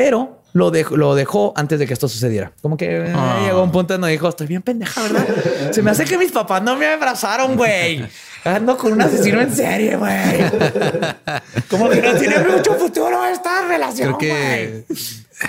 Pero 0.00 0.40
lo 0.54 0.70
dejó, 0.70 0.96
lo 0.96 1.14
dejó 1.14 1.52
antes 1.56 1.78
de 1.78 1.86
que 1.86 1.92
esto 1.92 2.08
sucediera. 2.08 2.52
Como 2.62 2.78
que 2.78 2.86
eh, 3.06 3.12
Ah. 3.14 3.42
llegó 3.44 3.62
un 3.62 3.70
punto 3.70 3.92
donde 3.92 4.08
dijo, 4.08 4.30
estoy 4.30 4.46
bien 4.46 4.62
pendeja, 4.62 5.02
¿verdad? 5.02 5.26
Se 5.72 5.82
me 5.82 5.90
hace 5.90 6.06
que 6.06 6.16
mis 6.16 6.32
papás 6.32 6.62
no 6.62 6.74
me 6.74 6.86
abrazaron, 6.86 7.54
güey. 7.54 8.02
Ando 8.44 8.78
con 8.78 8.94
un 8.94 9.02
asesino 9.02 9.42
en 9.42 9.54
serie, 9.54 9.96
güey. 9.96 10.40
Como 11.68 11.90
que 11.90 12.00
no 12.00 12.14
tiene 12.14 12.38
mucho 12.38 12.74
futuro 12.76 13.26
esta 13.26 13.66
relación, 13.68 14.14
Creo 14.14 14.16
güey. 14.16 14.30
que 14.30 14.84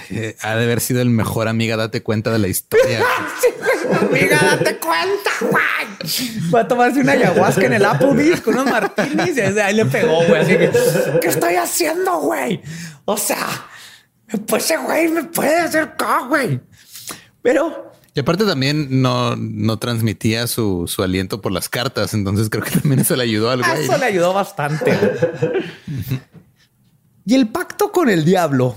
eh, 0.10 0.36
ha 0.41 0.56
de 0.57 0.64
haber 0.65 0.82
sido 0.82 1.02
el 1.02 1.10
mejor 1.10 1.48
amiga, 1.48 1.78
date 1.78 2.03
cuenta 2.03 2.30
de 2.32 2.40
la 2.40 2.49
historia. 2.49 2.99
amiga, 4.02 4.38
date 4.57 4.78
cuenta, 4.80 5.32
güey. 5.40 6.52
Va 6.53 6.60
a 6.60 6.68
tomarse 6.68 6.99
una 6.99 7.14
ayahuasca 7.14 7.65
en 7.65 7.73
el 7.73 7.86
Applebee's 7.86 8.41
con 8.41 8.56
unos 8.56 8.65
martinis 8.65 9.38
y 9.38 9.41
ahí 9.60 9.73
le 9.73 9.86
pegó, 9.86 10.26
güey. 10.28 10.41
Así 10.41 10.57
que, 10.57 10.69
¿qué 11.22 11.28
estoy 11.30 11.56
haciendo, 11.56 12.19
güey? 12.19 12.61
O 13.06 13.15
sea, 13.18 13.48
pues 14.48 14.66
ese 14.66 14.78
güey 14.78 15.08
me 15.10 15.24
puede 15.24 15.60
hacer 15.60 15.84
acá, 15.84 16.26
güey. 16.28 16.60
Pero 17.41 17.91
y 18.14 18.20
aparte 18.20 18.44
también 18.44 19.02
no, 19.02 19.38
no 19.38 19.80
transmitía 19.80 20.45
su, 20.45 20.86
su, 20.88 21.02
aliento 21.02 21.41
por 21.41 21.53
las 21.53 21.70
cartas. 21.70 22.14
Entonces 22.14 22.49
creo 22.49 22.64
que 22.64 22.72
también 22.72 22.99
eso 22.99 23.16
le 23.16 23.24
ayudó 23.24 23.49
al 23.49 23.64
güey. 23.64 23.84
Eso 23.84 23.98
le 23.98 24.06
ayudó 24.06 24.34
bastante. 24.34 24.98
y 27.26 27.36
el 27.36 27.48
pacto 27.48 27.91
con 27.91 28.10
el 28.10 28.26
diablo 28.26 28.76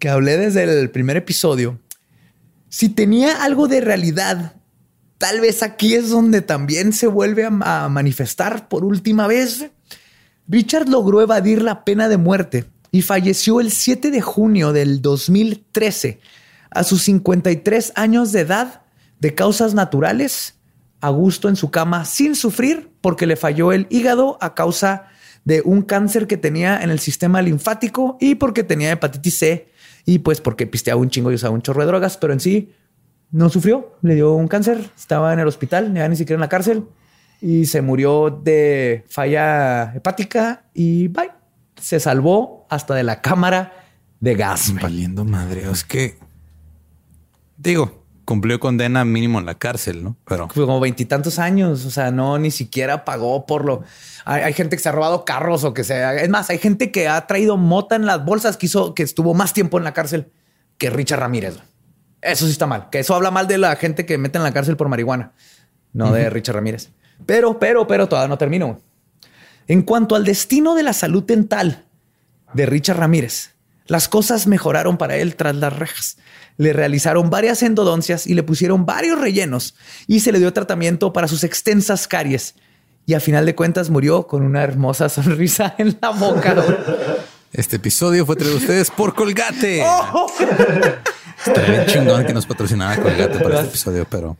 que 0.00 0.08
hablé 0.08 0.36
desde 0.36 0.64
el 0.64 0.90
primer 0.90 1.16
episodio, 1.16 1.78
si 2.68 2.88
tenía 2.88 3.44
algo 3.44 3.68
de 3.68 3.80
realidad, 3.80 4.54
tal 5.18 5.40
vez 5.40 5.62
aquí 5.62 5.94
es 5.94 6.10
donde 6.10 6.42
también 6.42 6.92
se 6.92 7.06
vuelve 7.06 7.44
a, 7.44 7.88
manifestar 7.88 8.68
por 8.68 8.84
última 8.84 9.28
vez. 9.28 9.70
Richard 10.48 10.88
logró 10.88 11.22
evadir 11.22 11.62
la 11.62 11.84
pena 11.84 12.08
de 12.08 12.16
muerte 12.16 12.64
y 12.94 13.02
falleció 13.02 13.58
el 13.58 13.72
7 13.72 14.12
de 14.12 14.20
junio 14.20 14.72
del 14.72 15.02
2013 15.02 16.20
a 16.70 16.84
sus 16.84 17.02
53 17.02 17.92
años 17.96 18.30
de 18.30 18.42
edad 18.42 18.82
de 19.18 19.34
causas 19.34 19.74
naturales, 19.74 20.60
a 21.00 21.08
gusto 21.08 21.48
en 21.48 21.56
su 21.56 21.72
cama 21.72 22.04
sin 22.04 22.36
sufrir 22.36 22.92
porque 23.00 23.26
le 23.26 23.34
falló 23.34 23.72
el 23.72 23.88
hígado 23.90 24.38
a 24.40 24.54
causa 24.54 25.08
de 25.42 25.60
un 25.64 25.82
cáncer 25.82 26.28
que 26.28 26.36
tenía 26.36 26.80
en 26.84 26.90
el 26.90 27.00
sistema 27.00 27.42
linfático 27.42 28.16
y 28.20 28.36
porque 28.36 28.62
tenía 28.62 28.92
hepatitis 28.92 29.38
C 29.40 29.68
y 30.06 30.20
pues 30.20 30.40
porque 30.40 30.68
pisteaba 30.68 31.00
un 31.00 31.10
chingo 31.10 31.32
y 31.32 31.34
usaba 31.34 31.52
un 31.52 31.62
chorro 31.62 31.80
de 31.80 31.88
drogas, 31.88 32.16
pero 32.16 32.32
en 32.32 32.38
sí 32.38 32.74
no 33.32 33.48
sufrió, 33.48 33.96
le 34.02 34.14
dio 34.14 34.34
un 34.34 34.46
cáncer, 34.46 34.88
estaba 34.96 35.32
en 35.32 35.40
el 35.40 35.48
hospital, 35.48 35.92
ya 35.92 36.08
ni 36.08 36.14
siquiera 36.14 36.36
en 36.36 36.42
la 36.42 36.48
cárcel 36.48 36.84
y 37.40 37.66
se 37.66 37.82
murió 37.82 38.30
de 38.30 39.02
falla 39.08 39.92
hepática 39.96 40.66
y 40.72 41.08
bye. 41.08 41.43
Se 41.80 42.00
salvó 42.00 42.66
hasta 42.70 42.94
de 42.94 43.02
la 43.02 43.20
cámara 43.20 43.72
de 44.20 44.34
gas. 44.34 44.72
Valiendo 44.80 45.24
madre, 45.24 45.68
es 45.70 45.84
que 45.84 46.18
digo, 47.56 48.04
cumplió 48.24 48.58
condena 48.60 49.04
mínimo 49.04 49.38
en 49.38 49.46
la 49.46 49.54
cárcel, 49.54 50.02
¿no? 50.02 50.16
Pero 50.26 50.48
como 50.48 50.80
veintitantos 50.80 51.38
años, 51.38 51.84
o 51.84 51.90
sea, 51.90 52.10
no 52.10 52.38
ni 52.38 52.50
siquiera 52.50 53.04
pagó 53.04 53.46
por 53.46 53.64
lo. 53.64 53.82
Hay, 54.24 54.52
gente 54.54 54.76
que 54.76 54.82
se 54.82 54.88
ha 54.88 54.92
robado 54.92 55.24
carros 55.24 55.64
o 55.64 55.74
que 55.74 55.84
sea. 55.84 56.14
Es 56.14 56.28
más, 56.28 56.50
hay 56.50 56.58
gente 56.58 56.90
que 56.90 57.08
ha 57.08 57.26
traído 57.26 57.56
mota 57.56 57.96
en 57.96 58.06
las 58.06 58.24
bolsas 58.24 58.56
que 58.56 58.66
hizo 58.66 58.94
que 58.94 59.02
estuvo 59.02 59.34
más 59.34 59.52
tiempo 59.52 59.78
en 59.78 59.84
la 59.84 59.92
cárcel 59.92 60.30
que 60.78 60.90
Richard 60.90 61.20
Ramírez. 61.20 61.58
Eso 62.22 62.46
sí 62.46 62.52
está 62.52 62.66
mal. 62.66 62.88
Que 62.90 63.00
eso 63.00 63.14
habla 63.14 63.30
mal 63.30 63.46
de 63.46 63.58
la 63.58 63.76
gente 63.76 64.06
que 64.06 64.16
mete 64.16 64.38
en 64.38 64.44
la 64.44 64.52
cárcel 64.52 64.76
por 64.76 64.88
marihuana, 64.88 65.32
no 65.92 66.12
de 66.12 66.30
Richard 66.30 66.54
Ramírez. 66.54 66.90
Pero, 67.26 67.58
pero, 67.58 67.86
pero 67.86 68.08
todavía 68.08 68.28
no 68.28 68.38
termino. 68.38 68.80
En 69.68 69.82
cuanto 69.82 70.14
al 70.14 70.24
destino 70.24 70.74
de 70.74 70.82
la 70.82 70.92
salud 70.92 71.22
dental 71.22 71.84
de 72.52 72.66
Richard 72.66 72.98
Ramírez, 72.98 73.50
las 73.86 74.08
cosas 74.08 74.46
mejoraron 74.46 74.96
para 74.96 75.16
él 75.16 75.36
tras 75.36 75.56
las 75.56 75.72
rejas 75.72 76.16
le 76.56 76.72
realizaron 76.72 77.30
varias 77.30 77.62
endodoncias 77.62 78.26
y 78.26 78.34
le 78.34 78.42
pusieron 78.42 78.86
varios 78.86 79.20
rellenos 79.20 79.74
y 80.06 80.20
se 80.20 80.32
le 80.32 80.38
dio 80.38 80.52
tratamiento 80.52 81.12
para 81.12 81.28
sus 81.28 81.44
extensas 81.44 82.06
caries. 82.06 82.54
Y 83.06 83.14
a 83.14 83.20
final 83.20 83.44
de 83.44 83.54
cuentas 83.54 83.90
murió 83.90 84.26
con 84.26 84.42
una 84.42 84.62
hermosa 84.62 85.08
sonrisa 85.08 85.74
en 85.78 85.98
la 86.00 86.10
boca. 86.10 86.54
Este 87.52 87.76
episodio 87.76 88.24
fue 88.26 88.36
traído 88.36 88.56
a 88.56 88.58
ustedes 88.58 88.90
por 88.90 89.14
Colgate. 89.14 89.84
Oh. 90.16 90.26
Estaría 91.46 91.84
bien 91.84 91.86
chingón 91.86 92.24
que 92.24 92.32
nos 92.32 92.46
patrocinara 92.46 93.02
Colgate 93.02 93.38
para 93.40 93.56
este 93.56 93.68
episodio, 93.68 94.06
pero... 94.08 94.38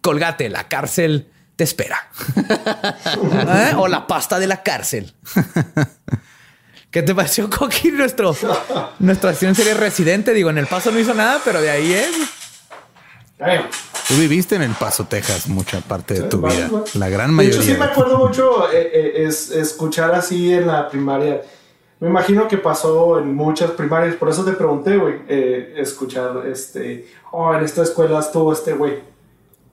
Colgate, 0.00 0.48
la 0.48 0.66
cárcel 0.66 1.28
te 1.60 1.64
espera. 1.64 2.08
¿Eh? 2.36 3.74
O 3.76 3.86
la 3.86 4.06
pasta 4.06 4.38
de 4.38 4.46
la 4.46 4.62
cárcel. 4.62 5.12
¿Qué 6.90 7.02
te 7.02 7.14
pareció, 7.14 7.50
Coqui? 7.50 7.90
Nuestro, 7.90 8.34
nuestra 8.98 9.28
acción 9.28 9.54
serie 9.54 9.74
residente. 9.74 10.32
Digo, 10.32 10.48
en 10.48 10.56
El 10.56 10.66
Paso 10.66 10.90
no 10.90 10.98
hizo 10.98 11.12
nada, 11.12 11.38
pero 11.44 11.60
de 11.60 11.68
ahí 11.68 11.92
es. 11.92 12.16
Tú 14.08 14.14
viviste 14.14 14.54
en 14.54 14.62
El 14.62 14.72
Paso, 14.72 15.04
Texas, 15.04 15.48
mucha 15.48 15.82
parte 15.82 16.14
de 16.14 16.22
tu 16.22 16.40
vida. 16.40 16.70
La 16.94 17.10
gran 17.10 17.34
mayoría. 17.34 17.58
De 17.58 17.62
hecho, 17.62 17.74
sí 17.74 17.78
me 17.78 17.84
acuerdo 17.84 18.16
mucho 18.16 18.72
eh, 18.72 18.90
eh, 18.94 19.26
es, 19.26 19.50
escuchar 19.50 20.14
así 20.14 20.54
en 20.54 20.66
la 20.66 20.88
primaria. 20.88 21.42
Me 21.98 22.08
imagino 22.08 22.48
que 22.48 22.56
pasó 22.56 23.18
en 23.18 23.34
muchas 23.34 23.72
primarias, 23.72 24.14
por 24.14 24.30
eso 24.30 24.46
te 24.46 24.52
pregunté, 24.52 24.96
güey, 24.96 25.16
eh, 25.28 25.74
escuchar, 25.76 26.42
este, 26.50 27.06
oh, 27.32 27.54
en 27.54 27.62
esta 27.62 27.82
escuela 27.82 28.20
estuvo 28.20 28.50
este 28.50 28.72
güey. 28.72 29.10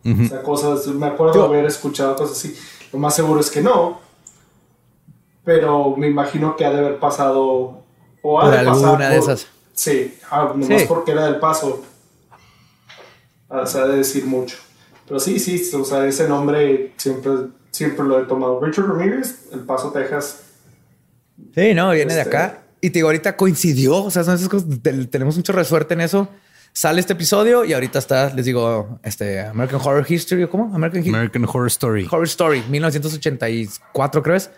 O 0.08 0.28
sea, 0.28 0.42
cosas, 0.42 0.88
me 0.88 1.08
acuerdo 1.08 1.42
de 1.42 1.46
haber 1.46 1.66
escuchado 1.66 2.16
cosas 2.16 2.38
así. 2.38 2.56
Lo 2.94 3.00
más 3.00 3.16
seguro 3.16 3.42
es 3.42 3.52
que 3.52 3.62
no, 3.62 4.00
pero 5.44 5.96
me 5.96 6.08
imagino 6.08 6.56
que 6.56 6.66
ha 6.66 6.72
de 6.72 6.80
haber 6.80 7.00
pasado 7.00 7.84
o 8.22 8.42
ha 8.42 8.50
de 8.50 8.66
pasar 8.66 8.98
de 8.98 9.18
esas. 9.18 9.48
Sí, 9.74 10.18
ah, 10.32 10.54
nomás 10.56 10.84
porque 10.84 11.12
era 11.12 11.26
del 11.26 11.40
paso. 11.40 11.84
Ah, 13.50 13.66
se 13.66 13.80
ha 13.80 13.86
de 13.86 13.98
decir 13.98 14.26
mucho. 14.26 14.58
Pero 15.08 15.20
sí, 15.20 15.40
sí, 15.40 15.72
o 15.74 15.86
sea, 15.86 16.06
ese 16.06 16.28
nombre 16.28 16.94
siempre, 16.98 17.32
siempre 17.72 18.06
lo 18.06 18.20
he 18.20 18.26
tomado. 18.26 18.60
Richard 18.60 18.88
Ramirez, 18.88 19.48
El 19.54 19.62
Paso, 19.62 19.92
Texas. 19.92 20.42
Sí, 21.56 21.74
no, 21.74 21.92
viene 21.92 22.14
de 22.14 22.22
este, 22.22 22.36
acá. 22.36 22.64
Y 22.82 22.90
te 22.90 23.00
digo, 23.00 23.08
ahorita 23.08 23.38
coincidió, 23.38 24.04
o 24.04 24.12
sea, 24.12 24.24
son 24.24 24.36
esas 24.36 24.50
cosas, 24.50 24.68
tenemos 25.10 25.38
mucha 25.38 25.54
resuerte 25.54 25.94
en 25.94 26.02
eso. 26.02 26.28
Sale 26.78 27.00
este 27.00 27.14
episodio 27.14 27.66
y 27.66 27.74
ahorita 27.74 27.98
está, 27.98 28.32
les 28.36 28.46
digo, 28.46 29.00
este 29.02 29.42
American 29.42 29.82
Horror 29.84 30.06
History, 30.08 30.48
¿cómo? 30.48 30.76
American, 30.76 31.08
American 31.08 31.44
Horror 31.46 31.66
Story. 31.70 32.06
Horror 32.06 32.26
Story, 32.26 32.64
1984, 32.70 34.22
creo 34.22 34.36
es. 34.36 34.52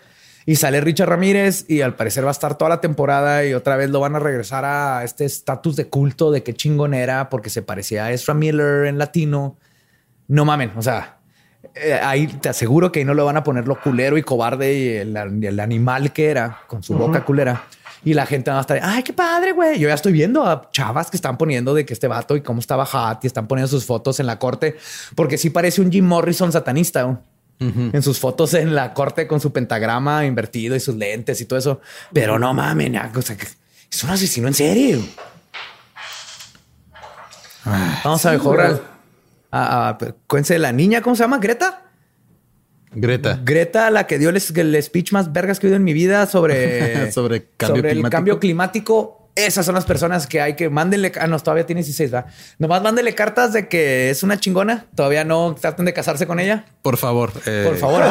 Y 0.44 0.56
sale 0.56 0.82
Richard 0.82 1.08
Ramírez 1.08 1.64
y 1.66 1.80
al 1.80 1.96
parecer 1.96 2.24
va 2.24 2.28
a 2.28 2.32
estar 2.32 2.58
toda 2.58 2.68
la 2.68 2.82
temporada 2.82 3.46
y 3.46 3.54
otra 3.54 3.76
vez 3.76 3.88
lo 3.88 4.00
van 4.00 4.16
a 4.16 4.18
regresar 4.18 4.66
a 4.66 5.02
este 5.02 5.24
estatus 5.24 5.76
de 5.76 5.86
culto 5.86 6.30
de 6.30 6.42
qué 6.42 6.52
chingón 6.52 6.92
era 6.92 7.30
porque 7.30 7.48
se 7.48 7.62
parecía 7.62 8.04
a 8.04 8.12
Ezra 8.12 8.34
Miller 8.34 8.84
en 8.84 8.98
latino. 8.98 9.56
No 10.28 10.44
mamen, 10.44 10.72
o 10.76 10.82
sea, 10.82 11.20
eh, 11.74 11.94
ahí 12.02 12.26
te 12.26 12.50
aseguro 12.50 12.92
que 12.92 12.98
ahí 12.98 13.06
no 13.06 13.14
lo 13.14 13.24
van 13.24 13.38
a 13.38 13.44
poner 13.44 13.66
lo 13.66 13.80
culero 13.80 14.18
y 14.18 14.22
cobarde 14.22 14.74
y 14.74 14.88
el, 14.96 15.58
animal 15.58 16.12
que 16.12 16.28
era 16.28 16.58
con 16.66 16.82
su 16.82 16.92
boca 16.98 17.24
culera. 17.24 17.64
Y 18.04 18.14
la 18.14 18.24
gente 18.24 18.50
va 18.50 18.58
a 18.58 18.60
estar, 18.62 18.80
ay, 18.82 19.02
qué 19.02 19.12
padre, 19.12 19.52
güey. 19.52 19.78
Yo 19.78 19.88
ya 19.88 19.94
estoy 19.94 20.12
viendo 20.12 20.46
a 20.46 20.70
chavas 20.70 21.10
que 21.10 21.16
están 21.16 21.36
poniendo 21.36 21.74
de 21.74 21.84
que 21.84 21.92
este 21.92 22.08
vato 22.08 22.34
y 22.34 22.40
cómo 22.40 22.60
estaba 22.60 22.86
hot 22.86 23.22
y 23.24 23.26
están 23.26 23.46
poniendo 23.46 23.68
sus 23.68 23.84
fotos 23.84 24.20
en 24.20 24.26
la 24.26 24.38
corte, 24.38 24.76
porque 25.14 25.36
sí 25.36 25.50
parece 25.50 25.82
un 25.82 25.92
Jim 25.92 26.06
Morrison 26.06 26.50
satanista 26.50 27.20
en 27.58 28.02
sus 28.02 28.18
fotos 28.18 28.54
en 28.54 28.74
la 28.74 28.94
corte 28.94 29.26
con 29.26 29.38
su 29.38 29.52
pentagrama 29.52 30.24
invertido 30.24 30.74
y 30.74 30.80
sus 30.80 30.94
lentes 30.94 31.42
y 31.42 31.44
todo 31.44 31.58
eso. 31.58 31.80
Pero 32.10 32.38
no 32.38 32.54
o 33.14 33.22
sea, 33.22 33.36
es 33.90 34.02
un 34.02 34.10
asesino 34.10 34.48
en 34.48 34.54
serio. 34.54 35.02
Ah, 37.66 38.00
Vamos 38.02 38.24
a 38.24 38.32
mejorar. 38.32 38.80
Ah, 39.52 39.90
ah, 39.90 39.98
la 40.58 40.72
niña, 40.72 41.02
¿cómo 41.02 41.14
se 41.16 41.22
llama? 41.22 41.38
Greta. 41.38 41.89
Greta. 42.92 43.40
Greta, 43.44 43.90
la 43.90 44.06
que 44.06 44.18
dio 44.18 44.30
el, 44.30 44.40
speech 44.40 45.12
más 45.12 45.32
vergas 45.32 45.60
que 45.60 45.66
he 45.66 45.68
oído 45.68 45.76
en 45.76 45.84
mi 45.84 45.92
vida 45.92 46.26
sobre, 46.26 47.12
sobre, 47.12 47.48
sobre 47.58 47.92
el 47.92 48.08
cambio 48.10 48.40
climático 48.40 49.20
esas 49.34 49.64
son 49.64 49.74
las 49.74 49.84
personas 49.84 50.26
que 50.26 50.40
hay 50.40 50.54
que 50.54 50.68
mándenle. 50.68 51.12
Ah, 51.20 51.26
no, 51.26 51.38
todavía 51.38 51.66
tiene 51.66 51.80
16, 51.80 52.12
va. 52.12 52.26
Nomás 52.58 52.82
mándenle 52.82 53.14
cartas 53.14 53.52
de 53.52 53.68
que 53.68 54.10
es 54.10 54.22
una 54.22 54.38
chingona. 54.38 54.86
Todavía 54.94 55.24
no 55.24 55.54
traten 55.58 55.84
de 55.84 55.92
casarse 55.92 56.26
con 56.26 56.40
ella. 56.40 56.66
Por 56.82 56.96
favor. 56.96 57.32
Eh. 57.46 57.64
Por 57.66 57.76
favor. 57.76 58.02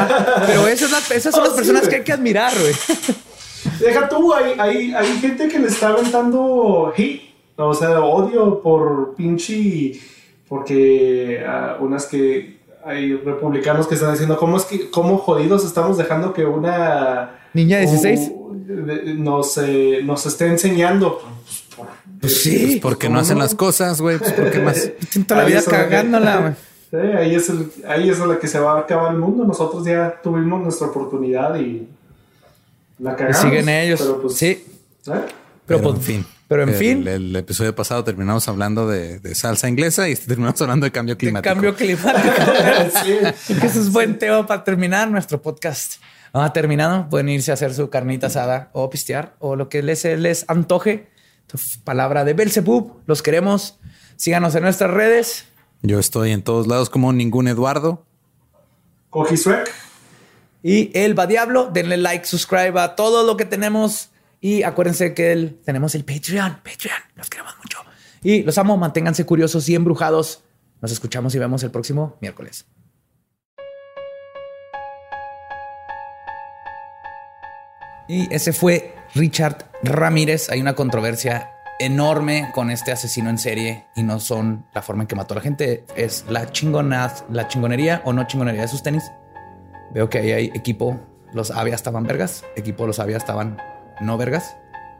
Pero 0.46 0.66
esas, 0.66 0.90
son 1.22 1.44
las 1.44 1.52
oh, 1.52 1.56
personas 1.56 1.88
que 1.88 1.96
hay 1.96 2.02
que 2.02 2.12
admirar, 2.12 2.52
güey. 2.58 2.74
Deja 3.80 4.08
tú, 4.08 4.32
hay, 4.32 4.54
hay, 4.58 4.94
hay, 4.94 5.18
gente 5.18 5.48
que 5.48 5.58
le 5.58 5.68
está 5.68 5.88
aventando 5.88 6.92
hate, 6.96 7.34
o 7.56 7.74
sea, 7.74 8.00
odio 8.00 8.60
por 8.62 9.14
pinche. 9.14 10.00
Porque 10.48 11.44
ah, 11.46 11.76
unas 11.80 12.06
que 12.06 12.59
hay 12.84 13.14
republicanos 13.16 13.86
que 13.86 13.94
están 13.94 14.12
diciendo, 14.12 14.36
¿cómo 14.36 14.56
es 14.56 14.64
que, 14.64 14.90
cómo 14.90 15.18
jodidos 15.18 15.64
estamos 15.64 15.98
dejando 15.98 16.32
que 16.32 16.44
una. 16.44 17.40
Niña 17.52 17.78
de 17.78 17.86
16? 17.86 18.32
nos, 19.16 19.58
eh, 19.58 20.00
nos 20.04 20.26
esté 20.26 20.46
enseñando. 20.46 21.20
Pues 22.20 22.42
sí. 22.42 22.66
Pues 22.66 22.80
porque 22.80 23.08
no 23.08 23.20
hacen 23.20 23.38
las 23.38 23.54
cosas, 23.54 24.00
güey. 24.00 24.18
Pues 24.18 24.32
porque 24.32 24.60
más. 24.60 24.90
la 25.28 25.44
vida 25.44 25.62
cagándola, 25.62 26.54
güey. 26.90 27.14
ahí, 27.16 27.34
es 27.34 27.48
el, 27.48 27.70
ahí 27.86 28.08
es 28.08 28.18
la 28.18 28.38
que 28.38 28.48
se 28.48 28.58
va 28.58 28.76
a 28.76 28.80
acabar 28.80 29.12
el 29.12 29.18
mundo. 29.18 29.44
Nosotros 29.44 29.84
ya 29.84 30.20
tuvimos 30.22 30.62
nuestra 30.62 30.88
oportunidad 30.88 31.58
y 31.58 31.88
la 32.98 33.16
cagamos. 33.16 33.38
siguen 33.38 33.68
ellos. 33.68 34.00
Pero 34.00 34.22
pues, 34.22 34.34
sí. 34.34 34.46
¿eh? 34.46 35.26
Pero, 35.66 35.82
pues, 35.82 35.96
en 35.96 36.02
fin. 36.02 36.26
Pero 36.50 36.64
en 36.64 36.74
fin. 36.74 37.06
El, 37.06 37.36
episodio 37.36 37.76
pasado 37.76 38.02
terminamos 38.02 38.48
hablando 38.48 38.88
de, 38.88 39.20
salsa 39.36 39.68
inglesa 39.68 40.08
y 40.08 40.16
terminamos 40.26 40.60
hablando 40.60 40.84
de 40.84 40.90
cambio 40.90 41.16
climático. 41.16 41.54
cambio 41.54 41.76
climático. 41.76 42.34
sí. 43.04 43.54
Eso 43.62 43.80
es 43.80 43.92
buen 43.92 44.18
tema 44.18 44.44
para 44.48 44.64
terminar 44.64 45.08
nuestro 45.08 45.40
podcast. 45.40 46.02
Ah, 46.32 46.52
terminado, 46.52 47.08
pueden 47.08 47.28
irse 47.28 47.52
a 47.52 47.54
hacer 47.54 47.72
su 47.72 47.88
carnita 47.88 48.26
asada 48.26 48.68
o 48.72 48.90
pistear 48.90 49.36
o 49.38 49.54
lo 49.54 49.68
que 49.68 49.80
les, 49.84 50.04
les 50.04 50.44
antoje. 50.48 51.08
Palabra 51.84 52.24
de 52.24 52.34
Belzebub. 52.34 53.00
Los 53.06 53.22
queremos. 53.22 53.78
Síganos 54.16 54.52
en 54.56 54.64
nuestras 54.64 54.90
redes. 54.90 55.44
Yo 55.82 56.00
estoy 56.00 56.32
en 56.32 56.42
todos 56.42 56.66
lados 56.66 56.90
como 56.90 57.12
ningún 57.12 57.46
Eduardo. 57.46 58.04
Cojisuec. 59.10 59.70
Y 60.64 60.90
el 60.98 61.16
va 61.16 61.28
diablo. 61.28 61.70
Denle 61.72 61.96
like, 61.96 62.26
subscribe 62.26 62.80
a 62.80 62.96
todo 62.96 63.24
lo 63.24 63.36
que 63.36 63.44
tenemos. 63.44 64.10
Y 64.40 64.62
acuérdense 64.62 65.12
que 65.12 65.60
tenemos 65.64 65.94
el 65.94 66.04
Patreon. 66.04 66.60
Patreon. 66.64 66.98
Los 67.14 67.28
queremos 67.28 67.54
mucho. 67.58 67.78
Y 68.22 68.42
los 68.42 68.56
amo. 68.56 68.76
Manténganse 68.76 69.26
curiosos 69.26 69.68
y 69.68 69.74
embrujados. 69.74 70.42
Nos 70.80 70.92
escuchamos 70.92 71.34
y 71.34 71.38
vemos 71.38 71.62
el 71.62 71.70
próximo 71.70 72.16
miércoles. 72.20 72.66
Y 78.08 78.34
ese 78.34 78.52
fue 78.52 78.94
Richard 79.14 79.70
Ramírez. 79.82 80.48
Hay 80.50 80.60
una 80.60 80.74
controversia 80.74 81.52
enorme 81.78 82.50
con 82.54 82.70
este 82.70 82.92
asesino 82.92 83.30
en 83.30 83.38
serie 83.38 83.86
y 83.94 84.02
no 84.02 84.20
son 84.20 84.66
la 84.74 84.82
forma 84.82 85.04
en 85.04 85.06
que 85.06 85.16
mató 85.16 85.34
a 85.34 85.36
la 85.36 85.42
gente. 85.42 85.84
Es 85.96 86.24
la 86.28 86.50
chingonaz, 86.50 87.24
la 87.30 87.46
chingonería 87.46 88.02
o 88.04 88.12
no 88.12 88.24
chingonería 88.24 88.62
de 88.62 88.68
sus 88.68 88.82
tenis. 88.82 89.04
Veo 89.92 90.08
que 90.08 90.18
ahí 90.18 90.32
hay 90.32 90.46
equipo. 90.54 90.98
Los 91.34 91.50
Avia 91.50 91.74
estaban 91.74 92.04
vergas. 92.04 92.42
Equipo 92.56 92.86
los 92.86 92.98
Avia 92.98 93.16
estaban 93.16 93.58
no 94.00 94.16
vergas. 94.16 94.56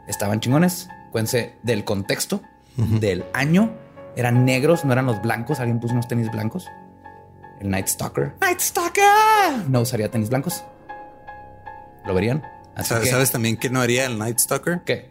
Estaban 0.07 0.41
chingones. 0.41 0.89
Cuénse 1.11 1.57
del 1.63 1.85
contexto, 1.85 2.41
del 2.77 3.25
año. 3.35 3.73
Eran 4.17 4.45
negros, 4.45 4.85
no 4.85 4.93
eran 4.93 5.07
los 5.07 5.21
blancos. 5.23 5.61
Alguien 5.61 5.81
puso 5.81 5.95
unos 5.95 6.09
tenis 6.09 6.31
blancos. 6.31 6.69
El 7.61 7.71
Night 7.71 7.89
Stalker. 7.89 8.35
Night 8.41 8.61
Stalker. 8.61 9.69
No 9.69 9.81
usaría 9.81 10.11
tenis 10.11 10.29
blancos. 10.31 10.65
¿Lo 12.07 12.15
verían? 12.15 12.43
¿Sabes, 12.83 13.31
también 13.31 13.57
que 13.57 13.69
no 13.71 13.81
haría 13.81 14.07
el 14.07 14.19
Night 14.19 14.39
Stalker? 14.39 14.83
¿Qué? 14.85 15.11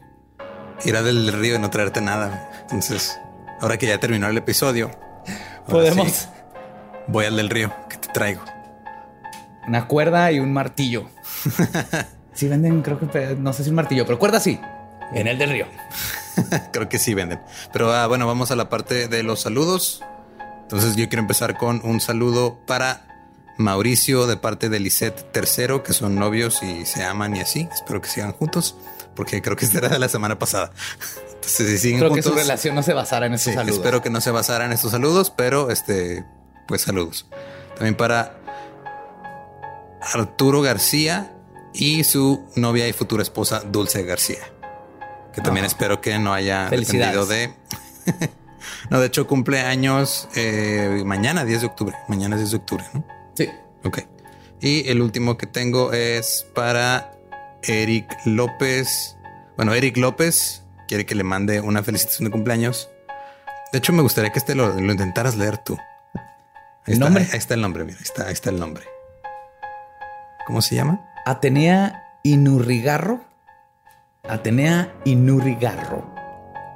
Ir 0.86 0.95
a 0.95 1.02
del 1.03 1.32
río 1.34 1.56
y 1.56 1.60
no 1.60 1.70
traerte 1.70 2.02
nada. 2.02 2.49
Entonces, 2.61 3.20
ahora 3.60 3.78
que 3.78 3.88
ya 3.88 3.99
terminó 3.99 4.28
el 4.28 4.38
episodio, 4.38 4.91
podemos. 5.68 6.30
voy 7.07 7.26
al 7.26 7.36
del 7.36 7.49
río 7.49 7.74
que 7.90 7.98
te 7.98 8.07
traigo. 8.07 8.41
Una 9.68 9.88
cuerda 9.88 10.32
y 10.32 10.40
un 10.40 10.52
martillo. 10.53 11.10
sí 12.40 12.48
venden, 12.48 12.82
creo 12.82 12.98
que 12.98 13.36
no 13.38 13.52
sé 13.52 13.64
si 13.66 13.70
un 13.70 13.76
martillo, 13.76 14.06
pero 14.06 14.18
cuerda 14.18 14.40
sí. 14.40 14.60
En 15.14 15.28
el 15.28 15.38
del 15.38 15.49
río. 15.49 15.66
creo 16.72 16.88
que 16.88 16.99
sí 16.99 17.14
venden. 17.14 17.41
Pero 17.74 17.91
ah, 17.91 18.07
bueno, 18.07 18.28
vamos 18.28 18.52
a 18.52 18.56
la 18.56 18.70
parte 18.70 19.07
de 19.07 19.24
los 19.24 19.41
saludos. 19.41 20.02
Entonces 20.61 20.95
yo 20.95 21.10
quiero 21.10 21.22
empezar 21.22 21.57
con 21.57 21.82
un 21.84 21.99
saludo 21.99 22.60
para 22.66 23.07
Mauricio 23.57 24.26
de 24.26 24.38
parte 24.38 24.70
de 24.70 24.80
Lisette 24.80 25.32
tercero, 25.34 25.84
que 25.84 25.91
son 25.94 26.16
novios 26.16 26.64
y 26.64 26.86
se 26.86 27.03
aman 27.03 27.36
y 27.36 27.41
así. 27.41 27.68
Espero 27.74 28.02
que 28.02 28.07
sigan 28.07 28.32
juntos, 28.32 28.78
porque 29.16 29.41
creo 29.41 29.57
que 29.57 29.66
será 29.66 29.90
de 29.90 29.99
la 29.99 30.07
semana 30.07 30.40
pasada. 30.40 30.72
Entonces, 31.34 31.68
si 31.68 31.78
siguen 31.78 31.99
creo 31.99 32.14
que 32.14 32.22
su 32.22 32.34
relación 32.34 32.76
no 32.76 32.84
se 32.84 32.94
basara 32.94 33.26
en 33.26 33.34
estos 33.34 33.53
saludos. 33.53 33.78
Espero 33.78 34.02
que 34.02 34.10
no 34.10 34.22
se 34.22 34.32
basara 34.32 34.66
en 34.66 34.72
estos 34.72 34.91
saludos, 34.91 35.34
pero 35.36 35.72
este, 35.72 36.24
pues 36.68 36.84
saludos. 36.84 37.26
También 37.76 37.95
para 37.95 38.38
Arturo 40.02 40.61
García 40.61 41.34
y 41.74 42.04
su 42.04 42.46
novia 42.56 42.88
y 42.88 42.94
futura 42.94 43.24
esposa 43.24 43.62
Dulce 43.62 44.04
García, 44.04 44.52
que 45.34 45.41
también 45.41 45.66
espero 45.66 46.02
que 46.02 46.18
no 46.20 46.34
haya 46.34 46.70
dependido 46.70 47.26
de. 47.26 47.54
no, 48.90 49.00
de 49.00 49.08
hecho 49.08 49.28
cumple 49.28 49.62
años 49.62 50.28
eh, 50.36 51.04
mañana, 51.06 51.46
10 51.46 51.62
de 51.62 51.68
octubre. 51.68 51.96
Mañana 52.08 52.36
es 52.36 52.41
10 52.41 52.52
de 52.52 52.58
octubre, 52.58 52.86
¿no? 52.94 53.06
Sí. 53.36 53.50
Ok. 53.84 54.00
Y 54.62 54.90
el 54.90 55.02
último 55.02 55.38
que 55.38 55.48
tengo 55.48 55.94
es 55.94 56.46
para 56.54 57.14
Eric 57.64 58.06
López. 58.26 59.16
Bueno, 59.56 59.74
Eric 59.74 59.98
López 59.98 60.64
quiere 60.88 61.06
que 61.06 61.16
le 61.16 61.24
mande 61.24 61.62
una 61.62 61.84
felicitación 61.84 62.26
de 62.26 62.32
cumpleaños. 62.32 62.90
De 63.72 63.78
hecho, 63.78 63.94
me 63.94 64.02
gustaría 64.02 64.32
que 64.32 64.40
este 64.40 64.56
lo, 64.56 64.78
intentaras 64.80 65.36
leer 65.36 65.60
tú. 65.60 65.78
Ahí 66.86 66.94
¿El 66.94 67.00
nombre? 67.00 67.28
Ahí, 67.32 67.38
está 67.38 67.54
el 67.54 67.62
nombre, 67.62 67.84
mira, 67.84 67.98
ahí 68.00 68.04
está, 68.04 68.26
ahí 68.26 68.34
está 68.34 68.50
el 68.50 68.60
nombre. 68.60 68.84
¿Cómo 70.48 70.62
se 70.62 70.76
llama? 70.76 71.09
Atenea 71.30 72.18
Inurrigarro. 72.23 73.22
Atenea 74.27 74.95
Inurrigarro. 75.06 76.11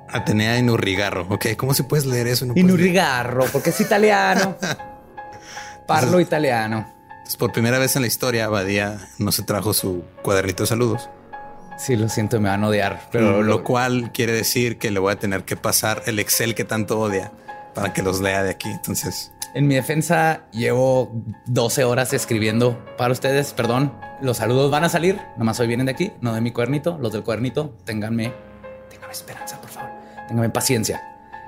Atenea 0.07 0.59
Inurrigarro. 0.59 1.25
Ok, 1.31 1.47
¿cómo 1.57 1.73
se 1.73 1.83
puedes 1.83 2.05
leer 2.05 2.27
eso? 2.27 2.45
Inurrigarro, 2.53 3.45
porque 3.51 3.71
es 3.71 3.81
italiano. 3.81 4.55
Parlo 5.87 6.19
italiano. 6.19 6.87
por 7.39 7.51
primera 7.51 7.79
vez 7.79 7.95
en 7.95 8.03
la 8.03 8.07
historia, 8.07 8.47
Badía 8.47 8.99
no 9.17 9.31
se 9.31 9.41
trajo 9.41 9.73
su 9.73 10.03
cuadernito 10.21 10.61
de 10.61 10.67
saludos. 10.67 11.09
Sí, 11.79 11.95
lo 11.95 12.07
siento, 12.07 12.39
me 12.39 12.49
van 12.49 12.63
a 12.63 12.67
odiar. 12.67 13.09
Pero 13.11 13.41
lo, 13.41 13.63
cual 13.63 14.11
quiere 14.13 14.33
decir 14.33 14.77
que 14.77 14.91
le 14.91 14.99
voy 14.99 15.13
a 15.13 15.15
tener 15.15 15.45
que 15.45 15.57
pasar 15.57 16.03
el 16.05 16.19
Excel 16.19 16.53
que 16.53 16.63
tanto 16.63 16.99
odia 16.99 17.31
para 17.73 17.91
que 17.91 18.03
los 18.03 18.21
lea 18.21 18.43
de 18.43 18.51
aquí. 18.51 18.69
Entonces, 18.69 19.32
en 19.53 19.67
mi 19.67 19.75
defensa, 19.75 20.45
llevo 20.51 21.11
12 21.45 21.83
horas 21.83 22.13
escribiendo 22.13 22.83
para 22.97 23.13
ustedes. 23.13 23.53
Perdón, 23.53 23.93
los 24.21 24.37
saludos 24.37 24.71
van 24.71 24.83
a 24.83 24.89
salir. 24.89 25.19
Nomás 25.37 25.59
hoy 25.59 25.67
vienen 25.67 25.85
de 25.85 25.91
aquí, 25.91 26.11
no 26.21 26.33
de 26.33 26.41
mi 26.41 26.51
cuadernito. 26.51 26.97
Los 26.99 27.13
del 27.13 27.23
cuadernito, 27.23 27.75
ténganme, 27.85 28.33
ténganme 28.89 29.13
esperanza, 29.13 29.61
por 29.61 29.69
favor. 29.69 29.91
Ténganme 30.27 30.49
paciencia. 30.49 31.01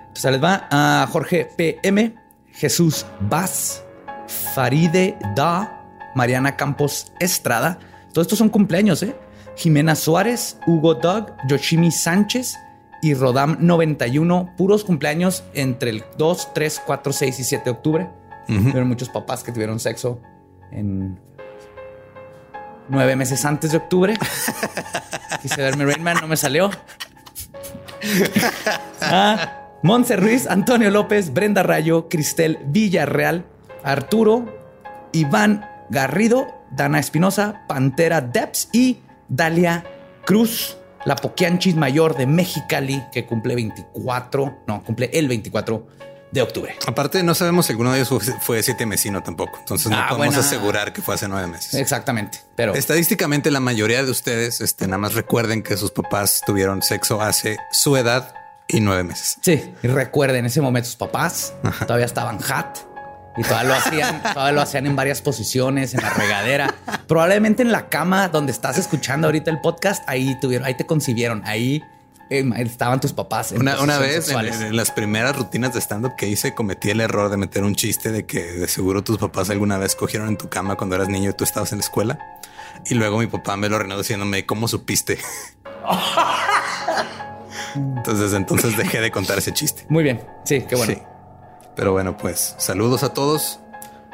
Entonces 0.08 0.32
les 0.32 0.44
va 0.44 0.68
a 0.70 1.08
Jorge 1.12 1.50
PM, 1.58 2.16
Jesús 2.52 3.06
Vaz, 3.22 3.84
Faride 4.28 5.18
Da, 5.36 6.12
Mariana 6.16 6.56
Campos 6.56 7.12
Estrada. 7.20 7.80
Todos 8.14 8.26
estos 8.26 8.40
son 8.40 8.50
cumpleaños, 8.50 9.02
¿eh? 9.04 9.16
Jimena 9.58 9.96
Suárez, 9.96 10.60
Hugo 10.68 10.96
Doug, 10.96 11.32
Yoshimi 11.48 11.92
Sánchez 11.92 12.56
y 13.06 13.14
Rodam 13.14 13.58
91, 13.60 14.56
puros 14.58 14.84
cumpleaños 14.84 15.44
entre 15.54 15.92
el 15.92 16.04
2, 16.18 16.54
3, 16.56 16.82
4, 16.88 17.14
6 17.14 17.40
y 17.40 17.44
7 17.44 17.64
de 17.66 17.70
octubre. 17.72 18.10
Uh 18.50 18.84
muchos 18.84 19.10
papás 19.10 19.44
que 19.44 19.52
tuvieron 19.52 19.80
sexo 19.80 20.20
en 20.72 21.20
nueve 22.90 23.16
meses 23.16 23.46
antes 23.46 23.72
de 23.72 23.78
octubre. 23.78 24.16
Quise 25.44 25.62
verme 25.62 25.86
Rainman, 25.86 26.18
no 26.20 26.28
me 26.28 26.36
salió. 26.36 26.72
ah, 29.02 29.70
Monse 29.84 30.16
Ruiz, 30.16 30.48
Antonio 30.48 30.90
López, 30.90 31.32
Brenda 31.32 31.62
Rayo, 31.62 32.10
Cristel 32.10 32.58
Villarreal, 32.66 33.46
Arturo, 33.84 34.46
Iván 35.12 35.70
Garrido, 35.92 36.48
Dana 36.72 37.00
Espinosa, 37.00 37.66
Pantera 37.68 38.22
Debs 38.22 38.70
y 38.74 38.98
Dalia 39.30 39.84
Cruz, 40.26 40.78
la 41.06 41.16
Poquianchis 41.16 41.76
mayor 41.76 42.18
de 42.18 42.28
Mexicali, 42.28 43.04
que 43.12 43.26
cumple 43.26 43.56
24, 43.56 44.64
no, 44.68 44.84
cumple 44.84 45.10
el 45.14 45.28
24 45.28 45.88
de 46.32 46.42
octubre. 46.42 46.76
Aparte, 46.86 47.24
no 47.24 47.34
sabemos 47.34 47.68
si 47.68 47.72
alguno 47.72 47.94
de 47.94 48.02
ellos 48.02 48.32
fue 48.42 48.62
siete 48.62 48.86
mesino 48.86 49.24
tampoco. 49.24 49.58
Entonces 49.60 49.90
no 49.90 49.98
ah, 49.98 50.08
podemos 50.10 50.36
asegurar 50.36 50.92
que 50.92 51.02
fue 51.02 51.16
hace 51.16 51.28
nueve 51.28 51.48
meses. 51.48 51.76
Exactamente. 51.76 52.42
Pero 52.56 52.74
estadísticamente, 52.74 53.52
la 53.52 53.62
mayoría 53.62 54.04
de 54.04 54.12
ustedes, 54.12 54.60
este, 54.60 54.88
nada 54.88 54.98
más 54.98 55.14
recuerden 55.14 55.64
que 55.64 55.78
sus 55.78 55.92
papás 55.92 56.42
tuvieron 56.46 56.82
sexo 56.82 57.22
hace 57.22 57.58
su 57.72 57.96
edad 57.96 58.34
y 58.68 58.82
nueve 58.82 59.04
meses. 59.04 59.38
Sí, 59.42 59.74
y 59.82 59.88
recuerden 59.88 60.46
ese 60.46 60.60
momento 60.60 60.88
sus 60.88 60.98
papás 60.98 61.54
todavía 61.88 62.06
estaban 62.06 62.40
hat 62.44 62.80
y 63.38 63.44
todavía 63.44 63.70
lo 63.70 63.76
hacían, 63.76 64.24
todavía 64.34 64.52
lo 64.54 64.62
hacían 64.62 64.86
en 64.86 64.96
varias 64.96 65.22
posiciones, 65.22 65.94
en 65.94 66.02
la 66.02 66.10
regadera, 66.12 66.76
probablemente 67.08 67.64
en 67.64 67.72
la 67.72 67.90
cama 67.90 68.30
donde 68.30 68.52
estás 68.52 68.78
escuchando 68.78 69.28
ahorita 69.28 69.52
el 69.52 69.60
podcast. 69.60 70.04
Ahí 70.08 70.38
tuvieron, 70.40 70.66
ahí 70.66 70.76
te 70.76 70.86
concibieron, 70.86 71.42
ahí 71.46 71.84
eh, 72.30 72.44
estaban 72.58 73.00
tus 73.00 73.14
papás. 73.14 73.52
Una, 73.52 73.80
una, 73.82 74.00
vez 74.00 74.30
en, 74.30 74.76
las 74.76 74.92
primeras 74.92 75.36
rutinas 75.36 75.74
de 75.74 75.82
stand 75.82 76.06
up 76.06 76.16
que 76.16 76.28
hice, 76.28 76.56
cometí 76.56 76.90
el 76.90 77.02
error 77.02 77.30
de 77.30 77.38
meter 77.38 77.64
un 77.64 77.76
chiste 77.76 78.12
de 78.12 78.26
que 78.26 78.42
de 78.42 78.68
seguro 78.68 79.04
tus 79.04 79.18
papás 79.18 79.50
alguna 79.50 79.78
vez 79.78 79.96
cogieron 79.96 80.30
en 80.30 80.38
tu 80.38 80.50
cama 80.50 80.76
cuando 80.76 80.96
eras 80.96 81.10
niño 81.10 81.30
y 81.30 81.34
tú 81.34 81.44
estabas 81.44 81.72
en 81.72 81.80
la 81.80 81.84
escuela. 81.84 82.20
Y 82.88 82.96
luego 82.96 83.20
mi 83.20 83.28
papá 83.28 83.58
me 83.58 83.70
lo 83.70 83.78
renegó 83.78 84.02
diciéndome 84.02 84.46
cómo 84.46 84.68
supiste. 84.68 85.20
entonces, 87.76 88.34
entonces 88.34 88.76
dejé 88.76 89.02
de 89.02 89.12
contar 89.12 89.38
ese 89.38 89.54
chiste. 89.54 89.86
Muy 89.90 90.04
bien. 90.04 90.22
Sí, 90.46 90.64
qué 90.68 90.76
bueno. 90.76 91.15
Pero 91.76 91.92
bueno, 91.92 92.18
pues 92.18 92.56
saludos 92.58 93.04
a 93.04 93.14
todos. 93.14 93.60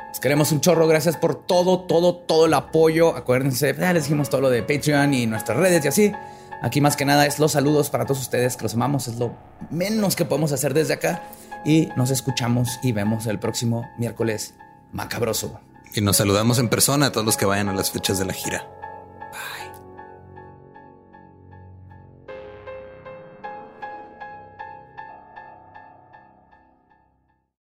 Les 0.10 0.20
queremos 0.20 0.52
un 0.52 0.62
chorro. 0.62 0.88
Gracias 0.88 1.16
por 1.16 1.36
todo, 1.36 1.82
todo, 1.82 2.16
todo 2.16 2.48
el 2.48 2.54
apoyo. 2.54 3.16
Acuérdense, 3.16 3.76
ya 3.78 3.94
les 3.94 4.04
dijimos 4.04 4.30
todo 4.30 4.42
lo 4.42 4.50
de 4.50 4.64
Patreon 4.64 5.14
y 5.14 5.28
nuestras 5.28 5.58
redes 5.58 5.86
y 5.86 5.88
así. 5.88 6.12
Aquí 6.62 6.82
más 6.82 6.96
que 6.96 7.06
nada 7.06 7.26
es 7.26 7.40
los 7.40 7.54
saludos 7.54 7.90
para 7.90 8.06
todos 8.06 8.22
ustedes 8.22 8.58
que 8.58 8.64
los 8.64 8.74
amamos. 8.74 9.08
Es 9.08 9.16
lo 9.16 9.34
menos 9.70 10.16
que 10.16 10.26
podemos 10.26 10.52
hacer 10.52 10.74
desde 10.74 10.94
acá. 10.94 11.24
Y 11.64 11.90
nos 11.96 12.10
escuchamos 12.10 12.80
y 12.82 12.92
vemos 12.92 13.28
el 13.28 13.40
próximo 13.40 13.90
miércoles 13.98 14.56
macabroso. 14.92 15.60
Y 15.94 16.02
nos 16.02 16.18
saludamos 16.18 16.58
en 16.60 16.70
persona 16.70 17.08
a 17.08 17.12
todos 17.12 17.26
los 17.26 17.38
que 17.38 17.46
vayan 17.46 17.70
a 17.70 17.74
las 17.74 17.92
fechas 17.92 18.18
de 18.18 18.26
la 18.26 18.34
gira. 18.34 18.81